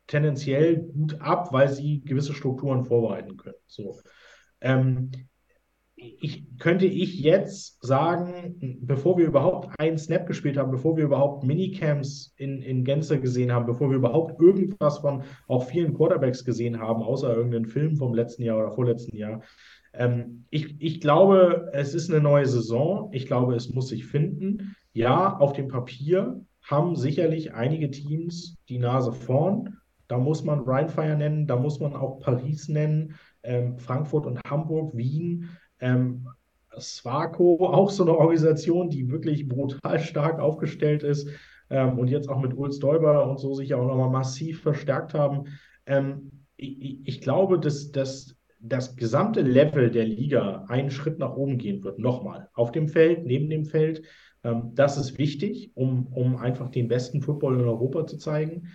tendenziell 0.08 0.78
gut 0.78 1.22
ab, 1.22 1.54
weil 1.54 1.70
sie 1.70 2.02
gewisse 2.02 2.34
Strukturen 2.34 2.86
vorbereiten 2.86 3.38
können. 3.38 3.56
So. 3.68 4.00
Ähm, 4.62 5.12
ich, 5.96 6.44
könnte 6.60 6.86
ich 6.86 7.20
jetzt 7.20 7.82
sagen, 7.82 8.80
bevor 8.82 9.18
wir 9.18 9.26
überhaupt 9.26 9.80
einen 9.80 9.98
Snap 9.98 10.28
gespielt 10.28 10.58
haben, 10.58 10.72
bevor 10.72 10.98
wir 10.98 11.06
überhaupt 11.06 11.44
Minicamps 11.44 12.34
in, 12.38 12.62
in 12.62 12.84
Gänze 12.84 13.20
gesehen 13.20 13.52
haben, 13.52 13.66
bevor 13.66 13.90
wir 13.90 13.98
überhaupt 13.98 14.40
irgendwas 14.42 15.00
von 15.00 15.24
auch 15.48 15.66
vielen 15.66 15.94
Quarterbacks 15.94 16.44
gesehen 16.44 16.80
haben, 16.80 17.02
außer 17.02 17.34
irgendeinen 17.34 17.66
Film 17.66 17.96
vom 17.96 18.14
letzten 18.14 18.44
Jahr 18.44 18.58
oder 18.58 18.72
vorletzten 18.72 19.16
Jahr, 19.16 19.42
ähm, 19.94 20.46
ich, 20.50 20.76
ich 20.82 21.00
glaube, 21.00 21.70
es 21.74 21.94
ist 21.94 22.10
eine 22.10 22.22
neue 22.22 22.46
Saison. 22.46 23.10
Ich 23.14 23.26
glaube, 23.26 23.56
es 23.56 23.70
muss 23.70 23.88
sich 23.88 24.06
finden. 24.06 24.76
Ja, 24.94 25.38
auf 25.38 25.54
dem 25.54 25.68
Papier 25.68 26.42
haben 26.64 26.96
sicherlich 26.96 27.54
einige 27.54 27.92
Teams 27.92 28.58
die 28.70 28.80
Nase 28.80 29.14
vorn. 29.14 29.78
Da 30.08 30.18
muss 30.18 30.44
man 30.44 30.60
Rheinfire 30.60 31.16
nennen, 31.16 31.48
da 31.48 31.56
muss 31.56 31.80
man 31.80 31.96
auch 31.96 32.20
Paris 32.20 32.68
nennen, 32.68 33.16
ähm, 33.44 33.78
Frankfurt 33.80 34.26
und 34.26 34.40
Hamburg, 34.48 34.96
Wien. 34.96 35.50
Ähm, 35.86 36.28
Swaco, 36.80 37.68
auch 37.68 37.90
so 37.90 38.04
eine 38.04 38.18
Organisation, 38.18 38.90
die 38.90 39.10
wirklich 39.10 39.48
brutal 39.48 40.00
stark 40.00 40.40
aufgestellt 40.40 41.04
ist 41.04 41.30
ähm, 41.70 42.00
und 42.00 42.10
jetzt 42.10 42.28
auch 42.30 42.42
mit 42.42 42.56
Ulf 42.58 42.76
Stoiber 42.76 43.30
und 43.30 43.40
so 43.40 43.54
sich 43.54 43.74
auch 43.74 43.86
nochmal 43.86 44.10
massiv 44.10 44.62
verstärkt 44.62 45.14
haben. 45.14 45.46
Ähm, 45.86 46.32
ich, 46.58 47.08
ich, 47.08 47.22
glaube, 47.22 47.60
dass, 47.60 47.92
dass 47.92 48.36
das 48.60 48.96
gesamte 48.96 49.42
Level 49.42 49.92
der 49.92 50.06
Liga 50.06 50.66
einen 50.68 50.90
Schritt 50.90 51.20
nach 51.20 51.36
oben 51.36 51.58
gehen 51.58 51.84
wird, 51.84 52.00
nochmal. 52.00 52.50
Auf 52.54 52.72
dem 52.72 52.88
Feld, 52.88 53.26
neben 53.26 53.50
dem 53.50 53.66
Feld. 53.66 54.02
Ähm, 54.44 54.72
das 54.74 54.98
ist 54.98 55.18
wichtig, 55.18 55.72
um, 55.76 56.08
um 56.08 56.38
einfach 56.38 56.70
den 56.72 56.88
besten 56.88 57.22
Football 57.22 57.60
in 57.60 57.66
Europa 57.66 58.08
zu 58.08 58.18
zeigen. 58.18 58.70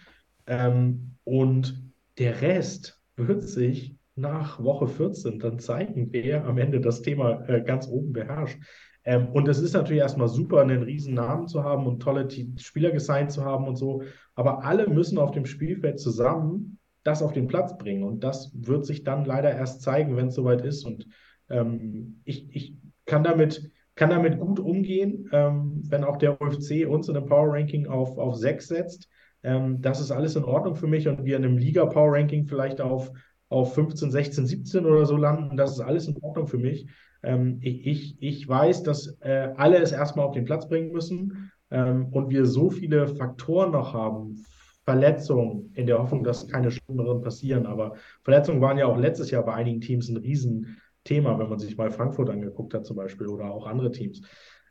Ähm, 0.47 1.17
und 1.25 1.83
der 2.19 2.41
Rest 2.41 3.01
wird 3.17 3.43
sich 3.43 3.97
nach 4.21 4.63
Woche 4.63 4.87
14 4.87 5.39
dann 5.39 5.59
zeigen, 5.59 6.09
wer 6.13 6.45
am 6.45 6.59
Ende 6.59 6.81
das 6.81 7.03
Thema 7.03 7.49
äh, 7.49 7.63
ganz 7.63 7.89
oben 7.89 8.13
beherrscht. 8.13 8.59
Ähm, 9.05 9.29
und 9.29 9.49
es 9.49 9.59
ist 9.59 9.73
natürlich 9.73 10.03
erstmal 10.03 10.29
super, 10.29 10.61
einen 10.61 10.83
riesen 10.83 11.15
Namen 11.15 11.49
zu 11.49 11.65
haben 11.65 11.87
und 11.87 12.01
tolle 12.01 12.29
Spieler 12.59 12.91
gesigned 12.91 13.33
zu 13.33 13.45
haben 13.45 13.67
und 13.67 13.77
so. 13.77 14.03
Aber 14.35 14.65
alle 14.65 14.89
müssen 14.89 15.19
auf 15.19 15.31
dem 15.33 15.47
Spielfeld 15.47 15.99
zusammen 15.99 16.79
das 17.03 17.23
auf 17.23 17.33
den 17.33 17.47
Platz 17.47 17.77
bringen. 17.79 18.05
Und 18.05 18.23
das 18.23 18.53
wird 18.55 18.85
sich 18.85 19.05
dann 19.05 19.25
leider 19.25 19.51
erst 19.51 19.83
zeigen, 19.83 20.17
wenn 20.17 20.29
es 20.29 20.35
soweit 20.35 20.63
ist. 20.63 20.85
Und 20.85 21.07
ähm, 21.49 22.21
ich, 22.25 22.55
ich 22.55 22.77
kann 23.07 23.25
damit, 23.25 23.71
kann 23.95 24.11
damit 24.11 24.39
gut 24.39 24.61
umgehen, 24.61 25.29
ähm, 25.33 25.83
wenn 25.89 26.05
auch 26.05 26.19
der 26.19 26.41
UFC 26.41 26.87
uns 26.87 27.09
in 27.09 27.17
einem 27.17 27.27
Power 27.27 27.55
Ranking 27.55 27.87
auf, 27.87 28.19
auf 28.19 28.37
6 28.37 28.69
setzt. 28.69 29.09
Ähm, 29.43 29.81
das 29.81 30.01
ist 30.01 30.11
alles 30.11 30.37
in 30.37 30.45
Ordnung 30.45 30.75
für 30.75 30.87
mich 30.87 31.09
und 31.09 31.25
wir 31.25 31.37
in 31.37 31.45
einem 31.45 31.57
Liga 31.57 31.87
Power 31.87 32.13
Ranking 32.13 32.47
vielleicht 32.47 32.81
auf, 32.81 33.11
auf 33.51 33.75
15, 33.75 34.11
16, 34.11 34.47
17 34.47 34.87
oder 34.87 35.05
so 35.05 35.17
landen. 35.17 35.57
Das 35.57 35.73
ist 35.73 35.81
alles 35.81 36.09
in 36.09 36.17
Ordnung 36.23 36.47
für 36.47 36.57
mich. 36.57 36.87
Ähm, 37.23 37.59
ich, 37.61 37.87
ich, 37.87 38.17
ich 38.23 38.49
weiß, 38.49 38.83
dass 38.85 39.19
äh, 39.21 39.53
alle 39.57 39.77
es 39.79 39.93
erstmal 39.93 40.25
auf 40.25 40.33
den 40.33 40.47
Platz 40.47 40.67
bringen 40.69 40.93
müssen 40.93 41.53
ähm, 41.71 42.07
und 42.13 42.31
wir 42.31 42.47
so 42.47 42.71
viele 42.71 43.07
Faktoren 43.09 43.73
noch 43.73 43.93
haben, 43.93 44.43
Verletzungen, 44.85 45.73
in 45.75 45.87
der 45.87 45.99
Hoffnung, 45.99 46.25
dass 46.25 46.49
keine 46.49 46.71
schlimmeren 46.71 47.21
passieren. 47.21 47.67
Aber 47.67 47.95
Verletzungen 48.23 48.63
waren 48.63 48.79
ja 48.79 48.87
auch 48.87 48.97
letztes 48.97 49.31
Jahr 49.31 49.45
bei 49.45 49.53
einigen 49.53 49.81
Teams 49.81 50.09
ein 50.09 50.17
Riesen, 50.17 50.79
Thema, 51.05 51.39
wenn 51.39 51.49
man 51.49 51.59
sich 51.59 51.77
mal 51.77 51.91
Frankfurt 51.91 52.31
angeguckt 52.31 52.75
hat 52.75 52.85
zum 52.85 52.97
Beispiel 52.97 53.27
oder 53.27 53.51
auch 53.51 53.67
andere 53.67 53.91
Teams. 53.91 54.21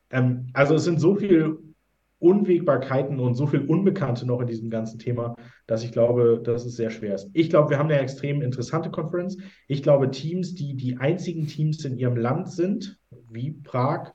Ähm, 0.10 0.47
also 0.53 0.76
es 0.76 0.84
sind 0.84 0.99
so 0.99 1.15
viele 1.15 1.57
Unwägbarkeiten 2.20 3.20
und 3.20 3.36
so 3.36 3.48
viel 3.48 3.66
Unbekannte 3.66 4.26
noch 4.26 4.41
in 4.41 4.48
diesem 4.48 4.70
ganzen 4.70 5.00
Thema, 5.00 5.36
dass 5.68 5.84
ich 5.84 5.91
glaube, 5.91 6.41
dass 6.44 6.66
es 6.66 6.76
sehr 6.76 6.90
schwer 6.90 7.16
ist. 7.16 7.30
Ich 7.34 7.50
glaube, 7.50 7.70
wir 7.70 7.80
haben 7.80 7.90
eine 7.90 8.00
extrem 8.00 8.41
interessante 8.41 8.91
Konferenz. 8.91 9.38
Ich 9.68 9.82
glaube, 9.84 10.12
Teams, 10.12 10.54
die 10.54 10.76
die 10.76 10.98
einzigen 10.98 11.48
Teams 11.48 11.84
in 11.86 11.98
ihrem 11.98 12.18
Land 12.18 12.52
sind, 12.52 13.00
wie 13.30 13.52
Prag 13.52 14.12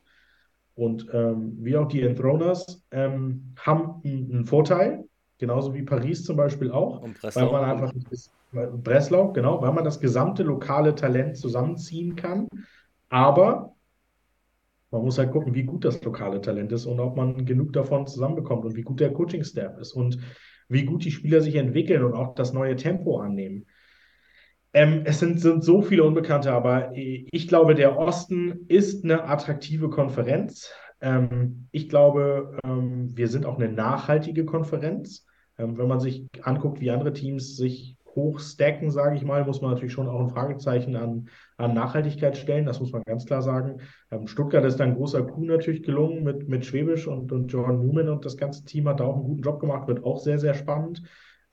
und 0.75 1.07
ähm, 1.13 1.57
wie 1.61 1.77
auch 1.77 1.89
die 1.89 2.03
Enthroners, 2.03 2.85
ähm, 2.91 3.55
haben 3.59 4.03
einen 4.05 4.45
Vorteil, 4.45 5.05
genauso 5.39 5.73
wie 5.75 5.83
Paris 5.83 6.25
zum 6.25 6.37
Beispiel 6.37 6.71
auch, 6.71 7.03
weil 7.03 7.51
man 7.51 7.65
einfach 7.65 7.93
Breslau, 8.53 9.33
genau, 9.33 9.61
weil 9.63 9.73
man 9.73 9.85
das 9.85 10.01
gesamte 10.01 10.43
lokale 10.43 10.95
Talent 10.95 11.37
zusammenziehen 11.37 12.17
kann. 12.17 12.49
Aber 13.09 13.75
man 14.95 15.03
muss 15.03 15.19
halt 15.19 15.33
gucken, 15.33 15.55
wie 15.55 15.65
gut 15.65 15.85
das 15.85 16.03
lokale 16.05 16.41
Talent 16.41 16.71
ist 16.71 16.87
und 16.87 17.01
ob 17.01 17.17
man 17.17 17.45
genug 17.45 17.73
davon 17.73 18.07
zusammenbekommt 18.07 18.65
und 18.65 18.77
wie 18.77 18.83
gut 18.83 19.01
der 19.01 19.13
Coaching-Staff 19.13 19.77
ist 19.79 19.93
und 19.93 20.19
wie 20.69 20.85
gut 20.85 21.05
die 21.05 21.11
Spieler 21.11 21.41
sich 21.41 21.57
entwickeln 21.57 22.05
und 22.05 22.15
auch 22.15 22.35
das 22.37 22.53
neue 22.53 22.77
Tempo 22.77 23.19
annehmen. 23.19 23.67
Ähm, 24.73 25.03
es 25.05 25.19
sind, 25.19 25.41
sind 25.41 25.65
so 25.65 25.83
viele 25.83 26.05
Unbekannte, 26.05 26.53
aber 26.53 26.93
ich 26.95 27.49
glaube, 27.49 27.75
der 27.75 27.99
Osten 27.99 28.67
ist 28.69 29.05
eine 29.05 29.25
attraktive 29.25 29.91
Konferenz. 29.91 30.73
Ähm, 31.01 31.69
ich 31.73 31.89
glaube, 31.89 32.57
ähm, 32.65 33.17
wir 33.17 33.27
sind 33.29 33.47
auch 33.47 33.59
eine 33.59 33.71
nachhaltige 33.73 34.45
Konferenz. 34.45 35.27
Ähm, 35.59 35.77
wenn 35.77 35.89
man 35.89 36.01
sich 36.01 36.27
anguckt, 36.43 36.81
wie 36.81 36.91
andere 36.91 37.13
Teams 37.13 37.57
sich 37.57 37.97
hochstacken, 38.15 38.91
sage 38.91 39.17
ich 39.17 39.25
mal, 39.25 39.45
muss 39.45 39.61
man 39.61 39.73
natürlich 39.73 39.93
schon 39.93 40.09
auch 40.09 40.21
ein 40.21 40.31
Fragezeichen 40.31 40.95
an, 40.95 41.29
an 41.57 41.75
Nachhaltigkeit 41.75 42.37
stellen. 42.37 42.67
Das 42.67 42.81
muss 42.81 42.93
man 42.93 43.03
ganz 43.05 43.27
klar 43.27 43.43
sagen. 43.43 43.81
Ähm, 44.11 44.27
Stuttgart 44.27 44.65
ist 44.65 44.81
ein 44.81 44.95
großer 44.95 45.23
Coup 45.23 45.45
natürlich 45.45 45.83
gelungen 45.83 46.25
mit, 46.25 46.49
mit 46.49 46.65
Schwäbisch 46.65 47.07
und, 47.07 47.31
und 47.33 47.49
John 47.49 47.87
Newman 47.87 48.09
und 48.09 48.25
das 48.25 48.37
ganze 48.37 48.65
Team 48.65 48.89
hat 48.89 49.01
da 49.01 49.05
auch 49.05 49.17
einen 49.17 49.25
guten 49.25 49.43
Job 49.43 49.61
gemacht, 49.61 49.89
wird 49.89 50.05
auch 50.05 50.19
sehr, 50.19 50.39
sehr 50.39 50.55
spannend. 50.55 51.03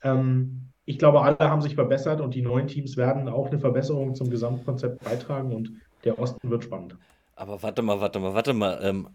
Ähm, 0.02 0.68
ich 0.84 0.98
glaube, 0.98 1.22
alle 1.22 1.38
haben 1.38 1.62
sich 1.62 1.76
verbessert 1.76 2.20
und 2.20 2.34
die 2.34 2.42
neuen 2.42 2.66
Teams 2.66 2.96
werden 2.96 3.28
auch 3.28 3.48
eine 3.48 3.58
Verbesserung 3.58 4.14
zum 4.14 4.30
Gesamtkonzept 4.30 5.04
beitragen 5.04 5.54
und 5.54 5.72
der 6.04 6.18
Osten 6.18 6.50
wird 6.50 6.64
spannend. 6.64 6.96
Aber 7.36 7.62
warte 7.62 7.82
mal, 7.82 8.00
warte 8.00 8.18
mal, 8.18 8.34
warte 8.34 8.52
mal. 8.52 8.80
Ähm, 8.82 9.08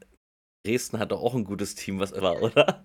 Dresden 0.66 1.00
hat 1.00 1.12
doch 1.12 1.22
auch 1.22 1.36
ein 1.36 1.44
gutes 1.44 1.76
Team, 1.76 2.00
was 2.00 2.20
war, 2.22 2.42
oder? 2.42 2.84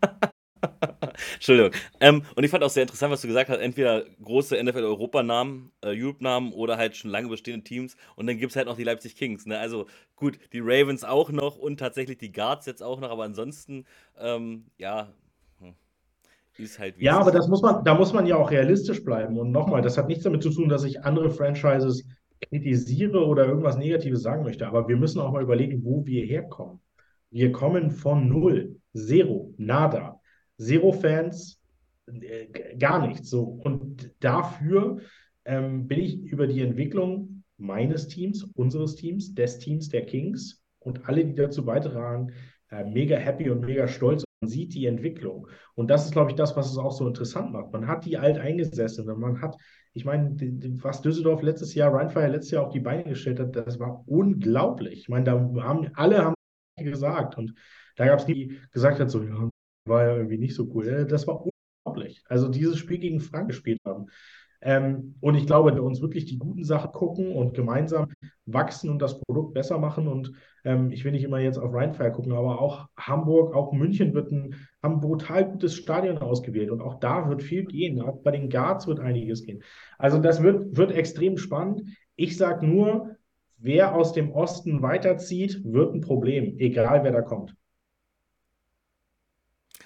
Entschuldigung. 1.34 1.72
Ähm, 2.00 2.22
und 2.34 2.44
ich 2.44 2.50
fand 2.50 2.64
auch 2.64 2.70
sehr 2.70 2.82
interessant, 2.82 3.12
was 3.12 3.20
du 3.20 3.28
gesagt 3.28 3.50
hast. 3.50 3.58
Entweder 3.58 4.04
große 4.22 4.62
NFL-Europa-Namen, 4.62 5.72
äh, 5.82 6.00
Europe-Namen 6.00 6.52
oder 6.52 6.76
halt 6.76 6.96
schon 6.96 7.10
lange 7.10 7.28
bestehende 7.28 7.64
Teams. 7.64 7.96
Und 8.16 8.26
dann 8.26 8.38
gibt 8.38 8.50
es 8.50 8.56
halt 8.56 8.66
noch 8.66 8.76
die 8.76 8.84
Leipzig 8.84 9.16
Kings. 9.16 9.46
Ne? 9.46 9.58
Also 9.58 9.86
gut, 10.16 10.38
die 10.52 10.60
Ravens 10.60 11.04
auch 11.04 11.30
noch 11.30 11.56
und 11.56 11.78
tatsächlich 11.78 12.18
die 12.18 12.32
Guards 12.32 12.66
jetzt 12.66 12.82
auch 12.82 13.00
noch. 13.00 13.10
Aber 13.10 13.24
ansonsten, 13.24 13.84
ähm, 14.18 14.66
ja, 14.78 15.12
hm, 15.60 15.74
ist 16.58 16.78
halt 16.78 16.98
wie 16.98 17.04
Ja, 17.04 17.18
aber 17.18 17.32
das 17.32 17.48
muss 17.48 17.62
man, 17.62 17.84
da 17.84 17.94
muss 17.94 18.12
man 18.12 18.26
ja 18.26 18.36
auch 18.36 18.50
realistisch 18.50 19.04
bleiben. 19.04 19.38
Und 19.38 19.50
nochmal, 19.50 19.82
das 19.82 19.98
hat 19.98 20.08
nichts 20.08 20.24
damit 20.24 20.42
zu 20.42 20.50
tun, 20.50 20.68
dass 20.68 20.84
ich 20.84 21.04
andere 21.04 21.30
Franchises 21.30 22.04
kritisiere 22.48 23.24
oder 23.24 23.46
irgendwas 23.46 23.76
Negatives 23.76 24.22
sagen 24.22 24.44
möchte. 24.44 24.66
Aber 24.66 24.88
wir 24.88 24.96
müssen 24.96 25.20
auch 25.20 25.32
mal 25.32 25.42
überlegen, 25.42 25.84
wo 25.84 26.04
wir 26.06 26.24
herkommen. 26.24 26.80
Wir 27.30 27.50
kommen 27.50 27.90
von 27.90 28.28
null, 28.28 28.76
zero, 28.94 29.54
nada. 29.56 30.20
Zero-Fans, 30.60 31.60
äh, 32.06 32.76
gar 32.76 33.06
nichts. 33.06 33.30
So. 33.30 33.42
Und 33.42 34.10
dafür 34.20 35.00
ähm, 35.44 35.86
bin 35.88 36.00
ich 36.00 36.22
über 36.22 36.46
die 36.46 36.60
Entwicklung 36.60 37.44
meines 37.56 38.08
Teams, 38.08 38.44
unseres 38.54 38.96
Teams, 38.96 39.34
des 39.34 39.58
Teams 39.58 39.88
der 39.88 40.04
Kings 40.06 40.62
und 40.80 41.08
alle, 41.08 41.24
die 41.24 41.34
dazu 41.34 41.64
beitragen, 41.64 42.32
äh, 42.70 42.84
mega 42.84 43.16
happy 43.16 43.50
und 43.50 43.60
mega 43.60 43.86
stolz. 43.86 44.24
Man 44.40 44.50
sieht 44.50 44.74
die 44.74 44.86
Entwicklung. 44.86 45.46
Und 45.74 45.88
das 45.88 46.04
ist, 46.04 46.12
glaube 46.12 46.30
ich, 46.30 46.36
das, 46.36 46.56
was 46.56 46.70
es 46.70 46.78
auch 46.78 46.90
so 46.90 47.06
interessant 47.06 47.52
macht. 47.52 47.72
Man 47.72 47.86
hat 47.86 48.04
die 48.04 48.18
Alteingesessenen, 48.18 49.18
man 49.18 49.40
hat, 49.40 49.56
ich 49.94 50.04
meine, 50.04 50.36
was 50.82 51.02
Düsseldorf 51.02 51.42
letztes 51.42 51.74
Jahr, 51.74 51.94
Rheinfire 51.94 52.28
letztes 52.28 52.50
Jahr 52.50 52.66
auf 52.66 52.72
die 52.72 52.80
Beine 52.80 53.04
gestellt 53.04 53.38
hat, 53.38 53.54
das 53.54 53.78
war 53.78 54.02
unglaublich. 54.06 55.00
Ich 55.00 55.08
meine, 55.08 55.24
da 55.26 55.32
haben 55.32 55.90
alle 55.94 56.24
haben 56.24 56.34
gesagt 56.76 57.38
und 57.38 57.54
da 57.96 58.06
gab 58.06 58.18
es 58.18 58.24
die, 58.24 58.34
die 58.34 58.60
gesagt 58.72 58.98
hat, 58.98 59.10
so, 59.10 59.22
ja, 59.22 59.48
war 59.84 60.04
ja 60.06 60.16
irgendwie 60.16 60.38
nicht 60.38 60.54
so 60.54 60.70
cool. 60.74 60.88
Äh, 60.88 61.06
das 61.06 61.26
war 61.26 61.44
unglaublich. 61.84 62.22
Also 62.28 62.48
dieses 62.48 62.78
Spiel 62.78 62.98
gegen 62.98 63.20
Frank 63.20 63.48
gespielt 63.48 63.80
haben. 63.84 64.06
Ähm, 64.64 65.16
und 65.20 65.34
ich 65.34 65.46
glaube, 65.46 65.70
wenn 65.70 65.76
wir 65.76 65.82
uns 65.82 66.00
wirklich 66.00 66.24
die 66.24 66.38
guten 66.38 66.62
Sachen 66.62 66.92
gucken 66.92 67.32
und 67.32 67.54
gemeinsam 67.54 68.08
wachsen 68.46 68.90
und 68.90 69.02
das 69.02 69.20
Produkt 69.20 69.54
besser 69.54 69.78
machen. 69.78 70.06
Und 70.06 70.32
ähm, 70.64 70.92
ich 70.92 71.04
will 71.04 71.12
nicht 71.12 71.24
immer 71.24 71.40
jetzt 71.40 71.58
auf 71.58 71.74
Rheinfire 71.74 72.12
gucken, 72.12 72.32
aber 72.32 72.60
auch 72.60 72.88
Hamburg, 72.96 73.54
auch 73.54 73.72
München 73.72 74.14
wird 74.14 74.30
ein, 74.30 74.54
haben 74.82 74.94
ein 74.94 75.00
brutal 75.00 75.50
gutes 75.50 75.74
Stadion 75.74 76.18
ausgewählt. 76.18 76.70
Und 76.70 76.80
auch 76.80 77.00
da 77.00 77.28
wird 77.28 77.42
viel 77.42 77.64
gehen. 77.64 78.00
Auch 78.00 78.22
bei 78.22 78.30
den 78.30 78.50
Guards 78.50 78.86
wird 78.86 79.00
einiges 79.00 79.42
gehen. 79.42 79.62
Also 79.98 80.18
das 80.18 80.42
wird, 80.42 80.76
wird 80.76 80.92
extrem 80.92 81.38
spannend. 81.38 81.82
Ich 82.14 82.36
sage 82.36 82.64
nur, 82.64 83.16
wer 83.58 83.96
aus 83.96 84.12
dem 84.12 84.30
Osten 84.30 84.80
weiterzieht, 84.80 85.60
wird 85.64 85.92
ein 85.92 86.00
Problem, 86.02 86.56
egal 86.58 87.02
wer 87.02 87.12
da 87.12 87.22
kommt. 87.22 87.56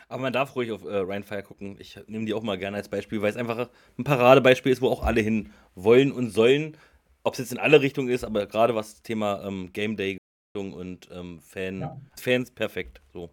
Aber 0.08 0.22
man 0.22 0.32
darf 0.32 0.54
ruhig 0.54 0.70
auf 0.70 0.84
äh, 0.84 0.98
Rheinfire 0.98 1.42
gucken. 1.42 1.76
Ich 1.78 1.98
nehme 2.06 2.26
die 2.26 2.34
auch 2.34 2.42
mal 2.42 2.58
gerne 2.58 2.76
als 2.76 2.88
Beispiel, 2.88 3.22
weil 3.22 3.30
es 3.30 3.36
einfach 3.36 3.68
ein 3.98 4.04
Paradebeispiel 4.04 4.72
ist, 4.72 4.80
wo 4.80 4.88
auch 4.88 5.02
alle 5.02 5.20
hin 5.20 5.50
wollen 5.74 6.12
und 6.12 6.30
sollen. 6.30 6.76
Ob 7.24 7.32
es 7.34 7.40
jetzt 7.40 7.52
in 7.52 7.58
alle 7.58 7.80
Richtungen 7.80 8.08
ist, 8.08 8.22
aber 8.24 8.46
gerade 8.46 8.74
was 8.76 8.94
das 8.94 9.02
Thema 9.02 9.44
ähm, 9.44 9.70
Game 9.72 9.96
Day 9.96 10.18
und 10.54 11.08
ähm, 11.12 11.40
Fan, 11.40 11.80
ja. 11.80 11.96
Fans 12.18 12.50
perfekt. 12.50 13.02
So. 13.12 13.30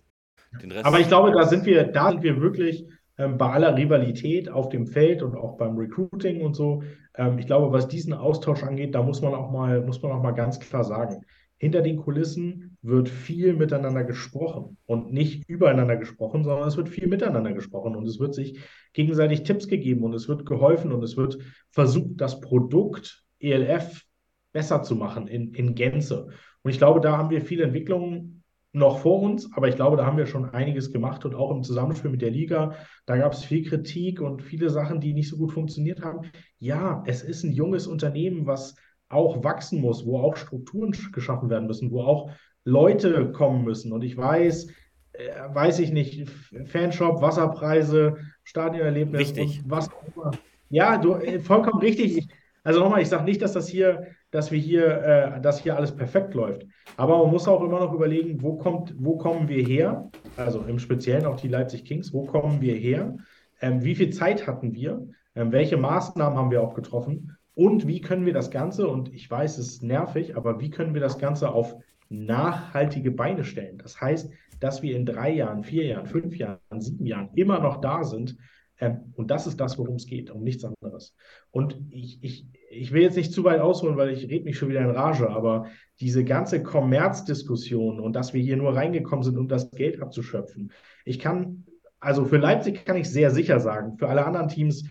aber 0.83 0.99
ich 0.99 1.07
glaube, 1.07 1.31
da 1.31 1.45
sind 1.45 1.65
wir, 1.65 1.83
da 1.85 2.09
sind 2.09 2.23
wir 2.23 2.41
wirklich 2.41 2.85
ähm, 3.17 3.37
bei 3.37 3.51
aller 3.51 3.77
Rivalität 3.77 4.49
auf 4.49 4.69
dem 4.69 4.87
Feld 4.87 5.21
und 5.21 5.35
auch 5.35 5.57
beim 5.57 5.77
Recruiting 5.77 6.41
und 6.41 6.55
so. 6.55 6.83
Ähm, 7.15 7.37
ich 7.37 7.45
glaube, 7.45 7.71
was 7.71 7.87
diesen 7.87 8.13
Austausch 8.13 8.63
angeht, 8.63 8.95
da 8.95 9.03
muss 9.03 9.21
man 9.21 9.35
auch 9.35 9.51
mal, 9.51 9.81
muss 9.81 10.01
man 10.01 10.11
auch 10.11 10.23
mal 10.23 10.31
ganz 10.31 10.59
klar 10.59 10.83
sagen 10.83 11.23
hinter 11.63 11.81
den 11.81 11.95
Kulissen 11.95 12.77
wird 12.81 13.07
viel 13.07 13.53
miteinander 13.53 14.03
gesprochen 14.03 14.75
und 14.85 15.13
nicht 15.13 15.47
übereinander 15.47 15.95
gesprochen, 15.95 16.43
sondern 16.43 16.67
es 16.67 16.75
wird 16.75 16.89
viel 16.89 17.07
miteinander 17.07 17.53
gesprochen 17.53 17.95
und 17.95 18.05
es 18.05 18.19
wird 18.19 18.33
sich 18.35 18.59
gegenseitig 18.91 19.43
Tipps 19.43 19.69
gegeben 19.69 20.03
und 20.03 20.13
es 20.13 20.27
wird 20.27 20.45
geholfen 20.45 20.91
und 20.91 21.01
es 21.01 21.15
wird 21.15 21.37
versucht, 21.69 22.19
das 22.19 22.41
Produkt 22.41 23.23
ELF 23.39 24.03
besser 24.51 24.83
zu 24.83 24.97
machen 24.97 25.29
in, 25.29 25.53
in 25.53 25.73
Gänze. 25.73 26.27
Und 26.63 26.71
ich 26.71 26.79
glaube, 26.79 26.99
da 26.99 27.17
haben 27.17 27.29
wir 27.29 27.39
viele 27.39 27.63
Entwicklungen 27.63 28.43
noch 28.73 28.99
vor 28.99 29.21
uns, 29.21 29.49
aber 29.53 29.69
ich 29.69 29.77
glaube, 29.77 29.95
da 29.95 30.05
haben 30.05 30.17
wir 30.17 30.25
schon 30.25 30.49
einiges 30.49 30.91
gemacht 30.91 31.23
und 31.23 31.33
auch 31.33 31.51
im 31.51 31.63
Zusammenspiel 31.63 32.11
mit 32.11 32.21
der 32.21 32.31
Liga, 32.31 32.75
da 33.05 33.15
gab 33.15 33.31
es 33.31 33.45
viel 33.45 33.63
Kritik 33.63 34.19
und 34.19 34.41
viele 34.41 34.69
Sachen, 34.69 34.99
die 34.99 35.13
nicht 35.13 35.29
so 35.29 35.37
gut 35.37 35.53
funktioniert 35.53 36.01
haben. 36.01 36.29
Ja, 36.59 37.05
es 37.07 37.23
ist 37.23 37.43
ein 37.43 37.53
junges 37.53 37.87
Unternehmen, 37.87 38.47
was 38.47 38.75
auch 39.13 39.43
wachsen 39.43 39.81
muss, 39.81 40.05
wo 40.05 40.19
auch 40.19 40.35
Strukturen 40.35 40.91
geschaffen 41.11 41.49
werden 41.49 41.67
müssen, 41.67 41.91
wo 41.91 42.01
auch 42.01 42.31
Leute 42.65 43.31
kommen 43.31 43.63
müssen. 43.63 43.91
Und 43.91 44.03
ich 44.03 44.17
weiß, 44.17 44.67
äh, 45.13 45.29
weiß 45.53 45.79
ich 45.79 45.91
nicht, 45.91 46.29
Fanshop, 46.65 47.21
Wasserpreise, 47.21 48.17
Stadionerlebnis 48.43 49.21
richtig. 49.21 49.63
und 49.63 49.71
was 49.71 49.89
auch 49.89 50.03
immer. 50.15 50.31
Ja, 50.69 50.97
du, 50.97 51.15
äh, 51.15 51.39
vollkommen 51.39 51.79
richtig. 51.81 52.17
Ich, 52.17 52.27
also 52.63 52.79
nochmal, 52.79 53.01
ich 53.01 53.09
sage 53.09 53.25
nicht, 53.25 53.41
dass 53.41 53.53
das 53.53 53.67
hier, 53.67 54.07
dass 54.31 54.51
wir 54.51 54.59
hier, 54.59 54.85
äh, 55.03 55.41
dass 55.41 55.61
hier 55.61 55.75
alles 55.75 55.93
perfekt 55.93 56.33
läuft. 56.33 56.65
Aber 56.97 57.17
man 57.17 57.31
muss 57.31 57.47
auch 57.47 57.61
immer 57.61 57.79
noch 57.79 57.93
überlegen, 57.93 58.41
wo 58.41 58.57
kommt, 58.57 58.93
wo 58.97 59.17
kommen 59.17 59.47
wir 59.49 59.63
her? 59.63 60.09
Also 60.37 60.61
im 60.61 60.79
Speziellen 60.79 61.25
auch 61.25 61.35
die 61.39 61.49
Leipzig 61.49 61.85
Kings, 61.85 62.13
wo 62.13 62.25
kommen 62.25 62.61
wir 62.61 62.75
her? 62.75 63.17
Ähm, 63.61 63.83
wie 63.83 63.95
viel 63.95 64.11
Zeit 64.11 64.47
hatten 64.47 64.73
wir? 64.73 65.05
Ähm, 65.35 65.51
welche 65.51 65.77
Maßnahmen 65.77 66.37
haben 66.37 66.51
wir 66.51 66.61
auch 66.61 66.73
getroffen? 66.73 67.35
Und 67.55 67.87
wie 67.87 68.01
können 68.01 68.25
wir 68.25 68.33
das 68.33 68.49
Ganze, 68.49 68.87
und 68.87 69.13
ich 69.13 69.29
weiß, 69.29 69.57
es 69.57 69.67
ist 69.67 69.83
nervig, 69.83 70.35
aber 70.35 70.59
wie 70.59 70.69
können 70.69 70.93
wir 70.93 71.01
das 71.01 71.19
Ganze 71.19 71.51
auf 71.51 71.75
nachhaltige 72.09 73.11
Beine 73.11 73.43
stellen? 73.43 73.77
Das 73.77 74.01
heißt, 74.01 74.31
dass 74.59 74.81
wir 74.81 74.95
in 74.95 75.05
drei 75.05 75.33
Jahren, 75.33 75.63
vier 75.63 75.85
Jahren, 75.85 76.07
fünf 76.07 76.35
Jahren, 76.37 76.59
sieben 76.79 77.05
Jahren 77.05 77.29
immer 77.35 77.59
noch 77.59 77.81
da 77.81 78.03
sind. 78.03 78.37
Ähm, 78.79 79.13
und 79.15 79.29
das 79.29 79.45
ist 79.45 79.59
das, 79.59 79.77
worum 79.77 79.95
es 79.95 80.07
geht, 80.07 80.31
um 80.31 80.43
nichts 80.43 80.63
anderes. 80.63 81.15
Und 81.51 81.79
ich, 81.91 82.17
ich, 82.23 82.47
ich 82.69 82.91
will 82.91 83.03
jetzt 83.03 83.17
nicht 83.17 83.33
zu 83.33 83.43
weit 83.43 83.59
ausholen, 83.59 83.97
weil 83.97 84.09
ich 84.09 84.29
rede 84.29 84.45
mich 84.45 84.57
schon 84.57 84.69
wieder 84.69 84.81
in 84.81 84.89
Rage, 84.89 85.29
aber 85.29 85.67
diese 85.99 86.23
ganze 86.23 86.63
Kommerzdiskussion 86.63 87.99
und 87.99 88.15
dass 88.15 88.33
wir 88.33 88.41
hier 88.41 88.57
nur 88.57 88.75
reingekommen 88.75 89.23
sind, 89.23 89.37
um 89.37 89.47
das 89.47 89.69
Geld 89.71 90.01
abzuschöpfen. 90.01 90.71
Ich 91.05 91.19
kann, 91.19 91.65
also 91.99 92.25
für 92.25 92.37
Leipzig 92.37 92.83
kann 92.85 92.97
ich 92.97 93.09
sehr 93.09 93.29
sicher 93.29 93.59
sagen, 93.59 93.97
für 93.97 94.09
alle 94.09 94.25
anderen 94.25 94.47
Teams 94.47 94.89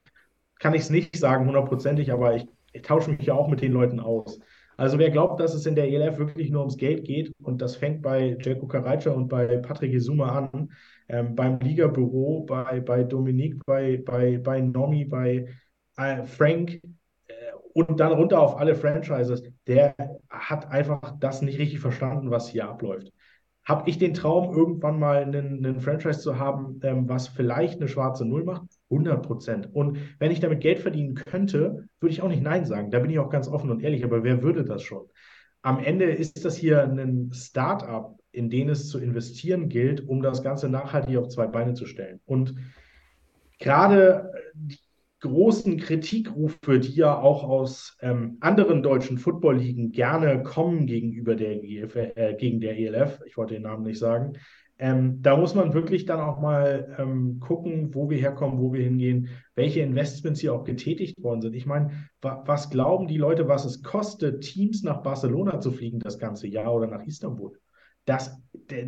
kann 0.62 0.74
ich 0.74 0.82
es 0.82 0.90
nicht 0.90 1.16
sagen 1.16 1.46
hundertprozentig, 1.46 2.12
aber 2.12 2.36
ich, 2.36 2.46
ich 2.72 2.82
tausche 2.82 3.10
mich 3.10 3.26
ja 3.26 3.34
auch 3.34 3.48
mit 3.48 3.60
den 3.60 3.72
Leuten 3.72 3.98
aus. 3.98 4.38
Also 4.76 4.96
wer 4.96 5.10
glaubt, 5.10 5.40
dass 5.40 5.54
es 5.54 5.66
in 5.66 5.74
der 5.74 5.88
ELF 5.88 6.18
wirklich 6.18 6.50
nur 6.50 6.60
ums 6.60 6.76
Geld 6.76 7.04
geht 7.04 7.32
und 7.42 7.60
das 7.60 7.74
fängt 7.74 8.00
bei 8.00 8.36
Jelko 8.40 8.68
Karajca 8.68 9.10
und 9.10 9.26
bei 9.26 9.56
Patrick 9.56 9.92
Izuma 9.92 10.28
an, 10.52 10.72
ähm, 11.08 11.34
beim 11.34 11.58
Ligabüro, 11.58 12.44
bei, 12.44 12.78
bei 12.78 13.02
Dominique, 13.02 13.58
bei, 13.66 14.00
bei, 14.04 14.38
bei 14.38 14.60
Nomi, 14.60 15.04
bei 15.04 15.48
äh, 15.96 16.22
Frank 16.22 16.80
äh, 17.26 17.34
und 17.74 17.98
dann 17.98 18.12
runter 18.12 18.40
auf 18.40 18.56
alle 18.56 18.76
Franchises, 18.76 19.42
der 19.66 19.96
hat 20.30 20.70
einfach 20.70 21.16
das 21.18 21.42
nicht 21.42 21.58
richtig 21.58 21.80
verstanden, 21.80 22.30
was 22.30 22.48
hier 22.48 22.68
abläuft. 22.68 23.12
Habe 23.64 23.88
ich 23.88 23.98
den 23.98 24.12
Traum, 24.12 24.52
irgendwann 24.54 24.98
mal 24.98 25.22
einen, 25.22 25.64
einen 25.64 25.80
Franchise 25.80 26.20
zu 26.20 26.38
haben, 26.38 26.80
ähm, 26.82 27.08
was 27.08 27.28
vielleicht 27.28 27.78
eine 27.80 27.88
schwarze 27.88 28.24
Null 28.24 28.44
macht? 28.44 28.64
100 28.90 29.24
Prozent. 29.24 29.68
Und 29.72 29.98
wenn 30.18 30.32
ich 30.32 30.40
damit 30.40 30.60
Geld 30.60 30.80
verdienen 30.80 31.14
könnte, 31.14 31.86
würde 32.00 32.12
ich 32.12 32.22
auch 32.22 32.28
nicht 32.28 32.42
Nein 32.42 32.64
sagen. 32.64 32.90
Da 32.90 32.98
bin 32.98 33.10
ich 33.10 33.20
auch 33.20 33.30
ganz 33.30 33.48
offen 33.48 33.70
und 33.70 33.82
ehrlich. 33.82 34.04
Aber 34.04 34.24
wer 34.24 34.42
würde 34.42 34.64
das 34.64 34.82
schon? 34.82 35.06
Am 35.62 35.78
Ende 35.78 36.06
ist 36.06 36.44
das 36.44 36.56
hier 36.56 36.82
ein 36.82 37.30
Start-up, 37.32 38.18
in 38.32 38.50
den 38.50 38.68
es 38.68 38.88
zu 38.88 38.98
investieren 38.98 39.68
gilt, 39.68 40.08
um 40.08 40.22
das 40.22 40.42
Ganze 40.42 40.68
nachhaltig 40.68 41.16
auf 41.16 41.28
zwei 41.28 41.46
Beine 41.46 41.74
zu 41.74 41.86
stellen. 41.86 42.20
Und 42.24 42.56
gerade 43.60 44.32
großen 45.22 45.78
Kritikrufe, 45.78 46.78
die 46.80 46.94
ja 46.94 47.18
auch 47.18 47.44
aus 47.44 47.96
ähm, 48.00 48.36
anderen 48.40 48.82
deutschen 48.82 49.18
Football-Ligen 49.18 49.92
gerne 49.92 50.42
kommen 50.42 50.86
gegenüber 50.86 51.36
der, 51.36 51.62
EF, 51.62 51.96
äh, 51.96 52.34
gegen 52.38 52.60
der 52.60 52.76
ELF, 52.78 53.20
ich 53.24 53.36
wollte 53.36 53.54
den 53.54 53.62
Namen 53.62 53.84
nicht 53.84 53.98
sagen, 53.98 54.34
ähm, 54.78 55.22
da 55.22 55.36
muss 55.36 55.54
man 55.54 55.74
wirklich 55.74 56.06
dann 56.06 56.18
auch 56.18 56.40
mal 56.40 56.96
ähm, 56.98 57.38
gucken, 57.38 57.94
wo 57.94 58.10
wir 58.10 58.18
herkommen, 58.18 58.58
wo 58.58 58.72
wir 58.72 58.82
hingehen, 58.82 59.28
welche 59.54 59.80
Investments 59.80 60.40
hier 60.40 60.54
auch 60.54 60.64
getätigt 60.64 61.22
worden 61.22 61.40
sind. 61.40 61.54
Ich 61.54 61.66
meine, 61.66 62.08
wa 62.20 62.42
was 62.46 62.68
glauben 62.68 63.06
die 63.06 63.18
Leute, 63.18 63.46
was 63.46 63.64
es 63.64 63.82
kostet, 63.84 64.42
Teams 64.42 64.82
nach 64.82 65.02
Barcelona 65.02 65.60
zu 65.60 65.70
fliegen 65.70 66.00
das 66.00 66.18
ganze 66.18 66.48
Jahr 66.48 66.74
oder 66.74 66.88
nach 66.88 67.04
Istanbul? 67.04 67.56
Das, 68.06 68.36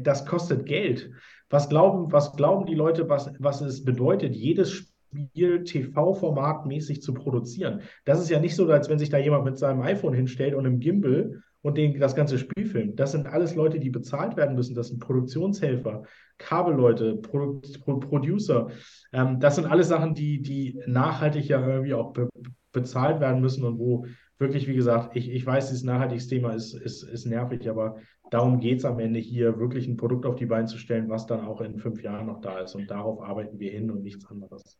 das 0.00 0.26
kostet 0.26 0.66
Geld. 0.66 1.12
Was 1.48 1.68
glauben, 1.68 2.10
was 2.10 2.34
glauben 2.34 2.66
die 2.66 2.74
Leute, 2.74 3.08
was, 3.08 3.30
was 3.38 3.60
es 3.60 3.84
bedeutet, 3.84 4.34
jedes 4.34 4.72
Spiel 4.72 4.93
Spiel 5.14 5.64
TV-Format-mäßig 5.64 7.02
zu 7.02 7.14
produzieren. 7.14 7.82
Das 8.04 8.20
ist 8.20 8.30
ja 8.30 8.40
nicht 8.40 8.56
so, 8.56 8.66
als 8.68 8.88
wenn 8.88 8.98
sich 8.98 9.10
da 9.10 9.18
jemand 9.18 9.44
mit 9.44 9.58
seinem 9.58 9.82
iPhone 9.82 10.14
hinstellt 10.14 10.54
und 10.54 10.66
einem 10.66 10.80
Gimbal 10.80 11.42
und 11.62 11.78
den, 11.78 11.98
das 11.98 12.14
ganze 12.14 12.38
Spiel 12.38 12.66
filmt. 12.66 13.00
Das 13.00 13.12
sind 13.12 13.26
alles 13.26 13.54
Leute, 13.54 13.78
die 13.78 13.90
bezahlt 13.90 14.36
werden 14.36 14.54
müssen. 14.54 14.74
Das 14.74 14.88
sind 14.88 15.00
Produktionshelfer, 15.00 16.02
Kabelleute, 16.36 17.16
Pro 17.16 17.62
Pro 17.84 17.98
Producer. 17.98 18.68
Ähm, 19.12 19.40
das 19.40 19.56
sind 19.56 19.66
alles 19.66 19.88
Sachen, 19.88 20.14
die, 20.14 20.42
die 20.42 20.78
nachhaltig 20.86 21.48
ja 21.48 21.66
irgendwie 21.66 21.94
auch 21.94 22.12
be 22.12 22.28
bezahlt 22.72 23.20
werden 23.20 23.40
müssen 23.40 23.64
und 23.64 23.78
wo 23.78 24.04
wirklich, 24.38 24.66
wie 24.66 24.74
gesagt, 24.74 25.16
ich, 25.16 25.30
ich 25.30 25.46
weiß, 25.46 25.68
dieses 25.68 25.84
Nachhaltigsthema 25.84 26.52
ist, 26.52 26.74
ist, 26.74 27.04
ist 27.04 27.24
nervig, 27.24 27.70
aber 27.70 27.98
darum 28.30 28.58
geht 28.58 28.78
es 28.78 28.84
am 28.84 28.98
Ende 28.98 29.20
hier, 29.20 29.58
wirklich 29.58 29.86
ein 29.86 29.96
Produkt 29.96 30.26
auf 30.26 30.34
die 30.34 30.46
Beine 30.46 30.66
zu 30.66 30.78
stellen, 30.78 31.08
was 31.08 31.26
dann 31.26 31.46
auch 31.46 31.60
in 31.60 31.78
fünf 31.78 32.02
Jahren 32.02 32.26
noch 32.26 32.40
da 32.40 32.58
ist. 32.58 32.74
Und 32.74 32.90
darauf 32.90 33.22
arbeiten 33.22 33.60
wir 33.60 33.70
hin 33.70 33.90
und 33.92 34.02
nichts 34.02 34.26
anderes. 34.26 34.78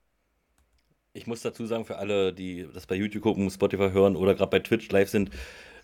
Ich 1.17 1.29
muss 1.29 1.43
dazu 1.43 1.65
sagen, 1.65 1.85
für 1.85 1.97
alle, 1.97 2.33
die 2.33 2.67
das 2.75 2.87
bei 2.87 2.97
YouTube 2.97 3.23
gucken, 3.23 3.49
Spotify 3.49 3.91
hören 3.93 4.17
oder 4.17 4.35
gerade 4.35 4.51
bei 4.51 4.59
Twitch 4.59 4.91
live 4.91 5.09
sind, 5.09 5.31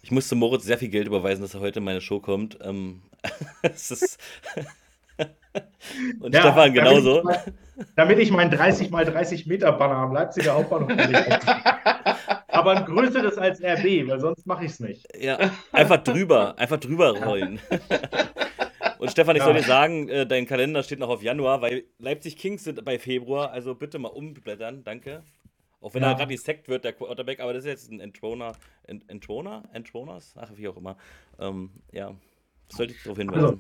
ich 0.03 0.11
musste 0.11 0.35
Moritz 0.35 0.65
sehr 0.65 0.77
viel 0.77 0.89
Geld 0.89 1.07
überweisen, 1.07 1.43
dass 1.43 1.55
er 1.55 1.61
heute 1.61 1.79
in 1.79 1.85
meine 1.85 2.01
Show 2.01 2.19
kommt. 2.19 2.59
Ähm, 2.63 3.03
ist 3.63 4.19
Und 6.21 6.35
ja, 6.35 6.41
Stefan 6.41 6.73
genauso. 6.75 7.23
Damit 7.23 7.39
ich, 7.39 7.45
mein, 7.45 7.91
damit 7.95 8.19
ich 8.19 8.31
meinen 8.33 8.51
30 8.51 8.91
mal 8.91 9.05
30 9.05 9.47
Meter 9.47 9.71
Banner 9.71 9.97
am 9.97 10.13
Leipziger 10.13 10.55
Hauptbahnhof 10.55 10.91
Aber 12.49 12.77
ein 12.77 12.85
größeres 12.85 13.39
als 13.39 13.63
RB, 13.63 14.09
weil 14.09 14.19
sonst 14.19 14.47
mache 14.47 14.65
ich 14.65 14.73
es 14.73 14.81
nicht. 14.81 15.07
Ja, 15.17 15.39
einfach 15.71 16.03
drüber, 16.03 16.59
einfach 16.59 16.79
drüber 16.79 17.17
rollen. 17.23 17.61
Und 19.01 19.11
Stefan, 19.11 19.35
ich 19.35 19.41
ja. 19.41 19.47
soll 19.47 19.55
dir 19.55 19.63
sagen, 19.63 20.11
äh, 20.11 20.27
dein 20.27 20.45
Kalender 20.45 20.83
steht 20.83 20.99
noch 20.99 21.09
auf 21.09 21.23
Januar, 21.23 21.63
weil 21.63 21.85
Leipzig 21.99 22.37
Kings 22.37 22.65
sind 22.65 22.85
bei 22.85 22.99
Februar, 22.99 23.51
also 23.51 23.75
bitte 23.75 23.99
mal 23.99 24.09
umblättern, 24.09 24.85
danke. 24.85 25.23
Auch 25.81 25.95
wenn 25.95 26.03
ja. 26.03 26.11
er 26.11 26.17
gerade 26.17 26.35
gesackt 26.35 26.69
wird, 26.69 26.85
der 26.85 26.93
Quarterback, 26.93 27.41
aber 27.41 27.55
das 27.55 27.65
ist 27.65 27.71
jetzt 27.71 27.91
ein 27.91 28.01
Entroner. 28.01 28.53
Entroner? 29.09 29.63
Entroners? 29.73 30.35
Ach, 30.37 30.51
wie 30.55 30.69
auch 30.69 30.77
immer. 30.77 30.99
Ähm, 31.39 31.71
ja, 31.93 32.15
sollte 32.69 32.93
ich 32.93 33.03
darauf 33.03 33.17
hinweisen. 33.17 33.43
Also, 33.43 33.59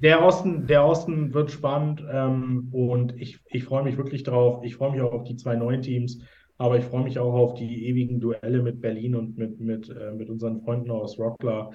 der 0.00 0.24
Osten, 0.24 0.66
der 0.66 0.86
Osten 0.86 1.34
wird 1.34 1.50
spannend 1.50 2.02
ähm, 2.10 2.68
und 2.72 3.14
ich, 3.20 3.40
ich 3.50 3.64
freue 3.64 3.82
mich 3.82 3.98
wirklich 3.98 4.22
drauf. 4.22 4.64
Ich 4.64 4.76
freue 4.76 4.92
mich 4.92 5.02
auch 5.02 5.12
auf 5.12 5.24
die 5.24 5.36
zwei 5.36 5.54
neuen 5.54 5.82
Teams, 5.82 6.22
aber 6.58 6.76
ich 6.76 6.84
freue 6.84 7.04
mich 7.04 7.18
auch 7.18 7.34
auf 7.34 7.54
die 7.54 7.86
ewigen 7.86 8.20
Duelle 8.20 8.62
mit 8.62 8.80
Berlin 8.80 9.14
und 9.14 9.38
mit, 9.38 9.60
mit, 9.60 9.88
äh, 9.88 10.12
mit 10.12 10.28
unseren 10.28 10.60
Freunden 10.60 10.90
aus 10.90 11.18
Rockler. 11.18 11.70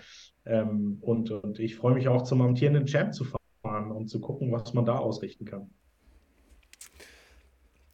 Ähm, 0.45 0.97
und, 1.01 1.31
und 1.31 1.57
ich 1.59 1.77
freue 1.77 1.93
mich 1.93 2.09
auch 2.09 2.23
zum 2.23 2.41
amtierenden 2.41 2.85
Champ 2.85 3.13
zu 3.13 3.23
fahren 3.23 3.91
und 3.91 4.09
zu 4.09 4.19
gucken, 4.19 4.51
was 4.51 4.73
man 4.73 4.85
da 4.85 4.97
ausrichten 4.97 5.45
kann. 5.45 5.69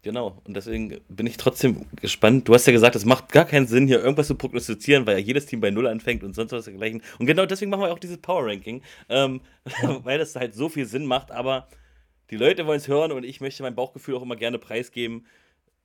Genau, 0.02 0.42
und 0.46 0.56
deswegen 0.56 1.02
bin 1.10 1.28
ich 1.28 1.36
trotzdem 1.36 1.86
gespannt. 1.98 2.48
Du 2.48 2.54
hast 2.54 2.66
ja 2.66 2.72
gesagt, 2.72 2.96
es 2.96 3.04
macht 3.06 3.34
gar 3.34 3.44
keinen 3.46 3.68
Sinn, 3.68 3.86
hier 3.86 4.00
irgendwas 4.00 4.28
zu 4.28 4.36
prognostizieren, 4.36 5.06
weil 5.06 5.20
ja 5.20 5.24
jedes 5.24 5.46
Team 5.46 5.60
bei 5.60 5.72
Null 5.72 5.88
anfängt 5.88 6.24
und 6.24 6.34
sonst 6.34 6.54
was 6.54 6.66
dergleichen. 6.66 7.04
Und 7.20 7.26
genau 7.26 7.46
deswegen 7.46 7.70
machen 7.70 7.82
wir 7.82 7.92
auch 7.92 8.00
dieses 8.00 8.18
Power 8.18 8.46
Ranking, 8.46 8.82
ähm, 9.10 9.42
weil 10.04 10.18
das 10.18 10.36
halt 10.36 10.56
so 10.56 10.70
viel 10.70 10.86
Sinn 10.86 11.06
macht. 11.06 11.32
Aber 11.32 11.68
die 12.30 12.38
Leute 12.38 12.66
wollen 12.66 12.78
es 12.78 12.88
hören 12.88 13.12
und 13.12 13.26
ich 13.26 13.42
möchte 13.42 13.62
mein 13.62 13.76
Bauchgefühl 13.76 14.16
auch 14.16 14.22
immer 14.22 14.38
gerne 14.38 14.58
preisgeben. 14.58 15.26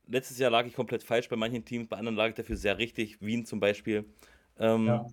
Letztes 0.06 0.38
Jahr 0.38 0.50
lag 0.50 0.66
ich 0.66 0.74
komplett 0.74 1.02
falsch 1.02 1.28
bei 1.28 1.36
manchen 1.36 1.64
Teams, 1.64 1.88
bei 1.88 1.96
anderen 1.96 2.16
lag 2.16 2.28
ich 2.28 2.34
dafür 2.34 2.56
sehr 2.56 2.78
richtig. 2.78 3.20
Wien 3.20 3.46
zum 3.46 3.60
Beispiel. 3.60 4.04
Ähm, 4.58 4.86
ja. 4.86 5.06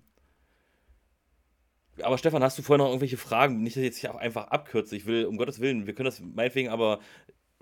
Aber 2.02 2.18
Stefan, 2.18 2.42
hast 2.42 2.58
du 2.58 2.62
vorher 2.62 2.84
noch 2.84 2.90
irgendwelche 2.90 3.18
Fragen? 3.18 3.62
Nicht, 3.62 3.76
dass 3.76 3.82
ich 3.82 3.88
jetzt 3.88 3.98
hier 3.98 4.14
auch 4.14 4.18
einfach 4.18 4.48
abkürze. 4.48 4.96
Ich 4.96 5.06
will, 5.06 5.26
um 5.26 5.36
Gottes 5.36 5.60
Willen, 5.60 5.86
wir 5.86 5.94
können 5.94 6.06
das 6.06 6.20
meinetwegen 6.20 6.68
aber 6.68 7.00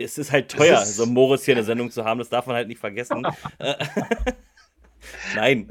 es 0.02 0.18
ist 0.18 0.32
halt 0.32 0.50
teuer, 0.50 0.82
ist 0.82 0.96
so 0.96 1.06
Moritz 1.06 1.44
hier 1.44 1.54
eine 1.54 1.64
Sendung 1.64 1.90
zu 1.90 2.04
haben, 2.04 2.18
das 2.18 2.28
darf 2.28 2.46
man 2.46 2.56
halt 2.56 2.68
nicht 2.68 2.80
vergessen. 2.80 3.26
Nein. 5.34 5.68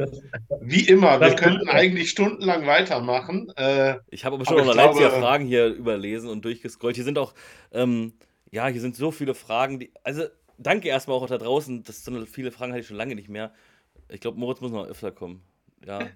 Wie 0.62 0.88
immer, 0.88 1.20
wir 1.20 1.36
könnten 1.36 1.70
eigentlich 1.70 2.10
stundenlang 2.10 2.66
weitermachen. 2.66 3.52
Äh, 3.56 3.98
ich 4.10 4.26
habe 4.26 4.36
aber 4.36 4.46
schon 4.46 4.58
aber 4.58 4.66
noch 4.68 4.76
Leipziger 4.76 5.12
Fragen 5.12 5.46
hier 5.46 5.68
überlesen 5.68 6.30
und 6.30 6.44
durchgescrollt. 6.46 6.96
Hier 6.96 7.06
sind 7.06 7.18
auch, 7.18 7.34
ähm, 7.72 8.14
ja, 8.52 8.68
hier 8.68 8.82
sind 8.82 8.96
so 8.96 9.12
viele 9.12 9.36
Fragen. 9.36 9.80
Die, 9.80 9.92
also, 10.04 10.24
danke 10.60 10.90
erstmal 10.90 11.18
auch 11.18 11.28
da 11.28 11.38
draußen. 11.38 11.84
Das 11.84 12.04
sind 12.04 12.28
viele 12.30 12.52
Fragen, 12.52 12.72
hatte 12.72 12.82
ich 12.82 12.88
schon 12.88 12.98
lange 12.98 13.16
nicht 13.16 13.30
mehr. 13.30 13.52
Ich 14.10 14.22
glaube, 14.22 14.40
Moritz 14.40 14.62
muss 14.62 14.72
noch 14.72 14.88
öfter 14.88 15.12
kommen. 15.12 15.42
Ja. 15.86 16.00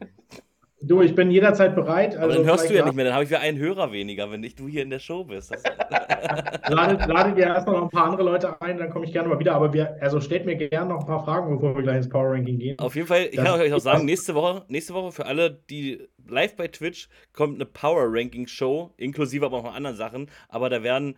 Du, 0.86 1.02
ich 1.02 1.16
bin 1.16 1.32
jederzeit 1.32 1.76
bereit. 1.76 2.12
Also 2.18 2.24
Aber 2.24 2.34
dann 2.34 2.46
hörst 2.46 2.70
du 2.70 2.74
ja 2.74 2.84
nicht 2.84 2.94
mehr, 2.94 3.06
dann 3.06 3.14
habe 3.14 3.24
ich 3.24 3.30
wieder 3.30 3.40
einen 3.40 3.58
Hörer 3.58 3.94
weniger, 3.94 4.30
wenn 4.30 4.42
nicht 4.42 4.60
du 4.60 4.68
hier 4.68 4.84
in 4.84 4.90
der 4.90 5.00
Show 5.00 5.24
bist. 5.24 5.52
lade, 6.68 7.10
lade 7.10 7.36
dir 7.36 7.46
erstmal 7.46 7.78
noch 7.78 7.84
ein 7.84 7.90
paar 7.90 8.08
andere 8.08 8.24
Leute 8.24 8.62
ein, 8.62 8.78
dann 8.78 8.90
komme 8.90 9.06
ich 9.06 9.14
gerne 9.14 9.30
mal 9.30 9.40
wieder. 9.40 9.56
Aber 9.56 9.72
wir, 9.72 9.96
also 10.02 10.20
stellt 10.20 10.46
mir 10.46 10.58
gerne 10.58 10.90
noch 10.90 11.00
ein 11.00 11.06
paar 11.06 11.24
Fragen, 11.24 11.56
bevor 11.56 11.74
wir 11.74 11.84
gleich 11.84 11.98
ins 11.98 12.10
Power 12.10 12.34
Ranking 12.34 12.60
gehen. 12.60 12.80
Auf 12.80 12.96
jeden 12.96 13.08
Fall, 13.08 13.28
ich 13.32 13.38
das 13.38 13.46
kann 13.46 13.62
euch 13.62 13.72
auch 13.72 13.80
sagen, 13.80 14.04
nächste 14.04 14.36
Woche, 14.36 14.66
nächste 14.68 14.94
Woche 14.94 15.14
für 15.14 15.26
alle, 15.26 15.52
die 15.70 16.06
live 16.28 16.58
bei 16.58 16.68
Twitch 16.68 17.08
kommt 17.32 17.56
eine 17.56 17.66
Power 17.66 18.08
Ranking 18.10 18.48
Show, 18.48 18.92
inklusive 18.98 19.46
aber 19.46 19.60
auch 19.60 19.64
noch 19.64 19.76
anderen 19.76 19.96
Sachen. 19.96 20.30
Aber 20.50 20.70
da 20.70 20.84
werden 20.84 21.16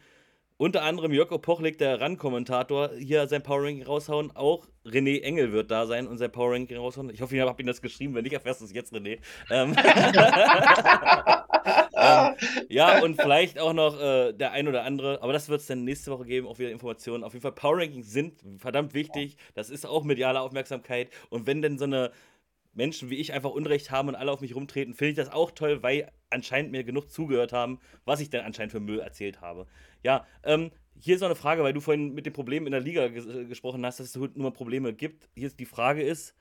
unter 0.57 0.84
anderem 0.84 1.11
Jörg 1.11 1.30
Pochlik, 1.41 1.77
der 1.77 1.99
RAN-Kommentator, 1.99 2.91
hier 2.98 3.27
sein 3.27 3.44
Power 3.44 3.64
Ranking 3.64 3.84
raushauen. 3.84 4.32
Auch 4.36 4.68
René 4.86 5.22
Engel 5.22 5.52
wird 5.52 5.69
da 5.69 5.86
sein 5.86 6.07
und 6.07 6.18
sein 6.18 6.32
Power 6.32 6.53
Ranking 6.53 6.77
raushauen. 6.77 7.10
Ich 7.10 7.22
hoffe, 7.22 7.36
ich 7.36 7.41
habe 7.41 7.61
ihn 7.61 7.68
das 7.68 7.82
geschrieben. 7.82 8.15
Wenn 8.15 8.23
nicht, 8.23 8.34
erfährst 8.34 8.61
du 8.61 8.65
es 8.65 8.73
jetzt, 8.73 8.94
René. 8.94 9.19
Ähm, 9.49 9.76
ähm, 11.95 12.36
ja, 12.69 13.03
und 13.03 13.22
vielleicht 13.22 13.60
auch 13.60 13.73
noch 13.73 13.99
äh, 13.99 14.34
der 14.34 14.53
ein 14.53 14.68
oder 14.68 14.84
andere. 14.84 15.22
Aber 15.22 15.34
das 15.34 15.49
wird 15.49 15.60
es 15.60 15.68
dann 15.68 15.84
nächste 15.84 16.11
Woche 16.11 16.26
geben. 16.26 16.48
Auch 16.48 16.57
wieder 16.57 16.72
Informationen. 16.72 17.23
Auf 17.23 17.34
jeden 17.34 17.44
Fall, 17.44 17.52
Power 17.52 17.80
Rankings 17.80 18.11
sind 18.11 18.41
verdammt 18.57 18.94
wichtig. 18.94 19.36
Das 19.56 19.69
ist 19.69 19.86
auch 19.86 20.06
mediale 20.06 20.40
Aufmerksamkeit. 20.40 21.10
Und 21.30 21.48
wenn 21.48 21.61
denn 21.61 21.77
so 21.77 21.86
eine 21.86 22.11
Menschen 22.76 23.10
wie 23.10 23.16
ich 23.16 23.34
einfach 23.34 23.52
Unrecht 23.52 23.90
haben 23.90 24.10
und 24.10 24.16
alle 24.16 24.32
auf 24.32 24.42
mich 24.42 24.56
rumtreten, 24.56 24.94
finde 24.94 25.12
ich 25.12 25.18
das 25.18 25.32
auch 25.32 25.52
toll, 25.52 25.82
weil 25.82 26.12
anscheinend 26.30 26.72
mir 26.72 26.84
genug 26.84 27.10
zugehört 27.10 27.54
haben, 27.54 27.80
was 28.04 28.20
ich 28.20 28.30
denn 28.30 28.46
anscheinend 28.46 28.72
für 28.72 28.80
Müll 28.80 29.00
erzählt 29.00 29.42
habe. 29.42 29.66
Ja, 30.04 30.26
ähm, 30.44 30.72
hier 31.00 31.16
ist 31.16 31.22
noch 31.22 31.28
eine 31.28 31.36
Frage, 31.36 31.64
weil 31.64 31.74
du 31.74 31.82
vorhin 31.82 32.14
mit 32.14 32.26
den 32.26 32.34
Problemen 32.34 32.68
in 32.68 32.72
der 32.72 32.82
Liga 32.82 33.08
ges 33.08 33.26
äh, 33.26 33.46
gesprochen 33.46 33.86
hast, 33.86 34.00
dass 34.00 34.08
es 34.08 34.16
nur 34.16 34.30
mal 34.36 34.52
Probleme 34.52 34.94
gibt. 34.94 35.30
Hier 35.36 35.48
ist 35.48 35.60
die 35.60 35.66
Frage 35.66 36.04
ist, 36.04 36.36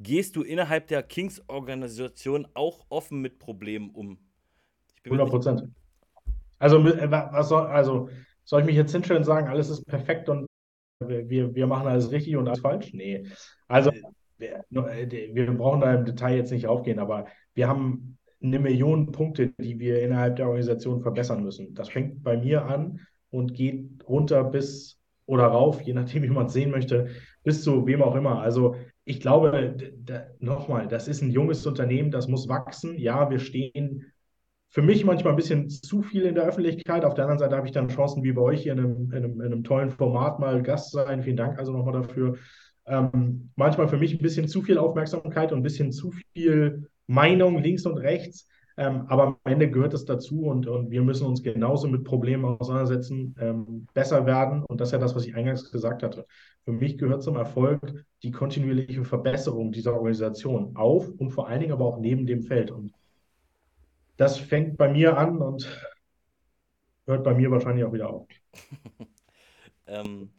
gehst 0.00 0.36
du 0.36 0.42
innerhalb 0.42 0.88
der 0.88 1.02
Kings-Organisation 1.02 2.46
auch 2.54 2.86
offen 2.88 3.20
mit 3.20 3.38
Problemen 3.38 3.90
um? 3.90 4.18
100 5.04 5.28
Prozent. 5.28 5.62
Also, 6.58 6.78
äh, 6.86 7.10
was 7.10 7.48
soll, 7.48 7.66
also, 7.66 8.08
soll 8.44 8.60
ich 8.60 8.66
mich 8.66 8.76
jetzt 8.76 8.92
hinstellen 8.92 9.22
und 9.22 9.26
sagen, 9.26 9.48
alles 9.48 9.70
ist 9.70 9.84
perfekt 9.86 10.28
und 10.28 10.46
wir, 11.00 11.54
wir 11.54 11.66
machen 11.66 11.86
alles 11.86 12.10
richtig 12.10 12.36
und 12.36 12.48
alles 12.48 12.60
falsch? 12.60 12.92
Nee. 12.92 13.24
Also, 13.68 13.92
wir, 14.38 14.64
wir 14.70 15.52
brauchen 15.52 15.80
da 15.80 15.94
im 15.94 16.04
Detail 16.04 16.36
jetzt 16.36 16.52
nicht 16.52 16.66
aufgehen, 16.66 16.98
aber 16.98 17.26
wir 17.54 17.68
haben 17.68 18.18
eine 18.42 18.58
Million 18.58 19.10
Punkte, 19.12 19.52
die 19.60 19.78
wir 19.78 20.02
innerhalb 20.02 20.36
der 20.36 20.46
Organisation 20.46 21.02
verbessern 21.02 21.42
müssen. 21.42 21.74
Das 21.74 21.88
fängt 21.88 22.22
bei 22.22 22.36
mir 22.36 22.64
an 22.64 23.00
und 23.30 23.54
geht 23.54 23.88
runter 24.08 24.44
bis 24.44 24.98
oder 25.26 25.44
rauf, 25.44 25.82
je 25.82 25.92
nachdem, 25.92 26.22
wie 26.22 26.28
man 26.28 26.46
es 26.46 26.52
sehen 26.54 26.70
möchte, 26.70 27.08
bis 27.42 27.62
zu 27.62 27.86
wem 27.86 28.02
auch 28.02 28.14
immer. 28.14 28.40
Also 28.40 28.76
ich 29.04 29.20
glaube, 29.20 29.76
nochmal, 30.38 30.88
das 30.88 31.08
ist 31.08 31.22
ein 31.22 31.30
junges 31.30 31.66
Unternehmen, 31.66 32.10
das 32.10 32.28
muss 32.28 32.48
wachsen. 32.48 32.98
Ja, 32.98 33.30
wir 33.30 33.38
stehen 33.38 34.06
für 34.70 34.82
mich 34.82 35.04
manchmal 35.04 35.32
ein 35.32 35.36
bisschen 35.36 35.68
zu 35.68 36.02
viel 36.02 36.22
in 36.22 36.34
der 36.34 36.44
Öffentlichkeit. 36.44 37.04
Auf 37.04 37.14
der 37.14 37.24
anderen 37.24 37.38
Seite 37.38 37.56
habe 37.56 37.66
ich 37.66 37.72
dann 37.72 37.88
Chancen, 37.88 38.22
wie 38.22 38.32
bei 38.32 38.42
euch 38.42 38.62
hier 38.62 38.72
in 38.72 38.78
einem, 38.80 39.12
in 39.12 39.24
einem, 39.24 39.40
in 39.40 39.46
einem 39.46 39.64
tollen 39.64 39.90
Format 39.90 40.38
mal 40.40 40.62
Gast 40.62 40.92
sein. 40.92 41.22
Vielen 41.22 41.36
Dank 41.36 41.58
also 41.58 41.72
nochmal 41.72 41.94
dafür. 41.94 42.36
Ähm, 42.88 43.50
manchmal 43.56 43.88
für 43.88 43.98
mich 43.98 44.14
ein 44.14 44.22
bisschen 44.22 44.48
zu 44.48 44.62
viel 44.62 44.78
Aufmerksamkeit 44.78 45.52
und 45.52 45.60
ein 45.60 45.62
bisschen 45.62 45.92
zu 45.92 46.12
viel 46.32 46.88
Meinung 47.06 47.62
links 47.62 47.86
und 47.86 47.98
rechts. 47.98 48.48
Ähm, 48.76 49.06
aber 49.08 49.26
am 49.26 49.36
Ende 49.44 49.68
gehört 49.68 49.92
es 49.92 50.04
dazu 50.04 50.42
und, 50.42 50.68
und 50.68 50.92
wir 50.92 51.02
müssen 51.02 51.26
uns 51.26 51.42
genauso 51.42 51.88
mit 51.88 52.04
Problemen 52.04 52.44
auseinandersetzen, 52.44 53.34
ähm, 53.40 53.88
besser 53.92 54.24
werden. 54.24 54.62
Und 54.64 54.80
das 54.80 54.88
ist 54.88 54.92
ja 54.92 54.98
das, 54.98 55.16
was 55.16 55.26
ich 55.26 55.34
eingangs 55.34 55.72
gesagt 55.72 56.04
hatte. 56.04 56.26
Für 56.64 56.72
mich 56.72 56.96
gehört 56.96 57.24
zum 57.24 57.34
Erfolg 57.34 58.04
die 58.22 58.30
kontinuierliche 58.30 59.04
Verbesserung 59.04 59.72
dieser 59.72 59.94
Organisation 59.94 60.76
auf 60.76 61.08
und 61.18 61.30
vor 61.30 61.48
allen 61.48 61.58
Dingen 61.58 61.72
aber 61.72 61.86
auch 61.86 61.98
neben 61.98 62.24
dem 62.24 62.42
Feld. 62.42 62.70
Und 62.70 62.92
das 64.16 64.38
fängt 64.38 64.76
bei 64.76 64.88
mir 64.88 65.18
an 65.18 65.38
und 65.38 65.68
hört 67.06 67.24
bei 67.24 67.34
mir 67.34 67.50
wahrscheinlich 67.50 67.84
auch 67.84 67.92
wieder 67.92 68.10
auf. 68.10 68.28
ähm, 69.88 70.30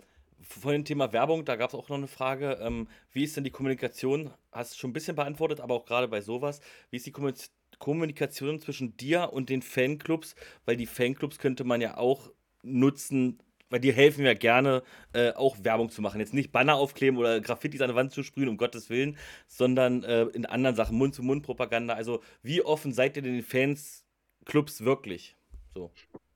vor 0.50 0.72
dem 0.72 0.86
Thema 0.86 1.14
Werbung, 1.14 1.46
da 1.46 1.56
gab 1.56 1.70
es 1.70 1.76
auch 1.76 1.90
noch 1.90 1.98
eine 1.98 2.08
Frage. 2.08 2.60
Ähm, 2.62 2.88
wie 3.12 3.24
ist 3.24 3.38
denn 3.38 3.44
die 3.44 3.52
Kommunikation? 3.52 4.32
Hast 4.52 4.74
du 4.74 4.78
schon 4.80 4.90
ein 4.90 4.94
bisschen 4.94 5.16
beantwortet, 5.16 5.60
aber 5.60 5.76
auch 5.76 5.86
gerade 5.86 6.08
bei 6.08 6.22
sowas. 6.22 6.60
Wie 6.90 6.98
ist 6.98 7.06
die 7.06 7.12
Kommunikation? 7.12 7.56
Kommunikation 7.80 8.60
zwischen 8.60 8.96
dir 8.98 9.32
und 9.34 9.50
den 9.50 9.62
Fanclubs, 9.62 10.36
weil 10.66 10.78
die 10.78 10.86
Fanclubs 10.86 11.40
könnte 11.40 11.64
man 11.64 11.82
ja 11.82 11.98
auch 11.98 12.32
nutzen, 12.62 13.40
weil 13.70 13.80
die 13.80 13.94
helfen 13.94 14.26
ja 14.26 14.34
gerne, 14.34 14.84
äh, 15.14 15.32
auch 15.32 15.58
Werbung 15.64 15.90
zu 15.90 16.02
machen. 16.02 16.20
Jetzt 16.20 16.34
nicht 16.34 16.52
Banner 16.52 16.76
aufkleben 16.76 17.18
oder 17.18 17.40
Graffitis 17.40 17.82
an 17.82 17.88
der 17.88 17.96
Wand 17.96 18.12
zu 18.12 18.24
sprühen, 18.24 18.50
um 18.50 18.58
Gottes 18.58 18.90
Willen, 18.90 19.18
sondern 19.48 20.04
äh, 20.04 20.24
in 20.24 20.46
anderen 20.46 20.76
Sachen, 20.76 20.98
Mund-zu-Mund-Propaganda. 20.98 21.94
Also, 21.94 22.22
wie 22.44 22.62
offen 22.62 22.92
seid 22.92 23.16
ihr 23.16 23.24
den 23.24 23.44
Fanclubs 23.44 24.84
wirklich? 24.84 25.36
So. 25.74 25.92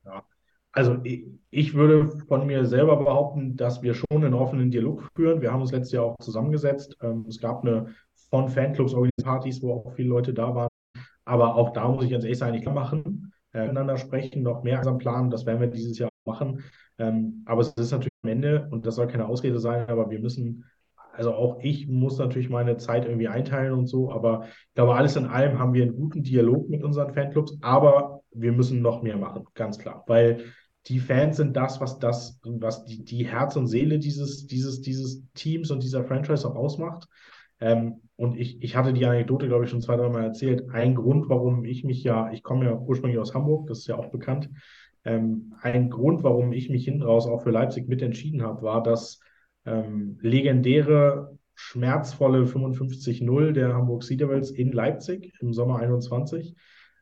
Ja. 0.06 0.24
Also 0.74 0.98
ich, 1.04 1.74
würde 1.76 2.08
von 2.28 2.48
mir 2.48 2.66
selber 2.66 2.98
behaupten, 2.98 3.56
dass 3.56 3.84
wir 3.84 3.94
schon 3.94 4.08
einen 4.12 4.34
offenen 4.34 4.72
Dialog 4.72 5.08
führen. 5.16 5.42
Wir 5.42 5.52
haben 5.52 5.62
uns 5.62 5.72
letztes 5.72 5.92
Jahr 5.92 6.06
auch 6.06 6.18
zusammengesetzt. 6.20 6.98
Ähm, 7.02 7.26
es 7.30 7.40
gab 7.40 7.62
eine 7.64 7.94
von 8.30 8.50
Fanclubs 8.50 8.96
Partys, 9.24 9.62
wo 9.62 9.74
auch 9.74 9.94
viele 9.94 10.10
Leute 10.10 10.34
da 10.34 10.56
waren. 10.56 10.70
Aber 11.26 11.56
auch 11.56 11.72
da 11.72 11.88
muss 11.88 12.04
ich 12.04 12.12
ganz 12.12 12.24
ehrlich 12.24 12.40
sagen, 12.40 12.56
ich 12.56 12.64
kann 12.64 12.74
machen, 12.74 13.32
äh, 13.54 13.62
miteinander 13.62 13.98
sprechen, 13.98 14.42
noch 14.42 14.64
mehr 14.64 14.86
am 14.86 14.98
planen. 14.98 15.30
Das 15.30 15.46
werden 15.46 15.62
wir 15.62 15.68
dieses 15.68 16.00
Jahr 16.00 16.10
machen. 16.26 16.64
Ähm, 16.98 17.44
aber 17.46 17.62
es 17.62 17.74
ist 17.74 17.92
natürlich 17.92 18.12
am 18.24 18.30
Ende, 18.30 18.68
und 18.72 18.86
das 18.86 18.96
soll 18.96 19.08
keine 19.08 19.28
Ausrede 19.28 19.60
sein, 19.60 19.88
aber 19.88 20.10
wir 20.10 20.20
müssen, 20.20 20.66
also 21.14 21.34
auch 21.34 21.60
ich 21.62 21.88
muss 21.88 22.18
natürlich 22.18 22.50
meine 22.50 22.78
Zeit 22.78 23.06
irgendwie 23.06 23.28
einteilen 23.28 23.74
und 23.74 23.86
so. 23.86 24.12
Aber 24.12 24.46
ich 24.46 24.74
glaube, 24.74 24.96
alles 24.96 25.16
in 25.16 25.28
allem 25.28 25.60
haben 25.60 25.74
wir 25.74 25.84
einen 25.84 25.96
guten 25.96 26.24
Dialog 26.24 26.70
mit 26.70 26.84
unseren 26.84 27.14
Fanclubs, 27.14 27.60
aber 27.62 28.22
wir 28.32 28.52
müssen 28.52 28.82
noch 28.82 29.04
mehr 29.04 29.18
machen, 29.18 29.46
ganz 29.54 29.78
klar. 29.78 30.04
Weil 30.08 30.46
die 30.88 31.00
Fans 31.00 31.38
sind 31.38 31.56
das, 31.56 31.80
was 31.80 32.00
das, 32.00 32.40
was 32.44 32.84
die, 32.86 33.04
die 33.04 33.26
Herz 33.26 33.56
und 33.56 33.68
Seele 33.68 34.00
dieses, 34.00 34.48
dieses, 34.48 34.82
dieses 34.82 35.24
Teams 35.34 35.72
und 35.72 35.82
dieser 35.82 36.04
Franchise 36.04 36.48
auch 36.48 36.56
ausmacht. 36.56 37.08
Ähm, 37.60 38.02
und 38.16 38.38
ich, 38.38 38.62
ich 38.62 38.76
hatte 38.76 38.94
die 38.94 39.06
Anekdote, 39.06 39.48
glaube 39.48 39.64
ich, 39.64 39.70
schon 39.70 39.82
zwei, 39.82 39.96
drei 39.96 40.10
Mal 40.10 40.24
erzählt. 40.24 40.70
Ein 40.72 40.96
Grund, 40.96 41.30
warum 41.30 41.64
ich 41.64 41.84
mich 41.84 42.04
ja, 42.04 42.32
ich 42.32 42.44
komme 42.44 42.66
ja 42.66 42.74
ursprünglich 42.74 43.20
aus 43.20 43.34
Hamburg, 43.34 43.68
das 43.68 43.80
ist 43.80 43.88
ja 43.88 43.96
auch 43.96 44.12
bekannt. 44.12 44.50
Ähm, 45.06 45.54
ein 45.62 45.90
Grund, 45.90 46.24
warum 46.24 46.52
ich 46.52 46.70
mich 46.70 46.86
hinten 46.86 47.04
raus 47.04 47.28
auch 47.28 47.42
für 47.44 47.52
Leipzig 47.52 47.88
mitentschieden 47.88 48.42
habe, 48.42 48.62
war 48.62 48.84
das 48.84 49.20
ähm, 49.66 50.18
legendäre, 50.22 51.38
schmerzvolle 51.56 52.44
55-0 52.46 53.52
der 53.52 53.74
Hamburg 53.74 54.04
Sea 54.04 54.18
Devils 54.18 54.52
in 54.52 54.72
Leipzig 54.72 55.34
im 55.40 55.54
Sommer 55.54 55.80
21, 55.80 56.56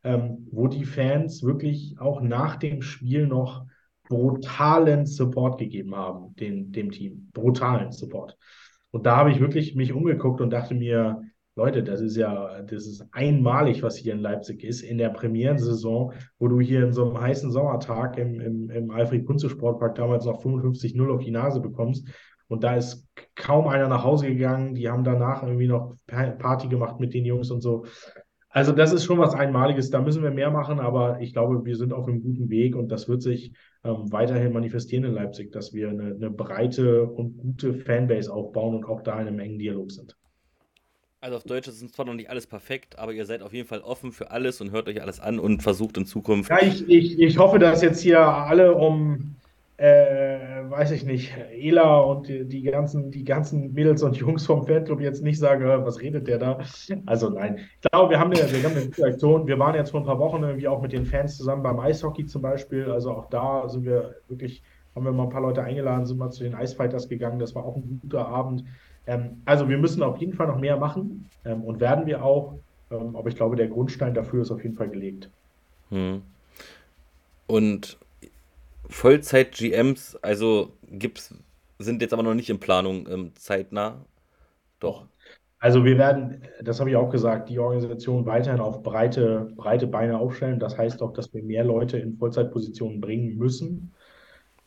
ähm, 0.03 0.47
wo 0.51 0.67
die 0.67 0.85
Fans 0.85 1.43
wirklich 1.43 1.95
auch 1.99 2.21
nach 2.21 2.57
dem 2.57 2.81
Spiel 2.81 3.27
noch 3.27 3.65
brutalen 4.11 5.05
Support 5.05 5.57
gegeben 5.57 5.95
haben, 5.95 6.35
den, 6.35 6.73
dem 6.73 6.91
Team. 6.91 7.29
Brutalen 7.31 7.93
Support. 7.93 8.37
Und 8.91 9.05
da 9.05 9.15
habe 9.15 9.31
ich 9.31 9.39
wirklich 9.39 9.73
mich 9.73 9.93
umgeguckt 9.93 10.41
und 10.41 10.49
dachte 10.49 10.75
mir, 10.75 11.21
Leute, 11.55 11.81
das 11.81 12.01
ist 12.01 12.17
ja, 12.17 12.61
das 12.61 12.87
ist 12.87 13.05
einmalig, 13.13 13.83
was 13.83 13.95
hier 13.95 14.11
in 14.13 14.19
Leipzig 14.19 14.65
ist, 14.65 14.81
in 14.81 14.97
der 14.97 15.09
Premierensaison, 15.09 16.11
wo 16.39 16.47
du 16.49 16.59
hier 16.59 16.83
in 16.83 16.91
so 16.91 17.05
einem 17.05 17.21
heißen 17.21 17.51
Sommertag 17.51 18.17
im, 18.17 18.41
im, 18.41 18.69
im 18.69 18.91
Alfred-Kunze-Sportpark 18.91 19.95
damals 19.95 20.25
noch 20.25 20.43
55-0 20.43 21.09
auf 21.09 21.23
die 21.23 21.31
Nase 21.31 21.61
bekommst. 21.61 22.05
Und 22.49 22.65
da 22.65 22.75
ist 22.75 23.07
kaum 23.35 23.69
einer 23.69 23.87
nach 23.87 24.03
Hause 24.03 24.27
gegangen. 24.27 24.75
Die 24.75 24.89
haben 24.89 25.05
danach 25.05 25.41
irgendwie 25.43 25.67
noch 25.67 25.95
Party 26.07 26.67
gemacht 26.67 26.99
mit 26.99 27.13
den 27.13 27.23
Jungs 27.23 27.49
und 27.49 27.61
so. 27.61 27.85
Also 28.51 28.73
das 28.73 28.91
ist 28.91 29.05
schon 29.05 29.17
was 29.17 29.33
Einmaliges. 29.33 29.89
Da 29.89 30.01
müssen 30.01 30.23
wir 30.23 30.31
mehr 30.31 30.51
machen, 30.51 30.79
aber 30.79 31.21
ich 31.21 31.31
glaube, 31.31 31.63
wir 31.63 31.75
sind 31.77 31.93
auf 31.93 32.07
einem 32.07 32.21
guten 32.21 32.49
Weg 32.49 32.75
und 32.75 32.89
das 32.89 33.07
wird 33.07 33.21
sich 33.21 33.53
ähm, 33.83 34.11
weiterhin 34.11 34.51
manifestieren 34.51 35.05
in 35.05 35.13
Leipzig, 35.13 35.51
dass 35.53 35.73
wir 35.73 35.89
eine, 35.89 36.15
eine, 36.15 36.29
breite 36.29 37.05
und 37.05 37.37
gute 37.37 37.73
Fanbase 37.73 38.31
aufbauen 38.31 38.75
und 38.75 38.85
auch 38.85 39.01
da 39.01 39.19
in 39.21 39.27
einem 39.27 39.39
engen 39.39 39.57
Dialog 39.57 39.91
sind. 39.91 40.17
Also 41.21 41.37
auf 41.37 41.43
Deutsch 41.43 41.67
ist 41.67 41.81
es 41.81 41.91
zwar 41.91 42.05
noch 42.05 42.13
nicht 42.13 42.29
alles 42.29 42.47
perfekt, 42.47 42.99
aber 42.99 43.13
ihr 43.13 43.25
seid 43.25 43.41
auf 43.41 43.53
jeden 43.53 43.67
Fall 43.67 43.81
offen 43.81 44.11
für 44.11 44.31
alles 44.31 44.59
und 44.59 44.71
hört 44.71 44.89
euch 44.89 45.01
alles 45.01 45.19
an 45.19 45.39
und 45.39 45.61
versucht 45.63 45.95
in 45.97 46.05
Zukunft. 46.05 46.49
Ja, 46.49 46.61
ich, 46.61 46.89
ich, 46.89 47.19
ich 47.19 47.37
hoffe, 47.37 47.59
dass 47.59 47.81
jetzt 47.81 48.01
hier 48.01 48.19
alle 48.19 48.73
um 48.73 49.35
äh, 49.81 50.69
weiß 50.69 50.91
ich 50.91 51.05
nicht, 51.05 51.35
Ela 51.51 52.01
und 52.01 52.27
die, 52.27 52.45
die, 52.45 52.61
ganzen, 52.61 53.09
die 53.09 53.23
ganzen 53.23 53.73
Mädels 53.73 54.03
und 54.03 54.15
Jungs 54.15 54.45
vom 54.45 54.67
Fanclub 54.67 55.01
jetzt 55.01 55.23
nicht 55.23 55.39
sagen, 55.39 55.65
was 55.65 55.99
redet 55.99 56.27
der 56.27 56.37
da? 56.37 56.59
Also 57.07 57.29
nein, 57.29 57.57
ich 57.81 57.89
glaube, 57.89 58.11
wir 58.11 58.19
haben 58.19 58.31
eine, 58.31 58.41
wir 58.51 58.85
gute 58.85 59.03
Aktion. 59.03 59.47
Wir 59.47 59.57
waren 59.57 59.73
jetzt 59.73 59.89
vor 59.89 60.01
ein 60.01 60.05
paar 60.05 60.19
Wochen 60.19 60.43
irgendwie 60.43 60.67
auch 60.67 60.83
mit 60.83 60.91
den 60.91 61.07
Fans 61.07 61.35
zusammen 61.35 61.63
beim 61.63 61.79
Eishockey 61.79 62.27
zum 62.27 62.43
Beispiel. 62.43 62.91
Also 62.91 63.09
auch 63.09 63.27
da 63.31 63.67
sind 63.69 63.83
wir 63.83 64.17
wirklich, 64.27 64.61
haben 64.95 65.03
wir 65.03 65.11
mal 65.13 65.23
ein 65.23 65.29
paar 65.31 65.41
Leute 65.41 65.63
eingeladen, 65.63 66.05
sind 66.05 66.19
mal 66.19 66.29
zu 66.29 66.43
den 66.43 66.53
Icefighters 66.53 67.09
gegangen. 67.09 67.39
Das 67.39 67.55
war 67.55 67.65
auch 67.65 67.75
ein 67.75 67.99
guter 68.03 68.27
Abend. 68.27 68.63
Ähm, 69.07 69.41
also 69.45 69.67
wir 69.67 69.79
müssen 69.79 70.03
auf 70.03 70.19
jeden 70.19 70.33
Fall 70.33 70.45
noch 70.45 70.59
mehr 70.59 70.77
machen 70.77 71.27
ähm, 71.43 71.63
und 71.63 71.79
werden 71.79 72.05
wir 72.05 72.23
auch. 72.23 72.53
Ähm, 72.91 73.15
aber 73.15 73.29
ich 73.29 73.35
glaube, 73.35 73.55
der 73.55 73.67
Grundstein 73.67 74.13
dafür 74.13 74.43
ist 74.43 74.51
auf 74.51 74.61
jeden 74.61 74.75
Fall 74.75 74.89
gelegt. 74.89 75.31
Hm. 75.89 76.21
Und 77.47 77.97
Vollzeit-GMs, 78.91 80.17
also 80.21 80.73
gibt's, 80.83 81.33
sind 81.79 82.01
jetzt 82.01 82.13
aber 82.13 82.23
noch 82.23 82.33
nicht 82.33 82.49
in 82.49 82.59
Planung 82.59 83.07
ähm, 83.09 83.31
zeitnah. 83.35 84.05
Doch. 84.79 85.07
Also 85.59 85.85
wir 85.85 85.97
werden, 85.97 86.43
das 86.61 86.79
habe 86.79 86.89
ich 86.89 86.95
auch 86.95 87.09
gesagt, 87.09 87.49
die 87.49 87.59
Organisation 87.59 88.25
weiterhin 88.25 88.59
auf 88.59 88.83
breite, 88.83 89.51
breite 89.55 89.87
Beine 89.87 90.17
aufstellen. 90.17 90.59
Das 90.59 90.77
heißt 90.77 91.01
auch, 91.01 91.13
dass 91.13 91.33
wir 91.33 91.43
mehr 91.43 91.63
Leute 91.63 91.97
in 91.97 92.17
Vollzeitpositionen 92.17 92.99
bringen 92.99 93.37
müssen. 93.37 93.93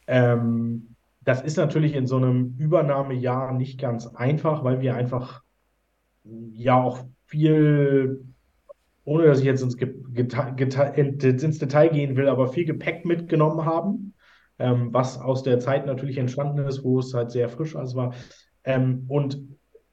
Ähm, 0.06 0.94
das 1.22 1.42
ist 1.42 1.56
natürlich 1.56 1.94
in 1.94 2.06
so 2.06 2.16
einem 2.16 2.54
Übernahmejahr 2.58 3.52
nicht 3.52 3.80
ganz 3.80 4.06
einfach, 4.06 4.62
weil 4.62 4.80
wir 4.80 4.94
einfach 4.94 5.42
ja 6.24 6.80
auch 6.82 7.04
viel 7.26 8.24
ohne 9.04 9.26
dass 9.26 9.40
ich 9.40 9.44
jetzt 9.44 9.62
ins, 9.62 9.74
ins, 9.74 11.58
Detail 11.58 11.88
gehen 11.88 12.16
will, 12.16 12.28
aber 12.28 12.48
viel 12.48 12.64
Gepäck 12.64 13.04
mitgenommen 13.04 13.64
haben, 13.64 14.13
ähm, 14.58 14.92
was 14.92 15.20
aus 15.20 15.42
der 15.42 15.58
Zeit 15.60 15.86
natürlich 15.86 16.18
entstanden 16.18 16.66
ist, 16.66 16.84
wo 16.84 16.98
es 16.98 17.14
halt 17.14 17.30
sehr 17.30 17.48
frisch 17.48 17.76
alles 17.76 17.94
war. 17.94 18.14
Ähm, 18.64 19.04
und 19.08 19.42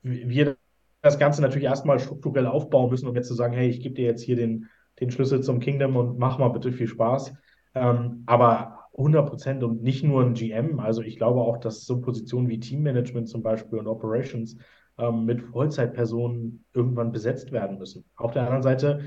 wir 0.01 0.57
das 1.01 1.17
Ganze 1.17 1.41
natürlich 1.41 1.65
erstmal 1.65 1.99
strukturell 1.99 2.45
aufbauen 2.45 2.89
müssen, 2.89 3.07
um 3.07 3.15
jetzt 3.15 3.27
zu 3.27 3.33
sagen, 3.33 3.53
hey, 3.53 3.69
ich 3.69 3.81
gebe 3.81 3.95
dir 3.95 4.05
jetzt 4.05 4.21
hier 4.21 4.35
den, 4.35 4.67
den 4.99 5.11
Schlüssel 5.11 5.41
zum 5.41 5.59
Kingdom 5.59 5.95
und 5.95 6.19
mach 6.19 6.37
mal 6.37 6.49
bitte 6.49 6.71
viel 6.71 6.87
Spaß. 6.87 7.33
Ähm, 7.73 8.23
aber 8.27 8.81
100 8.97 9.27
Prozent 9.27 9.63
und 9.63 9.81
nicht 9.81 10.03
nur 10.03 10.21
ein 10.21 10.33
GM. 10.33 10.79
Also 10.79 11.01
ich 11.01 11.17
glaube 11.17 11.41
auch, 11.41 11.57
dass 11.57 11.85
so 11.85 12.01
Positionen 12.01 12.49
wie 12.49 12.59
Teammanagement 12.59 13.29
zum 13.29 13.41
Beispiel 13.41 13.79
und 13.79 13.87
Operations 13.87 14.57
ähm, 14.97 15.25
mit 15.25 15.41
Vollzeitpersonen 15.41 16.65
irgendwann 16.73 17.11
besetzt 17.11 17.51
werden 17.51 17.77
müssen. 17.77 18.05
Auf 18.15 18.31
der 18.31 18.43
anderen 18.43 18.63
Seite, 18.63 19.01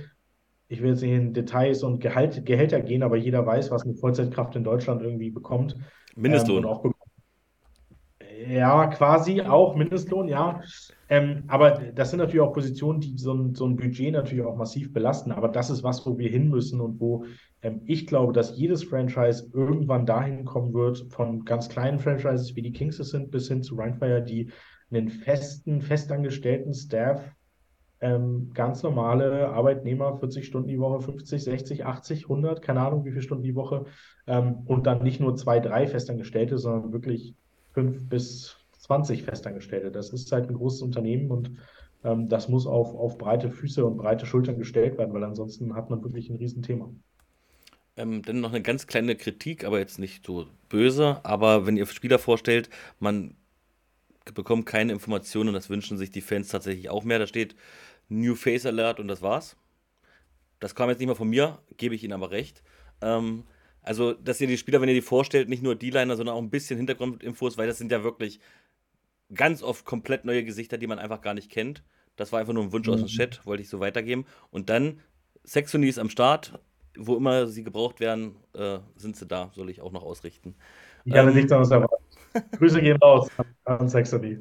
ich 0.69 0.83
will 0.83 0.91
jetzt 0.91 1.03
nicht 1.03 1.13
in 1.13 1.35
Details 1.35 1.83
und 1.83 2.01
Gehalt, 2.01 2.45
Gehälter 2.47 2.81
gehen, 2.81 3.03
aber 3.03 3.17
jeder 3.17 3.45
weiß, 3.45 3.71
was 3.71 3.85
eine 3.85 3.95
Vollzeitkraft 3.95 4.57
in 4.57 4.65
Deutschland 4.65 5.03
irgendwie 5.03 5.31
bekommt. 5.31 5.77
Mindestlohn. 6.17 6.65
Ähm, 6.65 6.69
auch 6.69 6.85
ja, 8.49 8.89
quasi 8.89 9.41
auch 9.43 9.75
Mindestlohn, 9.75 10.29
ja. 10.29 10.61
Ähm, 11.09 11.45
aber 11.47 11.71
das 11.95 12.11
sind 12.11 12.19
natürlich 12.19 12.41
auch 12.41 12.53
Positionen, 12.53 13.01
die 13.01 13.17
so 13.17 13.33
ein, 13.33 13.55
so 13.55 13.67
ein 13.67 13.77
Budget 13.77 14.13
natürlich 14.13 14.45
auch 14.45 14.57
massiv 14.57 14.93
belasten. 14.93 15.33
Aber 15.33 15.49
das 15.49 15.71
ist 15.71 15.83
was, 15.83 16.05
wo 16.07 16.19
wir 16.19 16.29
hin 16.29 16.49
müssen 16.49 16.81
und 16.81 17.01
wo 17.01 17.25
ähm, 17.63 17.83
ich 17.87 18.07
glaube, 18.07 18.33
dass 18.33 18.57
jedes 18.57 18.85
Franchise 18.85 19.51
irgendwann 19.53 20.07
dahin 20.07 20.45
kommen 20.45 20.75
wird, 20.75 21.07
von 21.11 21.45
ganz 21.45 21.69
kleinen 21.69 21.99
Franchises 21.99 22.55
wie 22.57 22.63
die 22.63 22.73
Kings 22.73 22.99
es 22.99 23.11
sind, 23.11 23.31
bis 23.31 23.49
hin 23.49 23.63
zu 23.63 23.77
Rhinefire, 23.77 24.23
die 24.23 24.51
einen 24.91 25.09
festen, 25.09 25.81
festangestellten 25.81 26.75
Staff, 26.75 27.23
ähm, 28.05 28.51
ganz 28.53 28.83
normale 28.83 29.49
Arbeitnehmer, 29.49 30.19
40 30.19 30.45
Stunden 30.45 30.69
die 30.69 30.79
Woche, 30.79 31.01
50, 31.01 31.43
60, 31.43 31.87
80, 31.87 32.25
100, 32.25 32.61
keine 32.61 32.81
Ahnung, 32.81 33.07
wie 33.07 33.11
viele 33.11 33.23
Stunden 33.23 33.43
die 33.43 33.55
Woche. 33.55 33.87
Ähm, 34.27 34.59
und 34.67 34.87
dann 34.87 35.03
nicht 35.03 35.21
nur 35.21 35.37
zwei, 35.37 35.59
drei 35.59 35.87
Festangestellte, 35.87 36.59
sondern 36.59 36.93
wirklich 36.93 37.35
fünf 37.73 38.07
bis 38.07 38.59
20 38.81 39.23
Festangestellte. 39.23 39.91
Das 39.91 40.13
ist 40.13 40.31
halt 40.33 40.51
ein 40.51 40.55
großes 40.55 40.83
Unternehmen 40.83 41.31
und 41.31 41.53
ähm, 42.05 42.29
das 42.29 42.51
muss 42.51 42.67
auf, 42.67 42.95
auf 42.95 43.17
breite 43.17 43.51
Füße 43.51 43.83
und 43.83 43.97
breite 43.97 44.27
Schultern 44.27 44.59
gestellt 44.59 44.99
werden, 44.99 45.15
weil 45.15 45.25
ansonsten 45.25 45.75
hat 45.75 45.89
man 45.89 46.05
wirklich 46.05 46.29
ein 46.29 46.37
Riesenthema. 46.37 46.91
Ähm, 47.97 48.21
dann 48.21 48.43
noch 48.43 48.51
eine 48.51 48.61
ganz 48.61 48.87
kleine 48.87 49.17
Kritik, 49.17 49.65
aber 49.65 49.79
jetzt 49.79 49.99
nicht 49.99 50.27
so 50.27 50.47
böse. 50.69 51.21
Aber 51.23 51.65
wenn 51.65 51.79
ihr 51.79 51.87
Spieler 51.87 52.19
vorstellt, 52.19 52.69
man 53.01 53.35
bekommen 54.33 54.65
keine 54.65 54.93
Informationen 54.93 55.49
und 55.49 55.55
das 55.55 55.69
wünschen 55.69 55.99
sich 55.99 56.11
die 56.11 56.23
Fans 56.23 56.49
tatsächlich 56.49 56.89
auch 56.89 57.05
mehr. 57.05 57.19
Da 57.19 57.27
steht 57.27 57.55
New 58.09 58.35
Face 58.35 58.67
Alert 58.67 59.01
und 59.01 59.09
das 59.09 59.23
war's. 59.23 59.57
Das 60.61 60.75
kam 60.75 60.89
jetzt 60.89 60.99
nicht 60.99 61.09
mal 61.09 61.15
von 61.15 61.29
mir, 61.29 61.59
gebe 61.77 61.95
ich 61.95 62.05
Ihnen 62.05 62.13
aber 62.13 62.31
recht. 62.31 62.63
Ähm, 63.01 63.45
also, 63.83 64.15
dass 64.15 64.41
ihr 64.41 64.47
die 64.47 64.57
Spieler, 64.57 64.81
wenn 64.81 64.89
ihr 64.89 64.95
die 64.95 65.03
vorstellt, 65.03 65.49
nicht 65.49 65.63
nur 65.63 65.75
D-Liner, 65.75 66.17
sondern 66.17 66.37
auch 66.37 66.41
ein 66.41 66.51
bisschen 66.51 66.79
Hintergrundinfos, 66.79 67.59
weil 67.59 67.67
das 67.67 67.77
sind 67.77 67.93
ja 67.93 68.03
wirklich 68.03 68.41
ganz 69.35 69.63
oft 69.63 69.85
komplett 69.85 70.25
neue 70.25 70.43
Gesichter, 70.43 70.79
die 70.79 70.87
man 70.87 70.99
einfach 70.99 71.21
gar 71.21 71.35
nicht 71.35 71.51
kennt. 71.51 71.83
Das 72.17 72.33
war 72.33 72.41
einfach 72.41 72.55
nur 72.55 72.63
ein 72.63 72.73
Wunsch 72.73 72.87
mhm. 72.87 72.95
aus 72.95 73.01
dem 73.01 73.07
mhm. 73.07 73.17
Chat, 73.17 73.45
wollte 73.45 73.63
ich 73.63 73.69
so 73.69 73.81
weitergeben. 73.81 74.25
Und 74.51 74.71
dann 74.71 75.01
Saxony 75.43 75.89
ist 75.89 75.99
am 75.99 76.09
Start. 76.09 76.59
Wo 76.97 77.17
immer 77.17 77.49
sie 77.49 77.65
gebraucht 77.65 77.99
werden, 77.99 78.37
äh, 78.55 78.79
sind 78.95 79.17
sie 79.17 79.27
da, 79.27 79.51
soll 79.53 79.69
ich 79.69 79.81
auch 79.81 79.91
noch 79.91 80.05
ausrichten. 80.05 80.55
Ich 81.05 81.13
habe 81.15 81.31
ähm, 81.31 81.35
nichts 81.35 81.51
anderes 81.51 81.73
erwartet. 81.73 81.99
Grüße 82.59 82.81
gehen 82.81 82.97
raus 82.99 83.29
an 83.65 83.89
Saxony. 83.89 84.39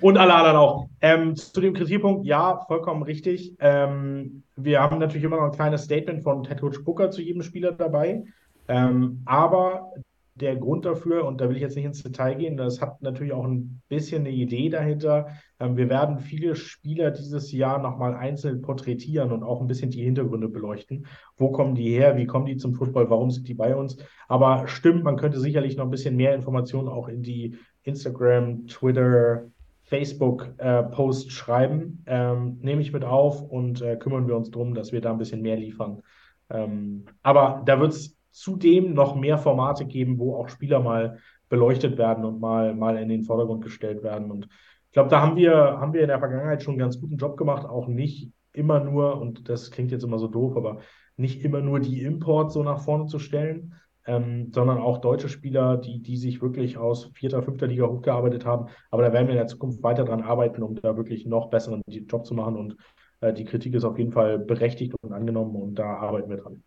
Und 0.00 0.18
alle 0.18 0.34
anderen 0.34 0.56
auch. 0.56 0.88
Ähm, 1.00 1.36
zu 1.36 1.60
dem 1.60 1.74
Kritikpunkt, 1.74 2.26
ja, 2.26 2.64
vollkommen 2.66 3.02
richtig. 3.02 3.54
Ähm, 3.60 4.42
wir 4.56 4.80
haben 4.80 4.98
natürlich 4.98 5.24
immer 5.24 5.36
noch 5.36 5.46
ein 5.46 5.52
kleines 5.52 5.84
Statement 5.84 6.22
von 6.22 6.42
Ted 6.42 6.60
Coach 6.60 6.82
Booker 6.84 7.10
zu 7.10 7.22
jedem 7.22 7.42
Spieler 7.42 7.72
dabei. 7.72 8.24
Ähm, 8.68 9.22
aber 9.26 9.92
der 10.36 10.56
Grund 10.56 10.84
dafür, 10.84 11.24
und 11.24 11.40
da 11.40 11.48
will 11.48 11.56
ich 11.56 11.62
jetzt 11.62 11.76
nicht 11.76 11.86
ins 11.86 12.02
Detail 12.02 12.34
gehen, 12.34 12.56
das 12.56 12.80
hat 12.80 13.00
natürlich 13.02 13.32
auch 13.32 13.44
ein 13.44 13.80
bisschen 13.88 14.20
eine 14.20 14.30
Idee 14.30 14.68
dahinter. 14.68 15.28
Ähm, 15.58 15.76
wir 15.76 15.88
werden 15.88 16.18
viele 16.18 16.54
Spieler 16.54 17.10
dieses 17.10 17.52
Jahr 17.52 17.80
nochmal 17.80 18.14
einzeln 18.14 18.60
porträtieren 18.60 19.32
und 19.32 19.42
auch 19.42 19.60
ein 19.60 19.66
bisschen 19.66 19.90
die 19.90 20.04
Hintergründe 20.04 20.48
beleuchten. 20.48 21.06
Wo 21.36 21.50
kommen 21.50 21.74
die 21.74 21.90
her? 21.90 22.16
Wie 22.16 22.26
kommen 22.26 22.46
die 22.46 22.58
zum 22.58 22.74
Football? 22.74 23.08
Warum 23.08 23.30
sind 23.30 23.48
die 23.48 23.54
bei 23.54 23.74
uns? 23.74 23.96
Aber 24.28 24.68
stimmt, 24.68 25.04
man 25.04 25.16
könnte 25.16 25.40
sicherlich 25.40 25.76
noch 25.76 25.84
ein 25.84 25.90
bisschen 25.90 26.16
mehr 26.16 26.34
Informationen 26.34 26.88
auch 26.88 27.08
in 27.08 27.22
die 27.22 27.56
Instagram, 27.82 28.66
Twitter, 28.66 29.46
Facebook-Posts 29.84 31.26
äh, 31.26 31.30
schreiben. 31.30 32.04
Ähm, 32.06 32.58
nehme 32.60 32.82
ich 32.82 32.92
mit 32.92 33.04
auf 33.04 33.40
und 33.42 33.80
äh, 33.80 33.96
kümmern 33.96 34.28
wir 34.28 34.36
uns 34.36 34.50
darum, 34.50 34.74
dass 34.74 34.92
wir 34.92 35.00
da 35.00 35.12
ein 35.12 35.18
bisschen 35.18 35.42
mehr 35.42 35.56
liefern. 35.56 36.02
Ähm, 36.50 37.06
aber 37.22 37.62
da 37.64 37.80
wird 37.80 37.92
es 37.92 38.15
zudem 38.36 38.92
noch 38.92 39.14
mehr 39.14 39.38
Formate 39.38 39.86
geben, 39.86 40.18
wo 40.18 40.36
auch 40.36 40.50
Spieler 40.50 40.80
mal 40.80 41.18
beleuchtet 41.48 41.96
werden 41.96 42.24
und 42.26 42.38
mal, 42.38 42.74
mal 42.74 42.98
in 42.98 43.08
den 43.08 43.22
Vordergrund 43.22 43.64
gestellt 43.64 44.02
werden. 44.02 44.30
Und 44.30 44.44
ich 44.44 44.92
glaube, 44.92 45.08
da 45.08 45.22
haben 45.22 45.36
wir, 45.36 45.54
haben 45.54 45.94
wir 45.94 46.02
in 46.02 46.08
der 46.08 46.18
Vergangenheit 46.18 46.62
schon 46.62 46.72
einen 46.72 46.80
ganz 46.80 47.00
guten 47.00 47.16
Job 47.16 47.38
gemacht, 47.38 47.66
auch 47.66 47.88
nicht 47.88 48.30
immer 48.52 48.80
nur, 48.80 49.18
und 49.18 49.48
das 49.48 49.70
klingt 49.70 49.90
jetzt 49.90 50.04
immer 50.04 50.18
so 50.18 50.28
doof, 50.28 50.54
aber 50.54 50.80
nicht 51.16 51.42
immer 51.44 51.62
nur 51.62 51.80
die 51.80 52.02
Imports 52.02 52.52
so 52.52 52.62
nach 52.62 52.80
vorne 52.80 53.06
zu 53.06 53.18
stellen, 53.18 53.74
ähm, 54.06 54.52
sondern 54.52 54.78
auch 54.78 54.98
deutsche 54.98 55.30
Spieler, 55.30 55.78
die, 55.78 56.02
die 56.02 56.18
sich 56.18 56.42
wirklich 56.42 56.76
aus 56.76 57.10
vierter, 57.14 57.42
fünfter 57.42 57.68
Liga 57.68 57.86
hochgearbeitet 57.86 58.44
haben. 58.44 58.68
Aber 58.90 59.02
da 59.02 59.14
werden 59.14 59.28
wir 59.28 59.32
in 59.32 59.38
der 59.38 59.46
Zukunft 59.46 59.82
weiter 59.82 60.04
dran 60.04 60.20
arbeiten, 60.20 60.62
um 60.62 60.74
da 60.74 60.94
wirklich 60.98 61.24
noch 61.24 61.48
besseren 61.48 61.82
Job 61.88 62.26
zu 62.26 62.34
machen. 62.34 62.56
Und 62.56 62.76
äh, 63.20 63.32
die 63.32 63.46
Kritik 63.46 63.74
ist 63.74 63.84
auf 63.84 63.98
jeden 63.98 64.12
Fall 64.12 64.38
berechtigt 64.38 64.94
und 65.00 65.12
angenommen 65.12 65.56
und 65.56 65.76
da 65.76 65.96
arbeiten 65.96 66.28
wir 66.28 66.36
dran. 66.36 66.62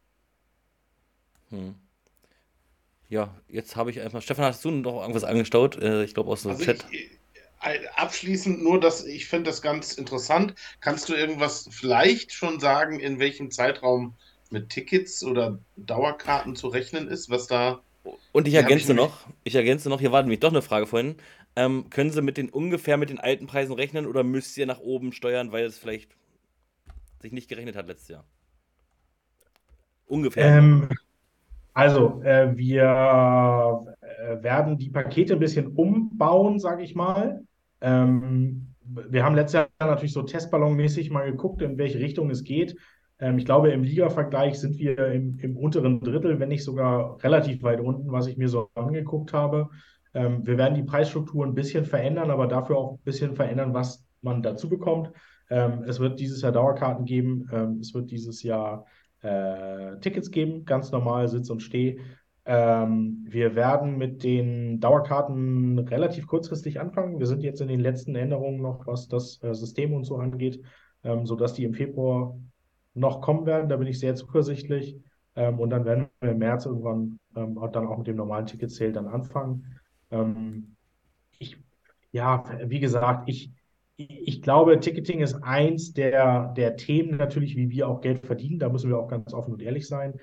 Hm. 1.50 1.76
Ja, 3.10 3.36
jetzt 3.48 3.76
habe 3.76 3.90
ich 3.90 4.02
einfach. 4.02 4.22
Stefan, 4.22 4.46
hast 4.46 4.64
du 4.64 4.72
noch 4.72 5.02
irgendwas 5.02 5.24
angestaut? 5.24 5.82
Äh, 5.82 6.04
ich 6.04 6.14
glaube 6.14 6.30
aus 6.30 6.44
dem 6.44 6.52
also 6.52 6.64
Chat. 6.64 6.86
Ich, 6.92 7.10
äh, 7.62 7.80
abschließend 7.96 8.64
nur, 8.64 8.80
dass 8.80 9.04
ich 9.06 9.28
finde 9.28 9.50
das 9.50 9.62
ganz 9.62 9.94
interessant. 9.94 10.54
Kannst 10.80 11.10
du 11.10 11.14
irgendwas 11.14 11.68
vielleicht 11.72 12.32
schon 12.32 12.60
sagen, 12.60 13.00
in 13.00 13.20
welchem 13.20 13.52
Zeitraum 13.52 14.16
mit 14.52 14.70
Tickets 14.70 15.24
oder 15.24 15.60
Dauerkarten 15.76 16.56
zu 16.56 16.68
rechnen 16.68 17.08
ist, 17.08 17.30
was 17.30 17.48
da. 17.48 17.82
Und 18.32 18.48
ich 18.48 18.54
ergänze 18.54 18.92
ich 18.92 18.98
noch, 18.98 19.28
ich 19.44 19.56
ergänze 19.56 19.90
noch, 19.90 20.00
hier 20.00 20.12
war 20.12 20.22
nämlich 20.22 20.40
doch 20.40 20.50
eine 20.50 20.62
Frage 20.62 20.88
vorhin. 20.88 21.16
Ähm, 21.56 21.90
können 21.90 22.12
Sie 22.12 22.22
mit 22.22 22.38
den 22.38 22.50
ungefähr 22.50 22.98
mit 22.98 23.10
den 23.10 23.20
alten 23.20 23.48
Preisen 23.48 23.74
rechnen 23.74 24.06
oder 24.06 24.24
müsst 24.24 24.58
ihr 24.58 24.66
nach 24.66 24.80
oben 24.80 25.12
steuern, 25.12 25.52
weil 25.52 25.66
es 25.66 25.78
vielleicht 25.78 26.12
sich 27.22 27.32
nicht 27.32 27.50
gerechnet 27.50 27.76
hat 27.76 27.88
letztes 27.88 28.08
Jahr? 28.08 28.26
Ungefähr. 30.06 30.58
Ähm, 30.58 30.90
also, 31.80 32.22
äh, 32.24 32.58
wir 32.58 33.86
äh, 34.02 34.44
werden 34.44 34.78
die 34.78 34.90
Pakete 34.90 35.32
ein 35.32 35.40
bisschen 35.40 35.68
umbauen, 35.68 36.60
sage 36.60 36.84
ich 36.84 36.94
mal. 36.94 37.40
Ähm, 37.80 38.76
wir 38.82 39.24
haben 39.24 39.36
letztes 39.36 39.54
Jahr 39.54 39.70
natürlich 39.80 40.12
so 40.12 40.24
testballonmäßig 40.24 41.10
mal 41.10 41.32
geguckt, 41.32 41.62
in 41.62 41.78
welche 41.78 42.00
Richtung 42.00 42.30
es 42.32 42.44
geht. 42.44 42.76
Ähm, 43.18 43.38
ich 43.38 43.46
glaube, 43.46 43.72
im 43.72 43.84
Liga-Vergleich 43.84 44.60
sind 44.60 44.78
wir 44.78 44.98
im, 45.08 45.40
im, 45.40 45.56
unteren 45.56 46.02
Drittel, 46.02 46.38
wenn 46.42 46.50
nicht 46.50 46.66
sogar 46.66 47.24
relativ 47.24 47.64
weit 47.64 47.80
unten, 47.80 48.12
was 48.12 48.28
ich 48.28 48.36
mir 48.36 48.50
so 48.50 48.70
angeguckt 48.76 49.32
habe. 49.32 49.70
Ähm, 50.14 50.46
wir 50.46 50.58
werden 50.58 50.76
die 50.76 50.84
Preisstruktur 50.84 51.46
ein 51.46 51.56
bisschen 51.56 51.86
verändern, 51.86 52.30
aber 52.30 52.48
dafür 52.48 52.78
auch 52.78 52.92
ein 52.96 53.04
bisschen 53.06 53.36
verändern, 53.36 53.74
was 53.74 54.06
man 54.22 54.42
dazu 54.42 54.68
bekommt. 54.68 55.14
Ähm, 55.50 55.84
es 55.88 56.02
wird 56.02 56.20
dieses 56.20 56.42
Jahr 56.42 56.52
Dauerkarten 56.52 57.06
geben. 57.06 57.48
Ähm, 57.54 57.78
es 57.80 57.94
wird 57.94 58.12
dieses 58.12 58.44
Jahr 58.44 58.86
äh, 59.22 59.98
Tickets 60.00 60.32
geben, 60.32 60.66
ganz 60.66 60.92
normal 60.92 61.28
Sitz 61.28 61.50
und 61.50 61.62
Steh. 61.62 62.00
Ähm, 62.46 63.26
wir 63.30 63.56
werden 63.56 63.98
mit 63.98 64.24
den 64.24 64.80
Dauerkarten 64.80 65.78
relativ 65.80 66.26
kurzfristig 66.26 66.80
anfangen. 66.80 67.20
Wir 67.20 67.28
sind 67.28 67.44
jetzt 67.44 67.62
in 67.62 67.68
den 67.68 67.80
letzten 67.80 68.16
Änderungen 68.16 68.62
noch, 68.62 68.88
was 68.88 69.08
das 69.08 69.42
äh, 69.44 69.54
System 69.54 69.94
und 69.94 70.04
so 70.04 70.18
angeht, 70.18 70.62
ähm, 71.04 71.26
sodass 71.26 71.54
die 71.54 71.64
im 71.64 71.74
Februar 71.74 72.38
noch 72.94 73.22
kommen 73.22 73.46
werden. 73.46 73.70
Da 73.70 73.78
bin 73.78 73.88
ich 73.88 74.00
sehr 74.00 74.16
zuversichtlich. 74.16 74.98
Ähm, 75.36 75.60
und 75.60 75.70
dann 75.70 75.86
werden 75.86 76.08
wir 76.22 76.32
im 76.32 76.40
März 76.40 76.66
irgendwann 76.66 77.20
ähm, 77.36 77.60
dann 77.72 77.88
auch 77.88 77.98
mit 77.98 78.08
dem 78.08 78.16
normalen 78.16 78.46
Ticket-Sale 78.46 78.92
dann 78.92 79.08
anfangen. 79.08 79.80
Ähm, 80.12 80.76
ich, 81.38 81.58
ja, 82.12 82.44
wie 82.66 82.80
gesagt, 82.80 83.30
ich, 83.30 83.52
ich 84.00 84.42
glaube, 84.42 84.80
Ticketing 84.80 85.20
ist 85.20 85.36
eins 85.44 85.92
der, 85.94 86.54
der 86.54 86.78
Themen 86.78 87.18
natürlich, 87.18 87.58
wie 87.58 87.70
wir 87.70 87.90
auch 87.90 88.00
Geld 88.00 88.26
verdienen. 88.26 88.58
Da 88.58 88.70
müssen 88.70 88.90
wir 88.90 88.98
auch 88.98 89.10
ganz 89.10 89.34
offen 89.34 89.54
und 89.54 89.62
ehrlich 89.62 89.88
sein. 89.88 90.14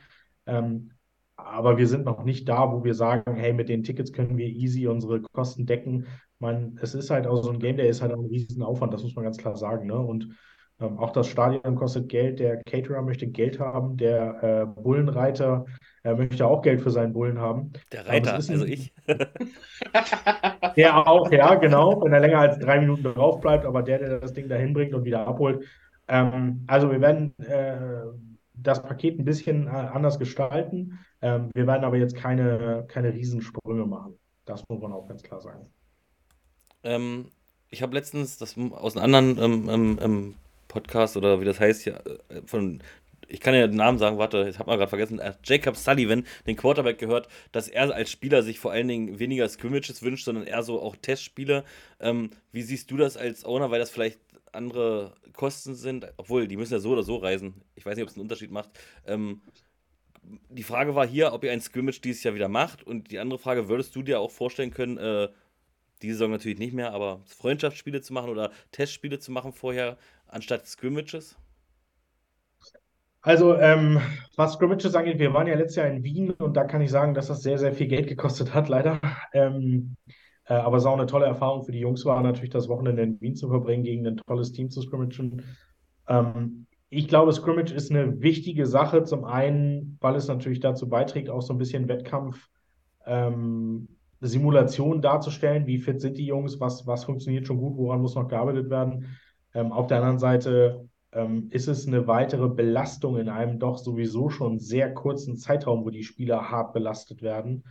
Ähm, 0.46 0.92
aber 1.36 1.76
wir 1.76 1.86
sind 1.86 2.06
noch 2.06 2.24
nicht 2.24 2.48
da, 2.48 2.72
wo 2.72 2.84
wir 2.84 2.94
sagen, 2.94 3.34
hey, 3.34 3.52
mit 3.52 3.68
den 3.68 3.84
Tickets 3.84 4.12
können 4.12 4.38
wir 4.38 4.46
easy 4.46 4.86
unsere 4.86 5.20
Kosten 5.20 5.66
decken. 5.66 6.06
Man, 6.38 6.78
es 6.80 6.94
ist 6.94 7.10
halt 7.10 7.26
auch 7.26 7.42
so 7.42 7.50
ein 7.50 7.58
Game, 7.58 7.76
der 7.76 7.88
ist 7.88 8.00
halt 8.00 8.12
auch 8.12 8.18
ein 8.18 8.30
riesen 8.30 8.62
Aufwand, 8.62 8.94
das 8.94 9.02
muss 9.02 9.14
man 9.14 9.24
ganz 9.24 9.36
klar 9.36 9.56
sagen. 9.56 9.86
Ne? 9.86 9.98
Und 9.98 10.34
ähm, 10.80 10.98
auch 10.98 11.10
das 11.10 11.28
Stadion 11.28 11.74
kostet 11.74 12.08
Geld, 12.08 12.38
der 12.38 12.62
Caterer 12.64 13.02
möchte 13.02 13.26
Geld 13.26 13.60
haben, 13.60 13.98
der 13.98 14.42
äh, 14.42 14.80
Bullenreiter 14.80 15.66
äh, 16.06 16.14
möchte 16.14 16.46
auch 16.46 16.62
Geld 16.62 16.80
für 16.80 16.90
seinen 16.90 17.12
Bullen 17.12 17.38
haben. 17.38 17.72
Der 17.90 18.06
Reiter, 18.06 18.34
ein, 18.34 18.36
also 18.36 18.64
ich. 18.64 18.94
der 20.76 21.06
auch, 21.06 21.30
ja, 21.32 21.54
genau, 21.56 22.02
wenn 22.02 22.12
er 22.12 22.20
länger 22.20 22.38
als 22.38 22.58
drei 22.58 22.78
Minuten 22.78 23.02
drauf 23.02 23.40
bleibt, 23.40 23.64
aber 23.64 23.82
der, 23.82 23.98
der 23.98 24.20
das 24.20 24.32
Ding 24.32 24.48
dahin 24.48 24.72
bringt 24.72 24.94
und 24.94 25.04
wieder 25.04 25.26
abholt. 25.26 25.64
Ähm, 26.06 26.64
also 26.68 26.90
wir 26.92 27.00
werden 27.00 27.34
äh, 27.38 27.76
das 28.54 28.82
Paket 28.82 29.18
ein 29.18 29.24
bisschen 29.24 29.66
äh, 29.66 29.70
anders 29.70 30.18
gestalten. 30.18 30.98
Ähm, 31.22 31.50
wir 31.54 31.66
werden 31.66 31.84
aber 31.84 31.96
jetzt 31.96 32.16
keine, 32.16 32.84
keine 32.86 33.12
Riesensprünge 33.12 33.84
machen. 33.84 34.16
Das 34.44 34.62
muss 34.68 34.80
man 34.80 34.92
auch 34.92 35.08
ganz 35.08 35.24
klar 35.24 35.40
sagen. 35.40 35.66
Ähm, 36.84 37.30
ich 37.68 37.82
habe 37.82 37.94
letztens 37.94 38.38
das 38.38 38.56
aus 38.56 38.96
einem 38.96 39.14
anderen 39.14 39.38
ähm, 39.42 39.68
ähm, 39.68 39.98
ähm 40.00 40.34
Podcast 40.68 41.16
oder 41.16 41.40
wie 41.40 41.44
das 41.44 41.58
heißt, 41.60 41.86
ja, 41.86 41.94
äh, 41.94 42.42
von, 42.44 42.82
ich 43.28 43.40
kann 43.40 43.54
ja 43.54 43.66
den 43.66 43.76
Namen 43.76 43.98
sagen, 43.98 44.18
warte, 44.18 44.48
ich 44.48 44.58
habe 44.58 44.70
mal 44.70 44.76
gerade 44.76 44.88
vergessen, 44.88 45.18
äh, 45.18 45.34
Jacob 45.44 45.76
Sullivan, 45.76 46.26
den 46.46 46.56
Quarterback 46.56 46.98
gehört, 46.98 47.28
dass 47.52 47.68
er 47.68 47.92
als 47.94 48.10
Spieler 48.10 48.42
sich 48.42 48.58
vor 48.58 48.72
allen 48.72 48.88
Dingen 48.88 49.18
weniger 49.18 49.48
Scrimmages 49.48 50.02
wünscht, 50.02 50.24
sondern 50.24 50.44
eher 50.44 50.62
so 50.62 50.80
auch 50.80 50.96
Testspiele. 50.96 51.64
Ähm, 52.00 52.30
wie 52.52 52.62
siehst 52.62 52.90
du 52.90 52.96
das 52.96 53.16
als 53.16 53.44
Owner, 53.44 53.70
weil 53.70 53.78
das 53.78 53.90
vielleicht 53.90 54.18
andere 54.52 55.14
Kosten 55.32 55.74
sind, 55.74 56.06
obwohl 56.16 56.48
die 56.48 56.56
müssen 56.56 56.72
ja 56.72 56.80
so 56.80 56.90
oder 56.90 57.02
so 57.02 57.16
reisen. 57.16 57.62
Ich 57.74 57.84
weiß 57.84 57.96
nicht, 57.96 58.02
ob 58.02 58.08
es 58.08 58.16
einen 58.16 58.22
Unterschied 58.22 58.50
macht. 58.50 58.70
Ähm, 59.06 59.42
die 60.48 60.62
Frage 60.62 60.94
war 60.94 61.06
hier, 61.06 61.32
ob 61.32 61.44
ihr 61.44 61.52
ein 61.52 61.60
Scrimmage 61.60 62.00
dieses 62.00 62.24
Jahr 62.24 62.34
wieder 62.34 62.48
macht. 62.48 62.82
Und 62.82 63.10
die 63.10 63.18
andere 63.18 63.38
Frage, 63.38 63.68
würdest 63.68 63.94
du 63.94 64.02
dir 64.02 64.18
auch 64.18 64.30
vorstellen 64.30 64.72
können, 64.72 64.96
äh, 64.96 65.28
diese 66.02 66.14
Saison 66.14 66.30
natürlich 66.30 66.58
nicht 66.58 66.74
mehr, 66.74 66.92
aber 66.92 67.22
Freundschaftsspiele 67.26 68.00
zu 68.00 68.12
machen 68.12 68.30
oder 68.30 68.50
Testspiele 68.72 69.18
zu 69.18 69.30
machen 69.30 69.52
vorher, 69.52 69.98
anstatt 70.26 70.66
Scrimmages? 70.66 71.36
Also, 73.26 73.56
ähm, 73.56 74.00
was 74.36 74.52
Scrimmages 74.52 74.94
angeht, 74.94 75.18
wir 75.18 75.34
waren 75.34 75.48
ja 75.48 75.56
letztes 75.56 75.74
Jahr 75.74 75.88
in 75.88 76.04
Wien 76.04 76.30
und 76.30 76.56
da 76.56 76.62
kann 76.62 76.80
ich 76.80 76.92
sagen, 76.92 77.12
dass 77.12 77.26
das 77.26 77.42
sehr, 77.42 77.58
sehr 77.58 77.72
viel 77.72 77.88
Geld 77.88 78.06
gekostet 78.06 78.54
hat, 78.54 78.68
leider. 78.68 79.00
Ähm, 79.32 79.96
äh, 80.44 80.54
aber 80.54 80.76
es 80.76 80.86
auch 80.86 80.92
eine 80.92 81.06
tolle 81.06 81.26
Erfahrung 81.26 81.64
für 81.64 81.72
die 81.72 81.80
Jungs 81.80 82.04
war, 82.04 82.22
natürlich 82.22 82.50
das 82.50 82.68
Wochenende 82.68 83.02
in 83.02 83.20
Wien 83.20 83.34
zu 83.34 83.48
verbringen, 83.48 83.82
gegen 83.82 84.06
ein 84.06 84.18
tolles 84.18 84.52
Team 84.52 84.70
zu 84.70 84.80
scrimmagen. 84.80 85.42
Ähm, 86.06 86.66
ich 86.88 87.08
glaube, 87.08 87.32
Scrimmage 87.32 87.72
ist 87.72 87.90
eine 87.90 88.22
wichtige 88.22 88.64
Sache. 88.64 89.02
Zum 89.02 89.24
einen, 89.24 89.98
weil 90.00 90.14
es 90.14 90.28
natürlich 90.28 90.60
dazu 90.60 90.88
beiträgt, 90.88 91.28
auch 91.28 91.42
so 91.42 91.52
ein 91.52 91.58
bisschen 91.58 91.88
Wettkampf 91.88 92.46
ähm, 93.06 93.88
Simulation 94.20 95.02
darzustellen, 95.02 95.66
wie 95.66 95.78
fit 95.78 96.00
sind 96.00 96.16
die 96.16 96.26
Jungs, 96.26 96.60
was, 96.60 96.86
was 96.86 97.04
funktioniert 97.04 97.48
schon 97.48 97.58
gut, 97.58 97.76
woran 97.76 98.02
muss 98.02 98.14
noch 98.14 98.28
gearbeitet 98.28 98.70
werden. 98.70 99.18
Ähm, 99.52 99.72
auf 99.72 99.88
der 99.88 99.96
anderen 99.96 100.20
Seite 100.20 100.88
ähm, 101.16 101.48
ist 101.50 101.66
es 101.66 101.86
eine 101.86 102.06
weitere 102.06 102.48
Belastung 102.48 103.16
in 103.16 103.30
einem 103.30 103.58
doch 103.58 103.78
sowieso 103.78 104.28
schon 104.28 104.58
sehr 104.58 104.92
kurzen 104.92 105.36
Zeitraum, 105.36 105.84
wo 105.84 105.90
die 105.90 106.04
Spieler 106.04 106.50
hart 106.50 106.74
belastet 106.74 107.22
werden. 107.22 107.64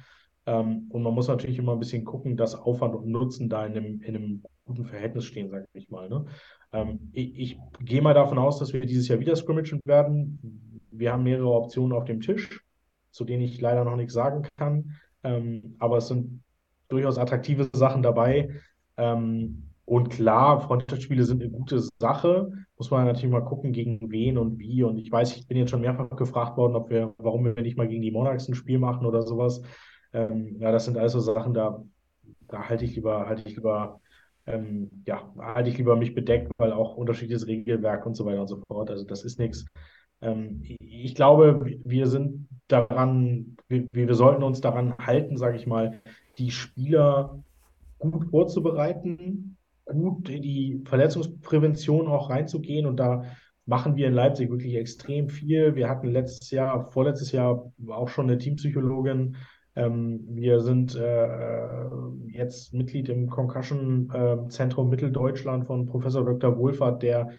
Ähm, 0.48 0.88
und 0.90 1.04
man 1.04 1.14
muss 1.14 1.28
natürlich 1.28 1.60
immer 1.60 1.74
ein 1.74 1.80
bisschen 1.80 2.06
gucken, 2.06 2.38
dass 2.38 2.56
Aufwand 2.56 2.96
und 2.96 3.08
Nutzen 3.08 3.48
da 3.48 3.66
in 3.68 3.74
einem, 3.74 4.02
in 4.02 4.16
einem 4.16 4.44
guten 4.66 4.86
Verhältnis 4.86 5.26
stehen, 5.26 5.52
sage 5.52 5.68
ich 5.74 5.90
mal. 5.92 6.10
Ne? 6.10 6.26
Ähm, 6.74 7.12
ich, 7.14 7.38
ich 7.38 7.60
gehe 7.82 8.02
mal 8.02 8.16
davon 8.16 8.40
aus, 8.40 8.58
dass 8.58 8.74
wir 8.74 8.84
dieses 8.84 9.08
Jahr 9.08 9.20
wieder 9.20 9.36
scrimmagen 9.36 9.80
werden. 9.86 10.82
Wir 10.90 11.14
haben 11.14 11.24
mehrere 11.24 11.52
Optionen 11.52 11.96
auf 11.96 12.06
dem 12.06 12.22
Tisch, 12.22 12.62
zu 13.12 13.26
denen 13.26 13.44
ich 13.44 13.62
leider 13.62 13.86
noch 13.86 13.96
nichts 13.96 14.14
sagen 14.14 14.48
kann. 14.58 14.92
Ähm, 15.24 15.76
aber 15.78 15.98
es 15.98 16.08
sind 16.08 16.42
durchaus 16.88 17.20
attraktive 17.20 17.70
Sachen 17.74 18.02
dabei. 18.02 18.60
Ähm, 18.98 19.70
und 19.86 20.10
klar, 20.10 20.62
Freundschaftsspiele 20.62 21.24
sind 21.24 21.44
eine 21.44 21.52
gute 21.52 21.80
Sache. 22.00 22.52
Muss 22.78 22.90
man 22.90 23.06
natürlich 23.06 23.30
mal 23.30 23.46
gucken, 23.46 23.72
gegen 23.72 24.00
wen 24.12 24.38
und 24.40 24.58
wie. 24.58 24.84
Und 24.84 24.98
ich 24.98 25.12
weiß, 25.12 25.38
ich 25.38 25.48
bin 25.48 25.58
jetzt 25.58 25.70
schon 25.70 25.82
mehrfach 25.82 26.10
gefragt 26.10 26.58
worden, 26.58 26.76
ob 26.76 26.90
wir, 26.90 27.14
warum 27.20 27.46
wir 27.46 27.54
nicht 27.62 27.78
mal 27.78 27.88
gegen 27.88 28.02
die 28.02 28.12
Monarchs 28.12 28.48
ein 28.48 28.56
Spiel 28.56 28.80
machen 28.80 29.06
oder 29.06 29.22
sowas. 29.22 29.62
Ähm, 30.12 30.58
ja, 30.60 30.72
das 30.72 30.86
sind 30.86 30.98
alles 30.98 31.12
so 31.12 31.20
Sachen, 31.20 31.54
da, 31.54 31.84
da 32.48 32.68
halte 32.68 32.86
ich 32.86 32.96
lieber, 32.96 33.28
halte 33.28 33.48
ich 33.48 33.56
lieber, 33.56 34.02
ähm, 34.48 34.90
ja, 35.06 35.32
halte 35.38 35.70
ich 35.70 35.78
lieber 35.78 35.96
mich 35.96 36.16
bedeckt, 36.16 36.52
weil 36.58 36.72
auch 36.72 36.98
unterschiedliches 36.98 37.46
Regelwerk 37.46 38.06
und 38.08 38.16
so 38.16 38.26
weiter 38.26 38.42
und 38.42 38.48
so 38.48 38.58
fort. 38.68 38.90
Also 38.90 39.06
das 39.06 39.24
ist 39.24 39.38
nichts. 39.38 39.66
Ähm, 40.22 40.64
ich 40.80 41.14
glaube, 41.14 41.64
wir 41.84 42.08
sind 42.08 42.48
daran, 42.68 43.58
wir, 43.68 43.86
wir 43.92 44.16
sollten 44.16 44.42
uns 44.42 44.62
daran 44.62 44.98
halten, 44.98 45.38
sage 45.38 45.58
ich 45.58 45.68
mal, 45.68 46.02
die 46.40 46.50
Spieler 46.50 47.44
gut 48.00 48.26
vorzubereiten, 48.32 49.58
gut 49.86 50.30
in 50.30 50.42
die 50.42 50.82
Verletzungsprävention 50.86 52.08
auch 52.08 52.30
reinzugehen. 52.30 52.86
Und 52.86 52.98
da 52.98 53.24
machen 53.66 53.96
wir 53.96 54.08
in 54.08 54.14
Leipzig 54.14 54.50
wirklich 54.50 54.76
extrem 54.76 55.30
viel. 55.30 55.76
Wir 55.76 55.90
hatten 55.90 56.08
letztes 56.08 56.52
Jahr, 56.52 56.92
vorletztes 56.92 57.32
Jahr 57.32 57.72
auch 57.90 58.10
schon 58.10 58.30
eine 58.30 58.38
Teampsychologin. 58.38 59.38
Ähm, 59.76 60.22
wir 60.30 60.62
sind 60.62 60.96
äh, 60.96 61.86
jetzt 62.28 62.74
Mitglied 62.74 63.10
im 63.10 63.30
Concussion-Zentrum 63.30 64.88
äh, 64.88 64.90
Mitteldeutschland 64.90 65.66
von 65.66 65.86
Professor 65.86 66.24
Dr. 66.24 66.58
Wohlfahrt, 66.58 67.04
der 67.04 67.32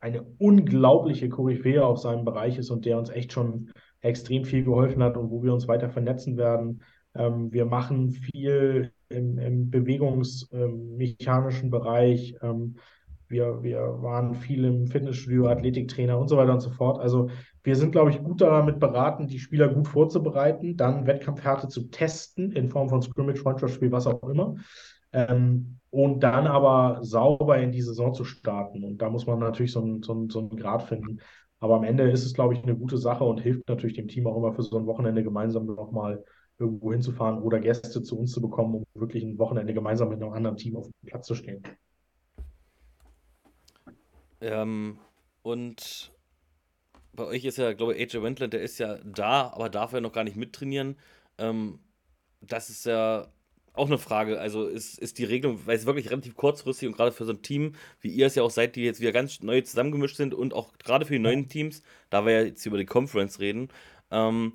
eine 0.00 0.22
unglaubliche 0.38 1.28
Koryphäe 1.28 1.84
auf 1.84 1.98
seinem 1.98 2.24
Bereich 2.24 2.58
ist 2.58 2.70
und 2.70 2.84
der 2.84 2.98
uns 2.98 3.10
echt 3.10 3.32
schon 3.32 3.70
extrem 4.00 4.44
viel 4.44 4.64
geholfen 4.64 5.02
hat 5.02 5.16
und 5.16 5.30
wo 5.30 5.42
wir 5.42 5.52
uns 5.52 5.68
weiter 5.68 5.90
vernetzen 5.90 6.36
werden. 6.36 6.82
Ähm, 7.18 7.52
wir 7.52 7.66
machen 7.66 8.12
viel 8.12 8.92
im, 9.08 9.38
im 9.38 9.70
bewegungsmechanischen 9.70 11.70
Bereich. 11.70 12.36
Ähm, 12.42 12.76
wir, 13.28 13.62
wir 13.62 13.80
waren 14.02 14.34
viel 14.34 14.64
im 14.64 14.86
Fitnessstudio, 14.86 15.48
Athletiktrainer 15.48 16.18
und 16.18 16.28
so 16.28 16.36
weiter 16.36 16.54
und 16.54 16.60
so 16.60 16.70
fort. 16.70 17.00
Also 17.00 17.28
wir 17.62 17.76
sind, 17.76 17.92
glaube 17.92 18.10
ich, 18.10 18.22
gut 18.22 18.40
damit 18.40 18.80
beraten, 18.80 19.26
die 19.26 19.38
Spieler 19.38 19.68
gut 19.68 19.88
vorzubereiten, 19.88 20.76
dann 20.76 21.06
Wettkampfhärte 21.06 21.68
zu 21.68 21.90
testen 21.90 22.52
in 22.52 22.70
Form 22.70 22.88
von 22.88 23.02
Scrimmage, 23.02 23.40
Freundschaftsspiel, 23.40 23.92
was 23.92 24.06
auch 24.06 24.22
immer. 24.28 24.56
Ähm, 25.12 25.78
und 25.90 26.22
dann 26.22 26.46
aber 26.46 26.98
sauber 27.02 27.58
in 27.58 27.72
die 27.72 27.82
Saison 27.82 28.14
zu 28.14 28.24
starten. 28.24 28.84
Und 28.84 29.02
da 29.02 29.10
muss 29.10 29.26
man 29.26 29.38
natürlich 29.38 29.72
so 29.72 29.82
einen, 29.82 30.02
so 30.02 30.26
so 30.28 30.40
einen 30.40 30.56
Grad 30.56 30.82
finden. 30.82 31.20
Aber 31.60 31.76
am 31.76 31.84
Ende 31.84 32.10
ist 32.10 32.24
es, 32.24 32.34
glaube 32.34 32.54
ich, 32.54 32.62
eine 32.62 32.76
gute 32.76 32.98
Sache 32.98 33.24
und 33.24 33.40
hilft 33.40 33.68
natürlich 33.68 33.96
dem 33.96 34.08
Team 34.08 34.26
auch 34.26 34.36
immer 34.36 34.52
für 34.52 34.62
so 34.62 34.78
ein 34.78 34.86
Wochenende 34.86 35.24
gemeinsam 35.24 35.66
nochmal 35.66 36.24
irgendwo 36.58 36.92
hinzufahren 36.92 37.42
oder 37.42 37.60
Gäste 37.60 38.02
zu 38.02 38.18
uns 38.18 38.32
zu 38.32 38.40
bekommen, 38.40 38.74
um 38.74 38.84
wirklich 38.94 39.22
ein 39.22 39.38
Wochenende 39.38 39.74
gemeinsam 39.74 40.08
mit 40.08 40.20
einem 40.20 40.32
anderen 40.32 40.56
Team 40.56 40.76
auf 40.76 40.86
dem 40.86 40.92
Platz 41.06 41.26
zu 41.26 41.34
stehen. 41.34 41.62
Ähm, 44.40 44.98
und 45.42 46.12
bei 47.12 47.24
euch 47.24 47.44
ist 47.44 47.58
ja, 47.58 47.72
glaube 47.72 47.94
ich, 47.94 48.14
AJ 48.14 48.22
Wendland, 48.22 48.52
der 48.52 48.62
ist 48.62 48.78
ja 48.78 48.98
da, 49.04 49.48
aber 49.48 49.68
darf 49.68 49.92
er 49.92 50.00
noch 50.00 50.12
gar 50.12 50.24
nicht 50.24 50.36
mittrainieren. 50.36 50.96
Ähm, 51.38 51.80
das 52.40 52.70
ist 52.70 52.86
ja 52.86 53.28
auch 53.72 53.86
eine 53.86 53.98
Frage. 53.98 54.40
Also 54.40 54.66
ist, 54.66 54.98
ist 54.98 55.18
die 55.18 55.24
Regelung, 55.24 55.60
weil 55.66 55.76
es 55.76 55.86
wirklich 55.86 56.10
relativ 56.10 56.36
kurzfristig 56.36 56.88
und 56.88 56.96
gerade 56.96 57.12
für 57.12 57.24
so 57.24 57.32
ein 57.32 57.42
Team, 57.42 57.74
wie 58.00 58.10
ihr 58.10 58.26
es 58.26 58.34
ja 58.34 58.42
auch 58.42 58.50
seid, 58.50 58.76
die 58.76 58.82
jetzt 58.82 59.00
wieder 59.00 59.12
ganz 59.12 59.42
neu 59.42 59.60
zusammengemischt 59.60 60.16
sind 60.16 60.34
und 60.34 60.54
auch 60.54 60.76
gerade 60.78 61.06
für 61.06 61.14
die 61.14 61.18
neuen 61.18 61.48
Teams, 61.48 61.82
da 62.10 62.26
wir 62.26 62.32
ja 62.32 62.42
jetzt 62.42 62.66
über 62.66 62.78
die 62.78 62.86
Conference 62.86 63.40
reden, 63.40 63.68
ähm, 64.10 64.52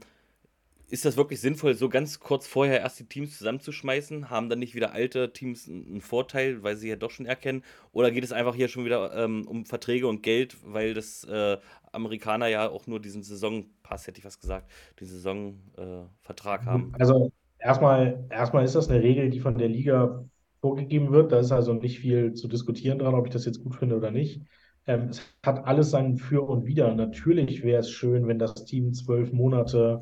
ist 0.93 1.05
das 1.05 1.17
wirklich 1.17 1.41
sinnvoll, 1.41 1.73
so 1.73 1.89
ganz 1.89 2.19
kurz 2.19 2.45
vorher 2.45 2.81
erst 2.81 2.99
die 2.99 3.05
Teams 3.05 3.39
zusammenzuschmeißen? 3.39 4.29
Haben 4.29 4.47
dann 4.47 4.59
nicht 4.59 4.75
wieder 4.75 4.93
alte 4.93 5.33
Teams 5.33 5.67
einen 5.67 6.01
Vorteil, 6.01 6.61
weil 6.61 6.75
sie 6.75 6.87
ja 6.87 6.95
doch 6.95 7.09
schon 7.09 7.25
erkennen? 7.25 7.63
Oder 7.93 8.11
geht 8.11 8.23
es 8.23 8.31
einfach 8.31 8.53
hier 8.53 8.67
schon 8.67 8.85
wieder 8.85 9.11
ähm, 9.15 9.47
um 9.47 9.65
Verträge 9.65 10.05
und 10.05 10.21
Geld, 10.21 10.55
weil 10.63 10.93
das 10.93 11.23
äh, 11.23 11.57
Amerikaner 11.91 12.45
ja 12.45 12.69
auch 12.69 12.85
nur 12.85 12.99
diesen 12.99 13.23
Saisonpass, 13.23 14.05
hätte 14.05 14.19
ich 14.19 14.25
was 14.25 14.39
gesagt, 14.39 14.69
den 14.99 15.07
Saisonvertrag 15.07 16.61
äh, 16.61 16.65
haben? 16.65 16.93
Also 16.99 17.31
erstmal, 17.57 18.27
erstmal 18.29 18.63
ist 18.63 18.75
das 18.75 18.87
eine 18.87 19.01
Regel, 19.01 19.31
die 19.31 19.39
von 19.39 19.57
der 19.57 19.69
Liga 19.69 20.23
vorgegeben 20.61 21.11
wird. 21.11 21.31
Da 21.31 21.39
ist 21.39 21.51
also 21.51 21.73
nicht 21.73 22.01
viel 22.01 22.35
zu 22.35 22.47
diskutieren 22.47 22.99
dran, 22.99 23.15
ob 23.15 23.25
ich 23.25 23.33
das 23.33 23.45
jetzt 23.45 23.63
gut 23.63 23.73
finde 23.73 23.97
oder 23.97 24.11
nicht. 24.11 24.43
Ähm, 24.85 25.07
es 25.09 25.23
hat 25.43 25.65
alles 25.65 25.89
sein 25.89 26.17
Für 26.17 26.47
und 26.47 26.67
Wider. 26.67 26.93
Natürlich 26.93 27.63
wäre 27.63 27.79
es 27.79 27.89
schön, 27.89 28.27
wenn 28.27 28.37
das 28.37 28.53
Team 28.65 28.93
zwölf 28.93 29.33
Monate 29.33 30.01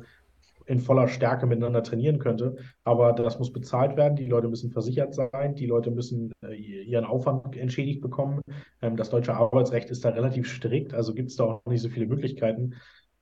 in 0.66 0.80
voller 0.80 1.08
Stärke 1.08 1.46
miteinander 1.46 1.82
trainieren 1.82 2.18
könnte. 2.18 2.56
Aber 2.84 3.12
das 3.12 3.38
muss 3.38 3.52
bezahlt 3.52 3.96
werden. 3.96 4.16
Die 4.16 4.26
Leute 4.26 4.48
müssen 4.48 4.70
versichert 4.70 5.14
sein. 5.14 5.54
Die 5.54 5.66
Leute 5.66 5.90
müssen 5.90 6.32
äh, 6.42 6.54
ihren 6.54 7.04
Aufwand 7.04 7.56
entschädigt 7.56 8.00
bekommen. 8.00 8.40
Ähm, 8.80 8.96
das 8.96 9.10
deutsche 9.10 9.34
Arbeitsrecht 9.34 9.90
ist 9.90 10.04
da 10.04 10.10
relativ 10.10 10.48
strikt. 10.48 10.94
Also 10.94 11.14
gibt 11.14 11.30
es 11.30 11.36
da 11.36 11.44
auch 11.44 11.66
nicht 11.66 11.82
so 11.82 11.88
viele 11.88 12.06
Möglichkeiten. 12.06 12.74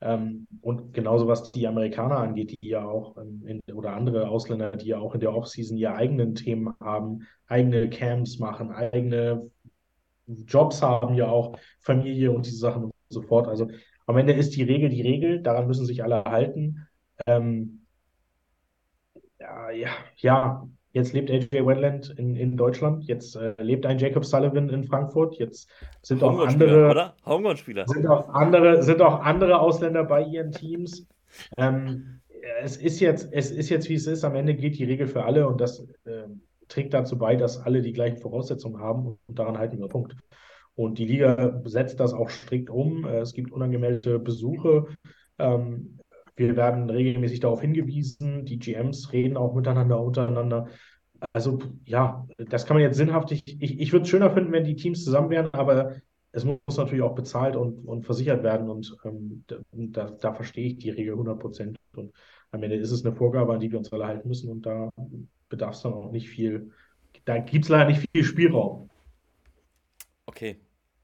Ähm, 0.02 0.46
und 0.62 0.94
genauso 0.94 1.28
was 1.28 1.52
die 1.52 1.66
Amerikaner 1.66 2.18
angeht, 2.18 2.56
die 2.62 2.68
ja 2.68 2.86
auch 2.86 3.16
ähm, 3.18 3.42
in, 3.46 3.74
oder 3.74 3.92
andere 3.92 4.28
Ausländer, 4.28 4.72
die 4.72 4.88
ja 4.88 4.98
auch 4.98 5.14
in 5.14 5.20
der 5.20 5.34
Offseason 5.34 5.76
ihre 5.76 5.94
eigenen 5.94 6.34
Themen 6.34 6.74
haben, 6.80 7.26
eigene 7.46 7.90
Camps 7.90 8.38
machen, 8.38 8.70
eigene 8.70 9.50
Jobs 10.26 10.82
haben, 10.82 11.14
ja 11.14 11.28
auch 11.28 11.58
Familie 11.80 12.30
und 12.30 12.46
diese 12.46 12.58
Sachen 12.58 12.84
und 12.84 12.92
so 13.08 13.22
fort. 13.22 13.48
Also 13.48 13.68
am 14.06 14.16
Ende 14.16 14.32
ist 14.32 14.56
die 14.56 14.62
Regel 14.62 14.88
die 14.88 15.02
Regel, 15.02 15.42
daran 15.42 15.66
müssen 15.66 15.86
sich 15.86 16.02
alle 16.02 16.24
halten. 16.24 16.86
Ähm, 17.36 17.86
ja, 19.38 19.70
ja, 19.70 19.88
ja, 20.16 20.68
jetzt 20.92 21.12
lebt 21.12 21.30
AJ 21.30 21.66
Wetland 21.66 22.10
in, 22.18 22.36
in 22.36 22.56
Deutschland, 22.56 23.04
jetzt 23.04 23.36
äh, 23.36 23.54
lebt 23.58 23.86
ein 23.86 23.98
Jacob 23.98 24.24
Sullivan 24.24 24.68
in 24.68 24.84
Frankfurt, 24.84 25.36
jetzt 25.36 25.70
sind 26.02 26.22
auch 26.22 26.38
andere? 26.38 27.14
Sind 27.88 28.06
auch 28.06 28.28
andere, 28.30 28.82
sind 28.82 29.00
auch 29.00 29.20
andere 29.20 29.60
Ausländer 29.60 30.04
bei 30.04 30.22
ihren 30.22 30.52
Teams. 30.52 31.06
Ähm, 31.56 32.20
es 32.62 32.76
ist 32.76 33.00
jetzt, 33.00 33.28
es 33.32 33.50
ist 33.50 33.68
jetzt, 33.68 33.88
wie 33.88 33.94
es 33.94 34.06
ist. 34.06 34.24
Am 34.24 34.34
Ende 34.34 34.54
geht 34.54 34.78
die 34.78 34.84
Regel 34.84 35.06
für 35.06 35.24
alle 35.24 35.46
und 35.46 35.60
das 35.60 35.80
äh, 36.04 36.24
trägt 36.68 36.94
dazu 36.94 37.18
bei, 37.18 37.36
dass 37.36 37.58
alle 37.58 37.82
die 37.82 37.92
gleichen 37.92 38.18
Voraussetzungen 38.18 38.80
haben 38.80 39.18
und 39.26 39.38
daran 39.38 39.58
halten 39.58 39.78
wir 39.78 39.88
Punkt. 39.88 40.16
Und 40.74 40.98
die 40.98 41.04
Liga 41.04 41.60
setzt 41.64 42.00
das 42.00 42.14
auch 42.14 42.30
strikt 42.30 42.70
um. 42.70 43.04
Äh, 43.04 43.18
es 43.18 43.34
gibt 43.34 43.52
unangemeldete 43.52 44.18
Besuche. 44.18 44.86
Ähm, 45.38 45.98
wir 46.40 46.56
werden 46.56 46.88
regelmäßig 46.88 47.40
darauf 47.40 47.60
hingewiesen. 47.60 48.46
Die 48.46 48.58
GMs 48.58 49.12
reden 49.12 49.36
auch 49.36 49.54
miteinander, 49.54 50.00
untereinander. 50.02 50.68
Also 51.34 51.58
ja, 51.84 52.26
das 52.38 52.64
kann 52.64 52.76
man 52.76 52.82
jetzt 52.82 52.96
sinnhaft. 52.96 53.30
Ich, 53.30 53.60
ich, 53.60 53.78
ich 53.78 53.92
würde 53.92 54.04
es 54.04 54.08
schöner 54.08 54.30
finden, 54.30 54.50
wenn 54.52 54.64
die 54.64 54.74
Teams 54.74 55.04
zusammen 55.04 55.28
wären, 55.28 55.52
aber 55.52 55.96
es 56.32 56.44
muss 56.44 56.58
natürlich 56.74 57.02
auch 57.02 57.14
bezahlt 57.14 57.56
und, 57.56 57.86
und 57.86 58.06
versichert 58.06 58.42
werden. 58.42 58.70
Und 58.70 58.96
ähm, 59.04 59.44
da, 59.70 60.10
da, 60.10 60.32
verstehe 60.32 60.68
ich 60.68 60.78
die 60.78 60.88
Regel 60.88 61.12
100 61.12 61.38
Prozent. 61.38 61.78
Und 61.94 62.14
am 62.52 62.62
Ende 62.62 62.76
ist 62.76 62.90
es 62.90 63.04
eine 63.04 63.14
Vorgabe, 63.14 63.52
an 63.52 63.60
die 63.60 63.70
wir 63.70 63.78
uns 63.78 63.92
alle 63.92 64.06
halten 64.06 64.26
müssen. 64.26 64.50
Und 64.50 64.64
da 64.64 64.88
bedarf 65.50 65.74
es 65.74 65.82
dann 65.82 65.92
auch 65.92 66.10
nicht 66.10 66.30
viel. 66.30 66.70
Da 67.26 67.36
gibt 67.36 67.66
es 67.66 67.68
leider 67.68 67.90
nicht 67.90 68.08
viel 68.12 68.24
Spielraum. 68.24 68.88
Okay. 70.24 70.56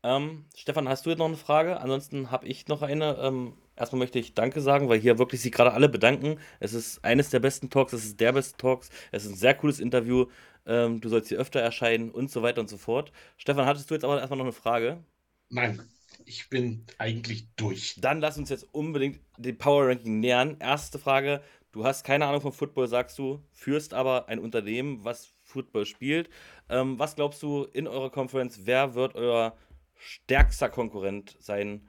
Ähm, 0.03 0.47
Stefan, 0.57 0.89
hast 0.89 1.05
du 1.05 1.11
jetzt 1.11 1.19
noch 1.19 1.27
eine 1.27 1.37
Frage? 1.37 1.79
Ansonsten 1.79 2.31
habe 2.31 2.47
ich 2.47 2.69
noch 2.69 2.81
eine. 2.81 3.19
Ähm, 3.19 3.53
Erstmal 3.77 4.01
möchte 4.01 4.19
ich 4.19 4.35
Danke 4.35 4.61
sagen, 4.61 4.89
weil 4.89 4.99
hier 4.99 5.19
wirklich 5.19 5.41
sich 5.41 5.53
gerade 5.53 5.73
alle 5.73 5.89
bedanken. 5.89 6.39
Es 6.61 6.73
ist 6.73 7.05
eines 7.05 7.31
der 7.31 7.41
besten 7.41 7.71
Talks, 7.71 7.93
es 7.93 8.05
ist 8.05 8.21
der 8.21 8.33
beste 8.33 8.57
Talks, 8.57 8.91
es 9.13 9.25
ist 9.25 9.33
ein 9.33 9.37
sehr 9.37 9.55
cooles 9.55 9.81
Interview. 9.81 10.27
Ähm, 10.67 11.01
du 11.01 11.09
sollst 11.09 11.29
hier 11.29 11.39
öfter 11.39 11.61
erscheinen 11.61 12.11
und 12.11 12.31
so 12.31 12.43
weiter 12.43 12.61
und 12.61 12.69
so 12.69 12.79
fort. 12.79 13.13
Stefan, 13.37 13.67
hattest 13.67 13.91
du 13.91 13.95
jetzt 13.95 14.05
aber 14.05 14.19
erstmal 14.19 14.39
noch 14.39 14.47
eine 14.47 14.53
Frage? 14.53 15.05
Nein, 15.49 15.81
ich 16.25 16.49
bin 16.49 16.85
eigentlich 16.99 17.49
durch. 17.57 17.97
Dann 18.01 18.21
lass 18.21 18.39
uns 18.39 18.49
jetzt 18.49 18.67
unbedingt 18.73 19.21
den 19.37 19.59
Power 19.59 19.89
Ranking 19.89 20.21
nähern. 20.21 20.57
Erste 20.59 20.99
Frage: 20.99 21.43
Du 21.73 21.85
hast 21.85 22.05
keine 22.05 22.27
Ahnung 22.27 22.41
von 22.41 22.53
Football, 22.53 22.89
sagst 22.89 23.19
du, 23.19 23.43
führst 23.53 23.95
aber 23.95 24.29
ein 24.29 24.39
Unternehmen, 24.39 25.05
was 25.05 25.33
Football 25.43 25.87
spielt. 25.87 26.31
Ähm, 26.69 26.99
was 26.99 27.15
glaubst 27.15 27.43
du 27.43 27.65
in 27.65 27.87
eurer 27.87 28.11
Conference, 28.11 28.61
wer 28.65 28.95
wird 28.95 29.15
euer 29.15 29.57
stärkster 29.95 30.69
Konkurrent 30.69 31.37
sein? 31.39 31.89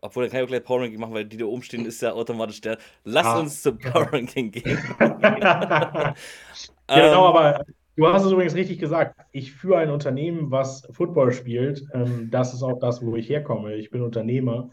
Obwohl, 0.00 0.24
dann 0.24 0.30
kann 0.30 0.40
ich 0.40 0.44
auch 0.44 0.48
gleich 0.48 0.64
Power 0.64 0.80
Ranking 0.82 1.00
machen, 1.00 1.14
weil 1.14 1.24
die 1.24 1.36
da 1.36 1.46
oben 1.46 1.62
stehen, 1.62 1.84
ist 1.84 2.00
ja 2.02 2.12
automatisch 2.12 2.60
der. 2.60 2.78
Lass 3.04 3.26
ah. 3.26 3.40
uns 3.40 3.62
zum 3.62 3.78
Power 3.78 4.12
Ranking 4.12 4.50
gehen. 4.50 4.78
genau, 4.98 6.14
ähm, 6.88 7.14
aber 7.14 7.64
du 7.96 8.06
hast 8.06 8.24
es 8.24 8.32
übrigens 8.32 8.54
richtig 8.54 8.78
gesagt. 8.78 9.20
Ich 9.32 9.52
führe 9.52 9.78
ein 9.78 9.90
Unternehmen, 9.90 10.50
was 10.50 10.86
Football 10.92 11.32
spielt. 11.32 11.84
Ähm, 11.92 12.28
das 12.30 12.54
ist 12.54 12.62
auch 12.62 12.78
das, 12.78 13.04
wo 13.04 13.16
ich 13.16 13.28
herkomme. 13.28 13.74
Ich 13.74 13.90
bin 13.90 14.02
Unternehmer 14.02 14.70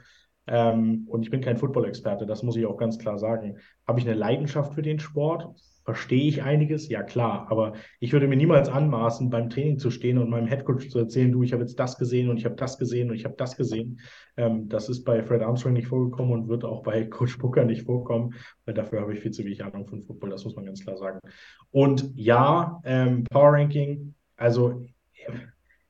ähm, 0.48 1.08
und 1.10 1.24
ich 1.24 1.32
bin 1.32 1.42
kein 1.42 1.58
Football-Experte. 1.58 2.26
Das 2.26 2.44
muss 2.44 2.56
ich 2.56 2.66
auch 2.66 2.78
ganz 2.78 3.00
klar 3.00 3.18
sagen. 3.18 3.58
Habe 3.88 4.00
ich 4.00 4.06
eine 4.06 4.16
Leidenschaft 4.16 4.76
für 4.76 4.84
den 4.84 5.00
Sport? 5.00 5.50
Verstehe 5.86 6.28
ich 6.28 6.42
einiges, 6.42 6.90
ja 6.90 7.04
klar, 7.04 7.46
aber 7.52 7.74
ich 8.00 8.12
würde 8.12 8.28
mir 8.28 8.36
niemals 8.36 8.70
anmaßen, 8.70 9.30
beim 9.30 9.52
Training 9.52 9.78
zu 9.78 9.92
stehen 9.92 10.18
und 10.18 10.32
meinem 10.32 10.48
Headcoach 10.48 10.90
zu 10.90 10.98
erzählen, 10.98 11.32
du, 11.32 11.44
ich 11.44 11.54
habe 11.54 11.62
jetzt 11.62 11.80
das 11.80 11.98
gesehen 11.98 12.30
und 12.30 12.38
ich 12.38 12.46
habe 12.46 12.56
das 12.56 12.80
gesehen 12.80 13.12
und 13.12 13.16
ich 13.16 13.24
habe 13.24 13.36
das 13.38 13.56
gesehen. 13.56 14.00
Ähm, 14.36 14.68
das 14.68 14.90
ist 14.90 15.04
bei 15.04 15.22
Fred 15.22 15.44
Armstrong 15.44 15.74
nicht 15.74 15.88
vorgekommen 15.88 16.34
und 16.34 16.48
wird 16.48 16.66
auch 16.66 16.82
bei 16.82 17.04
Coach 17.10 17.38
Booker 17.38 17.66
nicht 17.66 17.84
vorkommen, 17.84 18.34
weil 18.66 18.74
dafür 18.74 19.02
habe 19.02 19.14
ich 19.14 19.20
viel 19.20 19.32
zu 19.32 19.46
wenig 19.46 19.64
Ahnung 19.64 19.88
von 19.88 20.04
Football, 20.04 20.32
das 20.32 20.44
muss 20.44 20.56
man 20.56 20.66
ganz 20.66 20.84
klar 20.84 20.98
sagen. 20.98 21.20
Und 21.70 22.12
ja, 22.16 22.82
ähm, 22.84 23.24
Power 23.30 23.54
Ranking, 23.54 24.16
also 24.38 24.84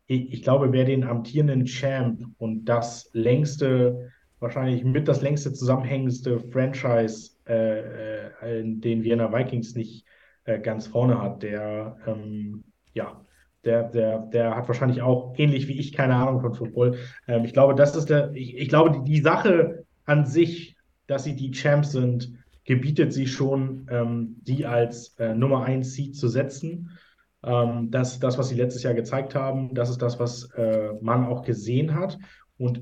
ich, 0.08 0.34
ich 0.34 0.44
glaube, 0.44 0.74
wer 0.74 0.84
den 0.84 1.06
amtierenden 1.06 1.66
Champ 1.66 2.22
und 2.38 2.66
das 2.66 3.10
längste 3.14 4.12
wahrscheinlich 4.40 4.84
mit 4.84 5.08
das 5.08 5.22
längste 5.22 5.54
zusammenhängendste 5.54 6.40
Franchise, 6.52 7.35
äh, 7.48 8.28
äh, 8.28 8.64
den 8.64 9.04
Vienna 9.04 9.32
Vikings 9.32 9.76
nicht 9.76 10.06
äh, 10.46 10.60
ganz 10.60 10.88
vorne 10.88 11.22
hat. 11.22 11.44
Der, 11.44 11.98
ähm, 12.08 12.64
ja, 12.94 13.26
der, 13.64 13.84
der, 13.84 14.20
der 14.20 14.56
hat 14.56 14.68
wahrscheinlich 14.68 15.02
auch 15.02 15.34
ähnlich 15.38 15.68
wie 15.68 15.80
ich 15.80 15.92
keine 15.92 16.16
Ahnung 16.16 16.42
von 16.42 16.54
Football. 16.54 16.98
Ähm, 17.28 17.46
ich 17.46 17.54
glaube, 17.54 17.76
das 17.76 17.96
ist 17.96 18.10
der, 18.10 18.32
ich, 18.34 18.56
ich 18.56 18.70
glaube, 18.70 18.92
die, 18.92 19.04
die 19.04 19.22
Sache 19.22 19.86
an 20.06 20.26
sich, 20.26 20.76
dass 21.08 21.24
sie 21.24 21.36
die 21.36 21.52
Champs 21.52 21.92
sind, 21.92 22.32
gebietet 22.64 23.14
sie 23.14 23.28
schon, 23.28 23.88
ähm, 23.90 24.38
die 24.42 24.66
als 24.66 25.16
äh, 25.20 25.34
Nummer 25.34 25.66
1 25.66 25.94
Seed 25.94 26.16
zu 26.16 26.28
setzen. 26.28 26.98
Ähm, 27.44 27.92
das, 27.92 28.20
das, 28.20 28.38
was 28.38 28.50
sie 28.50 28.56
letztes 28.56 28.84
Jahr 28.84 28.94
gezeigt 28.94 29.36
haben, 29.36 29.74
das 29.76 29.90
ist 29.90 30.02
das, 30.02 30.20
was 30.20 30.52
äh, 30.56 30.94
man 31.02 31.26
auch 31.26 31.44
gesehen 31.44 31.94
hat. 31.94 32.18
Und 32.58 32.82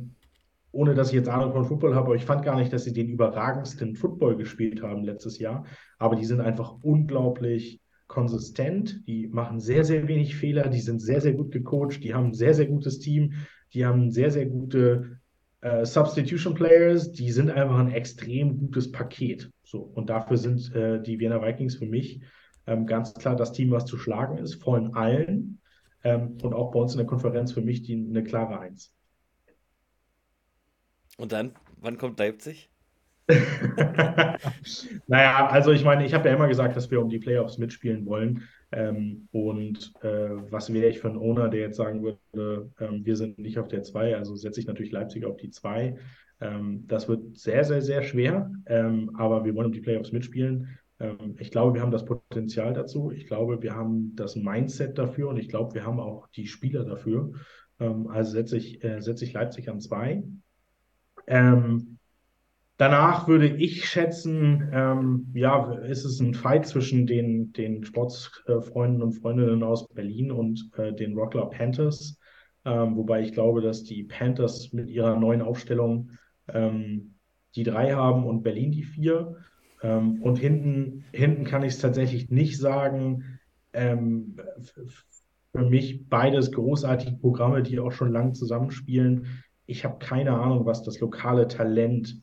ohne 0.73 0.95
dass 0.95 1.09
ich 1.09 1.13
jetzt 1.13 1.29
Ahnung 1.29 1.53
von 1.53 1.65
Football 1.65 1.95
habe, 1.95 2.07
aber 2.07 2.15
ich 2.15 2.25
fand 2.25 2.43
gar 2.43 2.57
nicht, 2.57 2.73
dass 2.73 2.83
sie 2.83 2.93
den 2.93 3.07
überragendsten 3.07 3.95
Football 3.95 4.35
gespielt 4.35 4.81
haben 4.81 5.03
letztes 5.03 5.39
Jahr. 5.39 5.65
Aber 5.99 6.15
die 6.15 6.25
sind 6.25 6.41
einfach 6.41 6.75
unglaublich 6.81 7.79
konsistent, 8.07 9.07
die 9.07 9.27
machen 9.27 9.59
sehr, 9.59 9.83
sehr 9.85 10.07
wenig 10.07 10.35
Fehler, 10.35 10.69
die 10.69 10.81
sind 10.81 10.99
sehr, 10.99 11.21
sehr 11.21 11.33
gut 11.33 11.51
gecoacht, 11.51 12.03
die 12.03 12.13
haben 12.13 12.27
ein 12.27 12.33
sehr, 12.33 12.53
sehr 12.53 12.65
gutes 12.65 12.99
Team, 12.99 13.33
die 13.73 13.85
haben 13.85 14.11
sehr, 14.11 14.31
sehr 14.31 14.47
gute 14.47 15.19
äh, 15.61 15.85
Substitution 15.85 16.55
Players, 16.55 17.11
die 17.11 17.31
sind 17.31 17.51
einfach 17.51 17.77
ein 17.77 17.91
extrem 17.91 18.57
gutes 18.57 18.91
Paket. 18.91 19.51
So, 19.63 19.79
und 19.81 20.09
dafür 20.09 20.37
sind 20.37 20.73
äh, 20.75 21.01
die 21.01 21.19
Vienna 21.19 21.41
Vikings 21.41 21.75
für 21.75 21.85
mich 21.85 22.21
ähm, 22.65 22.85
ganz 22.85 23.13
klar 23.13 23.35
das 23.35 23.51
Team, 23.51 23.71
was 23.71 23.85
zu 23.85 23.97
schlagen 23.97 24.37
ist, 24.37 24.55
von 24.55 24.95
allen. 24.95 25.59
Ähm, 26.03 26.37
und 26.41 26.53
auch 26.53 26.71
bei 26.71 26.79
uns 26.79 26.93
in 26.93 26.97
der 26.97 27.07
Konferenz 27.07 27.51
für 27.51 27.61
mich 27.61 27.83
die, 27.83 27.95
eine 27.95 28.23
klare 28.23 28.59
Eins. 28.59 28.93
Und 31.17 31.31
dann, 31.31 31.53
wann 31.77 31.97
kommt 31.97 32.19
Leipzig? 32.19 32.69
naja, 35.07 35.47
also 35.47 35.71
ich 35.71 35.83
meine, 35.85 36.05
ich 36.05 36.13
habe 36.13 36.27
ja 36.27 36.35
immer 36.35 36.47
gesagt, 36.47 36.75
dass 36.75 36.91
wir 36.91 37.01
um 37.01 37.09
die 37.09 37.19
Playoffs 37.19 37.57
mitspielen 37.57 38.05
wollen. 38.05 38.43
Ähm, 38.71 39.29
und 39.31 39.93
äh, 40.01 40.29
was 40.51 40.73
wäre 40.73 40.89
ich 40.89 40.99
für 40.99 41.09
ein 41.09 41.17
Owner, 41.17 41.47
der 41.49 41.61
jetzt 41.61 41.77
sagen 41.77 42.03
würde, 42.03 42.71
ähm, 42.79 43.05
wir 43.05 43.15
sind 43.15 43.37
nicht 43.39 43.59
auf 43.59 43.67
der 43.67 43.83
2, 43.83 44.17
also 44.17 44.35
setze 44.35 44.59
ich 44.59 44.67
natürlich 44.67 44.91
Leipzig 44.91 45.25
auf 45.25 45.37
die 45.37 45.51
2. 45.51 45.95
Ähm, 46.41 46.83
das 46.87 47.07
wird 47.07 47.37
sehr, 47.37 47.63
sehr, 47.63 47.81
sehr 47.81 48.03
schwer, 48.03 48.51
ähm, 48.65 49.11
aber 49.15 49.45
wir 49.45 49.55
wollen 49.55 49.67
um 49.67 49.73
die 49.73 49.81
Playoffs 49.81 50.11
mitspielen. 50.11 50.77
Ähm, 50.99 51.35
ich 51.39 51.51
glaube, 51.51 51.75
wir 51.75 51.81
haben 51.81 51.91
das 51.91 52.05
Potenzial 52.05 52.73
dazu. 52.73 53.11
Ich 53.11 53.27
glaube, 53.27 53.61
wir 53.61 53.75
haben 53.75 54.15
das 54.15 54.35
Mindset 54.35 54.97
dafür 54.97 55.29
und 55.29 55.37
ich 55.37 55.47
glaube, 55.47 55.75
wir 55.75 55.85
haben 55.85 55.99
auch 55.99 56.27
die 56.29 56.47
Spieler 56.47 56.83
dafür. 56.83 57.31
Ähm, 57.79 58.07
also 58.07 58.31
setze 58.31 58.57
ich, 58.57 58.83
äh, 58.83 59.01
setze 59.01 59.23
ich 59.23 59.33
Leipzig 59.33 59.69
an 59.69 59.79
2. 59.79 60.23
Ähm, 61.27 61.97
danach 62.77 63.27
würde 63.27 63.47
ich 63.47 63.85
schätzen, 63.85 64.69
ähm, 64.71 65.27
ja, 65.33 65.73
ist 65.73 66.05
es 66.05 66.19
ein 66.19 66.33
Fight 66.33 66.65
zwischen 66.65 67.07
den, 67.07 67.53
den 67.53 67.83
Sportsfreunden 67.85 69.01
und 69.01 69.13
Freundinnen 69.13 69.63
aus 69.63 69.87
Berlin 69.89 70.31
und 70.31 70.69
äh, 70.77 70.93
den 70.93 71.17
Rockler 71.17 71.47
Panthers. 71.47 72.19
Ähm, 72.65 72.95
wobei 72.95 73.21
ich 73.21 73.33
glaube, 73.33 73.61
dass 73.61 73.83
die 73.83 74.03
Panthers 74.03 74.71
mit 74.73 74.89
ihrer 74.89 75.19
neuen 75.19 75.41
Aufstellung 75.41 76.11
ähm, 76.47 77.15
die 77.55 77.63
drei 77.63 77.93
haben 77.93 78.25
und 78.25 78.43
Berlin 78.43 78.71
die 78.71 78.83
vier. 78.83 79.35
Ähm, 79.81 80.21
und 80.21 80.37
hinten, 80.37 81.05
hinten 81.11 81.43
kann 81.43 81.63
ich 81.63 81.73
es 81.73 81.79
tatsächlich 81.79 82.29
nicht 82.29 82.57
sagen. 82.57 83.39
Ähm, 83.73 84.37
für 85.51 85.69
mich 85.69 86.09
beides 86.09 86.51
großartige 86.51 87.17
Programme, 87.17 87.61
die 87.61 87.79
auch 87.79 87.91
schon 87.91 88.11
lang 88.11 88.33
zusammenspielen 88.33 89.42
ich 89.65 89.85
habe 89.85 89.97
keine 89.99 90.31
Ahnung, 90.31 90.65
was 90.65 90.83
das 90.83 90.99
lokale 90.99 91.47
Talent 91.47 92.17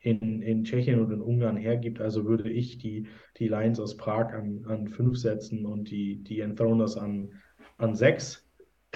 in, 0.00 0.42
in 0.42 0.64
Tschechien 0.64 1.00
und 1.00 1.10
in 1.10 1.20
Ungarn 1.20 1.56
hergibt. 1.56 2.00
Also 2.00 2.24
würde 2.24 2.50
ich 2.50 2.78
die, 2.78 3.08
die 3.38 3.48
Lions 3.48 3.80
aus 3.80 3.96
Prag 3.96 4.32
an, 4.32 4.64
an 4.68 4.88
fünf 4.88 5.16
setzen 5.16 5.64
und 5.64 5.90
die, 5.90 6.22
die 6.22 6.40
Enthroners 6.40 6.96
an, 6.96 7.30
an 7.78 7.94
sechs. 7.94 8.46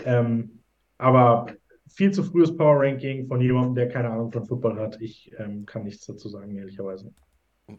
Ähm, 0.04 0.60
aber 0.98 1.46
viel 1.88 2.10
zu 2.12 2.22
frühes 2.22 2.54
Power 2.54 2.80
Ranking 2.80 3.26
von 3.26 3.40
jemandem, 3.40 3.74
der 3.74 3.88
keine 3.88 4.10
Ahnung 4.10 4.30
von 4.30 4.44
Football 4.44 4.78
hat. 4.78 5.00
Ich 5.00 5.32
ähm, 5.38 5.64
kann 5.64 5.84
nichts 5.84 6.04
dazu 6.06 6.28
sagen, 6.28 6.56
ehrlicherweise. 6.56 7.12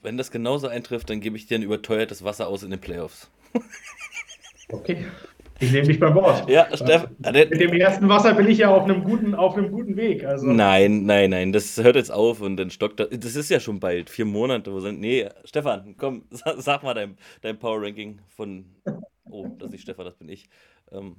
wenn 0.01 0.17
das 0.17 0.31
genauso 0.31 0.67
eintrifft, 0.67 1.09
dann 1.09 1.21
gebe 1.21 1.37
ich 1.37 1.45
dir 1.45 1.59
ein 1.59 1.63
überteuertes 1.63 2.23
Wasser 2.23 2.47
aus 2.47 2.63
in 2.63 2.71
den 2.71 2.81
Playoffs. 2.81 3.29
okay. 4.71 5.05
Ich 5.59 5.71
nehme 5.71 5.87
dich 5.87 5.99
beim 5.99 6.15
Wort. 6.15 6.49
Ja, 6.49 6.67
Steff, 6.75 7.07
Mit 7.17 7.59
dem 7.59 7.73
ersten 7.73 8.07
Wasser 8.07 8.33
bin 8.33 8.47
ich 8.47 8.59
ja 8.59 8.69
auf 8.69 8.83
einem 8.83 9.03
guten, 9.03 9.35
auf 9.35 9.57
einem 9.57 9.71
guten 9.71 9.95
Weg. 9.97 10.23
Also. 10.25 10.47
Nein, 10.47 11.05
nein, 11.05 11.29
nein, 11.29 11.51
das 11.51 11.77
hört 11.77 11.95
jetzt 11.95 12.11
auf 12.11 12.41
und 12.41 12.57
dann 12.57 12.69
stockt 12.69 12.99
das. 12.99 13.09
Das 13.11 13.35
ist 13.35 13.49
ja 13.49 13.59
schon 13.59 13.79
bald, 13.79 14.09
vier 14.09 14.25
Monate. 14.25 14.71
Wo 14.71 14.79
sind, 14.79 14.99
nee, 14.99 15.27
Stefan, 15.43 15.95
komm, 15.97 16.23
sag, 16.31 16.83
mal 16.83 16.93
dein, 16.93 17.17
dein 17.41 17.59
Power 17.59 17.81
Ranking 17.81 18.19
von. 18.27 18.65
Oh, 19.29 19.47
das 19.57 19.67
ist 19.67 19.71
nicht 19.73 19.81
Stefan, 19.83 20.05
das 20.05 20.15
bin 20.15 20.29
ich. 20.29 20.49
Ähm, 20.91 21.17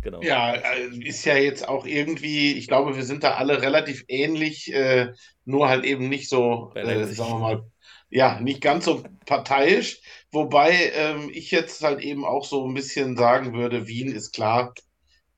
genau. 0.00 0.22
Ja, 0.22 0.54
äh, 0.54 0.86
ist 1.02 1.24
ja 1.24 1.36
jetzt 1.36 1.68
auch 1.68 1.86
irgendwie, 1.86 2.52
ich 2.52 2.68
glaube, 2.68 2.96
wir 2.96 3.04
sind 3.04 3.24
da 3.24 3.34
alle 3.34 3.60
relativ 3.60 4.04
ähnlich, 4.08 4.72
äh, 4.72 5.12
nur 5.44 5.68
halt 5.68 5.84
eben 5.84 6.08
nicht 6.08 6.28
so, 6.28 6.72
äh, 6.74 7.04
sagen 7.06 7.30
wir 7.32 7.38
mal, 7.38 7.64
ja, 8.08 8.40
nicht 8.40 8.60
ganz 8.60 8.84
so 8.84 9.02
parteiisch. 9.26 10.00
Wobei 10.34 10.90
ähm, 10.94 11.30
ich 11.32 11.52
jetzt 11.52 11.80
halt 11.82 12.00
eben 12.02 12.24
auch 12.24 12.44
so 12.44 12.66
ein 12.66 12.74
bisschen 12.74 13.16
sagen 13.16 13.54
würde, 13.54 13.86
Wien 13.86 14.10
ist 14.12 14.32
klar, 14.32 14.74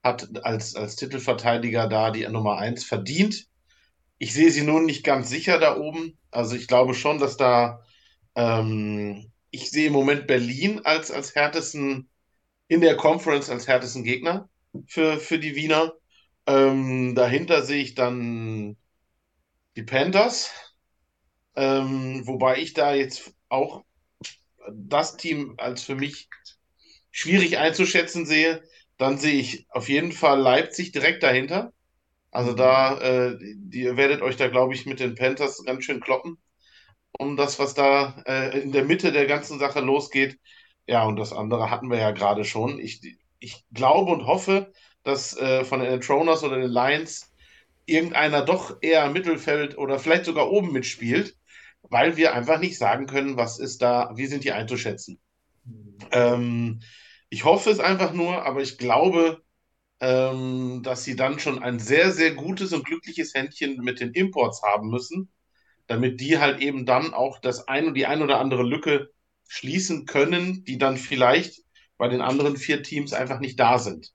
hat 0.02 0.28
als, 0.43 0.74
als 0.74 0.97
Titelverteidiger 0.97 1.86
da 1.86 2.10
die 2.10 2.27
Nummer 2.27 2.56
1 2.56 2.82
verdient. 2.85 3.47
Ich 4.16 4.32
sehe 4.32 4.51
sie 4.51 4.62
nun 4.62 4.86
nicht 4.86 5.05
ganz 5.05 5.28
sicher 5.28 5.59
da 5.59 5.77
oben. 5.77 6.16
Also 6.31 6.56
ich 6.56 6.66
glaube 6.66 6.94
schon, 6.94 7.18
dass 7.18 7.36
da, 7.36 7.85
ähm, 8.36 9.31
ich 9.51 9.70
sehe 9.70 9.89
im 9.89 9.93
Moment 9.93 10.27
Berlin 10.27 10.81
als, 10.85 11.10
als 11.10 11.35
härtesten, 11.35 12.09
in 12.68 12.81
der 12.81 12.97
Conference 12.97 13.51
als 13.51 13.68
härtesten 13.68 14.02
Gegner 14.02 14.48
für, 14.86 15.18
für 15.18 15.39
die 15.39 15.56
Wiener. 15.56 15.93
Ähm, 16.47 17.14
dahinter 17.14 17.60
sehe 17.62 17.82
ich 17.82 17.94
dann 17.94 18.78
die 19.77 19.82
Panthers, 19.82 20.51
ähm, 21.55 22.27
wobei 22.27 22.59
ich 22.60 22.73
da 22.73 22.94
jetzt 22.94 23.35
auch 23.51 23.85
das 24.72 25.16
Team 25.16 25.55
als 25.59 25.82
für 25.82 25.94
mich 25.94 26.28
schwierig 27.10 27.59
einzuschätzen 27.59 28.26
sehe. 28.26 28.62
Dann 28.98 29.18
sehe 29.18 29.34
ich 29.34 29.66
auf 29.70 29.88
jeden 29.88 30.12
Fall 30.12 30.40
Leipzig 30.40 30.93
direkt 30.93 31.22
dahinter. 31.22 31.72
Also 32.30 32.55
da, 32.55 32.98
äh, 32.98 33.36
ihr 33.72 33.97
werdet 33.97 34.22
euch 34.22 34.36
da, 34.36 34.48
glaube 34.48 34.74
ich, 34.74 34.86
mit 34.86 35.01
den 35.01 35.14
Panthers 35.14 35.62
ganz 35.64 35.84
schön 35.84 36.01
kloppen, 36.01 36.38
um 37.18 37.36
das, 37.36 37.59
was 37.59 37.74
da 37.74 38.22
äh, 38.26 38.60
in 38.60 38.72
der 38.72 38.84
Mitte 38.84 39.12
der 39.12 39.26
ganzen 39.26 39.59
Sache 39.59 39.80
losgeht. 39.80 40.38
Ja, 40.86 41.05
und 41.05 41.16
das 41.16 41.32
andere 41.32 41.70
hatten 41.70 41.90
wir 41.90 41.98
ja 41.98 42.10
gerade 42.12 42.44
schon. 42.44 42.78
Ich, 42.78 43.01
ich 43.38 43.64
glaube 43.72 44.12
und 44.12 44.26
hoffe, 44.26 44.72
dass 45.02 45.36
äh, 45.36 45.64
von 45.64 45.80
den 45.80 45.90
Entroners 45.93 46.44
oder 46.44 46.59
den 46.59 46.70
Lions 46.70 47.32
irgendeiner 47.86 48.43
doch 48.43 48.76
eher 48.82 49.09
Mittelfeld 49.10 49.78
oder 49.78 49.98
vielleicht 49.98 50.24
sogar 50.26 50.51
oben 50.51 50.72
mitspielt 50.72 51.36
weil 51.90 52.16
wir 52.16 52.34
einfach 52.34 52.58
nicht 52.58 52.78
sagen 52.78 53.06
können, 53.06 53.36
was 53.36 53.58
ist 53.58 53.82
da, 53.82 54.12
wie 54.16 54.26
sind 54.26 54.44
die 54.44 54.52
einzuschätzen. 54.52 55.20
Ähm, 56.10 56.80
ich 57.28 57.44
hoffe 57.44 57.70
es 57.70 57.80
einfach 57.80 58.12
nur, 58.12 58.44
aber 58.44 58.62
ich 58.62 58.78
glaube, 58.78 59.42
ähm, 60.00 60.82
dass 60.82 61.04
sie 61.04 61.16
dann 61.16 61.38
schon 61.38 61.62
ein 61.62 61.78
sehr, 61.78 62.12
sehr 62.12 62.34
gutes 62.34 62.72
und 62.72 62.84
glückliches 62.84 63.34
Händchen 63.34 63.78
mit 63.78 64.00
den 64.00 64.12
Imports 64.12 64.62
haben 64.62 64.88
müssen, 64.90 65.30
damit 65.86 66.20
die 66.20 66.38
halt 66.38 66.60
eben 66.60 66.86
dann 66.86 67.14
auch 67.14 67.40
das 67.40 67.68
ein 67.68 67.94
die 67.94 68.06
ein 68.06 68.22
oder 68.22 68.40
andere 68.40 68.62
Lücke 68.62 69.10
schließen 69.48 70.06
können, 70.06 70.64
die 70.64 70.78
dann 70.78 70.96
vielleicht 70.96 71.62
bei 71.98 72.08
den 72.08 72.20
anderen 72.20 72.56
vier 72.56 72.82
Teams 72.82 73.12
einfach 73.12 73.40
nicht 73.40 73.58
da 73.58 73.78
sind. 73.78 74.12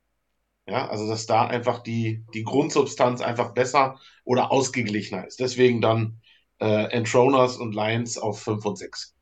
Ja, 0.68 0.88
also 0.90 1.08
dass 1.08 1.26
da 1.26 1.48
einfach 1.48 1.80
die, 1.82 2.24
die 2.34 2.44
Grundsubstanz 2.44 3.22
einfach 3.22 3.54
besser 3.54 4.00
oder 4.24 4.52
ausgeglichener 4.52 5.26
ist. 5.28 5.40
Deswegen 5.40 5.82
dann 5.82 6.21
äh, 6.62 6.86
Entroners 6.92 7.58
und 7.58 7.76
Lions 7.76 8.18
auf 8.18 8.40
5 8.40 8.66
und 8.66 8.78
6. 8.78 9.16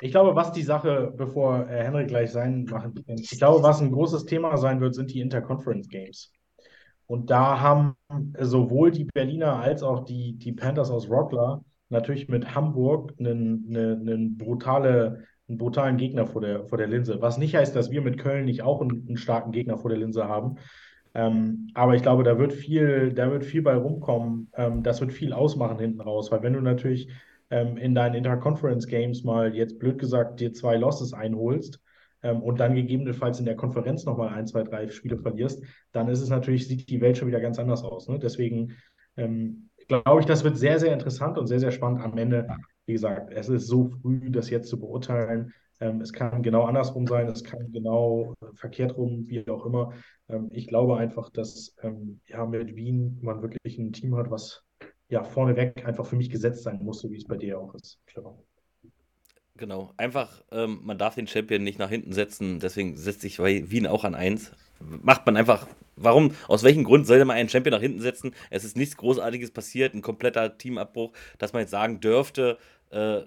Ich 0.00 0.10
glaube, 0.10 0.34
was 0.34 0.52
die 0.52 0.62
Sache, 0.62 1.12
bevor 1.16 1.68
äh, 1.68 1.84
Henrik 1.84 2.08
gleich 2.08 2.30
sein 2.30 2.64
machen, 2.64 3.04
ich 3.06 3.38
glaube, 3.38 3.62
was 3.62 3.80
ein 3.80 3.92
großes 3.92 4.24
Thema 4.24 4.56
sein 4.56 4.80
wird, 4.80 4.94
sind 4.94 5.12
die 5.12 5.20
Interconference 5.20 5.88
Games. 5.88 6.32
Und 7.06 7.30
da 7.30 7.60
haben 7.60 7.94
sowohl 8.38 8.90
die 8.90 9.04
Berliner 9.04 9.60
als 9.60 9.82
auch 9.82 10.04
die, 10.04 10.38
die 10.38 10.52
Panthers 10.52 10.90
aus 10.90 11.10
Rockler 11.10 11.62
natürlich 11.90 12.28
mit 12.28 12.54
Hamburg 12.54 13.12
eine, 13.18 13.30
eine, 13.30 14.00
eine 14.00 14.30
brutale, 14.30 15.24
einen 15.48 15.58
brutalen 15.58 15.98
Gegner 15.98 16.26
vor 16.26 16.40
der, 16.40 16.64
vor 16.64 16.78
der 16.78 16.86
Linse. 16.86 17.20
Was 17.20 17.36
nicht 17.36 17.54
heißt, 17.54 17.76
dass 17.76 17.90
wir 17.90 18.00
mit 18.00 18.18
Köln 18.18 18.46
nicht 18.46 18.62
auch 18.62 18.80
einen, 18.80 19.06
einen 19.06 19.16
starken 19.18 19.52
Gegner 19.52 19.76
vor 19.76 19.90
der 19.90 19.98
Linse 19.98 20.26
haben. 20.26 20.56
Ähm, 21.14 21.68
aber 21.74 21.94
ich 21.94 22.02
glaube, 22.02 22.22
da 22.22 22.38
wird 22.38 22.52
viel, 22.52 23.12
da 23.12 23.30
wird 23.30 23.44
viel 23.44 23.62
bei 23.62 23.74
rumkommen. 23.74 24.50
Ähm, 24.54 24.82
das 24.82 25.00
wird 25.00 25.12
viel 25.12 25.32
ausmachen 25.32 25.78
hinten 25.78 26.00
raus, 26.00 26.30
weil 26.32 26.42
wenn 26.42 26.54
du 26.54 26.60
natürlich 26.60 27.08
ähm, 27.50 27.76
in 27.76 27.94
deinen 27.94 28.14
Interconference 28.14 28.86
Games 28.86 29.22
mal 29.24 29.54
jetzt 29.54 29.78
blöd 29.78 29.98
gesagt 29.98 30.40
dir 30.40 30.52
zwei 30.52 30.76
Losses 30.76 31.12
einholst 31.12 31.80
ähm, 32.22 32.42
und 32.42 32.60
dann 32.60 32.74
gegebenenfalls 32.74 33.38
in 33.38 33.44
der 33.44 33.56
Konferenz 33.56 34.04
nochmal 34.04 34.30
ein, 34.30 34.46
zwei, 34.46 34.62
drei 34.62 34.88
Spiele 34.88 35.18
verlierst, 35.18 35.62
dann 35.92 36.08
ist 36.08 36.22
es 36.22 36.30
natürlich, 36.30 36.66
sieht 36.66 36.88
die 36.88 37.00
Welt 37.00 37.18
schon 37.18 37.28
wieder 37.28 37.40
ganz 37.40 37.58
anders 37.58 37.84
aus. 37.84 38.08
Ne? 38.08 38.18
Deswegen 38.18 38.76
ähm, 39.18 39.68
glaube 39.86 40.20
ich, 40.20 40.26
das 40.26 40.44
wird 40.44 40.56
sehr, 40.56 40.78
sehr 40.78 40.92
interessant 40.92 41.36
und 41.36 41.46
sehr, 41.46 41.60
sehr 41.60 41.72
spannend 41.72 42.00
am 42.00 42.16
Ende. 42.16 42.48
Wie 42.86 42.92
gesagt, 42.92 43.32
es 43.32 43.48
ist 43.48 43.66
so 43.66 43.90
früh, 44.00 44.30
das 44.30 44.50
jetzt 44.50 44.68
zu 44.68 44.80
beurteilen. 44.80 45.52
Ähm, 45.82 46.00
es 46.00 46.12
kann 46.12 46.44
genau 46.44 46.62
andersrum 46.64 47.08
sein, 47.08 47.26
es 47.26 47.42
kann 47.42 47.72
genau 47.72 48.34
äh, 48.40 48.54
verkehrt 48.54 48.96
rum, 48.96 49.26
wie 49.26 49.48
auch 49.48 49.66
immer. 49.66 49.92
Ähm, 50.28 50.48
ich 50.52 50.68
glaube 50.68 50.96
einfach, 50.96 51.28
dass 51.30 51.74
ähm, 51.82 52.20
ja, 52.26 52.46
mit 52.46 52.76
Wien 52.76 53.18
man 53.20 53.42
wirklich 53.42 53.78
ein 53.78 53.92
Team 53.92 54.14
hat, 54.14 54.30
was 54.30 54.62
ja 55.08 55.24
vorneweg 55.24 55.84
einfach 55.84 56.06
für 56.06 56.14
mich 56.14 56.30
gesetzt 56.30 56.62
sein 56.62 56.84
muss, 56.84 57.00
so 57.00 57.10
wie 57.10 57.16
es 57.16 57.24
bei 57.24 57.36
dir 57.36 57.58
auch 57.58 57.74
ist. 57.74 57.98
Clever. 58.06 58.38
Genau, 59.56 59.92
einfach, 59.96 60.44
ähm, 60.52 60.78
man 60.84 60.98
darf 60.98 61.16
den 61.16 61.26
Champion 61.26 61.64
nicht 61.64 61.80
nach 61.80 61.90
hinten 61.90 62.12
setzen, 62.12 62.60
deswegen 62.60 62.96
setzt 62.96 63.20
sich 63.20 63.40
Wien 63.40 63.88
auch 63.88 64.04
an 64.04 64.14
1. 64.14 64.52
Macht 64.78 65.26
man 65.26 65.36
einfach, 65.36 65.66
warum, 65.96 66.32
aus 66.46 66.62
welchem 66.62 66.84
Grund 66.84 67.08
sollte 67.08 67.24
man 67.24 67.36
einen 67.36 67.48
Champion 67.48 67.72
nach 67.74 67.82
hinten 67.82 68.00
setzen? 68.00 68.34
Es 68.50 68.64
ist 68.64 68.76
nichts 68.76 68.96
Großartiges 68.96 69.50
passiert, 69.50 69.94
ein 69.94 70.00
kompletter 70.02 70.56
Teamabbruch, 70.56 71.12
dass 71.38 71.52
man 71.52 71.62
jetzt 71.62 71.70
sagen 71.72 72.00
dürfte, 72.00 72.56
äh, 72.90 73.22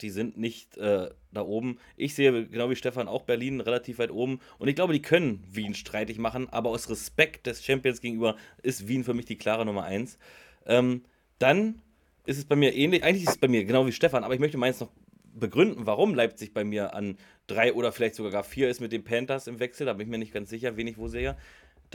die 0.00 0.10
sind 0.10 0.36
nicht 0.36 0.76
äh, 0.76 1.10
da 1.32 1.42
oben. 1.42 1.78
Ich 1.96 2.14
sehe, 2.14 2.46
genau 2.46 2.70
wie 2.70 2.76
Stefan, 2.76 3.08
auch 3.08 3.22
Berlin 3.22 3.60
relativ 3.60 3.98
weit 3.98 4.10
oben. 4.10 4.40
Und 4.58 4.68
ich 4.68 4.74
glaube, 4.74 4.92
die 4.92 5.02
können 5.02 5.42
Wien 5.50 5.74
streitig 5.74 6.18
machen, 6.18 6.48
aber 6.50 6.70
aus 6.70 6.90
Respekt 6.90 7.46
des 7.46 7.64
Champions 7.64 8.00
gegenüber 8.00 8.36
ist 8.62 8.88
Wien 8.88 9.04
für 9.04 9.14
mich 9.14 9.26
die 9.26 9.36
klare 9.36 9.64
Nummer 9.64 9.84
1. 9.84 10.18
Ähm, 10.66 11.02
dann 11.38 11.80
ist 12.26 12.38
es 12.38 12.44
bei 12.44 12.56
mir 12.56 12.74
ähnlich, 12.74 13.04
eigentlich 13.04 13.24
ist 13.24 13.30
es 13.30 13.38
bei 13.38 13.48
mir 13.48 13.64
genau 13.64 13.86
wie 13.86 13.92
Stefan, 13.92 14.24
aber 14.24 14.34
ich 14.34 14.40
möchte 14.40 14.58
meins 14.58 14.80
noch 14.80 14.90
begründen, 15.38 15.86
warum 15.86 16.14
Leipzig 16.14 16.52
bei 16.52 16.64
mir 16.64 16.94
an 16.94 17.18
drei 17.46 17.72
oder 17.72 17.92
vielleicht 17.92 18.14
sogar 18.14 18.32
gar 18.32 18.44
vier 18.44 18.68
ist 18.68 18.80
mit 18.80 18.92
den 18.92 19.04
Panthers 19.04 19.46
im 19.46 19.60
Wechsel. 19.60 19.86
Da 19.86 19.92
bin 19.92 20.06
ich 20.06 20.10
mir 20.10 20.18
nicht 20.18 20.32
ganz 20.32 20.50
sicher, 20.50 20.76
wen 20.76 20.86
ich 20.86 20.98
wo 20.98 21.08
sehe. 21.08 21.36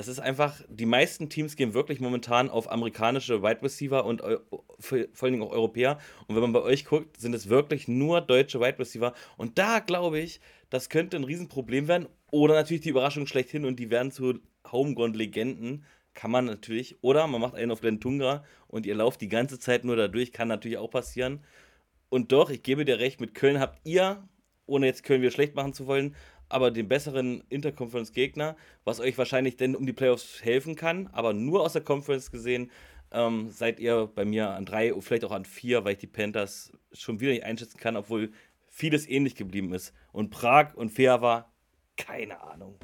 Das 0.01 0.07
ist 0.07 0.19
einfach, 0.19 0.59
die 0.67 0.87
meisten 0.87 1.29
Teams 1.29 1.55
gehen 1.55 1.75
wirklich 1.75 1.99
momentan 1.99 2.49
auf 2.49 2.71
amerikanische 2.71 3.43
Wide 3.43 3.61
Receiver 3.61 4.03
und 4.03 4.23
vor 4.79 4.97
allen 4.97 5.33
Dingen 5.33 5.43
auch 5.43 5.51
Europäer. 5.51 5.99
Und 6.25 6.33
wenn 6.33 6.41
man 6.41 6.53
bei 6.53 6.63
euch 6.63 6.85
guckt, 6.85 7.21
sind 7.21 7.35
es 7.35 7.49
wirklich 7.49 7.87
nur 7.87 8.19
deutsche 8.19 8.59
Wide 8.59 8.79
Receiver. 8.79 9.13
Und 9.37 9.59
da 9.59 9.77
glaube 9.77 10.17
ich, 10.17 10.41
das 10.71 10.89
könnte 10.89 11.17
ein 11.17 11.23
Riesenproblem 11.23 11.87
werden. 11.87 12.07
Oder 12.31 12.55
natürlich 12.55 12.81
die 12.81 12.89
Überraschung 12.89 13.27
schlechthin 13.27 13.63
und 13.63 13.75
die 13.75 13.91
werden 13.91 14.11
zu 14.11 14.39
Homegrown-Legenden. 14.71 15.85
Kann 16.15 16.31
man 16.31 16.45
natürlich. 16.45 17.03
Oder 17.03 17.27
man 17.27 17.39
macht 17.39 17.53
einen 17.53 17.69
auf 17.69 17.83
Lentunga 17.83 18.43
und 18.67 18.87
ihr 18.87 18.95
lauft 18.95 19.21
die 19.21 19.29
ganze 19.29 19.59
Zeit 19.59 19.83
nur 19.83 19.97
dadurch. 19.97 20.33
Kann 20.33 20.47
natürlich 20.47 20.79
auch 20.79 20.89
passieren. 20.89 21.43
Und 22.09 22.31
doch, 22.31 22.49
ich 22.49 22.63
gebe 22.63 22.85
dir 22.85 22.97
recht, 22.97 23.21
mit 23.21 23.35
Köln 23.35 23.59
habt 23.59 23.79
ihr, 23.83 24.27
ohne 24.65 24.87
jetzt 24.87 25.03
Köln 25.03 25.21
wieder 25.21 25.29
schlecht 25.29 25.53
machen 25.53 25.73
zu 25.73 25.85
wollen, 25.85 26.15
aber 26.51 26.71
den 26.71 26.87
besseren 26.87 27.43
Interconference-Gegner, 27.49 28.55
was 28.83 28.99
euch 28.99 29.17
wahrscheinlich 29.17 29.57
denn 29.57 29.75
um 29.75 29.85
die 29.85 29.93
Playoffs 29.93 30.43
helfen 30.43 30.75
kann. 30.75 31.07
Aber 31.11 31.33
nur 31.33 31.61
aus 31.61 31.73
der 31.73 31.81
Conference 31.81 32.31
gesehen 32.31 32.71
ähm, 33.11 33.49
seid 33.49 33.79
ihr 33.79 34.07
bei 34.13 34.25
mir 34.25 34.49
an 34.49 34.65
drei, 34.65 34.93
vielleicht 34.99 35.25
auch 35.25 35.31
an 35.31 35.45
vier, 35.45 35.83
weil 35.83 35.93
ich 35.93 35.99
die 35.99 36.07
Panthers 36.07 36.71
schon 36.93 37.19
wieder 37.19 37.31
nicht 37.31 37.43
einschätzen 37.43 37.77
kann, 37.77 37.95
obwohl 37.95 38.31
vieles 38.67 39.07
ähnlich 39.07 39.35
geblieben 39.35 39.73
ist. 39.73 39.93
Und 40.11 40.29
Prag 40.29 40.75
und 40.75 40.89
Fair 40.89 41.21
war 41.21 41.51
keine 41.97 42.41
Ahnung. 42.41 42.75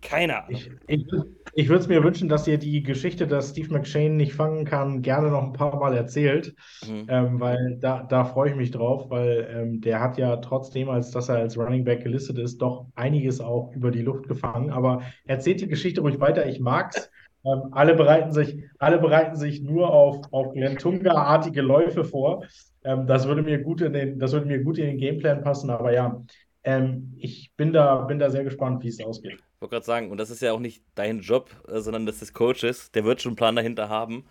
Keine 0.00 0.44
Ahnung. 0.44 0.50
Ich, 0.50 0.70
ich, 0.86 1.06
ich 1.54 1.68
würde 1.68 1.80
es 1.80 1.88
mir 1.88 2.04
wünschen, 2.04 2.28
dass 2.28 2.46
ihr 2.46 2.58
die 2.58 2.82
Geschichte, 2.82 3.26
dass 3.26 3.50
Steve 3.50 3.72
McShane 3.72 4.14
nicht 4.14 4.32
fangen 4.32 4.64
kann, 4.64 5.02
gerne 5.02 5.28
noch 5.28 5.42
ein 5.42 5.52
paar 5.52 5.76
Mal 5.76 5.94
erzählt, 5.94 6.54
mhm. 6.86 7.06
ähm, 7.08 7.40
weil 7.40 7.78
da, 7.80 8.04
da 8.04 8.24
freue 8.24 8.50
ich 8.50 8.56
mich 8.56 8.70
drauf, 8.70 9.10
weil 9.10 9.48
ähm, 9.52 9.80
der 9.80 10.00
hat 10.00 10.16
ja 10.16 10.36
trotzdem, 10.36 10.88
als 10.88 11.10
dass 11.10 11.28
er 11.28 11.36
als 11.36 11.58
Running 11.58 11.84
Back 11.84 12.04
gelistet 12.04 12.38
ist, 12.38 12.58
doch 12.58 12.86
einiges 12.94 13.40
auch 13.40 13.72
über 13.74 13.90
die 13.90 14.02
Luft 14.02 14.28
gefangen. 14.28 14.70
Aber 14.70 15.02
erzählt 15.26 15.60
die 15.60 15.68
Geschichte 15.68 16.00
ruhig 16.00 16.20
weiter, 16.20 16.46
ich 16.46 16.60
mag's. 16.60 17.10
Ähm, 17.44 17.68
alle, 17.72 17.94
bereiten 17.94 18.32
sich, 18.32 18.62
alle 18.78 18.98
bereiten 18.98 19.34
sich 19.34 19.62
nur 19.62 19.92
auf, 19.92 20.32
auf 20.32 20.52
Glentunga-artige 20.52 21.62
Läufe 21.62 22.04
vor. 22.04 22.44
Ähm, 22.84 23.06
das, 23.06 23.26
würde 23.26 23.42
mir 23.42 23.58
gut 23.62 23.80
in 23.80 23.92
den, 23.92 24.18
das 24.18 24.32
würde 24.32 24.46
mir 24.46 24.62
gut 24.62 24.78
in 24.78 24.86
den 24.86 24.98
Gameplan 24.98 25.42
passen, 25.42 25.70
aber 25.70 25.92
ja, 25.92 26.22
ähm, 26.62 27.14
ich 27.16 27.52
bin 27.56 27.72
da, 27.72 28.02
bin 28.02 28.18
da 28.18 28.30
sehr 28.30 28.44
gespannt, 28.44 28.82
wie 28.84 28.88
es 28.88 29.04
ausgeht. 29.04 29.38
Ich 29.58 29.62
wollte 29.62 29.74
gerade 29.74 29.86
sagen, 29.86 30.12
und 30.12 30.18
das 30.18 30.30
ist 30.30 30.40
ja 30.40 30.52
auch 30.52 30.60
nicht 30.60 30.84
dein 30.94 31.18
Job, 31.18 31.50
äh, 31.66 31.80
sondern 31.80 32.06
das 32.06 32.20
des 32.20 32.32
Coaches. 32.32 32.92
Der 32.92 33.04
wird 33.04 33.20
schon 33.20 33.30
einen 33.30 33.36
Plan 33.36 33.56
dahinter 33.56 33.88
haben. 33.88 34.24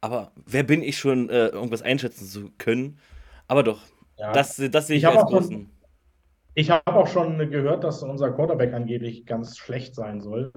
Aber 0.00 0.32
wer 0.46 0.62
bin 0.62 0.82
ich 0.82 0.96
schon, 0.96 1.28
äh, 1.28 1.48
irgendwas 1.48 1.82
einschätzen 1.82 2.24
zu 2.24 2.50
können? 2.56 2.98
Aber 3.46 3.62
doch, 3.62 3.82
ja. 4.16 4.32
das, 4.32 4.56
das 4.56 4.86
sehe 4.86 4.96
ich, 4.96 5.02
ich 5.02 5.06
als 5.06 5.26
großen. 5.26 5.52
Schon, 5.54 5.70
ich 6.54 6.70
habe 6.70 6.94
auch 6.94 7.06
schon 7.08 7.36
gehört, 7.50 7.84
dass 7.84 8.02
unser 8.02 8.32
Quarterback 8.32 8.72
angeblich 8.72 9.26
ganz 9.26 9.58
schlecht 9.58 9.94
sein 9.94 10.22
soll. 10.22 10.50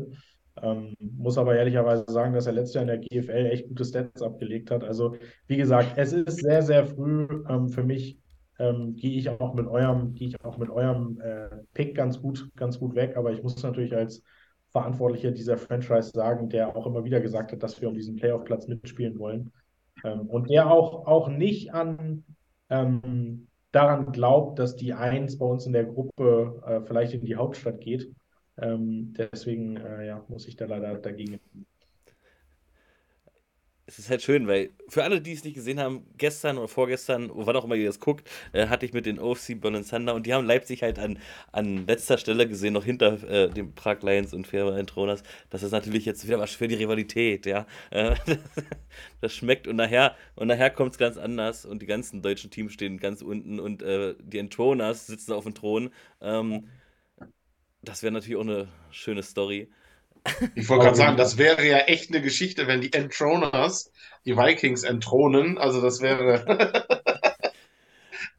Ähm, 0.61 0.95
muss 1.01 1.37
aber 1.37 1.57
ehrlicherweise 1.57 2.05
sagen, 2.07 2.33
dass 2.33 2.47
er 2.47 2.53
letztes 2.53 2.75
Jahr 2.75 2.83
in 2.83 2.87
der 2.87 2.99
GFL 2.99 3.47
echt 3.51 3.67
gute 3.67 3.83
Stats 3.83 4.21
abgelegt 4.21 4.71
hat. 4.71 4.85
Also, 4.85 5.17
wie 5.47 5.57
gesagt, 5.57 5.97
es 5.97 6.13
ist 6.13 6.39
sehr, 6.39 6.61
sehr 6.61 6.85
früh 6.85 7.27
ähm, 7.49 7.67
für 7.67 7.83
mich 7.83 8.22
ähm, 8.63 8.95
gehe 8.95 9.17
ich 9.17 9.29
auch 9.29 9.53
mit 9.53 9.67
eurem, 9.67 10.13
gehe 10.13 10.29
ich 10.29 10.45
auch 10.45 10.57
mit 10.57 10.69
eurem 10.69 11.19
äh, 11.19 11.49
Pick 11.73 11.95
ganz 11.95 12.21
gut, 12.21 12.49
ganz 12.55 12.79
gut 12.79 12.95
weg. 12.95 13.17
Aber 13.17 13.31
ich 13.31 13.43
muss 13.43 13.61
natürlich 13.61 13.95
als 13.95 14.23
Verantwortlicher 14.71 15.31
dieser 15.31 15.57
Franchise 15.57 16.11
sagen, 16.11 16.49
der 16.49 16.75
auch 16.75 16.87
immer 16.87 17.03
wieder 17.03 17.19
gesagt 17.19 17.51
hat, 17.51 17.61
dass 17.61 17.79
wir 17.81 17.89
um 17.89 17.95
diesen 17.95 18.15
Playoff-Platz 18.15 18.67
mitspielen 18.67 19.19
wollen. 19.19 19.51
Ähm, 20.03 20.21
und 20.21 20.49
der 20.49 20.71
auch, 20.71 21.05
auch 21.05 21.27
nicht 21.27 21.73
an 21.73 22.23
ähm, 22.69 23.47
daran 23.71 24.11
glaubt, 24.11 24.59
dass 24.59 24.75
die 24.75 24.93
Eins 24.93 25.37
bei 25.37 25.45
uns 25.45 25.65
in 25.65 25.73
der 25.73 25.85
Gruppe 25.85 26.61
äh, 26.65 26.81
vielleicht 26.87 27.13
in 27.13 27.25
die 27.25 27.35
Hauptstadt 27.35 27.81
geht. 27.81 28.09
Ähm, 28.57 29.13
deswegen 29.17 29.77
äh, 29.77 30.07
ja, 30.07 30.23
muss 30.27 30.47
ich 30.47 30.55
da 30.55 30.65
leider 30.65 30.95
dagegen 30.97 31.39
es 33.85 33.99
ist 33.99 34.09
halt 34.09 34.21
schön, 34.21 34.47
weil 34.47 34.69
für 34.87 35.03
alle, 35.03 35.19
die 35.19 35.33
es 35.33 35.43
nicht 35.43 35.55
gesehen 35.55 35.79
haben, 35.79 36.05
gestern 36.17 36.57
oder 36.57 36.69
vorgestern, 36.69 37.29
wann 37.33 37.55
auch 37.55 37.65
immer 37.65 37.75
ihr 37.75 37.87
das 37.87 37.99
guckt, 37.99 38.29
äh, 38.53 38.67
hatte 38.67 38.85
ich 38.85 38.93
mit 38.93 39.05
den 39.05 39.19
OFC 39.19 39.59
Bonn 39.59 39.83
Thunder 39.85 40.15
und 40.15 40.25
die 40.25 40.33
haben 40.33 40.45
Leipzig 40.45 40.83
halt 40.83 40.99
an, 40.99 41.19
an 41.51 41.85
letzter 41.85 42.17
Stelle 42.17 42.47
gesehen, 42.47 42.73
noch 42.73 42.85
hinter 42.85 43.21
äh, 43.29 43.49
dem 43.49 43.75
Prag 43.75 44.01
Lions 44.01 44.33
und 44.33 44.47
Fairbairn 44.47 44.87
Tronas. 44.87 45.23
Das 45.49 45.63
ist 45.63 45.71
natürlich 45.71 46.05
jetzt 46.05 46.25
wieder 46.25 46.39
was 46.39 46.51
für 46.51 46.69
die 46.69 46.75
Rivalität, 46.75 47.45
ja. 47.45 47.65
Äh, 47.89 48.15
das 49.21 49.33
schmeckt 49.33 49.67
und 49.67 49.75
nachher, 49.75 50.15
und 50.35 50.47
nachher 50.47 50.69
kommt 50.69 50.93
es 50.93 50.97
ganz 50.97 51.17
anders 51.17 51.65
und 51.65 51.81
die 51.81 51.87
ganzen 51.87 52.21
deutschen 52.21 52.51
Teams 52.51 52.71
stehen 52.73 52.99
ganz 52.99 53.21
unten 53.21 53.59
und 53.59 53.81
äh, 53.81 54.15
die 54.19 54.39
Entroners 54.39 55.07
sitzen 55.07 55.33
auf 55.33 55.43
dem 55.43 55.55
Thron. 55.55 55.89
Ähm, 56.21 56.69
das 57.81 58.01
wäre 58.01 58.13
natürlich 58.13 58.37
auch 58.37 58.41
eine 58.41 58.69
schöne 58.91 59.23
Story. 59.23 59.69
Ich 60.55 60.69
wollte 60.69 60.85
gerade 60.85 60.97
sagen, 60.97 61.17
das 61.17 61.37
wäre 61.37 61.67
ja 61.67 61.79
echt 61.79 62.09
eine 62.09 62.21
Geschichte, 62.21 62.67
wenn 62.67 62.81
die 62.81 62.93
Entroners 62.93 63.91
die 64.25 64.37
Vikings 64.37 64.83
entthronen. 64.83 65.57
Also 65.57 65.81
das 65.81 66.01
wäre. 66.01 66.85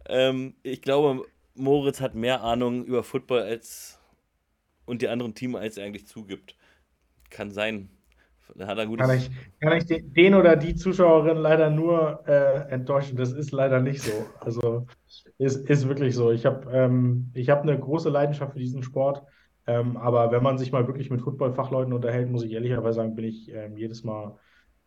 ähm, 0.08 0.54
ich 0.62 0.80
glaube, 0.80 1.26
Moritz 1.54 2.00
hat 2.00 2.14
mehr 2.14 2.42
Ahnung 2.42 2.84
über 2.84 3.02
Football 3.02 3.42
als 3.42 3.98
und 4.86 5.02
die 5.02 5.08
anderen 5.08 5.34
Teams, 5.34 5.56
als 5.56 5.76
er 5.76 5.86
eigentlich 5.86 6.06
zugibt. 6.06 6.56
Kann 7.30 7.50
sein. 7.50 7.90
Da 8.54 8.66
hat 8.66 8.78
er 8.78 8.86
gutes 8.86 9.06
kann, 9.06 9.16
ich, 9.16 9.30
kann 9.60 9.76
ich 9.78 10.12
den 10.12 10.34
oder 10.34 10.54
die 10.56 10.74
Zuschauerin 10.74 11.38
leider 11.38 11.70
nur 11.70 12.22
äh, 12.28 12.70
enttäuschen. 12.70 13.16
Das 13.16 13.32
ist 13.32 13.52
leider 13.52 13.80
nicht 13.80 14.02
so. 14.02 14.12
Also 14.38 14.86
ist, 15.38 15.68
ist 15.68 15.88
wirklich 15.88 16.14
so. 16.14 16.30
Ich 16.30 16.46
habe 16.46 16.70
ähm, 16.70 17.32
hab 17.34 17.62
eine 17.62 17.78
große 17.78 18.10
Leidenschaft 18.10 18.52
für 18.52 18.58
diesen 18.58 18.82
Sport. 18.82 19.22
Ähm, 19.66 19.96
aber 19.96 20.30
wenn 20.30 20.42
man 20.42 20.58
sich 20.58 20.72
mal 20.72 20.86
wirklich 20.86 21.10
mit 21.10 21.22
Football-Fachleuten 21.22 21.92
unterhält, 21.92 22.30
muss 22.30 22.44
ich 22.44 22.52
ehrlicherweise 22.52 22.96
sagen, 22.96 23.14
bin 23.14 23.24
ich 23.24 23.52
ähm, 23.52 23.76
jedes 23.76 24.04
Mal 24.04 24.36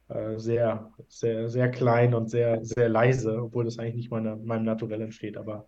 äh, 0.10 0.38
sehr, 0.38 0.92
sehr, 1.08 1.50
sehr 1.50 1.70
klein 1.70 2.14
und 2.14 2.30
sehr, 2.30 2.64
sehr 2.64 2.88
leise, 2.88 3.42
obwohl 3.44 3.66
das 3.66 3.80
eigentlich 3.80 3.96
nicht 3.96 4.12
meine, 4.12 4.36
meinem 4.36 4.66
Naturell 4.66 5.02
entsteht. 5.02 5.36
Aber 5.36 5.66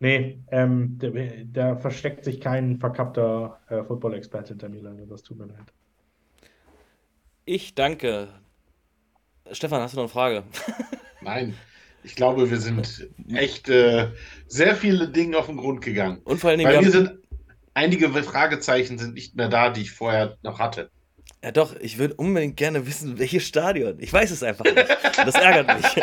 nee, 0.00 0.38
ähm, 0.50 0.98
da, 0.98 1.08
da, 1.46 1.76
versteckt 1.76 2.24
sich 2.24 2.40
kein 2.40 2.78
verkappter 2.78 3.58
äh, 3.68 3.82
Football-Experte 3.82 4.50
hinter 4.50 4.68
mir 4.68 4.82
lange. 4.82 5.06
Das 5.06 5.22
tut 5.22 5.38
mir 5.38 5.46
leid. 5.46 5.72
Ich 7.44 7.74
danke. 7.74 8.28
Stefan, 9.50 9.80
hast 9.80 9.94
du 9.94 9.96
noch 9.96 10.04
eine 10.04 10.08
Frage? 10.10 10.44
Nein. 11.22 11.54
Ich 12.04 12.16
glaube, 12.16 12.50
wir 12.50 12.58
sind 12.58 13.08
echt 13.32 13.68
äh, 13.68 14.08
sehr 14.46 14.74
viele 14.74 15.08
Dinge 15.08 15.38
auf 15.38 15.46
den 15.46 15.56
Grund 15.56 15.82
gegangen. 15.82 16.20
Und 16.24 16.38
vor 16.38 16.50
allen 16.50 16.58
Dingen, 16.58 16.70
Weil 16.70 16.80
wir, 16.80 16.86
wir 16.86 16.90
sind 16.90 17.21
einige 17.74 18.10
Fragezeichen 18.22 18.98
sind 18.98 19.14
nicht 19.14 19.34
mehr 19.36 19.48
da, 19.48 19.70
die 19.70 19.82
ich 19.82 19.92
vorher 19.92 20.36
noch 20.42 20.58
hatte. 20.58 20.90
Ja 21.44 21.50
doch, 21.50 21.74
ich 21.80 21.98
würde 21.98 22.14
unbedingt 22.14 22.56
gerne 22.56 22.86
wissen, 22.86 23.18
welches 23.18 23.44
Stadion. 23.44 23.98
Ich 23.98 24.12
weiß 24.12 24.30
es 24.30 24.44
einfach 24.44 24.64
nicht. 24.64 24.76
Das 25.16 25.34
ärgert 25.34 25.76
mich. 25.76 25.86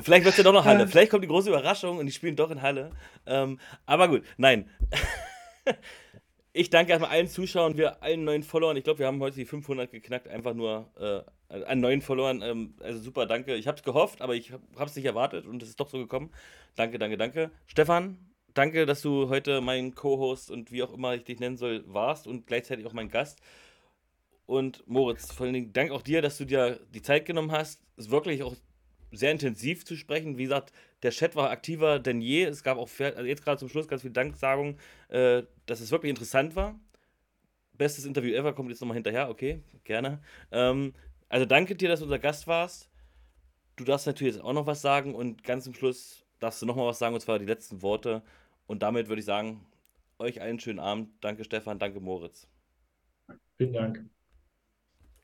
Vielleicht 0.00 0.24
wird 0.24 0.32
es 0.32 0.38
ja 0.38 0.44
doch 0.44 0.54
noch 0.54 0.64
Halle. 0.64 0.88
Vielleicht 0.88 1.10
kommt 1.10 1.24
die 1.24 1.28
große 1.28 1.50
Überraschung 1.50 1.98
und 1.98 2.06
die 2.06 2.12
spielen 2.12 2.34
doch 2.34 2.50
in 2.50 2.62
Halle. 2.62 2.92
Ähm, 3.26 3.58
aber 3.84 4.08
gut, 4.08 4.22
nein. 4.38 4.70
ich 6.54 6.70
danke 6.70 6.92
erstmal 6.92 7.10
allen 7.10 7.28
Zuschauern, 7.28 7.76
wir 7.76 8.02
allen 8.02 8.24
neuen 8.24 8.42
Followern. 8.42 8.78
Ich 8.78 8.84
glaube, 8.84 9.00
wir 9.00 9.06
haben 9.06 9.20
heute 9.20 9.36
die 9.36 9.44
500 9.44 9.90
geknackt, 9.90 10.26
einfach 10.26 10.54
nur 10.54 10.90
äh, 10.98 11.20
an 11.64 11.80
neuen 11.80 12.00
Followern. 12.00 12.40
Ähm, 12.40 12.74
also 12.80 13.00
super, 13.00 13.26
danke. 13.26 13.54
Ich 13.54 13.66
habe 13.66 13.76
es 13.76 13.82
gehofft, 13.82 14.22
aber 14.22 14.34
ich 14.34 14.52
habe 14.52 14.86
es 14.86 14.96
nicht 14.96 15.04
erwartet 15.04 15.46
und 15.46 15.62
es 15.62 15.68
ist 15.68 15.80
doch 15.80 15.90
so 15.90 15.98
gekommen. 15.98 16.30
Danke, 16.76 16.98
danke, 16.98 17.18
danke. 17.18 17.50
Stefan, 17.66 18.16
danke, 18.54 18.86
dass 18.86 19.02
du 19.02 19.28
heute 19.28 19.60
mein 19.60 19.94
Co-Host 19.94 20.50
und 20.50 20.72
wie 20.72 20.82
auch 20.82 20.92
immer 20.92 21.14
ich 21.14 21.24
dich 21.24 21.40
nennen 21.40 21.56
soll, 21.56 21.84
warst 21.86 22.26
und 22.26 22.46
gleichzeitig 22.46 22.86
auch 22.86 22.92
mein 22.92 23.08
Gast. 23.08 23.40
Und 24.46 24.82
Moritz, 24.88 25.32
vor 25.32 25.46
allen 25.46 25.54
Dingen 25.54 25.72
Dank 25.72 25.92
auch 25.92 26.02
dir, 26.02 26.22
dass 26.22 26.38
du 26.38 26.44
dir 26.44 26.80
die 26.92 27.02
Zeit 27.02 27.24
genommen 27.24 27.52
hast. 27.52 27.80
Es 27.96 28.10
wirklich 28.10 28.42
auch 28.42 28.56
sehr 29.12 29.32
intensiv 29.32 29.84
zu 29.84 29.96
sprechen. 29.96 30.38
Wie 30.38 30.44
gesagt, 30.44 30.72
der 31.02 31.10
Chat 31.10 31.36
war 31.36 31.50
aktiver 31.50 31.98
denn 31.98 32.20
je. 32.20 32.44
Es 32.44 32.62
gab 32.62 32.78
auch 32.78 32.88
also 32.98 33.22
jetzt 33.22 33.44
gerade 33.44 33.58
zum 33.58 33.68
Schluss 33.68 33.88
ganz 33.88 34.02
viel 34.02 34.10
Danksagungen, 34.10 34.78
äh, 35.08 35.42
dass 35.66 35.80
es 35.80 35.90
wirklich 35.90 36.10
interessant 36.10 36.56
war. 36.56 36.78
Bestes 37.74 38.04
Interview 38.04 38.34
ever 38.34 38.52
kommt 38.52 38.70
jetzt 38.70 38.80
nochmal 38.80 38.96
hinterher. 38.96 39.30
Okay, 39.30 39.62
gerne. 39.84 40.20
Ähm, 40.52 40.94
also 41.28 41.46
danke 41.46 41.74
dir, 41.76 41.88
dass 41.88 42.00
du 42.00 42.06
unser 42.06 42.18
Gast 42.18 42.46
warst. 42.46 42.90
Du 43.76 43.84
darfst 43.84 44.06
natürlich 44.06 44.34
jetzt 44.34 44.44
auch 44.44 44.52
noch 44.52 44.66
was 44.66 44.82
sagen 44.82 45.14
und 45.14 45.44
ganz 45.44 45.64
zum 45.64 45.74
Schluss 45.74 46.26
darfst 46.40 46.60
du 46.60 46.66
nochmal 46.66 46.88
was 46.88 46.98
sagen 46.98 47.14
und 47.14 47.20
zwar 47.20 47.38
die 47.38 47.46
letzten 47.46 47.82
Worte. 47.82 48.22
Und 48.70 48.84
damit 48.84 49.08
würde 49.08 49.18
ich 49.18 49.26
sagen, 49.26 49.66
euch 50.20 50.40
einen 50.40 50.60
schönen 50.60 50.78
Abend. 50.78 51.08
Danke 51.22 51.42
Stefan, 51.42 51.80
danke 51.80 51.98
Moritz. 51.98 52.46
Vielen 53.56 53.72
Dank. 53.72 53.96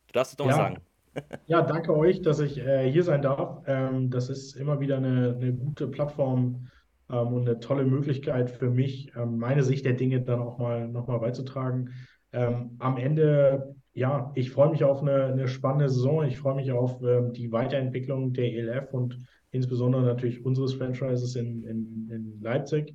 Du 0.09 0.13
darfst 0.15 0.37
noch 0.41 0.47
ja. 0.47 0.51
was 0.51 0.57
sagen. 0.57 0.77
Ja, 1.47 1.63
danke 1.63 1.97
euch, 1.97 2.21
dass 2.21 2.41
ich 2.41 2.59
äh, 2.59 2.91
hier 2.91 3.05
sein 3.05 3.23
darf. 3.23 3.63
Ähm, 3.67 4.11
das 4.11 4.31
ist 4.31 4.55
immer 4.57 4.81
wieder 4.81 4.97
eine, 4.97 5.37
eine 5.37 5.55
gute 5.55 5.87
Plattform 5.87 6.69
ähm, 7.09 7.29
und 7.29 7.49
eine 7.49 7.61
tolle 7.61 7.85
Möglichkeit 7.85 8.51
für 8.51 8.69
mich, 8.69 9.13
ähm, 9.17 9.39
meine 9.39 9.63
Sicht 9.63 9.87
der 9.87 9.95
Dinge 9.95 10.21
dann 10.21 10.41
auch 10.41 10.59
mal 10.59 10.89
nochmal 10.89 11.21
beizutragen. 11.21 11.95
Ähm, 12.33 12.77
am 12.81 12.99
Ende, 12.99 13.77
ja, 13.95 14.33
ich 14.35 14.51
freue 14.51 14.71
mich 14.71 14.83
auf 14.83 15.01
eine, 15.03 15.27
eine, 15.27 15.49
spannende 15.49 15.89
Saison. 15.89 16.25
Ich 16.25 16.37
freue 16.37 16.57
mich 16.57 16.71
auf 16.73 17.01
ähm, 17.01 17.33
die 17.33 17.51
Weiterentwicklung 17.51 18.33
der 18.35 18.53
ELF 18.53 18.93
und 18.93 19.25
insbesondere 19.53 20.03
natürlich 20.03 20.45
unseres 20.45 20.75
Franchises 20.75 21.37
in, 21.37 21.65
in, 21.65 22.11
in 22.11 22.41
Leipzig. 22.43 22.93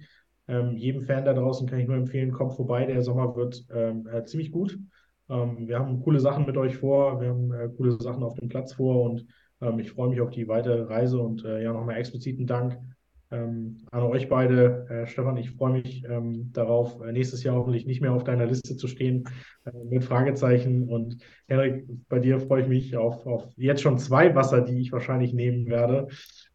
Ähm, 0.52 0.76
jedem 0.76 1.02
Fan 1.03 1.23
da 1.23 1.34
draußen 1.34 1.68
kann 1.68 1.80
ich 1.80 1.88
nur 1.88 1.95
empfehlen, 1.95 2.32
kommt 2.32 2.53
vorbei. 2.53 2.86
Der 2.86 3.02
Sommer 3.02 3.36
wird 3.36 3.65
äh, 3.69 4.26
ziemlich 4.26 4.52
gut. 4.52 4.78
Ähm, 5.30 5.68
wir 5.68 5.80
haben 5.80 6.02
coole 6.02 6.19
Sachen 6.19 6.45
mit 6.45 6.57
euch 6.57 6.76
vor, 6.78 7.22
wir 7.22 7.30
haben 7.30 7.53
äh, 7.53 7.69
coole 7.69 7.94
Sachen 7.94 8.22
auf 8.22 8.34
dem 8.36 8.49
Platz 8.49 8.73
vor 8.73 9.03
und 9.03 9.26
ähm, 9.61 9.80
ich 9.80 9.91
freue 9.91 10.10
mich 10.10 10.19
auf 10.19 10.30
die 10.30 10.48
weitere 10.48 10.82
Reise 10.82 11.19
und 11.19 11.45
äh, 11.45 11.64
ja, 11.64 11.72
nochmal 11.72 11.98
expliziten 11.98 12.45
Dank 12.45 12.78
ähm, 13.32 13.78
an 13.91 14.03
euch 14.03 14.28
beide. 14.28 14.88
Äh, 14.90 15.07
Stefan, 15.07 15.38
ich 15.38 15.52
freue 15.52 15.72
mich 15.72 16.03
ähm, 16.03 16.52
darauf, 16.52 16.99
äh, 17.02 17.14
nächstes 17.14 17.44
Jahr 17.44 17.56
hoffentlich 17.56 17.86
nicht 17.86 18.02
mehr 18.02 18.11
auf 18.11 18.26
deiner 18.26 18.45
Liste 18.45 18.76
zu 18.76 18.88
stehen 18.88 19.23
äh, 19.64 19.72
mit 19.90 20.03
Fragezeichen. 20.03 20.90
Und 20.90 21.18
Henrik, 21.48 21.86
bei 22.10 22.19
dir 22.19 22.40
freue 22.41 22.64
ich 22.64 22.68
mich 22.68 22.98
auf, 22.98 23.26
auf 23.26 23.45
jetzt 23.56 23.82
schon 23.82 23.98
zwei 23.98 24.36
Wasser, 24.36 24.61
die 24.61 24.82
ich 24.82 24.91
wahrscheinlich 24.91 25.34
nehmen 25.34 25.68
werde. 25.68 26.07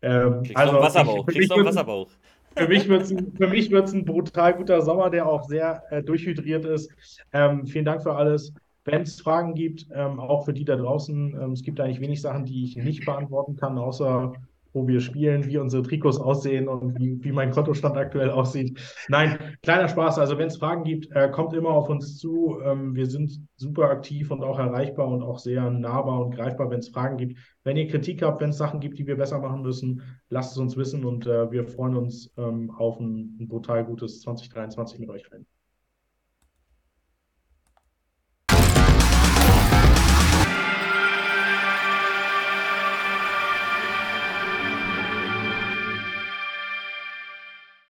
Ähm, 0.02 0.42
Kriegst 0.42 0.56
also, 0.56 0.74
Wasserbauch. 0.80 1.26
Kriegst 1.26 1.50
du 1.50 1.64
Wasserbauch. 1.64 2.10
Für 2.56 2.68
mich 2.68 2.88
wird 2.88 3.02
es 3.02 3.10
ein, 3.12 3.98
ein 3.98 4.04
brutal 4.04 4.54
guter 4.54 4.80
Sommer, 4.80 5.10
der 5.10 5.28
auch 5.28 5.44
sehr 5.44 5.82
äh, 5.90 6.02
durchhydriert 6.02 6.64
ist. 6.64 6.90
Ähm, 7.32 7.66
vielen 7.66 7.84
Dank 7.84 8.02
für 8.02 8.14
alles. 8.14 8.54
Wenn 8.84 9.02
es 9.02 9.20
Fragen 9.20 9.54
gibt, 9.54 9.86
ähm, 9.92 10.18
auch 10.18 10.44
für 10.44 10.54
die 10.54 10.64
da 10.64 10.76
draußen, 10.76 11.38
ähm, 11.40 11.52
es 11.52 11.62
gibt 11.62 11.80
eigentlich 11.80 12.00
wenig 12.00 12.22
Sachen, 12.22 12.44
die 12.44 12.64
ich 12.64 12.76
nicht 12.76 13.04
beantworten 13.04 13.56
kann, 13.56 13.76
außer 13.78 14.32
wo 14.76 14.86
wir 14.86 15.00
spielen, 15.00 15.46
wie 15.46 15.56
unsere 15.56 15.82
Trikots 15.82 16.18
aussehen 16.18 16.68
und 16.68 16.98
wie, 16.98 17.24
wie 17.24 17.32
mein 17.32 17.50
Kontostand 17.50 17.96
aktuell 17.96 18.30
aussieht. 18.30 18.78
Nein, 19.08 19.38
kleiner 19.62 19.88
Spaß. 19.88 20.18
Also 20.18 20.36
wenn 20.36 20.48
es 20.48 20.58
Fragen 20.58 20.84
gibt, 20.84 21.10
äh, 21.16 21.30
kommt 21.30 21.54
immer 21.54 21.70
auf 21.70 21.88
uns 21.88 22.18
zu. 22.18 22.60
Ähm, 22.62 22.94
wir 22.94 23.06
sind 23.06 23.40
super 23.56 23.88
aktiv 23.88 24.30
und 24.30 24.44
auch 24.44 24.58
erreichbar 24.58 25.08
und 25.08 25.22
auch 25.22 25.38
sehr 25.38 25.70
nahbar 25.70 26.26
und 26.26 26.34
greifbar, 26.34 26.70
wenn 26.70 26.80
es 26.80 26.90
Fragen 26.90 27.16
gibt. 27.16 27.38
Wenn 27.64 27.78
ihr 27.78 27.88
Kritik 27.88 28.22
habt, 28.22 28.42
wenn 28.42 28.50
es 28.50 28.58
Sachen 28.58 28.80
gibt, 28.80 28.98
die 28.98 29.06
wir 29.06 29.16
besser 29.16 29.38
machen 29.40 29.62
müssen, 29.62 30.02
lasst 30.28 30.52
es 30.52 30.58
uns 30.58 30.76
wissen 30.76 31.06
und 31.06 31.26
äh, 31.26 31.50
wir 31.50 31.64
freuen 31.64 31.96
uns 31.96 32.30
ähm, 32.36 32.70
auf 32.70 33.00
ein, 33.00 33.38
ein 33.40 33.48
brutal 33.48 33.82
gutes 33.82 34.20
2023 34.20 34.98
mit 34.98 35.08
euch 35.08 35.32
allen. 35.32 35.46